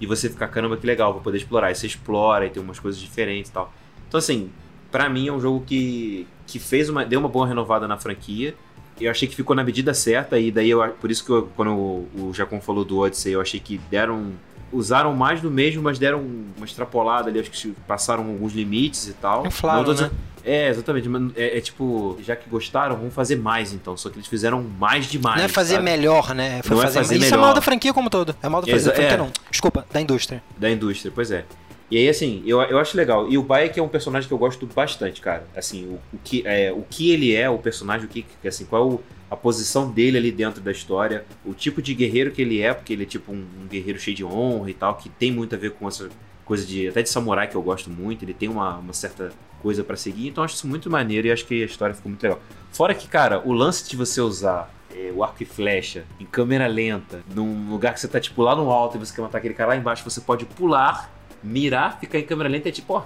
e 0.00 0.06
você 0.06 0.28
fica, 0.28 0.46
caramba, 0.48 0.76
que 0.76 0.86
legal, 0.86 1.12
vou 1.12 1.22
poder 1.22 1.38
explorar. 1.38 1.68
Aí 1.68 1.74
você 1.74 1.86
explora 1.86 2.46
e 2.46 2.50
tem 2.50 2.62
umas 2.62 2.78
coisas 2.78 3.00
diferentes 3.00 3.50
e 3.50 3.54
tal. 3.54 3.72
Então, 4.08 4.18
assim, 4.18 4.50
para 4.90 5.08
mim 5.08 5.28
é 5.28 5.32
um 5.32 5.40
jogo 5.40 5.64
que, 5.66 6.26
que 6.46 6.58
fez 6.58 6.88
uma, 6.88 7.04
deu 7.04 7.20
uma 7.20 7.28
boa 7.28 7.46
renovada 7.46 7.88
na 7.88 7.96
franquia. 7.96 8.54
Eu 9.00 9.10
achei 9.10 9.26
que 9.26 9.34
ficou 9.34 9.56
na 9.56 9.64
medida 9.64 9.92
certa, 9.92 10.38
e 10.38 10.52
daí 10.52 10.70
eu, 10.70 10.80
por 11.00 11.10
isso 11.10 11.24
que 11.24 11.30
eu, 11.30 11.48
quando 11.56 11.72
o, 11.72 12.08
o 12.16 12.32
Jacon 12.32 12.60
falou 12.60 12.84
do 12.84 12.98
Odyssey, 12.98 13.32
eu 13.32 13.40
achei 13.40 13.58
que 13.58 13.78
deram. 13.90 14.32
Usaram 14.72 15.14
mais 15.14 15.40
do 15.40 15.50
mesmo, 15.50 15.82
mas 15.82 16.00
deram 16.00 16.20
uma 16.56 16.66
extrapolada 16.66 17.28
ali, 17.28 17.38
acho 17.38 17.50
que 17.50 17.70
passaram 17.86 18.24
alguns 18.24 18.52
limites 18.52 19.06
e 19.06 19.12
tal. 19.12 19.46
Inflaram, 19.46 19.84
tô 19.84 19.92
né? 19.92 20.10
É, 20.44 20.68
exatamente. 20.68 21.08
É, 21.36 21.58
é 21.58 21.60
tipo, 21.60 22.18
já 22.22 22.36
que 22.36 22.48
gostaram, 22.48 22.96
vamos 22.96 23.14
fazer 23.14 23.36
mais 23.36 23.72
então. 23.72 23.96
Só 23.96 24.10
que 24.10 24.16
eles 24.16 24.26
fizeram 24.28 24.62
mais 24.62 25.06
demais. 25.06 25.38
Não 25.38 25.44
é 25.44 25.48
fazer 25.48 25.74
sabe? 25.74 25.84
melhor, 25.84 26.34
né? 26.34 26.60
Foi 26.62 26.76
Não 26.76 26.82
é 26.82 26.86
fazer, 26.86 26.98
fazer 27.00 27.16
Isso 27.16 27.34
é 27.34 27.38
mal 27.38 27.54
da 27.54 27.60
franquia 27.60 27.92
como 27.94 28.10
todo. 28.10 28.36
É 28.42 28.48
mal 28.48 28.60
da 28.62 28.70
Exa- 28.70 28.92
franquia, 28.92 29.14
é. 29.14 29.16
não. 29.16 29.30
Desculpa, 29.50 29.86
da 29.92 30.00
indústria. 30.00 30.42
Da 30.58 30.70
indústria, 30.70 31.10
pois 31.14 31.30
é. 31.30 31.44
E 31.90 31.96
aí, 31.98 32.08
assim, 32.08 32.42
eu, 32.46 32.60
eu 32.62 32.78
acho 32.78 32.96
legal. 32.96 33.30
E 33.30 33.36
o 33.38 33.42
Bayek 33.42 33.78
é 33.78 33.82
um 33.82 33.88
personagem 33.88 34.26
que 34.26 34.34
eu 34.34 34.38
gosto 34.38 34.66
bastante, 34.66 35.20
cara. 35.20 35.46
Assim, 35.56 35.84
o, 35.86 36.00
o 36.16 36.18
que, 36.22 36.42
é, 36.46 36.72
o 36.72 36.82
que 36.88 37.10
ele 37.10 37.34
é, 37.34 37.48
o 37.48 37.58
personagem, 37.58 38.06
o 38.06 38.08
que, 38.08 38.24
assim, 38.46 38.64
qual 38.64 38.82
é 38.82 38.92
o- 38.94 39.00
a 39.30 39.36
posição 39.36 39.90
dele 39.90 40.16
ali 40.18 40.30
dentro 40.30 40.60
da 40.60 40.70
história, 40.70 41.24
o 41.44 41.52
tipo 41.54 41.80
de 41.82 41.92
guerreiro 41.94 42.30
que 42.30 42.40
ele 42.42 42.60
é, 42.60 42.72
porque 42.72 42.92
ele 42.92 43.02
é 43.02 43.06
tipo 43.06 43.32
um, 43.32 43.44
um 43.62 43.66
guerreiro 43.66 43.98
cheio 43.98 44.16
de 44.16 44.24
honra 44.24 44.70
e 44.70 44.74
tal, 44.74 44.94
que 44.94 45.08
tem 45.08 45.32
muito 45.32 45.54
a 45.54 45.58
ver 45.58 45.72
com 45.72 45.88
essa 45.88 46.08
coisa 46.44 46.64
de. 46.64 46.88
até 46.88 47.02
de 47.02 47.08
samurai 47.08 47.48
que 47.48 47.54
eu 47.54 47.62
gosto 47.62 47.90
muito, 47.90 48.24
ele 48.24 48.34
tem 48.34 48.48
uma, 48.48 48.76
uma 48.76 48.92
certa 48.92 49.32
coisa 49.64 49.82
pra 49.82 49.96
seguir, 49.96 50.28
então 50.28 50.44
acho 50.44 50.56
isso 50.56 50.66
muito 50.66 50.90
maneiro 50.90 51.26
e 51.26 51.32
acho 51.32 51.46
que 51.46 51.62
a 51.62 51.64
história 51.64 51.94
ficou 51.94 52.10
muito 52.10 52.22
legal. 52.22 52.38
Fora 52.70 52.94
que, 52.94 53.08
cara, 53.08 53.40
o 53.42 53.52
lance 53.54 53.88
de 53.88 53.96
você 53.96 54.20
usar 54.20 54.70
é, 54.94 55.10
o 55.10 55.24
arco 55.24 55.42
e 55.42 55.46
flecha 55.46 56.04
em 56.20 56.26
câmera 56.26 56.66
lenta, 56.66 57.22
num 57.34 57.70
lugar 57.70 57.94
que 57.94 58.00
você 58.00 58.06
tá 58.06 58.20
tipo 58.20 58.42
lá 58.42 58.54
no 58.54 58.70
alto 58.70 58.98
e 58.98 59.00
você 59.00 59.14
quer 59.14 59.22
matar 59.22 59.38
aquele 59.38 59.54
cara 59.54 59.70
lá 59.70 59.76
embaixo, 59.76 60.04
você 60.04 60.20
pode 60.20 60.44
pular, 60.44 61.10
mirar, 61.42 61.98
ficar 61.98 62.18
em 62.18 62.24
câmera 62.24 62.50
lenta 62.50 62.68
é 62.68 62.72
tipo, 62.72 62.92
ó. 62.92 63.04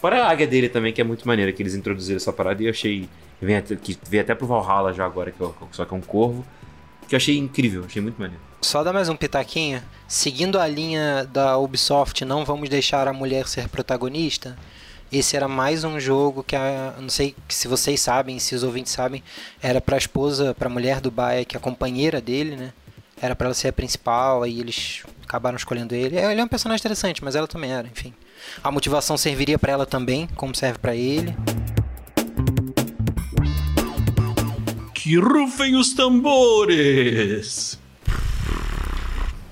Fora 0.00 0.24
a 0.24 0.30
águia 0.30 0.46
dele 0.46 0.70
também, 0.70 0.94
que 0.94 1.00
é 1.00 1.04
muito 1.04 1.28
maneira 1.28 1.52
que 1.52 1.62
eles 1.62 1.74
introduziram 1.74 2.16
essa 2.16 2.32
parada 2.32 2.62
e 2.62 2.66
eu 2.66 2.70
achei. 2.70 3.06
Vem 3.38 3.56
até, 3.56 3.76
que 3.76 3.98
veio 4.08 4.22
até 4.22 4.34
pro 4.34 4.46
Valhalla 4.46 4.94
já 4.94 5.04
agora, 5.04 5.30
que 5.30 5.42
é, 5.42 5.48
só 5.72 5.84
que 5.84 5.92
é 5.92 5.96
um 5.96 6.00
corvo. 6.00 6.42
Que 7.06 7.14
eu 7.14 7.18
achei 7.18 7.36
incrível, 7.36 7.84
achei 7.84 8.00
muito 8.00 8.18
maneiro. 8.18 8.42
Só 8.62 8.82
dar 8.82 8.92
mais 8.92 9.10
um 9.10 9.14
pitaquinho. 9.14 9.82
Seguindo 10.08 10.58
a 10.58 10.66
linha 10.66 11.24
da 11.24 11.58
Ubisoft, 11.58 12.24
não 12.24 12.44
vamos 12.44 12.68
deixar 12.68 13.06
a 13.06 13.12
mulher 13.12 13.46
ser 13.46 13.68
protagonista. 13.68 14.56
Esse 15.10 15.36
era 15.36 15.46
mais 15.46 15.84
um 15.84 16.00
jogo 16.00 16.42
que 16.42 16.56
a, 16.56 16.94
não 17.00 17.08
sei 17.08 17.34
se 17.48 17.68
vocês 17.68 18.00
sabem, 18.00 18.38
se 18.38 18.54
os 18.54 18.62
ouvintes 18.62 18.92
sabem, 18.92 19.22
era 19.62 19.80
pra 19.80 19.96
esposa, 19.96 20.54
pra 20.54 20.68
mulher 20.68 21.00
do 21.00 21.10
Bayek, 21.10 21.56
a 21.56 21.60
companheira 21.60 22.20
dele, 22.20 22.56
né? 22.56 22.72
Era 23.20 23.34
pra 23.34 23.46
ela 23.46 23.54
ser 23.54 23.68
a 23.68 23.72
principal, 23.72 24.42
aí 24.42 24.60
eles 24.60 25.02
acabaram 25.22 25.56
escolhendo 25.56 25.94
ele. 25.94 26.18
É, 26.18 26.30
Ele 26.30 26.40
é 26.40 26.44
um 26.44 26.48
personagem 26.48 26.82
interessante, 26.82 27.24
mas 27.24 27.34
ela 27.34 27.46
também 27.46 27.72
era, 27.72 27.86
enfim. 27.86 28.12
A 28.62 28.70
motivação 28.70 29.16
serviria 29.16 29.58
pra 29.58 29.72
ela 29.72 29.86
também, 29.86 30.26
como 30.36 30.54
serve 30.54 30.78
pra 30.78 30.94
ele. 30.94 31.34
Que 34.92 35.16
rufem 35.16 35.76
os 35.76 35.94
tambores! 35.94 37.78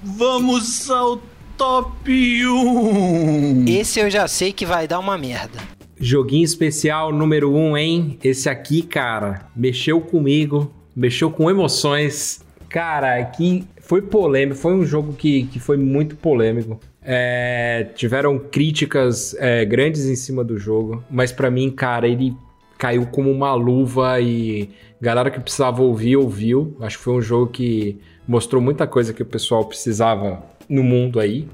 Vamos 0.02 0.90
ao 0.90 1.22
top 1.56 2.10
1! 2.46 3.64
Esse 3.68 4.00
eu 4.00 4.10
já 4.10 4.26
sei 4.26 4.52
que 4.52 4.66
vai 4.66 4.88
dar 4.88 4.98
uma 4.98 5.16
merda. 5.16 5.58
Joguinho 5.98 6.44
especial 6.44 7.12
número 7.12 7.54
1, 7.54 7.56
um, 7.56 7.76
hein? 7.76 8.18
Esse 8.22 8.48
aqui, 8.48 8.82
cara, 8.82 9.46
mexeu 9.54 10.00
comigo, 10.00 10.72
mexeu 10.94 11.30
com 11.30 11.48
emoções. 11.48 12.44
Cara, 12.68 13.20
aqui 13.20 13.64
foi 13.80 14.02
polêmico, 14.02 14.58
foi 14.58 14.74
um 14.74 14.84
jogo 14.84 15.12
que, 15.12 15.44
que 15.44 15.60
foi 15.60 15.76
muito 15.76 16.16
polêmico. 16.16 16.80
É, 17.02 17.86
tiveram 17.94 18.38
críticas 18.38 19.34
é, 19.38 19.64
grandes 19.64 20.06
em 20.06 20.16
cima 20.16 20.42
do 20.42 20.58
jogo, 20.58 21.04
mas 21.10 21.30
pra 21.30 21.50
mim, 21.50 21.70
cara, 21.70 22.08
ele 22.08 22.34
caiu 22.78 23.06
como 23.06 23.30
uma 23.30 23.54
luva 23.54 24.20
e 24.20 24.70
galera 25.00 25.30
que 25.30 25.38
precisava 25.38 25.82
ouvir, 25.82 26.16
ouviu. 26.16 26.76
Acho 26.80 26.98
que 26.98 27.04
foi 27.04 27.14
um 27.14 27.22
jogo 27.22 27.52
que 27.52 27.98
mostrou 28.26 28.60
muita 28.60 28.86
coisa 28.86 29.12
que 29.12 29.22
o 29.22 29.26
pessoal 29.26 29.64
precisava 29.66 30.42
no 30.68 30.82
mundo 30.82 31.20
aí. 31.20 31.46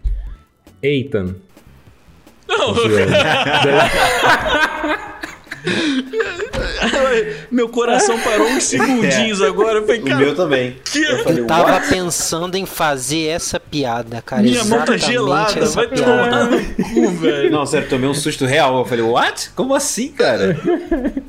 Ethan. 0.83 1.35
Não, 2.49 2.75
meu 7.51 7.69
coração 7.69 8.19
parou 8.21 8.49
uns 8.49 8.65
segundinhos 8.65 9.43
agora. 9.43 9.79
Eu 9.79 9.87
falei, 9.87 10.01
O 10.01 10.05
cara, 10.05 10.17
meu 10.17 10.35
também. 10.35 10.77
que- 10.91 11.03
Eu 11.03 11.23
falei, 11.23 11.41
Eu 11.43 11.47
tava 11.47 11.73
"What?" 11.73 11.89
pensando 11.89 12.57
em 12.57 12.67
fazer 12.67 13.27
essa 13.29 13.61
piada, 13.61 14.23
cara. 14.23 14.43
minha 14.43 14.65
mão 14.65 14.85
tá 14.85 14.97
gelada. 14.97 15.61
essa 15.61 15.75
Vai 15.75 15.89
piada. 15.89 16.05
tomar 16.05 16.51
no 16.51 16.61
cu, 16.75 17.11
velho. 17.19 17.51
Não, 17.51 17.67
sério, 17.67 17.89
tomei 17.89 18.09
um 18.09 18.15
susto 18.15 18.47
real. 18.47 18.79
Eu 18.79 18.85
falei, 18.85 19.05
what? 19.05 19.51
Como 19.51 19.75
assim, 19.75 20.09
cara? 20.09 20.57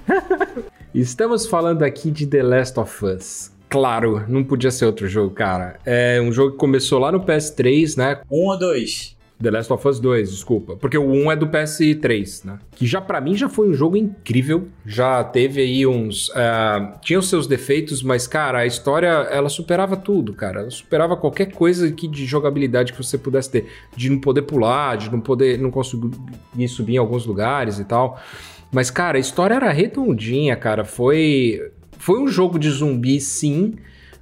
Estamos 0.94 1.46
falando 1.48 1.84
aqui 1.84 2.12
de 2.12 2.26
The 2.28 2.44
Last 2.44 2.80
of 2.80 3.06
Us. 3.06 3.51
Claro, 3.72 4.26
não 4.28 4.44
podia 4.44 4.70
ser 4.70 4.86
outro 4.86 5.08
jogo, 5.08 5.34
cara. 5.34 5.80
É 5.86 6.20
um 6.22 6.30
jogo 6.30 6.52
que 6.52 6.58
começou 6.58 7.00
lá 7.00 7.10
no 7.10 7.22
PS3, 7.22 7.96
né? 7.96 8.20
Um 8.30 8.48
ou 8.48 8.60
dois? 8.60 9.16
The 9.42 9.50
Last 9.50 9.72
of 9.72 9.88
Us 9.88 10.00
2, 10.00 10.30
desculpa. 10.30 10.76
Porque 10.76 10.98
o 10.98 11.10
1 11.10 11.32
é 11.32 11.36
do 11.38 11.48
PS3, 11.48 12.46
né? 12.46 12.60
Que 12.76 12.86
já 12.86 13.00
pra 13.00 13.20
mim 13.20 13.34
já 13.34 13.48
foi 13.48 13.70
um 13.70 13.74
jogo 13.74 13.96
incrível. 13.96 14.68
Já 14.86 15.24
teve 15.24 15.62
aí 15.62 15.88
uns. 15.88 16.30
ah, 16.36 17.00
tinha 17.02 17.18
os 17.18 17.30
seus 17.30 17.48
defeitos, 17.48 18.04
mas, 18.04 18.28
cara, 18.28 18.60
a 18.60 18.66
história 18.66 19.08
ela 19.08 19.48
superava 19.48 19.96
tudo, 19.96 20.34
cara. 20.34 20.60
Ela 20.60 20.70
superava 20.70 21.16
qualquer 21.18 21.52
coisa 21.54 21.90
que 21.92 22.10
de 22.10 22.26
jogabilidade 22.26 22.92
que 22.92 23.02
você 23.02 23.18
pudesse 23.18 23.50
ter. 23.50 23.68
De 23.96 24.10
não 24.10 24.20
poder 24.20 24.42
pular, 24.44 24.98
de 24.98 25.10
não 25.10 25.22
poder. 25.22 25.58
não 25.58 25.72
conseguir 25.72 26.68
subir 26.68 26.96
em 26.96 26.98
alguns 26.98 27.26
lugares 27.26 27.80
e 27.80 27.86
tal. 27.86 28.22
Mas, 28.70 28.92
cara, 28.92 29.18
a 29.18 29.22
história 29.22 29.56
era 29.56 29.72
redondinha, 29.72 30.56
cara. 30.56 30.86
Foi. 30.86 31.72
Foi 32.02 32.20
um 32.20 32.28
jogo 32.28 32.58
de 32.58 32.68
zumbi, 32.70 33.22
sim. 33.22 33.76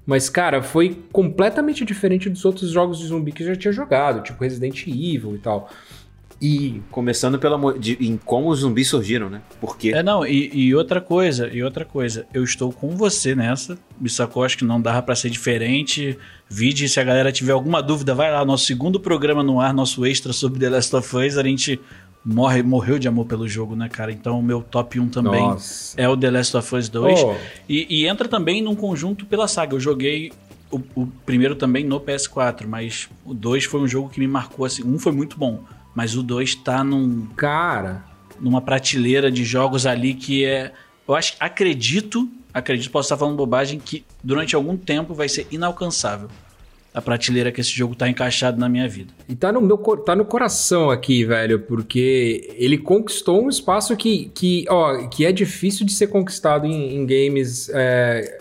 Mas, 0.06 0.30
cara, 0.30 0.62
foi 0.62 1.02
completamente 1.14 1.86
diferente 1.86 2.30
dos 2.30 2.44
outros 2.44 2.72
jogos 2.72 3.00
de 3.00 3.08
zumbi 3.08 3.32
que 3.32 3.42
eu 3.42 3.48
já 3.48 3.56
tinha 3.56 3.72
jogado, 3.72 4.22
tipo 4.22 4.44
Resident 4.44 4.86
Evil 4.86 5.36
e 5.36 5.40
tal. 5.40 5.70
E. 6.42 6.82
Começando 6.92 7.40
pela, 7.40 7.78
de, 7.78 7.98
em 8.02 8.18
como 8.18 8.50
os 8.50 8.60
zumbis 8.60 8.88
surgiram, 8.88 9.30
né? 9.30 9.42
Porque 9.62 9.94
É, 9.94 10.04
não, 10.04 10.26
e, 10.26 10.50
e 10.54 10.76
outra 10.76 11.00
coisa, 11.00 11.50
e 11.54 11.64
outra 11.64 11.86
coisa, 11.86 12.26
eu 12.34 12.44
estou 12.44 12.72
com 12.72 12.98
você 12.98 13.34
nessa. 13.34 13.78
Bissacô, 13.98 14.44
acho 14.44 14.58
que 14.58 14.66
não 14.66 14.82
dava 14.82 15.02
pra 15.02 15.16
ser 15.16 15.30
diferente. 15.30 16.18
Vide, 16.50 16.90
se 16.90 17.00
a 17.00 17.04
galera 17.04 17.32
tiver 17.32 17.54
alguma 17.54 17.82
dúvida, 17.82 18.14
vai 18.14 18.32
lá, 18.32 18.44
nosso 18.44 18.66
segundo 18.66 19.00
programa 19.00 19.42
no 19.44 19.62
ar, 19.62 19.74
nosso 19.74 20.06
extra 20.06 20.34
sobre 20.34 20.60
The 20.60 20.70
Last 20.70 20.96
of 20.96 21.16
Us, 21.16 21.38
a 21.38 21.44
gente 21.44 21.80
morre, 22.24 22.62
morreu 22.62 23.00
de 23.00 23.08
amor 23.08 23.26
pelo 23.26 23.48
jogo, 23.48 23.76
né, 23.76 23.90
cara? 23.90 24.12
Então 24.12 24.40
o 24.40 24.44
meu 24.44 24.62
top 24.62 25.00
1 25.00 25.10
também 25.10 25.42
Nossa. 25.42 26.00
é 26.00 26.08
o 26.08 26.16
The 26.16 26.32
Last 26.32 26.58
of 26.58 26.76
Us 26.76 26.90
2. 26.90 27.20
Oh, 27.24 27.36
E, 27.68 27.88
e 27.90 28.08
entra 28.08 28.28
também 28.28 28.62
num 28.62 28.76
conjunto 28.76 29.26
pela 29.26 29.48
saga. 29.48 29.76
Eu 29.76 29.80
joguei 29.80 30.32
o, 30.72 30.80
o 30.96 31.08
primeiro 31.26 31.56
também 31.56 31.84
no 31.84 32.00
PS4, 32.00 32.66
mas 32.68 33.10
o 33.26 33.34
2 33.34 33.66
foi 33.66 33.80
um 33.82 33.88
jogo 33.88 34.10
que 34.10 34.20
me 34.20 34.28
marcou 34.28 34.66
assim. 34.66 34.84
Um 34.84 35.00
foi 35.00 35.12
muito 35.12 35.38
bom, 35.38 35.64
mas 35.96 36.16
o 36.16 36.24
2 36.24 36.56
tá 36.56 36.84
num, 36.84 37.26
cara. 37.36 38.04
numa 38.40 38.62
prateleira 38.62 39.32
de 39.32 39.44
jogos 39.44 39.86
ali 39.86 40.14
que 40.14 40.46
é. 40.46 40.72
Eu 41.08 41.16
acho, 41.16 41.36
acredito, 41.40 42.30
acredito, 42.54 42.92
posso 42.92 43.08
estar 43.08 43.18
falando 43.18 43.36
bobagem, 43.36 43.80
que 43.80 44.06
durante 44.24 44.56
algum 44.56 44.78
tempo 44.78 45.16
vai 45.16 45.28
ser 45.28 45.48
inalcançável 45.50 46.30
a 47.00 47.02
prateleira 47.02 47.52
que 47.52 47.60
esse 47.62 47.72
jogo 47.72 47.96
tá 47.96 48.08
encaixado 48.08 48.60
na 48.60 48.70
minha 48.70 48.88
vida. 48.88 49.12
E 49.28 49.36
tá 49.36 49.52
no 49.52 49.60
meu 49.62 49.78
tá 49.78 50.16
no 50.16 50.26
coração 50.26 50.90
aqui, 50.92 51.26
velho, 51.26 51.60
porque 51.62 52.54
ele 52.56 52.78
conquistou 52.78 53.44
um 53.44 53.50
espaço 53.50 53.96
que, 53.98 54.30
que, 54.34 54.66
ó, 54.70 55.08
que 55.08 55.26
é 55.26 55.32
difícil 55.32 55.86
de 55.86 55.92
ser 55.94 56.08
conquistado 56.08 56.66
em, 56.68 56.96
em 56.96 57.06
games 57.06 57.70
é, 57.74 58.40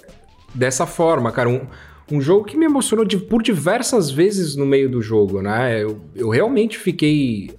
dessa 0.54 0.86
forma, 0.86 1.32
cara. 1.32 1.48
Um, 1.48 1.60
um 2.10 2.20
jogo 2.20 2.44
que 2.44 2.56
me 2.56 2.64
emocionou 2.66 3.04
de- 3.04 3.18
por 3.18 3.42
diversas 3.42 4.10
vezes 4.10 4.56
no 4.56 4.64
meio 4.64 4.88
do 4.88 5.00
jogo, 5.02 5.42
né? 5.42 5.82
Eu, 5.82 6.00
eu 6.16 6.28
realmente 6.30 6.78
fiquei 6.78 7.50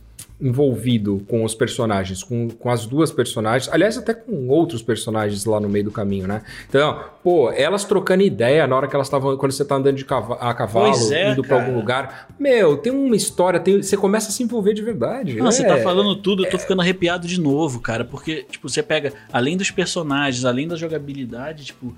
envolvido 0.41 1.23
com 1.27 1.43
os 1.43 1.53
personagens, 1.53 2.23
com, 2.23 2.49
com 2.49 2.69
as 2.69 2.85
duas 2.85 3.11
personagens, 3.11 3.69
aliás, 3.73 3.97
até 3.97 4.13
com 4.13 4.47
outros 4.47 4.81
personagens 4.81 5.43
lá 5.45 5.59
no 5.59 5.67
meio 5.67 5.85
do 5.85 5.91
caminho, 5.91 6.27
né? 6.27 6.41
Então, 6.67 6.99
pô, 7.23 7.51
elas 7.51 7.83
trocando 7.83 8.23
ideia 8.23 8.65
na 8.65 8.75
hora 8.75 8.87
que 8.87 8.95
elas 8.95 9.07
estavam, 9.07 9.35
quando 9.37 9.51
você 9.51 9.65
tá 9.65 9.75
andando 9.75 9.97
de 9.97 10.05
cava- 10.05 10.35
a 10.35 10.53
cavalo, 10.53 11.13
é, 11.13 11.31
indo 11.33 11.41
pra 11.43 11.57
cara. 11.57 11.61
algum 11.67 11.77
lugar, 11.77 12.29
meu, 12.39 12.77
tem 12.77 12.91
uma 12.91 13.15
história, 13.15 13.59
tem, 13.59 13.81
você 13.81 13.97
começa 13.97 14.29
a 14.29 14.31
se 14.31 14.41
envolver 14.43 14.73
de 14.73 14.81
verdade. 14.81 15.35
Não, 15.37 15.51
você 15.51 15.63
É, 15.63 15.67
tá 15.67 15.77
falando 15.79 16.15
tudo, 16.15 16.45
eu 16.45 16.49
tô 16.49 16.57
ficando 16.57 16.81
arrepiado 16.81 17.27
de 17.27 17.39
novo, 17.39 17.79
cara. 17.81 18.05
Porque, 18.05 18.45
tipo, 18.49 18.69
você 18.69 18.81
pega, 18.81 19.13
além 19.33 19.57
dos 19.57 19.69
personagens, 19.71 20.45
além 20.45 20.67
da 20.67 20.75
jogabilidade, 20.75 21.65
tipo, 21.65 21.93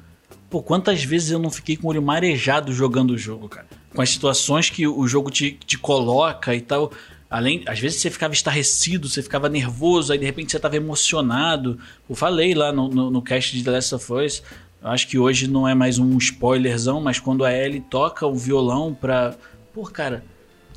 pô, 0.49 0.61
quantas 0.63 1.03
vezes 1.03 1.29
eu 1.31 1.39
não 1.39 1.49
fiquei 1.51 1.77
com 1.77 1.87
o 1.87 1.89
olho 1.91 2.01
marejado 2.01 2.73
jogando 2.73 3.11
o 3.11 3.17
jogo, 3.17 3.47
cara? 3.47 3.67
Com 3.93 4.01
as 4.01 4.09
situações 4.09 4.69
que 4.69 4.87
o 4.87 5.05
jogo 5.05 5.29
te, 5.29 5.51
te 5.65 5.77
coloca 5.77 6.55
e 6.55 6.61
tal. 6.61 6.91
Além, 7.31 7.63
às 7.65 7.79
vezes 7.79 8.01
você 8.01 8.09
ficava 8.11 8.33
estarrecido, 8.33 9.07
você 9.07 9.23
ficava 9.23 9.47
nervoso, 9.47 10.11
aí 10.11 10.19
de 10.19 10.25
repente 10.25 10.51
você 10.51 10.59
tava 10.59 10.75
emocionado. 10.75 11.79
Eu 12.09 12.13
falei 12.15 12.53
lá 12.53 12.73
no, 12.73 12.89
no, 12.89 13.09
no 13.09 13.21
cast 13.21 13.55
de 13.57 13.63
The 13.63 13.71
Last 13.71 13.95
of 13.95 14.13
Us. 14.13 14.43
eu 14.81 14.89
Acho 14.89 15.07
que 15.07 15.17
hoje 15.17 15.47
não 15.47 15.65
é 15.65 15.73
mais 15.73 15.97
um 15.97 16.17
spoilerzão, 16.17 16.99
mas 16.99 17.21
quando 17.21 17.45
a 17.45 17.53
Ellie 17.53 17.79
toca 17.79 18.27
o 18.27 18.35
violão 18.35 18.93
pra. 18.93 19.33
Pô, 19.73 19.83
cara, 19.83 20.25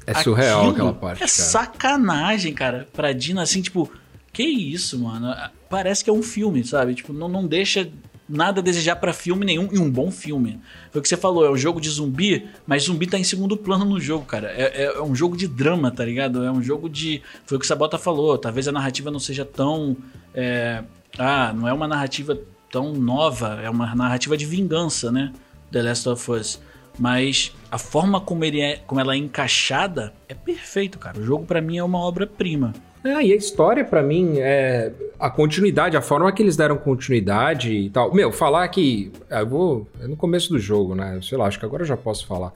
É 0.06 0.14
surreal 0.14 0.70
aquela 0.70 0.92
parte, 0.92 1.16
É 1.16 1.26
cara. 1.26 1.28
sacanagem, 1.28 2.54
cara. 2.54 2.86
Pra 2.92 3.12
Dina, 3.12 3.42
assim, 3.42 3.60
tipo, 3.60 3.90
que 4.32 4.44
isso, 4.44 4.98
mano? 5.00 5.34
Parece 5.68 6.04
que 6.04 6.10
é 6.10 6.12
um 6.12 6.22
filme, 6.22 6.62
sabe? 6.64 6.94
Tipo, 6.94 7.12
não, 7.12 7.26
não 7.28 7.44
deixa 7.46 7.90
nada 8.28 8.60
a 8.60 8.62
desejar 8.62 8.96
pra 8.96 9.12
filme 9.12 9.44
nenhum 9.44 9.68
e 9.72 9.78
um 9.78 9.90
bom 9.90 10.10
filme. 10.10 10.60
Foi 10.90 10.98
o 11.00 11.02
que 11.02 11.08
você 11.08 11.16
falou, 11.16 11.44
é 11.44 11.50
um 11.50 11.56
jogo 11.56 11.80
de 11.80 11.88
zumbi, 11.90 12.46
mas 12.66 12.84
zumbi 12.84 13.06
tá 13.06 13.18
em 13.18 13.24
segundo 13.24 13.56
plano 13.56 13.84
no 13.84 14.00
jogo, 14.00 14.24
cara. 14.24 14.48
É, 14.52 14.84
é- 14.84 14.94
é 14.96 15.02
um 15.02 15.14
jogo 15.14 15.36
de 15.36 15.46
drama, 15.46 15.90
tá 15.90 16.04
ligado? 16.04 16.42
É 16.44 16.50
um 16.50 16.62
jogo 16.62 16.88
de. 16.88 17.20
Foi 17.46 17.56
o 17.56 17.60
que 17.60 17.64
o 17.64 17.68
Sabota 17.68 17.98
falou. 17.98 18.38
Talvez 18.38 18.66
a 18.68 18.72
narrativa 18.72 19.10
não 19.10 19.18
seja 19.20 19.44
tão. 19.44 19.96
é, 20.34 20.82
Ah, 21.18 21.52
não 21.54 21.68
é 21.68 21.72
uma 21.72 21.86
narrativa 21.86 22.36
tão 22.72 22.92
nova, 22.92 23.60
é 23.62 23.70
uma 23.70 23.94
narrativa 23.94 24.36
de 24.36 24.44
vingança, 24.44 25.12
né? 25.12 25.32
The 25.70 25.80
Last 25.82 26.08
of 26.08 26.30
Us. 26.30 26.60
Mas 26.98 27.52
a 27.70 27.78
forma 27.78 28.20
como, 28.20 28.44
ele 28.44 28.60
é, 28.60 28.76
como 28.86 29.00
ela 29.00 29.14
é 29.14 29.16
encaixada 29.16 30.12
é 30.28 30.34
perfeito, 30.34 30.98
cara. 30.98 31.18
O 31.18 31.24
jogo 31.24 31.44
pra 31.46 31.60
mim 31.60 31.76
é 31.78 31.84
uma 31.84 31.98
obra-prima. 32.00 32.72
É, 33.04 33.22
e 33.22 33.32
a 33.32 33.36
história, 33.36 33.84
pra 33.84 34.02
mim, 34.02 34.38
é 34.38 34.90
a 35.20 35.28
continuidade, 35.28 35.94
a 35.96 36.00
forma 36.00 36.32
que 36.32 36.42
eles 36.42 36.56
deram 36.56 36.76
continuidade 36.78 37.70
e 37.72 37.90
tal. 37.90 38.14
Meu, 38.14 38.32
falar 38.32 38.66
que. 38.68 39.12
ah, 39.30 39.40
Eu 39.40 39.46
vou. 39.46 39.86
É 40.02 40.06
no 40.08 40.16
começo 40.16 40.48
do 40.48 40.58
jogo, 40.58 40.94
né? 40.94 41.20
Sei 41.22 41.36
lá, 41.36 41.46
acho 41.46 41.58
que 41.58 41.66
agora 41.66 41.82
eu 41.82 41.86
já 41.86 41.96
posso 41.98 42.26
falar. 42.26 42.52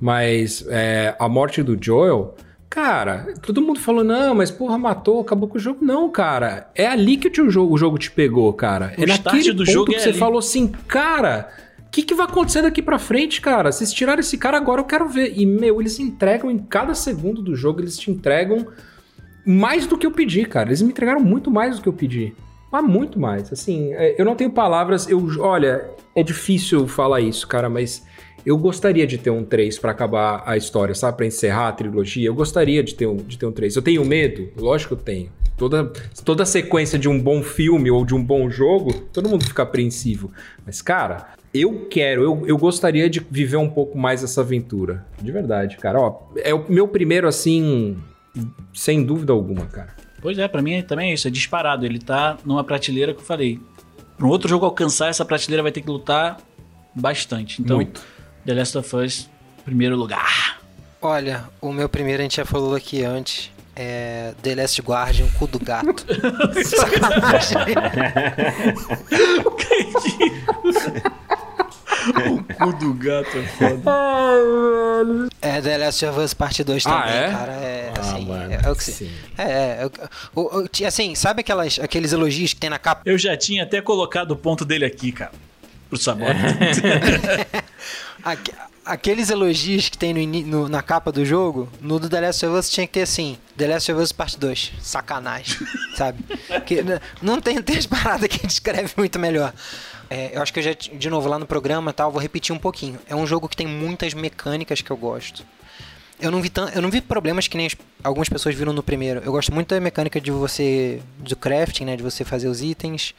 Mas 0.00 0.64
é, 0.68 1.16
a 1.18 1.28
morte 1.28 1.62
do 1.62 1.76
Joel. 1.82 2.34
Cara, 2.70 3.32
todo 3.40 3.62
mundo 3.62 3.80
falou, 3.80 4.04
não, 4.04 4.34
mas 4.34 4.50
porra, 4.50 4.76
matou, 4.76 5.20
acabou 5.22 5.48
com 5.48 5.56
o 5.56 5.60
jogo. 5.60 5.82
Não, 5.82 6.10
cara. 6.10 6.70
É 6.74 6.86
ali 6.86 7.16
que 7.16 7.40
o 7.40 7.50
jogo, 7.50 7.72
o 7.74 7.78
jogo 7.78 7.96
te 7.96 8.10
pegou, 8.10 8.52
cara. 8.52 8.92
O 8.98 9.02
é 9.02 9.06
naquele 9.06 9.52
do 9.52 9.64
ponto 9.64 9.70
jogo 9.72 9.90
que 9.90 9.96
é 9.96 10.00
você 10.00 10.10
ali. 10.10 10.18
falou 10.18 10.38
assim, 10.38 10.68
cara. 10.86 11.48
O 11.86 11.90
que, 11.90 12.02
que 12.02 12.12
vai 12.14 12.26
acontecer 12.26 12.60
daqui 12.60 12.82
pra 12.82 12.98
frente, 12.98 13.40
cara? 13.40 13.72
Vocês 13.72 13.90
tiraram 13.90 14.20
esse 14.20 14.36
cara 14.36 14.58
agora, 14.58 14.82
eu 14.82 14.84
quero 14.84 15.08
ver. 15.08 15.32
E, 15.34 15.46
meu, 15.46 15.80
eles 15.80 15.98
entregam 15.98 16.50
em 16.50 16.58
cada 16.58 16.94
segundo 16.94 17.40
do 17.40 17.56
jogo, 17.56 17.80
eles 17.80 17.96
te 17.96 18.10
entregam 18.10 18.66
mais 19.48 19.86
do 19.86 19.96
que 19.96 20.06
eu 20.06 20.10
pedi, 20.10 20.44
cara. 20.44 20.68
Eles 20.68 20.82
me 20.82 20.90
entregaram 20.90 21.20
muito 21.20 21.50
mais 21.50 21.76
do 21.76 21.82
que 21.82 21.88
eu 21.88 21.92
pedi. 21.92 22.34
Mas 22.70 22.84
muito 22.84 23.18
mais. 23.18 23.50
Assim, 23.50 23.94
é, 23.94 24.14
eu 24.20 24.24
não 24.26 24.36
tenho 24.36 24.50
palavras. 24.50 25.08
Eu, 25.08 25.26
olha, 25.40 25.88
é 26.14 26.22
difícil 26.22 26.86
falar 26.86 27.22
isso, 27.22 27.48
cara, 27.48 27.70
mas 27.70 28.04
eu 28.44 28.58
gostaria 28.58 29.06
de 29.06 29.16
ter 29.16 29.30
um 29.30 29.42
3 29.42 29.78
pra 29.78 29.92
acabar 29.92 30.42
a 30.44 30.54
história, 30.54 30.94
sabe? 30.94 31.16
Pra 31.16 31.26
encerrar 31.26 31.68
a 31.68 31.72
trilogia. 31.72 32.28
Eu 32.28 32.34
gostaria 32.34 32.82
de 32.82 32.94
ter 32.94 33.06
um, 33.06 33.16
de 33.16 33.38
ter 33.38 33.46
um 33.46 33.52
3. 33.52 33.74
Eu 33.74 33.80
tenho 33.80 34.04
medo? 34.04 34.50
Lógico 34.54 34.94
que 34.94 35.00
eu 35.00 35.04
tenho. 35.04 35.32
Toda, 35.56 35.92
toda 36.26 36.44
sequência 36.44 36.98
de 36.98 37.08
um 37.08 37.18
bom 37.18 37.42
filme 37.42 37.90
ou 37.90 38.04
de 38.04 38.14
um 38.14 38.22
bom 38.22 38.50
jogo, 38.50 38.92
todo 39.12 39.30
mundo 39.30 39.46
fica 39.46 39.62
apreensivo. 39.62 40.30
Mas, 40.64 40.82
cara, 40.82 41.30
eu 41.54 41.86
quero, 41.90 42.22
eu, 42.22 42.46
eu 42.46 42.58
gostaria 42.58 43.08
de 43.08 43.26
viver 43.30 43.56
um 43.56 43.68
pouco 43.68 43.96
mais 43.96 44.22
essa 44.22 44.42
aventura. 44.42 45.06
De 45.20 45.32
verdade, 45.32 45.78
cara. 45.78 45.98
Ó, 45.98 46.28
é 46.36 46.54
o 46.54 46.66
meu 46.68 46.86
primeiro, 46.86 47.26
assim, 47.26 47.96
sem 48.74 49.04
dúvida 49.04 49.32
alguma, 49.32 49.66
cara. 49.66 49.94
Pois 50.20 50.38
é, 50.38 50.48
pra 50.48 50.60
mim 50.60 50.82
também 50.82 51.10
é 51.10 51.14
isso, 51.14 51.28
é 51.28 51.30
disparado. 51.30 51.86
Ele 51.86 51.98
tá 51.98 52.36
numa 52.44 52.64
prateleira 52.64 53.14
que 53.14 53.20
eu 53.20 53.24
falei. 53.24 53.60
Pra 54.16 54.26
um 54.26 54.30
outro 54.30 54.48
jogo 54.48 54.64
alcançar 54.64 55.08
essa 55.08 55.24
prateleira 55.24 55.62
vai 55.62 55.70
ter 55.70 55.80
que 55.80 55.88
lutar 55.88 56.38
bastante. 56.94 57.62
Então, 57.62 57.76
Muito. 57.76 58.02
The 58.44 58.54
Last 58.54 58.78
of 58.78 58.96
Us, 58.96 59.30
primeiro 59.64 59.96
lugar. 59.96 60.60
Olha, 61.00 61.44
o 61.60 61.72
meu 61.72 61.88
primeiro 61.88 62.20
a 62.20 62.24
gente 62.24 62.36
já 62.36 62.44
falou 62.44 62.74
aqui 62.74 63.04
antes. 63.04 63.52
É 63.76 64.34
The 64.42 64.56
Last 64.56 64.82
Guardian, 64.82 65.26
o 65.26 65.30
cu 65.38 65.46
do 65.46 65.60
gato. 65.60 66.04
Sacanagem. 66.66 67.58
o 72.32 72.42
cu 72.54 72.72
do 72.78 72.94
gato 72.94 73.36
é 73.36 73.42
foda. 73.44 73.90
É 75.40 75.60
The 75.60 75.78
Last 75.78 76.04
of 76.06 76.20
Us 76.20 76.34
Parte 76.34 76.64
2 76.64 76.82
também, 76.84 76.98
Ah, 77.00 77.10
é? 77.10 77.30
cara. 77.30 77.52
É, 77.52 77.92
Ah, 77.96 78.00
assim, 78.00 78.26
mano, 78.26 78.52
é, 78.52 78.60
é 78.64 78.70
o 78.70 78.76
que 78.76 78.84
sim. 78.84 79.10
É, 79.36 79.42
é, 79.82 79.86
o- 80.34 80.40
o- 80.40 80.62
o- 80.64 80.86
assim, 80.86 81.14
sabe 81.14 81.40
aquelas, 81.40 81.78
aqueles 81.78 82.12
elogios 82.12 82.52
que 82.54 82.60
tem 82.60 82.70
na 82.70 82.78
capa? 82.78 83.02
Eu 83.04 83.18
já 83.18 83.36
tinha 83.36 83.62
até 83.62 83.80
colocado 83.80 84.32
o 84.32 84.36
ponto 84.36 84.64
dele 84.64 84.84
aqui, 84.84 85.12
cara. 85.12 85.32
Pro. 85.88 85.98
Aque- 88.24 88.52
aqueles 88.84 89.30
elogios 89.30 89.88
que 89.88 89.98
tem 89.98 90.12
no, 90.14 90.26
no- 90.46 90.68
na 90.68 90.82
capa 90.82 91.12
do 91.12 91.24
jogo, 91.24 91.68
no 91.80 91.98
do 91.98 92.08
The 92.08 92.20
Last 92.20 92.46
of 92.46 92.56
Us 92.58 92.70
tinha 92.70 92.86
que 92.86 92.94
ter 92.94 93.02
assim, 93.02 93.38
The 93.56 93.66
Last 93.68 93.92
of 93.92 94.02
Us 94.02 94.12
Parte 94.12 94.38
2. 94.38 94.72
Sacanagem, 94.80 95.56
sabe? 95.96 96.18
Que, 96.66 96.82
não 97.22 97.40
tem, 97.40 97.60
tem 97.62 97.76
as 97.78 97.86
paradas 97.86 98.28
que 98.28 98.46
descreve 98.46 98.92
muito 98.96 99.18
melhor. 99.18 99.52
É, 100.10 100.36
eu 100.36 100.42
acho 100.42 100.52
que 100.52 100.58
eu 100.58 100.62
já, 100.62 100.72
de 100.72 101.10
novo, 101.10 101.28
lá 101.28 101.38
no 101.38 101.46
programa 101.46 101.92
tal, 101.92 102.10
vou 102.10 102.20
repetir 102.20 102.54
um 102.54 102.58
pouquinho. 102.58 102.98
É 103.06 103.14
um 103.14 103.26
jogo 103.26 103.48
que 103.48 103.56
tem 103.56 103.66
muitas 103.66 104.14
mecânicas 104.14 104.80
que 104.80 104.90
eu 104.90 104.96
gosto. 104.96 105.44
Eu 106.20 106.30
não 106.30 106.40
vi, 106.42 106.50
eu 106.74 106.82
não 106.82 106.90
vi 106.90 107.00
problemas 107.00 107.46
que 107.46 107.56
nem 107.56 107.66
as- 107.66 107.76
algumas 108.02 108.28
pessoas 108.28 108.54
viram 108.54 108.72
no 108.72 108.82
primeiro. 108.82 109.20
Eu 109.24 109.30
gosto 109.32 109.52
muito 109.54 109.74
da 109.74 109.80
mecânica 109.80 110.20
de 110.20 110.30
você. 110.30 111.00
do 111.18 111.36
crafting, 111.36 111.84
né? 111.84 111.96
De 111.96 112.02
você 112.02 112.24
fazer 112.24 112.48
os 112.48 112.60
itens. 112.62 113.14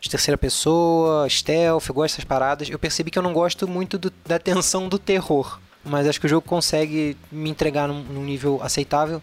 De 0.00 0.10
terceira 0.10 0.36
pessoa, 0.36 1.26
stealth, 1.30 1.88
eu 1.88 1.94
gosto 1.94 2.14
dessas 2.16 2.24
paradas. 2.24 2.68
Eu 2.68 2.78
percebi 2.78 3.10
que 3.10 3.18
eu 3.18 3.22
não 3.22 3.32
gosto 3.32 3.66
muito 3.66 3.96
do- 3.96 4.12
da 4.26 4.38
tensão 4.38 4.88
do 4.88 4.98
terror. 4.98 5.58
Mas 5.82 6.06
acho 6.06 6.20
que 6.20 6.26
o 6.26 6.28
jogo 6.28 6.46
consegue 6.46 7.16
me 7.32 7.48
entregar 7.48 7.86
num, 7.88 8.02
num 8.02 8.24
nível 8.24 8.58
aceitável. 8.62 9.22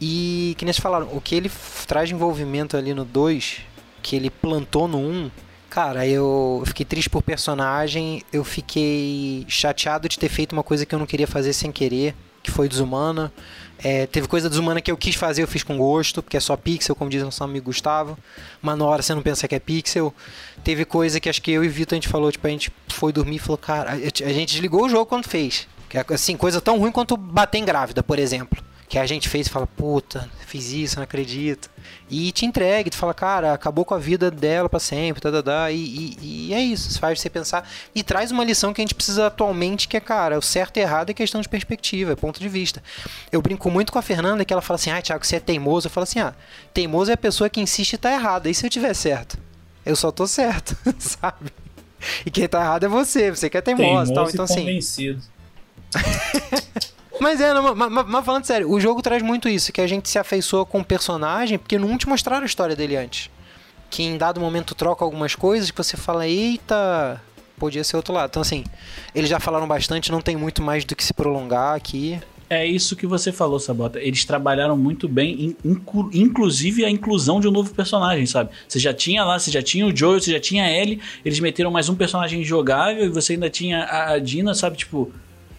E 0.00 0.54
que 0.58 0.64
nem 0.64 0.72
vocês 0.72 0.82
falaram, 0.82 1.08
o 1.12 1.20
que 1.20 1.34
ele 1.34 1.50
traz 1.86 2.10
envolvimento 2.10 2.76
ali 2.76 2.92
no 2.94 3.04
2, 3.04 3.58
que 4.02 4.14
ele 4.16 4.30
plantou 4.30 4.86
no 4.86 4.98
1, 4.98 5.10
um, 5.10 5.30
cara, 5.76 6.06
eu 6.06 6.62
fiquei 6.64 6.86
triste 6.86 7.10
por 7.10 7.22
personagem, 7.22 8.22
eu 8.32 8.42
fiquei 8.42 9.44
chateado 9.46 10.08
de 10.08 10.18
ter 10.18 10.30
feito 10.30 10.54
uma 10.54 10.62
coisa 10.62 10.86
que 10.86 10.94
eu 10.94 10.98
não 10.98 11.04
queria 11.04 11.26
fazer 11.26 11.52
sem 11.52 11.70
querer, 11.70 12.14
que 12.42 12.50
foi 12.50 12.66
desumana. 12.66 13.30
É, 13.84 14.06
teve 14.06 14.26
coisa 14.26 14.48
desumana 14.48 14.80
que 14.80 14.90
eu 14.90 14.96
quis 14.96 15.16
fazer, 15.16 15.42
eu 15.42 15.46
fiz 15.46 15.62
com 15.62 15.76
gosto, 15.76 16.22
porque 16.22 16.38
é 16.38 16.40
só 16.40 16.56
pixel, 16.56 16.96
como 16.96 17.10
diz 17.10 17.22
nosso 17.22 17.44
amigo 17.44 17.66
Gustavo. 17.66 18.16
Mas 18.62 18.78
na 18.78 18.86
hora 18.86 19.02
você 19.02 19.14
não 19.14 19.20
pensa 19.20 19.46
que 19.46 19.54
é 19.54 19.58
pixel. 19.58 20.14
Teve 20.64 20.86
coisa 20.86 21.20
que 21.20 21.28
acho 21.28 21.42
que 21.42 21.50
eu 21.50 21.62
e 21.62 21.68
Vitor 21.68 21.94
a 21.94 21.96
gente 21.96 22.08
falou, 22.08 22.32
tipo, 22.32 22.46
a 22.46 22.50
gente 22.50 22.72
foi 22.88 23.12
dormir 23.12 23.36
e 23.36 23.38
falou, 23.38 23.58
cara, 23.58 23.90
a 23.90 24.32
gente 24.32 24.52
desligou 24.52 24.86
o 24.86 24.88
jogo 24.88 25.04
quando 25.04 25.28
fez. 25.28 25.68
Que 25.90 25.98
é, 25.98 26.04
assim, 26.08 26.38
coisa 26.38 26.58
tão 26.58 26.78
ruim 26.78 26.90
quanto 26.90 27.18
bater 27.18 27.58
em 27.58 27.66
grávida, 27.66 28.02
por 28.02 28.18
exemplo. 28.18 28.64
Que 28.88 28.98
a 28.98 29.06
gente 29.06 29.28
fez 29.28 29.48
e 29.48 29.50
fala, 29.50 29.66
puta, 29.66 30.30
fiz 30.46 30.70
isso, 30.70 30.96
não 30.96 31.02
acredito. 31.02 31.68
E 32.08 32.30
te 32.30 32.46
entrega, 32.46 32.86
e 32.86 32.90
tu 32.90 32.96
fala, 32.96 33.12
cara, 33.12 33.52
acabou 33.52 33.84
com 33.84 33.94
a 33.94 33.98
vida 33.98 34.30
dela 34.30 34.68
pra 34.68 34.78
sempre, 34.78 35.20
tá, 35.20 35.30
tá, 35.32 35.42
tá. 35.42 35.70
E, 35.72 35.76
e, 35.76 36.48
e 36.48 36.54
é 36.54 36.60
isso, 36.60 36.98
faz 37.00 37.20
você 37.20 37.28
pensar. 37.28 37.68
E 37.94 38.02
traz 38.02 38.30
uma 38.30 38.44
lição 38.44 38.72
que 38.72 38.80
a 38.80 38.84
gente 38.84 38.94
precisa 38.94 39.26
atualmente, 39.26 39.88
que 39.88 39.96
é, 39.96 40.00
cara, 40.00 40.38
o 40.38 40.42
certo 40.42 40.76
e 40.76 40.80
errado 40.80 41.10
é 41.10 41.14
questão 41.14 41.40
de 41.40 41.48
perspectiva, 41.48 42.12
é 42.12 42.16
ponto 42.16 42.38
de 42.38 42.48
vista. 42.48 42.82
Eu 43.32 43.42
brinco 43.42 43.68
muito 43.70 43.92
com 43.92 43.98
a 43.98 44.02
Fernanda, 44.02 44.44
que 44.44 44.52
ela 44.52 44.62
fala 44.62 44.76
assim, 44.76 44.90
ah, 44.90 45.02
Thiago, 45.02 45.26
você 45.26 45.36
é 45.36 45.40
teimoso. 45.40 45.88
Eu 45.88 45.90
falo 45.90 46.04
assim, 46.04 46.20
ah, 46.20 46.34
teimoso 46.72 47.10
é 47.10 47.14
a 47.14 47.18
pessoa 47.18 47.50
que 47.50 47.60
insiste 47.60 47.94
e 47.94 47.98
tá 47.98 48.12
errada. 48.12 48.48
E 48.48 48.54
se 48.54 48.64
eu 48.64 48.70
tiver 48.70 48.94
certo? 48.94 49.36
Eu 49.84 49.96
só 49.96 50.12
tô 50.12 50.26
certo, 50.26 50.76
sabe? 50.98 51.50
E 52.24 52.30
quem 52.30 52.46
tá 52.48 52.60
errado 52.60 52.84
é 52.84 52.88
você, 52.88 53.30
você 53.30 53.50
que 53.50 53.56
é 53.56 53.60
teimoso, 53.60 54.12
e 54.12 54.14
tal. 54.14 54.26
Teimoso 54.26 54.52
Então, 54.52 54.64
e 54.64 54.78
assim. 54.78 55.18
Mas 57.20 57.40
é, 57.40 57.52
não, 57.54 57.74
mas, 57.74 57.90
mas- 58.06 58.24
falando 58.24 58.44
sério, 58.44 58.70
o 58.70 58.78
jogo 58.80 59.00
traz 59.02 59.22
muito 59.22 59.48
isso, 59.48 59.72
que 59.72 59.80
a 59.80 59.86
gente 59.86 60.08
se 60.08 60.18
afeiçoa 60.18 60.66
com 60.66 60.80
o 60.80 60.84
personagem, 60.84 61.58
porque 61.58 61.78
não 61.78 61.96
te 61.96 62.08
mostraram 62.08 62.42
a 62.42 62.46
história 62.46 62.76
dele 62.76 62.96
antes. 62.96 63.30
Que 63.90 64.02
em 64.02 64.18
dado 64.18 64.40
momento 64.40 64.74
troca 64.74 65.04
algumas 65.04 65.34
coisas 65.34 65.70
que 65.70 65.76
você 65.76 65.96
fala, 65.96 66.26
eita, 66.26 67.20
podia 67.58 67.82
ser 67.84 67.96
outro 67.96 68.12
lado. 68.12 68.28
Então 68.30 68.42
assim, 68.42 68.64
eles 69.14 69.30
já 69.30 69.40
falaram 69.40 69.66
bastante, 69.66 70.10
não 70.12 70.20
tem 70.20 70.36
muito 70.36 70.62
mais 70.62 70.84
do 70.84 70.94
que 70.94 71.04
se 71.04 71.14
prolongar 71.14 71.74
aqui. 71.74 72.18
É 72.48 72.64
isso 72.64 72.94
que 72.94 73.06
você 73.08 73.32
falou, 73.32 73.58
Sabota. 73.58 73.98
Eles 73.98 74.24
trabalharam 74.24 74.76
muito 74.76 75.08
bem, 75.08 75.32
in- 75.46 75.56
inclu- 75.64 76.10
inclusive 76.12 76.84
a 76.84 76.90
inclusão 76.90 77.40
de 77.40 77.48
um 77.48 77.50
novo 77.50 77.74
personagem, 77.74 78.24
sabe? 78.26 78.50
Você 78.68 78.78
já 78.78 78.94
tinha 78.94 79.24
lá, 79.24 79.36
você 79.38 79.50
já 79.50 79.60
tinha 79.62 79.84
o 79.84 79.96
Joel, 79.96 80.20
você 80.20 80.30
já 80.30 80.38
tinha 80.38 80.62
a 80.64 80.70
Ellie, 80.70 81.00
eles 81.24 81.40
meteram 81.40 81.72
mais 81.72 81.88
um 81.88 81.96
personagem 81.96 82.44
jogável 82.44 83.04
e 83.04 83.08
você 83.08 83.32
ainda 83.32 83.50
tinha 83.50 83.84
a 83.90 84.18
Dina, 84.20 84.54
sabe? 84.54 84.76
Tipo, 84.76 85.10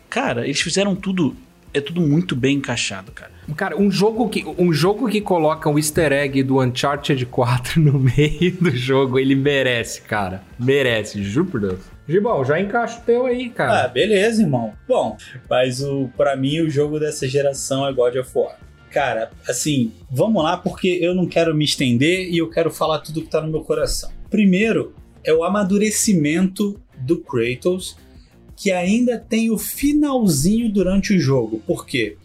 cara, 0.10 0.46
eles 0.46 0.62
fizeram 0.62 0.96
tudo 0.96 1.36
é 1.78 1.82
tudo 1.82 2.02
muito 2.02 2.36
bem 2.36 2.58
encaixado, 2.58 3.12
cara. 3.12 3.32
Cara, 3.56 3.78
um 3.78 3.90
jogo 3.90 4.28
que, 4.30 4.44
um 4.58 4.74
jogo 4.74 5.08
que 5.08 5.22
coloca 5.22 5.70
um 5.70 5.78
easter 5.78 6.12
egg 6.12 6.44
do 6.44 6.62
Uncharted 6.62 7.26
4 7.26 7.80
no 7.82 8.00
meio 8.00 8.52
do 8.60 8.72
jogo, 8.72 9.18
ele 9.18 9.36
merece, 9.36 10.02
cara. 10.02 10.42
Merece, 10.60 11.24
juro 11.24 11.46
por 11.46 11.62
Deus. 11.62 11.80
Gibão, 12.10 12.44
já 12.44 12.60
encaixa 12.60 13.00
o 13.00 13.02
teu 13.04 13.26
aí, 13.26 13.48
Ah, 13.54 13.58
cara. 13.58 13.88
beleza, 13.90 14.42
irmão. 14.42 14.74
Bom, 14.88 15.18
mas 15.50 15.82
o 15.82 16.10
para 16.18 16.36
mim 16.36 16.60
o 16.62 16.70
jogo 16.70 17.00
dessa 17.00 17.28
geração 17.28 17.88
é 17.88 17.94
God 17.94 18.16
of 18.16 18.30
War. 18.34 18.58
Cara, 18.92 19.30
assim, 19.48 19.92
vamos 20.10 20.42
lá 20.42 20.56
porque 20.58 20.88
eu 21.02 21.14
não 21.14 21.26
quero 21.26 21.54
me 21.54 21.66
estender 21.66 22.30
e 22.30 22.38
eu 22.38 22.50
quero 22.50 22.72
falar 22.72 23.00
tudo 23.00 23.22
que 23.22 23.30
tá 23.30 23.42
no 23.42 23.50
meu 23.52 23.62
coração. 23.62 24.10
Primeiro, 24.30 24.94
é 25.24 25.34
o 25.34 25.44
amadurecimento 25.44 26.80
do 26.98 27.18
Kratos, 27.18 27.98
que 28.58 28.72
ainda 28.72 29.20
tem 29.20 29.52
o 29.52 29.58
finalzinho 29.58 30.68
durante 30.70 31.14
o 31.14 31.20
jogo. 31.20 31.62
Por 31.66 31.86
quê? 31.86 32.18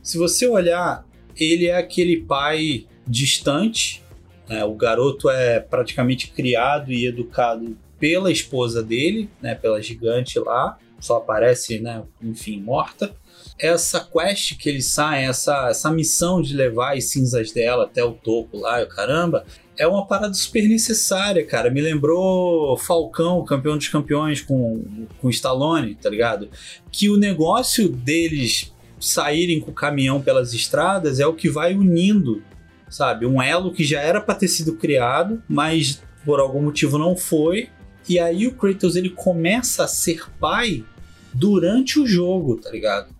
Se 0.00 0.16
você 0.16 0.46
olhar, 0.46 1.04
ele 1.36 1.66
é 1.66 1.76
aquele 1.76 2.18
pai 2.18 2.86
distante, 3.04 4.00
né? 4.48 4.64
o 4.64 4.74
garoto 4.74 5.28
é 5.28 5.58
praticamente 5.58 6.30
criado 6.30 6.92
e 6.92 7.06
educado 7.06 7.76
pela 7.98 8.30
esposa 8.30 8.82
dele, 8.82 9.28
né, 9.42 9.54
pela 9.54 9.82
gigante 9.82 10.38
lá, 10.38 10.78
só 11.00 11.16
aparece, 11.16 11.80
né, 11.80 12.02
enfim, 12.22 12.60
morta. 12.60 13.14
Essa 13.58 14.00
quest 14.00 14.56
que 14.58 14.68
ele 14.68 14.82
sai, 14.82 15.24
essa, 15.24 15.68
essa 15.68 15.90
missão 15.90 16.42
de 16.42 16.56
levar 16.56 16.96
as 16.96 17.04
cinzas 17.04 17.52
dela 17.52 17.84
até 17.84 18.02
o 18.02 18.12
topo 18.12 18.58
lá, 18.58 18.80
e 18.80 18.84
o 18.84 18.88
caramba, 18.88 19.44
é 19.76 19.86
uma 19.86 20.06
parada 20.06 20.34
super 20.34 20.68
necessária, 20.68 21.44
cara. 21.44 21.70
Me 21.70 21.80
lembrou 21.80 22.76
Falcão, 22.76 23.44
campeão 23.44 23.76
dos 23.76 23.88
campeões 23.88 24.40
com, 24.40 25.06
com 25.20 25.30
Stallone, 25.30 25.94
tá 25.94 26.08
ligado? 26.08 26.48
Que 26.90 27.08
o 27.08 27.16
negócio 27.16 27.88
deles 27.88 28.72
saírem 29.00 29.60
com 29.60 29.70
o 29.70 29.74
caminhão 29.74 30.20
pelas 30.20 30.54
estradas 30.54 31.20
é 31.20 31.26
o 31.26 31.34
que 31.34 31.48
vai 31.48 31.74
unindo, 31.74 32.42
sabe? 32.88 33.26
Um 33.26 33.42
elo 33.42 33.72
que 33.72 33.84
já 33.84 34.00
era 34.00 34.20
para 34.20 34.34
ter 34.34 34.48
sido 34.48 34.76
criado, 34.76 35.42
mas 35.48 36.02
por 36.24 36.40
algum 36.40 36.62
motivo 36.62 36.98
não 36.98 37.16
foi. 37.16 37.68
E 38.08 38.18
aí 38.18 38.46
o 38.46 38.54
Kratos 38.54 38.96
ele 38.96 39.10
começa 39.10 39.84
a 39.84 39.88
ser 39.88 40.30
pai 40.38 40.84
durante 41.32 41.98
o 41.98 42.06
jogo, 42.06 42.56
tá 42.56 42.70
ligado? 42.70 43.13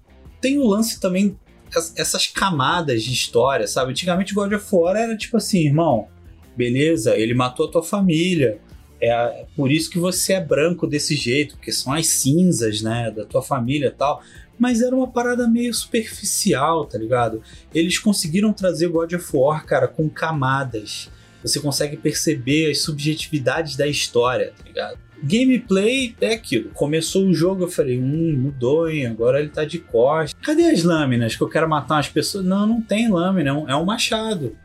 Tem 0.45 0.59
o 0.59 0.67
lance 0.67 1.01
também 1.01 1.39
es- 1.75 1.95
essas 1.97 2.27
camadas 2.27 3.03
de 3.03 3.15
história, 3.15 3.67
sabe? 3.67 3.93
Antigamente 3.93 4.35
God 4.35 4.53
of 4.53 4.67
War 4.71 4.95
era 4.95 5.17
tipo 5.17 5.39
assim, 5.39 5.61
irmão, 5.65 6.07
beleza, 6.55 7.17
ele 7.17 7.33
matou 7.33 7.67
a 7.67 7.71
tua 7.71 7.83
família. 7.83 8.59
É 9.01 9.47
por 9.57 9.73
isso 9.73 9.89
que 9.89 9.99
você 9.99 10.35
é 10.35 10.41
branco 10.45 10.87
desse 10.87 11.17
jeito, 11.17 11.57
porque 11.57 11.73
são 11.73 11.95
as 11.95 12.07
cinzas, 12.09 12.83
né, 12.83 13.11
da 13.11 13.25
tua 13.25 13.41
família 13.41 13.87
e 13.89 13.91
tal. 13.91 14.23
Mas 14.59 14.83
era 14.83 14.95
uma 14.95 15.09
parada 15.11 15.49
meio 15.49 15.73
superficial, 15.73 16.85
tá 16.85 16.99
ligado? 16.99 17.43
Eles 17.75 17.99
conseguiram 17.99 18.53
trazer 18.53 18.89
God 18.89 19.15
of 19.15 19.27
War, 19.35 19.65
cara, 19.65 19.89
com 19.89 20.11
camadas. 20.11 21.11
Você 21.43 21.59
consegue 21.59 21.97
perceber 21.97 22.71
as 22.71 22.83
subjetividades 22.83 23.77
da 23.77 23.87
história, 23.87 24.53
tá 24.57 24.63
ligado? 24.65 24.99
Gameplay 25.23 26.15
é 26.21 26.35
aquilo. 26.35 26.71
Começou 26.71 27.27
o 27.27 27.35
jogo, 27.35 27.65
eu 27.65 27.71
falei, 27.71 27.99
hum, 27.99 28.37
mudou, 28.39 28.89
hein? 28.89 29.07
Agora 29.07 29.41
ele 29.41 29.49
tá 29.49 29.65
de 29.65 29.79
costas. 29.79 30.39
Cadê 30.43 30.65
as 30.65 30.83
lâminas 30.83 31.37
que 31.37 31.43
eu 31.43 31.49
quero 31.49 31.69
matar 31.69 31.97
umas 31.97 32.09
pessoas? 32.09 32.45
Não, 32.45 32.67
não 32.67 32.81
tem 32.81 33.11
lâmina, 33.11 33.51
é 33.51 33.53
um, 33.53 33.69
é 33.71 33.77
um 33.77 33.85
machado. 33.85 34.57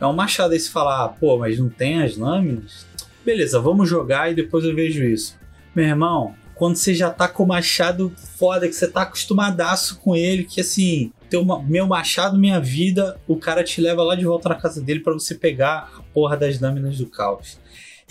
É 0.00 0.06
um 0.06 0.12
machado. 0.12 0.52
Aí 0.52 0.60
você 0.60 0.70
fala, 0.70 1.04
ah, 1.04 1.08
pô, 1.08 1.38
mas 1.38 1.58
não 1.58 1.68
tem 1.68 2.02
as 2.02 2.16
lâminas? 2.16 2.86
Beleza, 3.24 3.60
vamos 3.60 3.88
jogar 3.88 4.30
e 4.30 4.34
depois 4.34 4.64
eu 4.64 4.74
vejo 4.74 5.02
isso. 5.04 5.36
Meu 5.74 5.86
irmão, 5.86 6.34
quando 6.54 6.76
você 6.76 6.94
já 6.94 7.10
tá 7.10 7.28
com 7.28 7.42
o 7.42 7.46
machado 7.46 8.12
foda, 8.38 8.66
que 8.66 8.74
você 8.74 8.88
tá 8.88 9.02
acostumadaço 9.02 9.98
com 9.98 10.16
ele, 10.16 10.44
que 10.44 10.60
assim, 10.60 11.12
teu, 11.28 11.44
meu 11.62 11.86
machado, 11.86 12.38
minha 12.38 12.58
vida, 12.58 13.20
o 13.28 13.36
cara 13.36 13.62
te 13.62 13.80
leva 13.80 14.02
lá 14.02 14.14
de 14.14 14.24
volta 14.24 14.48
na 14.48 14.54
casa 14.54 14.80
dele 14.80 15.00
pra 15.00 15.12
você 15.12 15.34
pegar 15.34 15.92
a 15.98 16.02
porra 16.14 16.36
das 16.36 16.58
lâminas 16.58 16.98
do 16.98 17.06
caos. 17.06 17.58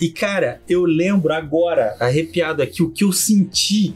E 0.00 0.10
cara, 0.10 0.60
eu 0.68 0.84
lembro 0.84 1.32
agora, 1.32 1.96
arrepiado 1.98 2.62
aqui, 2.62 2.82
o 2.82 2.90
que 2.90 3.02
eu 3.02 3.12
senti 3.12 3.94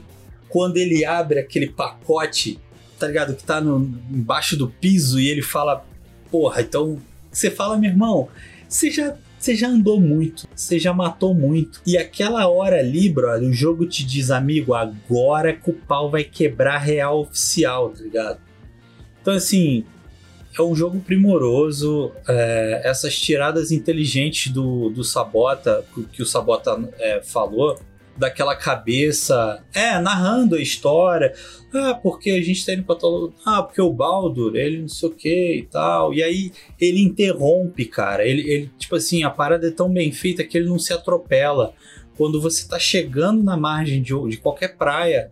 quando 0.49 0.79
ele 0.79 1.05
abre 1.05 1.39
aquele 1.39 1.69
pacote, 1.69 2.59
tá 2.99 3.07
ligado? 3.07 3.35
Que 3.35 3.45
tá 3.45 3.61
no, 3.61 3.81
embaixo 4.11 4.57
do 4.57 4.69
piso 4.69 5.21
e 5.21 5.29
ele 5.29 5.43
fala, 5.43 5.85
porra, 6.31 6.63
então. 6.63 6.99
Você 7.31 7.49
fala, 7.49 7.79
meu 7.79 7.91
irmão, 7.91 8.29
você 8.69 8.91
já, 8.91 9.17
você 9.39 9.55
já 9.55 9.69
andou 9.69 10.01
muito, 10.01 10.49
você 10.55 10.81
já 10.81 10.93
matou 10.93 11.33
muito. 11.33 11.81
E 11.87 11.97
aquela 11.97 12.49
hora 12.49 12.81
ali, 12.81 13.09
brother, 13.09 13.49
o 13.49 13.53
jogo 13.53 13.87
te 13.87 14.05
diz, 14.05 14.33
amigo, 14.33 14.75
agora 14.75 15.55
que 15.55 15.71
o 15.71 15.75
pau 15.75 16.11
vai 16.11 16.25
quebrar 16.25 16.79
real 16.79 17.21
oficial, 17.21 17.91
tá 17.91 18.03
ligado? 18.03 18.41
Então, 19.21 19.35
assim, 19.35 19.85
é 20.59 20.63
um 20.63 20.75
jogo 20.75 21.01
primoroso. 21.01 22.13
é, 22.29 22.83
essas 22.85 23.19
tiradas 23.19 23.71
inteligentes 23.71 24.53
do, 24.53 24.91
do 24.91 25.05
Sabota, 25.05 25.85
que, 26.13 26.23
o 26.23 26.27
Sabota 26.27 26.79
é, 26.99 27.23
falou, 27.23 27.79
daquela 28.17 28.55
cabeça, 28.55 29.63
é, 29.73 29.99
narrando 29.99 30.57
a 30.57 30.61
história. 30.61 31.33
Ah, 31.73 31.95
porque 31.95 32.31
a 32.31 32.43
gente 32.43 32.67
tá 32.67 32.75
indo 32.75 32.83
pra 32.83 32.97
tal. 32.97 33.33
Ah, 33.45 33.63
porque 33.63 33.81
o 33.81 33.93
Baldur, 33.93 34.57
ele 34.57 34.79
não 34.83 34.89
sei 34.89 35.09
o 35.09 35.13
que 35.13 35.57
e 35.57 35.63
tal. 35.63 36.13
E 36.13 36.23
aí 36.23 36.53
ele 36.81 37.01
interrompe, 37.01 37.87
cara. 37.87 38.27
Ele, 38.27 38.43
ele, 38.43 38.71
tipo 38.79 38.97
assim, 38.97 39.23
a 39.23 39.31
parada 39.31 39.69
é 39.69 39.71
tão 39.71 39.91
bem 39.91 40.13
feita 40.13 40.45
que 40.45 40.59
ele 40.59 40.69
não 40.69 40.79
se 40.79 40.93
atropela. 40.93 41.73
Quando 42.17 42.41
você 42.41 42.69
tá 42.69 42.79
chegando 42.79 43.43
na 43.43 43.57
margem 43.57 44.03
de, 44.03 44.13
de 44.29 44.37
qualquer 44.37 44.77
praia, 44.77 45.31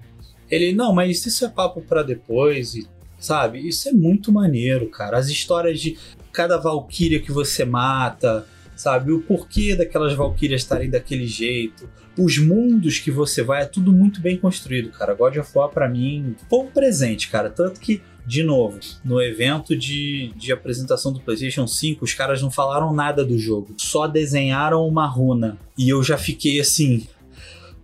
ele, 0.50 0.72
não, 0.72 0.94
mas 0.94 1.26
isso 1.26 1.44
é 1.44 1.48
papo 1.48 1.82
pra 1.82 2.02
depois, 2.02 2.74
e, 2.74 2.88
sabe? 3.18 3.66
Isso 3.66 3.88
é 3.88 3.92
muito 3.92 4.32
maneiro, 4.32 4.88
cara. 4.88 5.18
As 5.18 5.28
histórias 5.28 5.80
de 5.80 5.98
cada 6.32 6.56
valquíria 6.56 7.20
que 7.20 7.32
você 7.32 7.64
mata, 7.64 8.46
sabe? 8.76 9.12
O 9.12 9.20
porquê 9.20 9.74
daquelas 9.74 10.14
valquírias 10.14 10.62
estarem 10.62 10.88
daquele 10.88 11.26
jeito, 11.26 11.88
os 12.16 12.38
mundos 12.38 12.98
que 12.98 13.10
você 13.10 13.42
vai, 13.42 13.62
é 13.62 13.66
tudo 13.66 13.92
muito 13.92 14.20
bem 14.20 14.36
construído, 14.36 14.90
cara. 14.90 15.14
God 15.14 15.36
of 15.36 15.50
War, 15.54 15.68
pra 15.68 15.88
mim, 15.88 16.36
foi 16.48 16.60
um 16.60 16.70
presente, 16.70 17.28
cara. 17.28 17.50
Tanto 17.50 17.80
que, 17.80 18.02
de 18.26 18.42
novo, 18.42 18.78
no 19.04 19.22
evento 19.22 19.76
de, 19.76 20.32
de 20.36 20.52
apresentação 20.52 21.12
do 21.12 21.20
PlayStation 21.20 21.66
5, 21.66 22.04
os 22.04 22.14
caras 22.14 22.42
não 22.42 22.50
falaram 22.50 22.92
nada 22.92 23.24
do 23.24 23.38
jogo, 23.38 23.74
só 23.76 24.06
desenharam 24.06 24.86
uma 24.86 25.06
runa. 25.06 25.58
E 25.76 25.88
eu 25.88 26.02
já 26.02 26.18
fiquei 26.18 26.60
assim. 26.60 27.06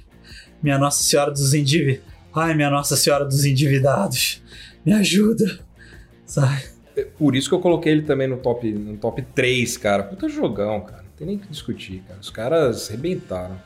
Minha 0.61 0.79
Nossa 0.79 1.03
Senhora 1.03 1.31
dos 1.31 1.53
Endividados. 1.53 2.14
Ai, 2.35 2.53
minha 2.53 2.69
Nossa 2.69 2.97
Senhora 2.97 3.23
dos 3.23 3.45
Endividados. 3.45 4.43
Me 4.85 4.91
ajuda. 4.93 5.59
Sabe? 6.25 6.63
Por 7.17 7.35
isso 7.35 7.47
que 7.47 7.55
eu 7.55 7.59
coloquei 7.59 7.93
ele 7.93 8.01
também 8.01 8.27
no 8.27 8.37
top, 8.37 8.71
no 8.71 8.97
top 8.97 9.21
3, 9.21 9.77
cara. 9.77 10.03
Puta 10.03 10.27
jogão, 10.27 10.81
cara. 10.81 11.03
Não 11.03 11.11
tem 11.17 11.27
nem 11.27 11.37
o 11.37 11.39
que 11.39 11.47
discutir, 11.47 12.03
cara. 12.07 12.19
Os 12.19 12.29
caras 12.29 12.89
arrebentaram. 12.89 13.57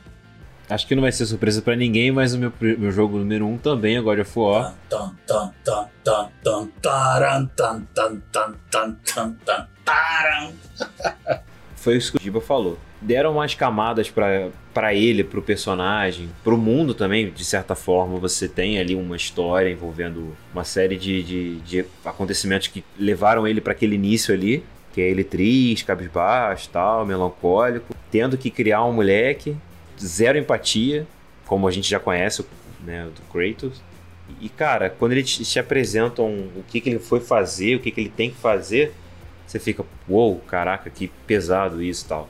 Acho 0.68 0.86
que 0.86 0.94
não 0.94 1.02
vai 1.02 1.10
ser 1.10 1.26
surpresa 1.26 1.60
pra 1.60 1.74
ninguém, 1.74 2.12
mas 2.12 2.32
o 2.32 2.38
meu, 2.38 2.52
meu 2.60 2.92
jogo 2.92 3.18
número 3.18 3.44
1 3.44 3.52
um 3.52 3.58
também 3.58 3.96
é 3.96 4.00
God 4.00 4.20
of 4.20 4.38
War. 4.38 4.76
Foi 11.74 11.96
isso 11.96 12.12
que 12.12 12.18
o 12.18 12.22
Giba 12.22 12.40
falou. 12.40 12.78
Deram 13.00 13.34
mais 13.34 13.54
camadas 13.54 14.08
pra 14.08 14.48
pra 14.72 14.94
ele, 14.94 15.24
pro 15.24 15.42
personagem, 15.42 16.28
pro 16.44 16.56
mundo 16.56 16.94
também, 16.94 17.30
de 17.30 17.44
certa 17.44 17.74
forma. 17.74 18.18
Você 18.18 18.48
tem 18.48 18.78
ali 18.78 18.94
uma 18.94 19.16
história 19.16 19.70
envolvendo 19.70 20.36
uma 20.52 20.64
série 20.64 20.96
de, 20.96 21.22
de, 21.22 21.56
de 21.60 21.84
acontecimentos 22.04 22.68
que 22.68 22.84
levaram 22.98 23.46
ele 23.46 23.60
pra 23.60 23.72
aquele 23.72 23.96
início 23.96 24.34
ali. 24.34 24.64
Que 24.92 25.00
é 25.00 25.08
ele 25.08 25.22
triste, 25.22 25.84
cabisbaixo, 25.84 26.68
tal, 26.68 27.06
melancólico, 27.06 27.94
tendo 28.10 28.36
que 28.36 28.50
criar 28.50 28.84
um 28.84 28.92
moleque, 28.92 29.56
zero 30.00 30.36
empatia, 30.36 31.06
como 31.46 31.68
a 31.68 31.70
gente 31.70 31.88
já 31.88 32.00
conhece, 32.00 32.44
né, 32.84 33.06
do 33.14 33.22
Kratos. 33.32 33.80
E, 34.40 34.48
cara, 34.48 34.90
quando 34.90 35.12
eles 35.12 35.30
te 35.30 35.58
apresentam 35.60 36.26
o 36.56 36.64
que, 36.66 36.80
que 36.80 36.90
ele 36.90 36.98
foi 36.98 37.20
fazer, 37.20 37.76
o 37.76 37.80
que, 37.80 37.92
que 37.92 38.00
ele 38.00 38.08
tem 38.08 38.30
que 38.30 38.36
fazer, 38.36 38.92
você 39.46 39.58
fica, 39.58 39.84
uou, 40.08 40.38
caraca, 40.40 40.90
que 40.90 41.08
pesado 41.26 41.82
isso 41.82 42.06
tal. 42.08 42.28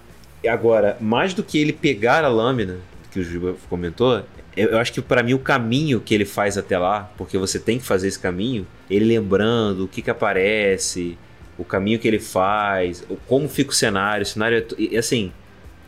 Agora, 0.48 0.96
mais 1.00 1.34
do 1.34 1.42
que 1.42 1.58
ele 1.58 1.72
pegar 1.72 2.24
a 2.24 2.28
lâmina, 2.28 2.78
que 3.10 3.20
o 3.20 3.24
Juba 3.24 3.54
comentou, 3.68 4.22
eu 4.56 4.78
acho 4.78 4.92
que 4.92 5.00
pra 5.00 5.22
mim 5.22 5.34
o 5.34 5.38
caminho 5.38 6.00
que 6.00 6.14
ele 6.14 6.24
faz 6.24 6.56
até 6.58 6.78
lá, 6.78 7.10
porque 7.16 7.38
você 7.38 7.58
tem 7.58 7.78
que 7.78 7.84
fazer 7.84 8.08
esse 8.08 8.18
caminho, 8.18 8.66
ele 8.88 9.04
lembrando 9.04 9.84
o 9.84 9.88
que 9.88 10.02
que 10.02 10.10
aparece, 10.10 11.16
o 11.58 11.64
caminho 11.64 11.98
que 11.98 12.08
ele 12.08 12.18
faz, 12.18 13.04
como 13.26 13.48
fica 13.48 13.70
o 13.70 13.74
cenário, 13.74 14.22
o 14.22 14.26
cenário 14.26 14.66
é, 14.92 14.96
assim, 14.96 15.32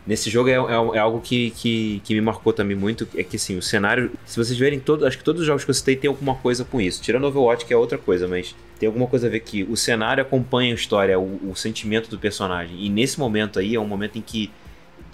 nesse 0.05 0.29
jogo 0.29 0.49
é, 0.49 0.53
é- 0.53 0.95
é 0.97 0.99
algo 0.99 1.21
que, 1.21 1.51
que, 1.51 2.01
que 2.03 2.13
me 2.13 2.21
marcou 2.21 2.51
também 2.53 2.75
muito, 2.75 3.07
é 3.15 3.23
que 3.23 3.35
assim, 3.37 3.57
o 3.57 3.61
cenário, 3.61 4.11
se 4.25 4.37
vocês 4.37 4.57
verem 4.57 4.79
todo, 4.79 5.05
acho 5.05 5.17
que 5.17 5.23
todos 5.23 5.41
os 5.41 5.47
jogos 5.47 5.63
que 5.63 5.69
eu 5.71 5.75
citei 5.75 5.95
tem 5.95 6.07
alguma 6.07 6.35
coisa 6.35 6.63
com 6.65 6.79
isso, 6.81 7.01
tirando 7.01 7.25
Overwatch 7.25 7.65
que 7.65 7.73
é 7.73 7.77
outra 7.77 7.97
coisa, 7.97 8.27
mas 8.27 8.55
tem 8.79 8.87
alguma 8.87 9.07
coisa 9.07 9.27
a 9.27 9.29
ver 9.29 9.39
que 9.41 9.63
o 9.63 9.77
cenário 9.77 10.21
acompanha 10.21 10.71
a 10.73 10.75
história, 10.75 11.19
o, 11.19 11.51
o 11.51 11.55
sentimento 11.55 12.09
do 12.09 12.17
personagem, 12.19 12.75
e 12.79 12.89
nesse 12.89 13.19
momento 13.19 13.59
aí 13.59 13.75
é 13.75 13.79
um 13.79 13.87
momento 13.87 14.17
em 14.17 14.21
que 14.21 14.51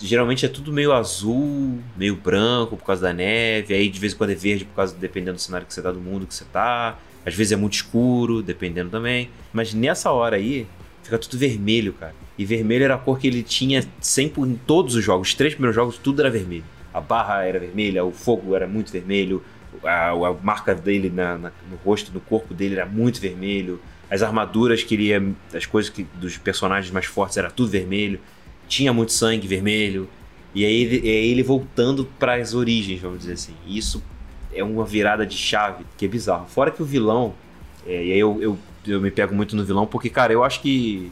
geralmente 0.01 0.45
é 0.45 0.49
tudo 0.49 0.71
meio 0.71 0.93
azul, 0.93 1.77
meio 1.97 2.15
branco 2.15 2.77
por 2.77 2.85
causa 2.85 3.01
da 3.01 3.13
neve, 3.13 3.73
aí 3.73 3.89
de 3.89 3.99
vez 3.99 4.13
em 4.13 4.15
quando 4.15 4.29
é 4.31 4.35
verde 4.35 4.63
por 4.65 4.75
causa 4.75 4.95
dependendo 4.95 5.33
do 5.35 5.41
cenário 5.41 5.67
que 5.67 5.73
você 5.73 5.81
tá 5.81 5.91
do 5.91 5.99
mundo 5.99 6.25
que 6.25 6.33
você 6.33 6.45
tá. 6.53 6.97
Às 7.25 7.35
vezes 7.35 7.51
é 7.51 7.55
muito 7.57 7.73
escuro, 7.73 8.41
dependendo 8.41 8.89
também. 8.89 9.29
Mas 9.51 9.73
nessa 9.73 10.09
hora 10.09 10.37
aí, 10.37 10.65
fica 11.03 11.17
tudo 11.17 11.37
vermelho, 11.37 11.93
cara. 11.93 12.13
E 12.37 12.45
vermelho 12.45 12.85
era 12.85 12.95
a 12.95 12.97
cor 12.97 13.19
que 13.19 13.27
ele 13.27 13.43
tinha 13.43 13.83
sempre 13.99 14.41
em 14.41 14.55
todos 14.55 14.95
os 14.95 15.03
jogos. 15.03 15.29
Os 15.29 15.33
três 15.33 15.53
primeiros 15.53 15.75
jogos, 15.75 15.97
tudo 15.97 16.21
era 16.21 16.29
vermelho. 16.29 16.63
A 16.93 17.01
barra 17.01 17.43
era 17.45 17.59
vermelha, 17.59 18.03
o 18.03 18.11
fogo 18.11 18.55
era 18.55 18.67
muito 18.67 18.91
vermelho, 18.91 19.43
a, 19.83 20.09
a 20.11 20.33
marca 20.41 20.73
dele 20.73 21.09
na- 21.09 21.37
na- 21.37 21.51
no 21.69 21.77
rosto, 21.83 22.11
no 22.13 22.19
corpo 22.19 22.53
dele 22.53 22.75
era 22.75 22.85
muito 22.85 23.19
vermelho. 23.21 23.79
As 24.09 24.23
armaduras 24.23 24.81
que 24.83 24.95
ele 24.95 25.03
ia, 25.03 25.23
as 25.53 25.65
coisas 25.65 25.89
que, 25.91 26.03
dos 26.15 26.37
personagens 26.37 26.91
mais 26.91 27.05
fortes 27.05 27.37
era 27.37 27.51
tudo 27.51 27.69
vermelho. 27.69 28.19
Tinha 28.67 28.91
muito 28.93 29.11
sangue 29.11 29.47
vermelho. 29.47 30.09
E 30.55 30.65
aí 30.65 30.81
ele, 30.81 31.07
e 31.07 31.09
aí 31.09 31.31
ele 31.31 31.43
voltando 31.43 32.05
para 32.17 32.35
as 32.35 32.53
origens, 32.55 32.99
vamos 32.99 33.19
dizer 33.19 33.33
assim. 33.33 33.53
E 33.67 33.77
isso 33.77 34.01
é 34.51 34.63
uma 34.63 34.83
virada 34.85 35.25
de 35.25 35.37
chave 35.37 35.85
que 35.95 36.05
é 36.05 36.07
bizarro. 36.07 36.47
Fora 36.47 36.71
que 36.71 36.81
o 36.81 36.85
vilão, 36.85 37.35
é, 37.85 38.03
e 38.03 38.11
aí 38.13 38.19
eu, 38.19 38.39
eu, 38.41 38.57
eu 38.89 38.99
me 39.01 39.11
pego 39.11 39.33
muito 39.35 39.55
no 39.55 39.63
vilão, 39.63 39.85
porque, 39.85 40.09
cara, 40.09 40.33
eu 40.33 40.43
acho 40.43 40.61
que 40.61 41.11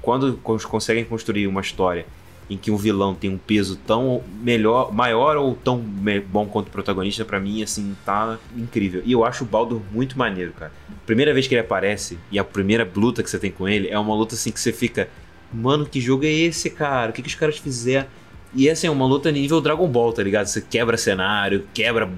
quando 0.00 0.34
cons- 0.42 0.64
conseguem 0.64 1.04
construir 1.04 1.46
uma 1.46 1.60
história 1.60 2.06
em 2.50 2.56
que 2.56 2.70
um 2.70 2.76
vilão 2.76 3.14
tem 3.14 3.30
um 3.30 3.38
peso 3.38 3.76
tão 3.86 4.22
melhor, 4.42 4.92
maior 4.92 5.36
ou 5.36 5.54
tão 5.54 5.78
bom 5.78 6.46
quanto 6.46 6.68
o 6.68 6.70
protagonista, 6.70 7.24
pra 7.24 7.38
mim, 7.40 7.62
assim, 7.62 7.94
tá 8.04 8.38
incrível. 8.56 9.00
E 9.04 9.12
eu 9.12 9.24
acho 9.24 9.44
o 9.44 9.46
Baldur 9.46 9.80
muito 9.92 10.18
maneiro, 10.18 10.52
cara. 10.52 10.72
Primeira 11.06 11.32
vez 11.32 11.46
que 11.46 11.54
ele 11.54 11.60
aparece 11.62 12.18
e 12.30 12.38
a 12.38 12.44
primeira 12.44 12.88
luta 12.94 13.22
que 13.22 13.30
você 13.30 13.38
tem 13.38 13.50
com 13.50 13.68
ele 13.68 13.88
é 13.88 13.98
uma 13.98 14.14
luta 14.14 14.34
assim 14.34 14.50
que 14.50 14.60
você 14.60 14.72
fica, 14.72 15.08
mano, 15.52 15.86
que 15.86 16.00
jogo 16.00 16.24
é 16.24 16.30
esse, 16.30 16.68
cara? 16.68 17.10
O 17.10 17.14
que, 17.14 17.22
que 17.22 17.28
os 17.28 17.34
caras 17.34 17.56
fizeram? 17.58 18.06
E 18.54 18.68
assim, 18.68 18.86
é 18.86 18.90
uma 18.90 19.06
luta 19.06 19.30
nível 19.32 19.60
Dragon 19.60 19.88
Ball, 19.88 20.12
tá 20.12 20.22
ligado? 20.22 20.46
Você 20.46 20.60
quebra 20.60 20.96
cenário, 20.98 21.64
quebra. 21.72 22.10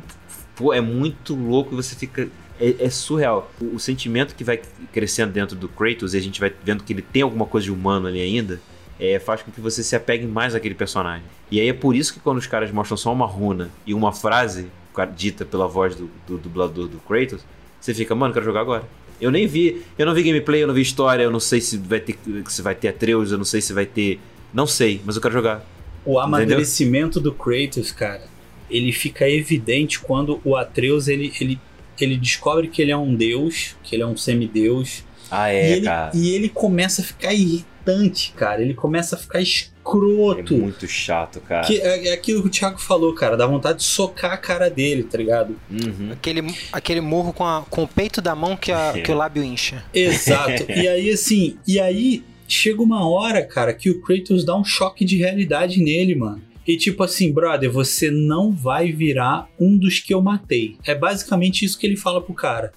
Pô, 0.57 0.73
é 0.73 0.81
muito 0.81 1.35
louco 1.35 1.73
e 1.75 1.77
você 1.77 1.95
fica. 1.95 2.29
É, 2.61 2.85
é 2.85 2.91
surreal. 2.91 3.51
O, 3.61 3.77
o 3.77 3.81
sentimento 3.81 4.35
que 4.35 4.45
vai 4.45 4.61
crescendo 4.93 5.33
dentro 5.33 5.57
do 5.57 5.69
Kratos 5.69 6.15
e 6.15 6.17
a 6.17 6.21
gente 6.21 6.41
vai 6.41 6.53
vendo 6.65 6.85
que 6.85 6.93
ele 6.93 7.03
tem 7.03 7.23
alguma 7.23 7.47
coisa 7.47 7.65
de 7.65 7.73
humano 7.73 8.07
ali 8.07 8.21
ainda. 8.21 8.61
É, 8.99 9.19
faz 9.19 9.43
com 9.43 9.51
que 9.51 9.61
você 9.61 9.83
se 9.83 9.97
apegue 9.97 10.25
mais 10.25 10.55
àquele 10.55 10.75
personagem. 10.75 11.25
E 11.51 11.61
aí 11.61 11.69
é 11.69 11.73
por 11.73 11.97
isso 11.97 12.15
que 12.15 12.21
quando 12.21 12.39
os 12.39 12.47
caras 12.47 12.71
mostram 12.71 12.97
só 12.97 13.13
uma 13.13 13.27
runa 13.27 13.71
e 13.85 13.93
uma 13.93 14.13
frase 14.13 14.69
dita 15.17 15.45
pela 15.45 15.67
voz 15.67 15.97
do, 15.97 16.09
do 16.27 16.39
dublador 16.39 16.87
do 16.87 16.99
Kratos, 16.99 17.45
você 17.81 17.93
fica, 17.93 18.15
mano, 18.15 18.33
quero 18.33 18.45
jogar 18.45 18.61
agora. 18.61 18.85
Eu 19.21 19.31
nem 19.31 19.47
vi, 19.47 19.83
eu 19.99 20.07
não 20.07 20.15
vi 20.15 20.23
gameplay, 20.23 20.63
eu 20.63 20.67
não 20.67 20.75
vi 20.75 20.83
história, 20.83 21.23
eu 21.23 21.31
não 21.31 21.41
sei 21.41 21.61
se 21.61 21.77
vai 21.77 22.01
ter, 22.01 22.19
se 22.49 22.63
vai 22.63 22.75
ter 22.75 22.89
Atreus, 22.89 23.33
eu 23.33 23.39
não 23.39 23.45
sei 23.45 23.61
se 23.61 23.73
vai 23.73 23.87
ter. 23.87 24.21
Não 24.53 24.67
sei, 24.67 25.01
mas 25.05 25.17
eu 25.17 25.23
quero 25.23 25.35
jogar. 25.35 25.65
O 26.05 26.19
amadurecimento 26.19 27.21
do 27.21 27.33
Kratos, 27.33 27.91
cara, 27.91 28.23
ele 28.71 28.93
fica 28.93 29.29
evidente 29.29 30.01
quando 30.01 30.41
o 30.45 30.57
Atreus 30.57 31.09
ele, 31.09 31.33
ele, 31.41 31.59
ele 32.03 32.17
descobre 32.17 32.69
que 32.69 32.81
ele 32.81 32.91
é 32.91 32.97
um 32.97 33.15
deus, 33.15 33.77
que 33.83 33.95
ele 33.95 34.03
é 34.03 34.07
um 34.07 34.17
semideus. 34.17 35.05
Ah, 35.31 35.53
e, 35.53 35.57
é, 35.57 35.71
ele, 35.73 35.85
cara. 35.87 36.11
e 36.15 36.31
ele 36.31 36.49
começa 36.49 37.03
a 37.03 37.05
ficar 37.05 37.35
irritante, 37.35 38.33
cara. 38.37 38.63
Ele 38.63 38.73
começa 38.75 39.17
a 39.17 39.19
ficar 39.19 39.41
É 39.41 39.43
escroto. 39.43 40.55
muito 40.57 40.87
chato, 40.89 41.41
cara. 41.41 41.67
Que 41.67 41.79
é, 41.81 42.09
é 42.09 42.13
aquilo 42.13 42.43
que 42.43 42.49
o 42.49 42.51
Thiago 42.51 42.79
falou, 42.81 43.15
cara. 43.15 43.37
Dá 43.37 43.47
vontade 43.47 43.79
de 43.79 43.85
socar 43.85 44.33
a 44.33 44.37
cara 44.37 44.71
dele, 44.71 45.03
tá 45.05 45.19
ligado? 45.19 45.57
Uhum. 45.71 46.11
Aquele, 46.13 46.43
aquele 46.73 47.01
murro 47.01 47.33
com, 47.33 47.45
a- 47.45 47.65
com 47.69 47.83
o 47.85 47.89
peito 47.89 48.21
da 48.23 48.35
mão 48.35 48.57
que, 48.57 48.73
a- 48.73 48.93
É. 48.97 49.01
que 49.03 49.11
o 49.13 49.15
lábio 49.15 49.43
incha. 49.45 49.85
Exato. 49.93 50.65
e 50.73 50.89
aí, 50.89 51.11
assim, 51.11 51.57
e 51.67 51.79
aí 51.79 52.23
chega 52.49 52.83
uma 52.83 53.09
hora, 53.09 53.43
cara, 53.45 53.73
que 53.75 53.91
o 53.91 54.01
Kratos 54.01 54.45
dá 54.45 54.55
um 54.57 54.65
choque 54.65 55.05
de 55.05 55.17
realidade 55.17 55.83
nele, 55.83 56.15
mano. 56.15 56.43
E 56.67 56.77
tipo 56.77 57.03
assim, 57.03 57.33
brother, 57.33 57.71
você 57.71 58.11
não 58.11 58.51
vai 58.51 58.91
virar 58.91 59.49
um 59.61 59.77
dos 59.77 60.01
que 60.01 60.15
eu 60.15 60.23
matei. 60.23 60.77
É 60.85 60.95
basicamente 60.95 61.65
isso 61.65 61.79
que 61.79 61.87
ele 61.87 61.97
fala 61.97 62.23
pro 62.23 62.35
cara. 62.35 62.73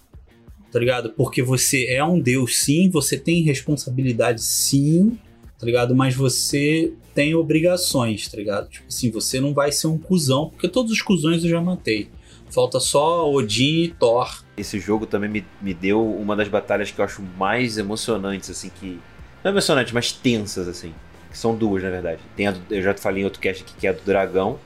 Tá 0.71 0.79
ligado? 0.79 1.11
Porque 1.11 1.41
você 1.41 1.85
é 1.85 2.03
um 2.03 2.19
deus, 2.19 2.57
sim, 2.57 2.89
você 2.89 3.17
tem 3.17 3.41
responsabilidade, 3.41 4.43
sim, 4.43 5.17
tá 5.57 5.65
ligado? 5.65 5.95
Mas 5.95 6.13
você 6.13 6.93
tem 7.15 7.33
obrigações, 7.33 8.27
tá 8.27 8.37
ligado? 8.37 8.69
Tipo 8.69 8.87
assim, 8.87 9.09
você 9.09 9.39
não 9.39 9.53
vai 9.53 9.71
ser 9.71 9.87
um 9.87 9.97
cuzão, 9.97 10.49
porque 10.49 10.67
todos 10.67 10.91
os 10.91 11.01
cuzões 11.01 11.43
eu 11.43 11.49
já 11.49 11.61
matei. 11.61 12.09
Falta 12.49 12.79
só 12.79 13.29
Odin 13.31 13.83
e 13.83 13.87
Thor. 13.89 14.43
Esse 14.57 14.79
jogo 14.79 15.05
também 15.05 15.29
me, 15.29 15.45
me 15.61 15.73
deu 15.73 16.03
uma 16.03 16.35
das 16.35 16.47
batalhas 16.47 16.91
que 16.91 16.99
eu 16.99 17.05
acho 17.05 17.21
mais 17.37 17.77
emocionantes, 17.77 18.49
assim, 18.49 18.69
que. 18.69 18.99
Não 19.43 19.51
emocionantes, 19.51 19.93
mas 19.93 20.11
tensas, 20.11 20.67
assim. 20.67 20.93
Que 21.37 21.41
são 21.41 21.55
duas, 21.55 21.83
na 21.83 21.91
verdade. 21.91 22.19
Tem 22.35 22.47
a 22.47 22.51
do- 22.51 22.73
eu 22.73 22.81
já 22.81 22.95
te 22.95 22.99
falei 22.99 23.21
em 23.21 23.25
outro 23.25 23.39
cast 23.39 23.61
aqui, 23.61 23.71
que 23.79 23.85
é 23.85 23.91
a 23.91 23.93
do 23.93 24.01
dragão, 24.03 24.57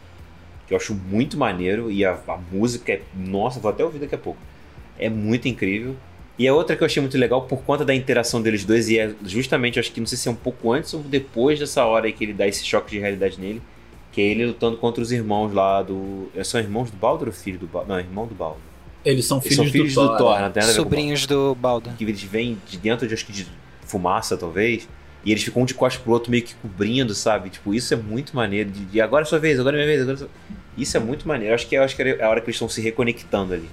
que 0.66 0.74
eu 0.74 0.78
acho 0.78 0.94
muito 0.96 1.38
maneiro. 1.38 1.92
E 1.92 2.06
a, 2.06 2.18
a 2.26 2.38
música 2.50 2.94
é. 2.94 3.02
Nossa, 3.14 3.60
vou 3.60 3.70
até 3.70 3.84
ouvir 3.84 4.00
daqui 4.00 4.16
a 4.16 4.18
pouco. 4.18 4.40
É 4.98 5.10
muito 5.10 5.50
incrível. 5.50 5.98
E 6.40 6.48
a 6.48 6.54
outra 6.54 6.78
que 6.78 6.82
eu 6.82 6.86
achei 6.86 7.02
muito 7.02 7.18
legal 7.18 7.42
por 7.42 7.62
conta 7.64 7.84
da 7.84 7.94
interação 7.94 8.42
deles 8.42 8.64
dois, 8.64 8.88
e 8.88 8.98
é 8.98 9.14
justamente, 9.26 9.78
eu 9.78 9.82
acho 9.82 9.92
que 9.92 10.00
não 10.00 10.08
sei 10.08 10.18
se 10.18 10.30
é 10.30 10.32
um 10.32 10.36
pouco 10.36 10.72
antes 10.72 10.94
ou 10.94 11.02
depois 11.02 11.60
dessa 11.60 11.84
hora 11.84 12.06
aí 12.06 12.14
que 12.14 12.24
ele 12.24 12.32
dá 12.34 12.48
esse 12.48 12.64
choque 12.66 12.90
de 12.92 13.00
realidade 13.00 13.38
nele, 13.38 13.62
que 14.14 14.22
é 14.22 14.24
ele 14.24 14.46
lutando 14.48 14.78
contra 14.78 15.04
os 15.04 15.12
irmãos 15.12 15.52
lá 15.52 15.82
do. 15.84 16.32
São 16.46 16.58
irmãos 16.58 16.90
do 16.90 16.96
Baldur 16.96 17.28
ou 17.28 17.34
filho 17.34 17.60
do 17.60 17.68
Baldur? 17.68 17.90
Não, 17.90 18.00
irmão 18.00 18.26
do 18.26 18.34
Baldur. 18.34 18.62
Eles 19.04 19.26
são 19.26 19.40
Eles 19.40 19.50
filhos, 19.50 19.58
são 19.58 19.66
filhos 19.72 19.94
do, 19.94 20.02
do, 20.04 20.08
Thor. 20.18 20.38
Thor, 20.38 20.52
né? 20.56 20.62
Sobrinhos 20.62 21.26
do. 21.26 21.54
Baldur. 21.54 21.92
Que 21.98 22.06
eles 22.06 22.24
vêm 22.24 22.58
de 22.66 22.78
dentro 22.78 23.06
de, 23.08 23.14
acho 23.14 23.26
que 23.26 23.34
de 23.34 23.46
fumaça, 23.86 24.38
talvez. 24.38 24.88
E 25.24 25.32
eles 25.32 25.44
ficam 25.44 25.62
um 25.62 25.66
de 25.66 25.74
costas 25.74 26.02
pro 26.02 26.12
outro 26.12 26.32
meio 26.32 26.44
que 26.44 26.56
cobrindo, 26.56 27.14
sabe? 27.14 27.50
Tipo, 27.50 27.74
isso 27.74 27.94
é 27.94 27.98
muito 27.98 28.36
maneiro. 28.36 28.72
De, 28.72 28.86
de 28.86 29.02
agora 29.02 29.24
é 29.24 29.26
sua 29.26 29.40
vez, 29.40 29.60
agora 29.60 29.76
é 29.76 29.86
minha 29.86 29.88
vez. 29.88 30.02
Agora 30.02 30.16
é 30.16 30.20
sua... 30.20 30.30
Isso 30.78 30.98
é 30.98 31.00
muito 31.00 31.28
maneiro. 31.28 31.52
Eu 31.52 31.56
acho 31.56 31.68
que, 31.68 31.76
eu 31.76 31.84
acho 31.84 31.96
que 31.96 32.02
é 32.02 32.24
a 32.24 32.30
hora 32.30 32.42
que 32.42 32.46
eles 32.48 32.56
estão 32.56 32.70
se 32.70 32.82
reconectando 32.82 33.54
ali. 33.54 33.70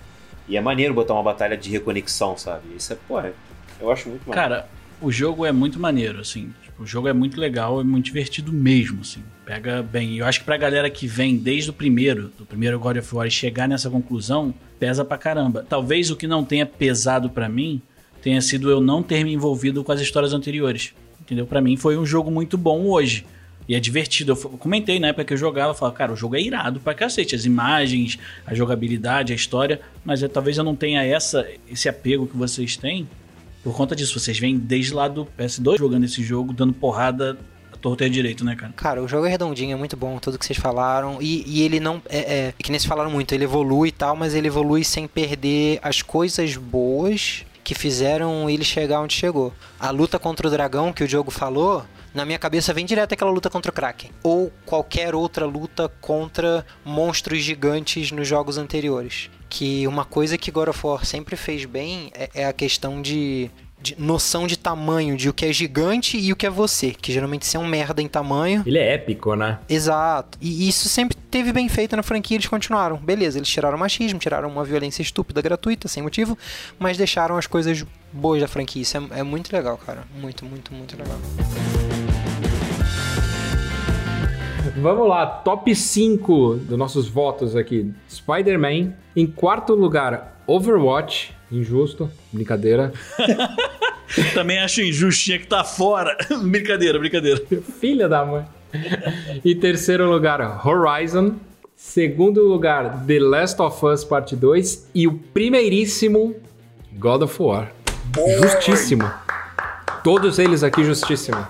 E 0.49 0.57
é 0.57 0.61
maneiro 0.61 0.95
botar 0.95 1.15
uma 1.15 1.23
batalha 1.23 1.57
de 1.57 1.71
reconexão, 1.71 2.37
sabe? 2.37 2.63
Isso 2.77 2.93
é, 2.93 2.97
porra, 2.97 3.33
eu 3.81 3.91
acho 3.91 4.09
muito 4.09 4.29
maneiro. 4.29 4.49
Cara, 4.49 4.69
o 5.01 5.13
jogo 5.13 5.47
é 5.47 5.53
muito 5.53 5.79
maneiro, 5.79 6.21
assim. 6.21 6.53
Tipo, 6.63 6.83
o 6.83 6.87
jogo 6.87 7.09
é 7.09 7.13
muito 7.13 7.41
legal, 7.41 7.81
é 7.81 7.85
muito 7.85 8.07
divertido 8.07 8.53
mesmo, 8.53 9.01
assim. 9.03 9.23
Pega 9.45 9.83
bem. 9.83 10.17
Eu 10.17 10.27
acho 10.27 10.41
que 10.41 10.45
pra 10.45 10.57
galera 10.57 10.91
que 10.91 11.07
vem 11.07 11.37
desde 11.37 11.71
o 11.71 11.73
primeiro, 11.73 12.33
do 12.37 12.45
primeiro 12.45 12.79
God 12.79 12.97
of 12.97 13.15
War, 13.15 13.31
chegar 13.31 13.69
nessa 13.69 13.89
conclusão, 13.89 14.53
pesa 14.79 15.05
pra 15.05 15.17
caramba. 15.17 15.65
Talvez 15.69 16.11
o 16.11 16.17
que 16.17 16.27
não 16.27 16.45
tenha 16.45 16.67
pesado 16.67 17.31
pra 17.31 17.49
mim 17.49 17.81
tenha 18.21 18.41
sido 18.41 18.71
eu 18.71 18.81
não 18.81 19.03
ter 19.03 19.25
me 19.25 19.33
envolvido 19.33 19.85
com 19.85 19.93
as 19.93 20.01
histórias 20.01 20.33
anteriores. 20.33 20.93
Entendeu? 21.29 21.47
Pra 21.47 21.61
mim 21.61 21.77
foi 21.77 21.99
um 21.99 22.07
jogo 22.07 22.31
muito 22.31 22.57
bom 22.57 22.87
hoje. 22.87 23.27
E 23.69 23.75
é 23.75 23.81
divertido. 23.81 24.33
Eu 24.33 24.37
comentei 24.37 24.99
na 24.99 25.09
época 25.09 25.27
que 25.27 25.35
eu 25.35 25.37
jogava, 25.37 25.73
eu 25.73 25.75
falava, 25.75 25.95
cara, 25.95 26.11
o 26.11 26.17
jogo 26.17 26.35
é 26.35 26.41
irado 26.41 26.81
pra 26.81 26.95
cacete. 26.95 27.35
As 27.35 27.45
imagens, 27.45 28.19
a 28.47 28.55
jogabilidade, 28.55 29.31
a 29.31 29.37
história. 29.37 29.79
Mas 30.03 30.23
é, 30.23 30.29
talvez 30.29 30.57
eu 30.57 30.65
não 30.65 30.75
tenha 30.75 31.05
essa, 31.05 31.47
esse 31.71 31.87
apego 31.87 32.27
que 32.27 32.35
vocês 32.35 32.79
têm 32.79 33.07
por 33.63 33.77
conta 33.77 33.95
disso. 33.95 34.19
Vocês 34.19 34.39
vêm 34.39 34.57
desde 34.57 34.95
lá 34.95 35.07
do 35.07 35.29
PS2 35.39 35.77
jogando 35.77 36.05
esse 36.05 36.23
jogo, 36.23 36.55
dando 36.55 36.73
porrada 36.73 37.37
à 37.71 37.77
torta 37.77 38.09
direito, 38.09 38.43
né, 38.43 38.57
cara? 38.57 38.73
Cara, 38.75 39.03
o 39.03 39.07
jogo 39.07 39.27
é 39.27 39.29
redondinho, 39.29 39.75
é 39.75 39.77
muito 39.77 39.99
bom, 39.99 40.19
tudo 40.19 40.39
que 40.39 40.47
vocês 40.47 40.59
falaram. 40.59 41.19
E, 41.21 41.45
e 41.47 41.63
ele 41.63 41.79
não. 41.79 42.01
É, 42.09 42.47
é, 42.47 42.55
que 42.57 42.71
nem 42.71 42.81
vocês 42.81 42.89
falaram 42.89 43.11
muito, 43.11 43.35
ele 43.35 43.45
evolui 43.45 43.91
e 43.91 43.93
tal, 43.93 44.17
mas 44.17 44.35
ele 44.35 44.47
evolui 44.47 44.83
sem 44.83 45.07
perder 45.07 45.79
as 45.83 46.01
coisas 46.01 46.57
boas 46.57 47.45
que 47.69 47.75
fizeram 47.75 48.49
ele 48.49 48.65
chegar 48.65 49.03
onde 49.03 49.13
chegou. 49.13 49.53
A 49.79 49.91
luta 49.91 50.19
contra 50.19 50.49
o 50.49 50.51
dragão 50.51 50.91
que 50.91 51.05
o 51.05 51.07
Diogo 51.07 51.31
falou. 51.31 51.85
Na 52.15 52.25
minha 52.25 52.39
cabeça 52.39 52.73
vem 52.73 52.87
direto 52.87 53.13
aquela 53.13 53.31
luta 53.31 53.51
contra 53.51 53.71
o 53.71 53.75
Kraken. 53.75 54.11
Ou 54.23 54.51
qualquer 54.65 55.15
outra 55.15 55.45
luta 55.45 55.87
contra 56.01 56.65
monstros 56.83 57.43
gigantes 57.43 58.11
nos 58.11 58.27
jogos 58.27 58.57
anteriores. 58.57 59.29
Que 59.51 59.87
uma 59.87 60.07
coisa 60.07 60.39
que 60.39 60.51
God 60.51 60.69
of 60.69 60.81
War 60.83 61.05
sempre 61.05 61.37
fez 61.37 61.67
bem 61.67 62.11
é, 62.15 62.31
é 62.37 62.47
a 62.47 62.55
questão 62.55 63.03
de, 63.03 63.51
de 63.81 63.95
noção 63.99 64.47
de 64.47 64.59
tamanho, 64.59 65.17
de 65.17 65.29
o 65.29 65.33
que 65.33 65.47
é 65.47 65.53
gigante 65.53 66.19
e 66.19 66.33
o 66.33 66.37
que 66.37 66.47
é 66.47 66.51
você. 66.51 66.91
Que 66.91 67.13
geralmente 67.13 67.47
você 67.47 67.57
é 67.57 67.61
um 67.61 67.67
merda 67.67 68.03
em 68.03 68.09
tamanho. 68.09 68.63
Ele 68.67 68.79
é 68.79 68.95
épico, 68.95 69.35
né? 69.35 69.59
Exato. 69.69 70.39
E 70.41 70.69
isso 70.69 70.89
sempre 70.89 71.17
teve 71.31 71.53
bem 71.53 71.69
feito 71.69 71.95
na 71.97 72.03
franquia, 72.03 72.37
eles 72.37 72.49
continuaram. 72.49 72.97
Beleza, 72.97 73.39
eles 73.39 73.49
tiraram 73.49 73.77
o 73.77 73.81
machismo, 73.81 74.19
tiraram 74.19 74.49
uma 74.49 74.65
violência 74.65 75.03
estúpida, 75.03 75.41
gratuita, 75.41 75.89
sem 75.89 76.03
motivo, 76.03 76.37
mas 76.79 76.97
deixaram 76.97 77.37
as 77.37 77.47
coisas 77.47 77.85
boas 78.13 78.41
da 78.41 78.49
franquia. 78.49 78.83
Isso 78.83 78.97
é, 78.97 79.21
é 79.21 79.23
muito 79.23 79.55
legal, 79.55 79.79
cara. 79.79 80.05
Muito, 80.21 80.45
muito, 80.45 80.75
muito 80.75 80.97
legal. 80.97 81.19
Vamos 84.77 85.09
lá, 85.09 85.27
top 85.27 85.75
5 85.75 86.57
dos 86.57 86.79
nossos 86.79 87.09
votos 87.09 87.57
aqui. 87.57 87.93
Spider-Man. 88.09 88.93
Em 89.17 89.27
quarto 89.27 89.75
lugar, 89.75 90.43
Overwatch. 90.47 91.38
Injusto, 91.51 92.11
brincadeira. 92.33 92.93
Também 94.35 94.59
acho 94.59 94.81
injusto, 94.83 95.23
tinha 95.25 95.39
que 95.39 95.45
estar 95.45 95.65
fora. 95.65 96.17
brincadeira, 96.43 96.99
brincadeira. 96.99 97.43
Filha 97.81 98.09
da 98.09 98.25
mãe. 98.25 98.45
em 99.45 99.59
terceiro 99.59 100.11
lugar, 100.11 100.67
Horizon. 100.67 101.35
Segundo 101.77 102.43
lugar, 102.43 103.05
The 103.07 103.21
Last 103.21 103.63
of 103.63 103.87
Us 103.87 104.05
Parte 104.05 104.35
2. 104.35 104.91
E 104.95 105.07
o 105.07 105.13
primeiríssimo, 105.13 106.35
God 106.95 107.23
of 107.23 107.41
War. 107.43 107.73
Justíssimo. 108.43 109.09
Todos 110.03 110.39
eles 110.39 110.63
aqui, 110.63 110.83
justíssimo. 110.85 111.47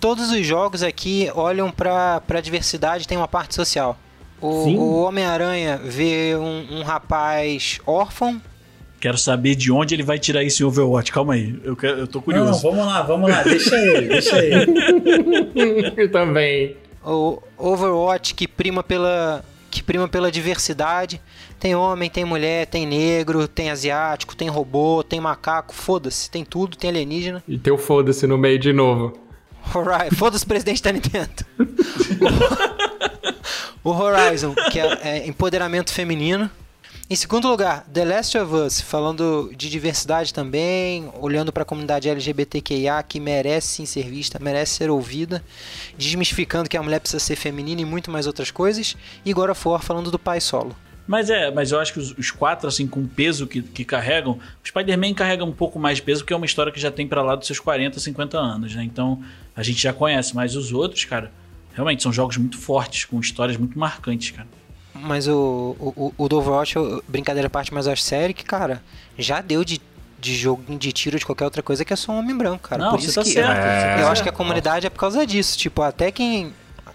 todos 0.00 0.30
os 0.30 0.44
jogos 0.46 0.82
aqui 0.82 1.30
olham 1.34 1.70
pra, 1.70 2.20
pra 2.20 2.40
diversidade, 2.40 3.08
tem 3.08 3.16
uma 3.16 3.28
parte 3.28 3.54
social. 3.54 3.96
O, 4.40 4.48
o 4.48 5.02
Homem-Aranha 5.02 5.80
vê 5.82 6.36
um, 6.36 6.78
um 6.80 6.82
rapaz 6.82 7.80
órfão. 7.86 8.40
Quero 9.04 9.18
saber 9.18 9.54
de 9.54 9.70
onde 9.70 9.94
ele 9.94 10.02
vai 10.02 10.18
tirar 10.18 10.42
isso 10.42 10.62
em 10.62 10.64
Overwatch. 10.64 11.12
Calma 11.12 11.34
aí, 11.34 11.60
eu, 11.62 11.76
quero, 11.76 11.98
eu 11.98 12.06
tô 12.06 12.20
Não, 12.20 12.24
curioso. 12.24 12.62
vamos 12.62 12.86
lá, 12.86 13.02
vamos 13.02 13.30
lá, 13.30 13.42
deixa 13.42 13.76
ele, 13.76 14.08
deixa 14.08 14.42
ele. 14.42 15.92
Eu 15.94 16.10
também. 16.10 16.74
O 17.04 17.38
Overwatch 17.58 18.34
que 18.34 18.48
prima 18.48 18.82
pela 18.82 19.44
que 19.70 19.82
prima 19.82 20.08
pela 20.08 20.32
diversidade. 20.32 21.20
Tem 21.60 21.74
homem, 21.74 22.08
tem 22.08 22.24
mulher, 22.24 22.66
tem 22.66 22.86
negro, 22.86 23.46
tem 23.46 23.70
asiático, 23.70 24.34
tem 24.34 24.48
robô, 24.48 25.04
tem 25.06 25.20
macaco, 25.20 25.74
foda-se, 25.74 26.30
tem 26.30 26.42
tudo, 26.42 26.74
tem 26.74 26.88
alienígena. 26.88 27.44
E 27.46 27.58
teu 27.58 27.76
foda-se 27.76 28.26
no 28.26 28.38
meio 28.38 28.58
de 28.58 28.72
novo. 28.72 29.12
Horizon, 29.74 30.12
foda-se 30.16 30.46
presidente 30.46 30.82
da 30.82 30.92
Nintendo. 30.92 31.44
o 33.84 33.90
Horizon, 33.90 34.54
que 34.72 34.80
é, 34.80 34.98
é 35.02 35.28
empoderamento 35.28 35.92
feminino. 35.92 36.50
Em 37.08 37.14
segundo 37.14 37.48
lugar, 37.48 37.84
The 37.92 38.02
Last 38.02 38.38
of 38.38 38.54
Us, 38.54 38.80
falando 38.80 39.52
de 39.54 39.68
diversidade 39.68 40.32
também, 40.32 41.10
olhando 41.20 41.52
para 41.52 41.62
a 41.62 41.66
comunidade 41.66 42.08
LGBTQIA 42.08 43.02
que 43.02 43.20
merece 43.20 43.68
sim 43.68 43.84
ser 43.84 44.08
vista, 44.08 44.38
merece 44.40 44.76
ser 44.76 44.88
ouvida, 44.88 45.44
desmistificando 45.98 46.66
que 46.66 46.78
a 46.78 46.82
mulher 46.82 47.00
precisa 47.00 47.22
ser 47.22 47.36
feminina 47.36 47.82
e 47.82 47.84
muito 47.84 48.10
mais 48.10 48.26
outras 48.26 48.50
coisas. 48.50 48.96
E 49.22 49.34
God 49.34 49.50
of 49.50 49.68
War 49.68 49.82
falando 49.82 50.10
do 50.10 50.18
pai 50.18 50.40
solo. 50.40 50.74
Mas 51.06 51.28
é, 51.28 51.50
mas 51.50 51.72
eu 51.72 51.78
acho 51.78 51.92
que 51.92 51.98
os, 51.98 52.12
os 52.16 52.30
quatro, 52.30 52.66
assim, 52.66 52.86
com 52.86 53.00
o 53.00 53.06
peso 53.06 53.46
que, 53.46 53.60
que 53.60 53.84
carregam, 53.84 54.38
o 54.64 54.66
Spider-Man 54.66 55.12
carrega 55.12 55.44
um 55.44 55.52
pouco 55.52 55.78
mais 55.78 55.98
de 55.98 56.02
peso, 56.02 56.22
porque 56.22 56.32
é 56.32 56.36
uma 56.36 56.46
história 56.46 56.72
que 56.72 56.80
já 56.80 56.90
tem 56.90 57.06
pra 57.06 57.20
lá 57.20 57.36
dos 57.36 57.46
seus 57.46 57.60
40, 57.60 58.00
50 58.00 58.38
anos, 58.38 58.74
né? 58.74 58.82
Então 58.82 59.22
a 59.54 59.62
gente 59.62 59.78
já 59.78 59.92
conhece, 59.92 60.34
mas 60.34 60.56
os 60.56 60.72
outros, 60.72 61.04
cara, 61.04 61.30
realmente 61.74 62.02
são 62.02 62.10
jogos 62.10 62.38
muito 62.38 62.56
fortes, 62.56 63.04
com 63.04 63.20
histórias 63.20 63.58
muito 63.58 63.78
marcantes, 63.78 64.30
cara. 64.30 64.48
Mas 64.94 65.26
o, 65.26 65.76
o, 65.80 66.14
o 66.16 66.28
do 66.28 66.38
Overwatch, 66.38 66.74
brincadeira 67.08 67.48
à 67.48 67.50
parte, 67.50 67.74
mas 67.74 67.88
acho 67.88 68.02
sério 68.02 68.34
que, 68.34 68.44
cara, 68.44 68.80
já 69.18 69.40
deu 69.40 69.64
de, 69.64 69.80
de 70.20 70.34
jogo 70.36 70.62
de 70.78 70.92
tiro 70.92 71.18
de 71.18 71.26
qualquer 71.26 71.44
outra 71.44 71.62
coisa 71.62 71.84
que 71.84 71.92
é 71.92 71.96
só 71.96 72.12
um 72.12 72.18
homem 72.18 72.36
branco, 72.36 72.68
cara. 72.68 72.84
Não, 72.84 72.90
Por 72.92 73.00
isso 73.00 73.14
tá 73.14 73.22
que 73.22 73.30
certo. 73.30 73.48
tá 73.48 73.54
eu 73.54 73.96
certo. 73.98 74.06
acho 74.08 74.22
que 74.22 74.28
a 74.28 74.32
comunidade 74.32 74.86
é 74.86 74.90
por 74.90 74.98
causa 75.00 75.26
disso. 75.26 75.58
Tipo, 75.58 75.82
até 75.82 76.10
quem. 76.12 76.54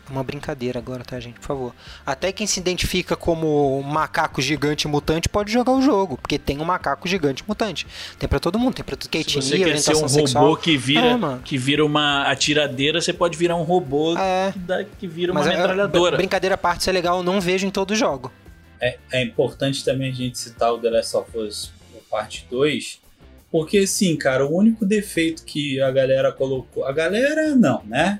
Uma 0.09 0.23
brincadeira 0.23 0.79
agora, 0.79 1.03
tá, 1.03 1.19
gente? 1.19 1.39
Por 1.39 1.45
favor. 1.45 1.75
Até 2.05 2.31
quem 2.31 2.47
se 2.47 2.59
identifica 2.59 3.15
como 3.15 3.81
macaco 3.83 4.41
gigante 4.41 4.87
mutante 4.87 5.29
pode 5.29 5.51
jogar 5.51 5.71
o 5.73 5.81
jogo. 5.81 6.17
Porque 6.17 6.39
tem 6.39 6.59
um 6.59 6.65
macaco 6.65 7.07
gigante 7.07 7.43
mutante. 7.47 7.85
Tem 8.17 8.27
pra 8.27 8.39
todo 8.39 8.57
mundo. 8.57 8.73
Tem 8.73 8.83
pra 8.83 8.95
tudo 8.95 9.09
que 9.09 9.17
é 9.19 9.23
Se 9.23 9.35
você 9.35 9.55
etnia, 9.55 9.73
quer 9.73 9.77
ser 9.79 9.91
um 9.91 9.97
orientação 9.97 10.01
robô 10.01 10.27
sexual. 10.27 10.57
que 10.57 10.77
vira, 10.77 11.07
É, 11.11 11.37
que 11.45 11.57
vira 11.57 11.85
uma 11.85 12.23
atiradeira, 12.23 12.99
você 12.99 13.13
pode 13.13 13.37
virar 13.37 13.55
um 13.55 13.63
robô 13.63 14.17
É. 14.17 14.51
que, 14.51 14.59
dá- 14.59 14.83
que 14.83 15.07
vira 15.07 15.31
uma 15.31 15.41
Mas 15.41 15.51
é- 15.53 15.55
metralhadora. 15.57 16.17
brincadeira 16.17 16.55
à 16.55 16.57
parte, 16.57 16.81
isso 16.81 16.89
é 16.89 16.93
legal. 16.93 17.17
Eu 17.17 17.23
não 17.23 17.39
vejo 17.39 17.67
em 17.67 17.71
todo 17.71 17.95
jogo. 17.95 18.31
É, 18.81 18.97
é 19.11 19.21
importante 19.23 19.83
também 19.85 20.09
a 20.09 20.13
gente 20.13 20.37
citar 20.39 20.73
o 20.73 20.79
The 20.79 20.89
Last 20.89 21.15
of 21.17 21.37
Us 21.37 21.71
parte 22.09 22.47
2, 22.49 22.99
porque 23.51 23.79
assim, 23.79 24.15
cara, 24.15 24.45
o 24.45 24.55
único 24.57 24.85
defeito 24.85 25.43
que 25.43 25.79
a 25.81 25.91
galera 25.91 26.31
colocou. 26.31 26.85
A 26.85 26.91
galera 26.91 27.53
não, 27.55 27.83
né? 27.85 28.19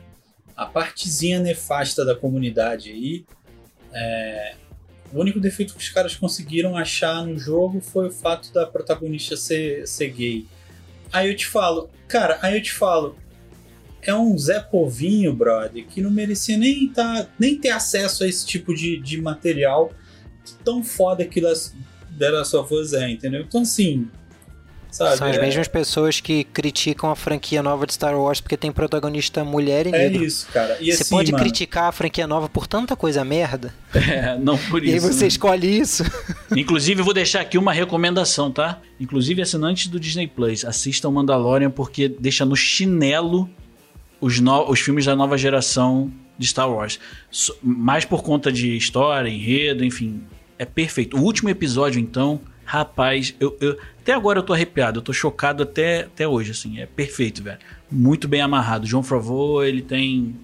A 0.60 0.65
partezinha 0.65 1.40
nefasta 1.40 2.03
da 2.03 2.14
comunidade 2.14 2.91
aí. 2.91 3.26
é, 3.94 4.56
o 5.14 5.19
único 5.22 5.40
defeito 5.40 5.73
que 5.73 5.80
os 5.80 5.90
caras 5.90 6.15
conseguiram 6.15 6.76
achar 6.76 7.26
no 7.26 7.40
jogo 7.40 7.80
foi 7.80 8.10
o 8.10 8.11
fato 8.11 8.53
da 8.53 8.68
protagonista 8.68 9.38
ser, 9.38 9.88
ser 9.88 10.10
gay. 10.10 10.45
Aí 11.14 11.30
eu 11.30 11.36
te 11.36 11.48
falo, 11.48 11.90
cara, 12.07 12.38
aí 12.41 12.57
eu 12.57 12.61
te 12.61 12.73
falo, 12.73 13.18
é 14.02 14.14
um 14.14 14.38
Zé 14.38 14.60
Povinho, 14.60 15.34
brother, 15.34 15.86
que 15.88 16.02
não 16.02 16.11
merecia 16.11 16.57
nem, 16.57 16.90
tá, 16.90 17.26
nem 17.40 17.57
ter 17.57 17.69
acesso 17.69 18.26
a 18.26 18.27
esse 18.27 18.45
tipo 18.45 18.76
de, 18.76 18.98
de 18.98 19.19
material 19.22 19.94
tão 20.64 20.84
foda 20.84 21.26
que 21.26 21.41
The 21.41 22.30
Last 22.30 22.56
of 22.56 22.73
Us 22.73 22.94
é, 22.94 23.10
entendeu? 23.10 23.41
Então, 23.41 23.61
assim, 23.61 24.10
sabe? 24.91 25.18
São 25.18 25.28
as 25.28 25.38
é, 25.38 25.41
mesmas 25.41 25.68
pessoas 25.68 26.20
que 26.20 26.44
criticam 26.44 27.10
a 27.11 27.16
franquia 27.16 27.61
nova 27.64 27.86
de 27.86 27.94
Star 27.94 28.18
Wars 28.20 28.41
porque 28.41 28.57
tem 28.57 28.72
protagonista 28.72 29.44
mulher 29.44 29.86
e 29.88 29.90
é 29.90 30.10
negro. 30.10 30.24
isso, 30.24 30.48
cara. 30.52 30.78
E 30.80 30.91
Você 30.91 31.03
assim, 31.03 31.10
pode 31.16 31.32
mano, 31.32 31.44
criticar 31.44 31.86
a 31.86 31.91
franquia 31.91 32.26
nova 32.28 32.49
por 32.49 32.68
tanta 32.68 32.95
coisa 32.95 33.24
merda, 33.24 33.74
É, 33.94 34.38
não 34.38 34.57
por 34.57 34.84
e 34.86 34.90
aí 34.91 34.98
isso. 34.98 35.11
você 35.11 35.22
né? 35.22 35.28
escolhe 35.28 35.80
isso. 35.80 36.03
Inclusive, 36.56 37.02
eu 37.02 37.06
vou 37.06 37.14
deixar 37.14 37.41
aqui 37.41 37.57
uma 37.57 37.72
recomendação, 37.74 38.52
tá? 38.52 38.80
Inclusive, 38.99 39.41
assinantes 39.41 39.88
do 39.88 39.99
Disney 39.99 40.28
Plus, 40.28 40.66
assistam 40.66 41.11
Mandalorian 41.11 41.70
porque 41.72 42.07
deixa 42.07 42.44
no 42.45 42.56
chinelo 42.56 43.49
os, 44.22 44.40
no- 44.40 44.70
os 44.70 44.80
filmes 44.80 45.06
da 45.06 45.16
nova 45.16 45.38
geração 45.38 46.11
de 46.38 46.48
Star 46.48 46.70
Wars. 46.72 46.99
Mais 47.61 48.06
por 48.06 48.24
conta 48.24 48.52
de 48.52 48.76
história, 48.76 49.30
enredo, 49.30 49.84
enfim. 49.86 50.22
É 50.57 50.66
perfeito. 50.66 51.18
O 51.18 51.22
último 51.22 51.49
episódio, 51.49 51.99
então, 52.02 52.40
rapaz, 52.70 53.34
eu, 53.40 53.58
eu- 53.60 53.78
até 54.00 54.14
agora 54.14 54.40
eu 54.40 54.44
tô 54.44 54.54
arrepiado, 54.54 55.00
eu 55.00 55.02
tô 55.04 55.12
chocado 55.12 55.64
até, 55.64 56.02
até 56.02 56.28
hoje, 56.28 56.52
assim. 56.52 56.80
É 56.80 56.86
perfeito, 56.86 57.41
velho. 57.41 57.58
Muito 57.91 58.28
bem 58.28 58.41
amarrado. 58.41 58.86
João 58.86 59.02
Favreau, 59.02 59.64
ele 59.64 59.82
tem 59.82 60.36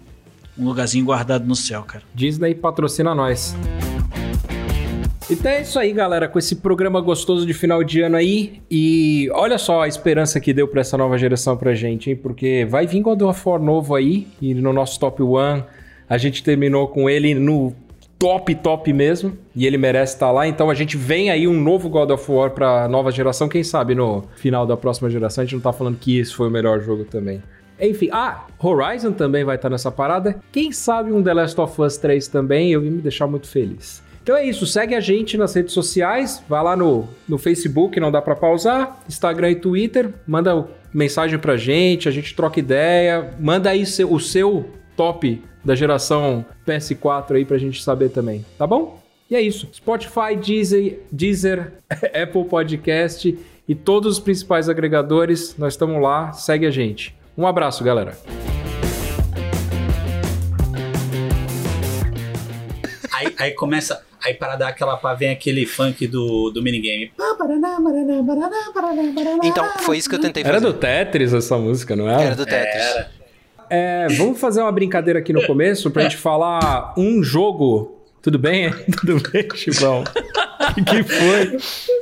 um 0.57 0.65
lugarzinho 0.65 1.05
guardado 1.05 1.45
no 1.45 1.55
céu, 1.55 1.83
cara. 1.83 2.03
Disney 2.15 2.55
patrocina 2.55 3.13
nós. 3.13 3.55
Então 5.29 5.51
é 5.51 5.61
isso 5.61 5.77
aí, 5.77 5.91
galera, 5.93 6.27
com 6.27 6.37
esse 6.39 6.55
programa 6.57 6.99
gostoso 7.01 7.45
de 7.45 7.53
final 7.53 7.83
de 7.83 8.01
ano 8.01 8.15
aí. 8.15 8.61
E 8.71 9.29
olha 9.33 9.57
só 9.59 9.81
a 9.83 9.87
esperança 9.87 10.39
que 10.39 10.51
deu 10.53 10.67
pra 10.67 10.81
essa 10.81 10.97
nova 10.97 11.17
geração 11.19 11.55
pra 11.55 11.75
gente, 11.75 12.09
hein? 12.09 12.15
Porque 12.15 12.65
vai 12.69 12.87
vir 12.87 13.03
of 13.07 13.41
War 13.45 13.59
novo 13.61 13.93
aí, 13.95 14.27
e 14.41 14.53
no 14.55 14.73
nosso 14.73 14.99
top 14.99 15.21
1 15.21 15.63
a 16.07 16.17
gente 16.17 16.43
terminou 16.43 16.87
com 16.87 17.07
ele 17.09 17.33
no 17.35 17.73
top, 18.25 18.55
top 18.55 18.91
mesmo, 18.91 19.37
e 19.55 19.67
ele 19.67 19.77
merece 19.77 20.15
estar 20.15 20.31
lá. 20.31 20.47
Então 20.47 20.69
a 20.69 20.73
gente 20.73 20.97
vem 20.97 21.29
aí 21.29 21.47
um 21.47 21.53
novo 21.61 21.87
God 21.89 22.09
of 22.09 22.31
War 22.31 22.49
pra 22.49 22.87
nova 22.87 23.11
geração. 23.11 23.47
Quem 23.47 23.63
sabe 23.63 23.93
no 23.93 24.23
final 24.35 24.65
da 24.65 24.75
próxima 24.75 25.09
geração 25.11 25.43
a 25.43 25.45
gente 25.45 25.53
não 25.53 25.61
tá 25.61 25.71
falando 25.71 25.97
que 25.99 26.17
esse 26.17 26.33
foi 26.33 26.47
o 26.47 26.51
melhor 26.51 26.81
jogo 26.81 27.03
também. 27.05 27.43
Enfim, 27.79 28.09
ah, 28.11 28.45
Horizon 28.57 29.11
também 29.11 29.43
vai 29.43 29.57
estar 29.57 29.69
nessa 29.69 29.91
parada. 29.91 30.37
Quem 30.51 30.71
sabe 30.71 31.11
um 31.11 31.21
The 31.21 31.33
Last 31.35 31.59
of 31.61 31.79
Us 31.81 31.97
3 31.97 32.27
também, 32.27 32.71
eu 32.71 32.83
ia 32.83 32.89
me 32.89 33.01
deixar 33.01 33.27
muito 33.27 33.47
feliz. 33.47 34.01
Então 34.23 34.35
é 34.35 34.43
isso, 34.43 34.65
segue 34.65 34.95
a 34.95 34.99
gente 34.99 35.37
nas 35.37 35.53
redes 35.53 35.71
sociais, 35.73 36.43
vai 36.49 36.63
lá 36.63 36.75
no, 36.75 37.07
no 37.29 37.37
Facebook, 37.37 37.99
não 37.99 38.11
dá 38.11 38.23
pra 38.23 38.35
pausar, 38.35 38.97
Instagram 39.07 39.51
e 39.51 39.55
Twitter, 39.55 40.09
manda 40.25 40.67
mensagem 40.91 41.37
pra 41.37 41.57
gente, 41.57 42.09
a 42.09 42.11
gente 42.11 42.33
troca 42.35 42.59
ideia, 42.59 43.35
manda 43.39 43.69
aí 43.69 43.85
seu- 43.85 44.11
o 44.11 44.19
seu 44.19 44.65
top 44.97 45.43
da 45.65 45.73
geração 45.75 46.45
PS4 46.65 47.35
aí 47.37 47.43
pra 47.43 47.57
gente 47.57 47.83
saber 47.83 48.09
também, 48.09 48.45
tá 48.57 48.67
bom? 48.67 49.01
E 49.29 49.35
é 49.35 49.41
isso, 49.41 49.67
Spotify, 49.73 50.35
Deezer, 50.39 50.99
Deezer 51.11 51.73
Apple 52.13 52.45
Podcast 52.45 53.37
e 53.67 53.73
todos 53.73 54.13
os 54.13 54.19
principais 54.19 54.69
agregadores, 54.69 55.57
nós 55.57 55.73
estamos 55.73 55.99
lá, 55.99 56.31
segue 56.33 56.67
a 56.67 56.71
gente. 56.71 57.15
Um 57.35 57.47
abraço, 57.47 57.83
galera. 57.83 58.15
Aí, 63.11 63.33
aí 63.39 63.51
começa. 63.51 64.03
Aí 64.23 64.33
para 64.33 64.55
dar 64.55 64.69
aquela 64.69 64.97
pá, 64.97 65.13
vem 65.13 65.29
aquele 65.29 65.65
funk 65.65 66.07
do, 66.07 66.51
do 66.51 66.61
minigame. 66.61 67.11
Então, 69.43 69.69
foi 69.79 69.97
isso 69.97 70.09
que 70.09 70.15
eu 70.15 70.19
tentei 70.19 70.43
Era 70.43 70.53
fazer. 70.53 70.65
do 70.65 70.73
Tetris 70.73 71.33
essa 71.33 71.57
música, 71.57 71.95
não 71.95 72.09
era? 72.09 72.21
Era 72.21 72.35
do 72.35 72.45
Tetris. 72.45 72.83
Era. 72.83 73.24
É, 73.69 74.07
vamos 74.17 74.39
fazer 74.39 74.61
uma 74.61 74.71
brincadeira 74.71 75.19
aqui 75.19 75.33
no 75.33 75.45
começo 75.45 75.89
pra 75.91 76.03
gente 76.03 76.17
falar 76.17 76.93
um 76.97 77.23
jogo. 77.23 77.91
Tudo 78.21 78.39
bem? 78.39 78.71
Tudo 78.99 79.21
bem, 79.31 79.47
Chibão? 79.53 80.03
O 80.03 80.83
que, 80.83 81.03
foi? 81.03 81.57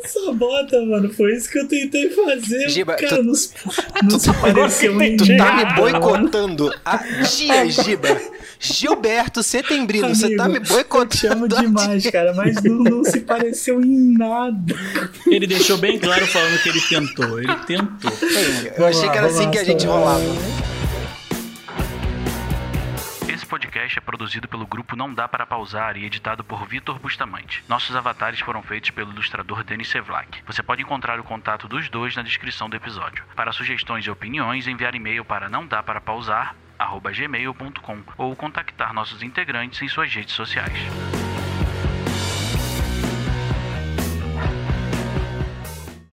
Essa 0.05 0.31
bota, 0.33 0.79
mano, 0.85 1.11
foi 1.13 1.33
isso 1.35 1.49
que 1.51 1.59
eu 1.59 1.67
tentei 1.67 2.09
fazer. 2.11 2.69
Giba, 2.69 2.95
cara, 2.95 3.17
tu- 3.17 3.23
não, 3.23 3.35
se- 3.35 3.53
não 4.03 4.19
se 4.19 4.31
pareceu 4.33 5.01
em 5.01 5.17
Tu 5.17 5.35
tá 5.35 5.53
me 5.57 5.75
boicotando 5.75 6.73
há 6.85 6.97
dias, 7.23 7.73
Giba. 7.75 8.21
Gilberto 8.57 9.43
Setembrino, 9.43 10.07
você 10.15 10.33
tá 10.37 10.47
me 10.47 10.57
Amigo, 10.57 10.63
Eu 10.63 10.67
te 10.67 10.73
boicotando. 10.73 11.33
amo 11.33 11.47
demais, 11.49 12.09
cara, 12.09 12.33
mas 12.33 12.63
não, 12.63 12.75
não 12.75 13.03
se 13.03 13.19
pareceu 13.19 13.81
em 13.81 14.17
nada. 14.17 14.73
Ele 15.27 15.45
deixou 15.45 15.77
bem 15.77 15.99
claro 15.99 16.25
falando 16.27 16.57
que 16.63 16.69
ele 16.69 16.79
tentou. 16.81 17.37
Ele 17.39 17.53
tentou. 17.67 18.11
Eu 18.77 18.85
achei 18.85 19.09
que 19.09 19.17
era 19.17 19.27
assim 19.27 19.43
lá, 19.45 19.51
que 19.51 19.57
a 19.57 19.63
gente 19.65 19.85
rolava. 19.85 20.23
Podcast 23.53 23.99
é 23.99 24.01
produzido 24.01 24.47
pelo 24.47 24.65
grupo 24.65 24.95
Não 24.95 25.13
Dá 25.13 25.27
Para 25.27 25.45
Pausar 25.45 25.95
e 25.95 26.05
editado 26.05 26.43
por 26.43 26.65
Vitor 26.65 26.97
Bustamante. 26.97 27.63
Nossos 27.69 27.95
avatares 27.95 28.39
foram 28.39 28.63
feitos 28.63 28.89
pelo 28.89 29.11
ilustrador 29.11 29.63
Denis 29.63 29.89
Sevlak. 29.89 30.41
Você 30.47 30.63
pode 30.63 30.81
encontrar 30.81 31.19
o 31.19 31.23
contato 31.23 31.67
dos 31.67 31.87
dois 31.87 32.15
na 32.15 32.23
descrição 32.23 32.67
do 32.67 32.75
episódio. 32.75 33.23
Para 33.35 33.51
sugestões 33.51 34.07
e 34.07 34.09
opiniões, 34.09 34.65
enviar 34.65 34.95
e-mail 34.95 35.23
para 35.23 35.49
não 35.49 35.67
dá 35.67 35.83
para 35.83 36.01
ou 38.17 38.35
contactar 38.35 38.91
nossos 38.91 39.21
integrantes 39.21 39.79
em 39.83 39.87
suas 39.87 40.11
redes 40.11 40.33
sociais. 40.33 40.73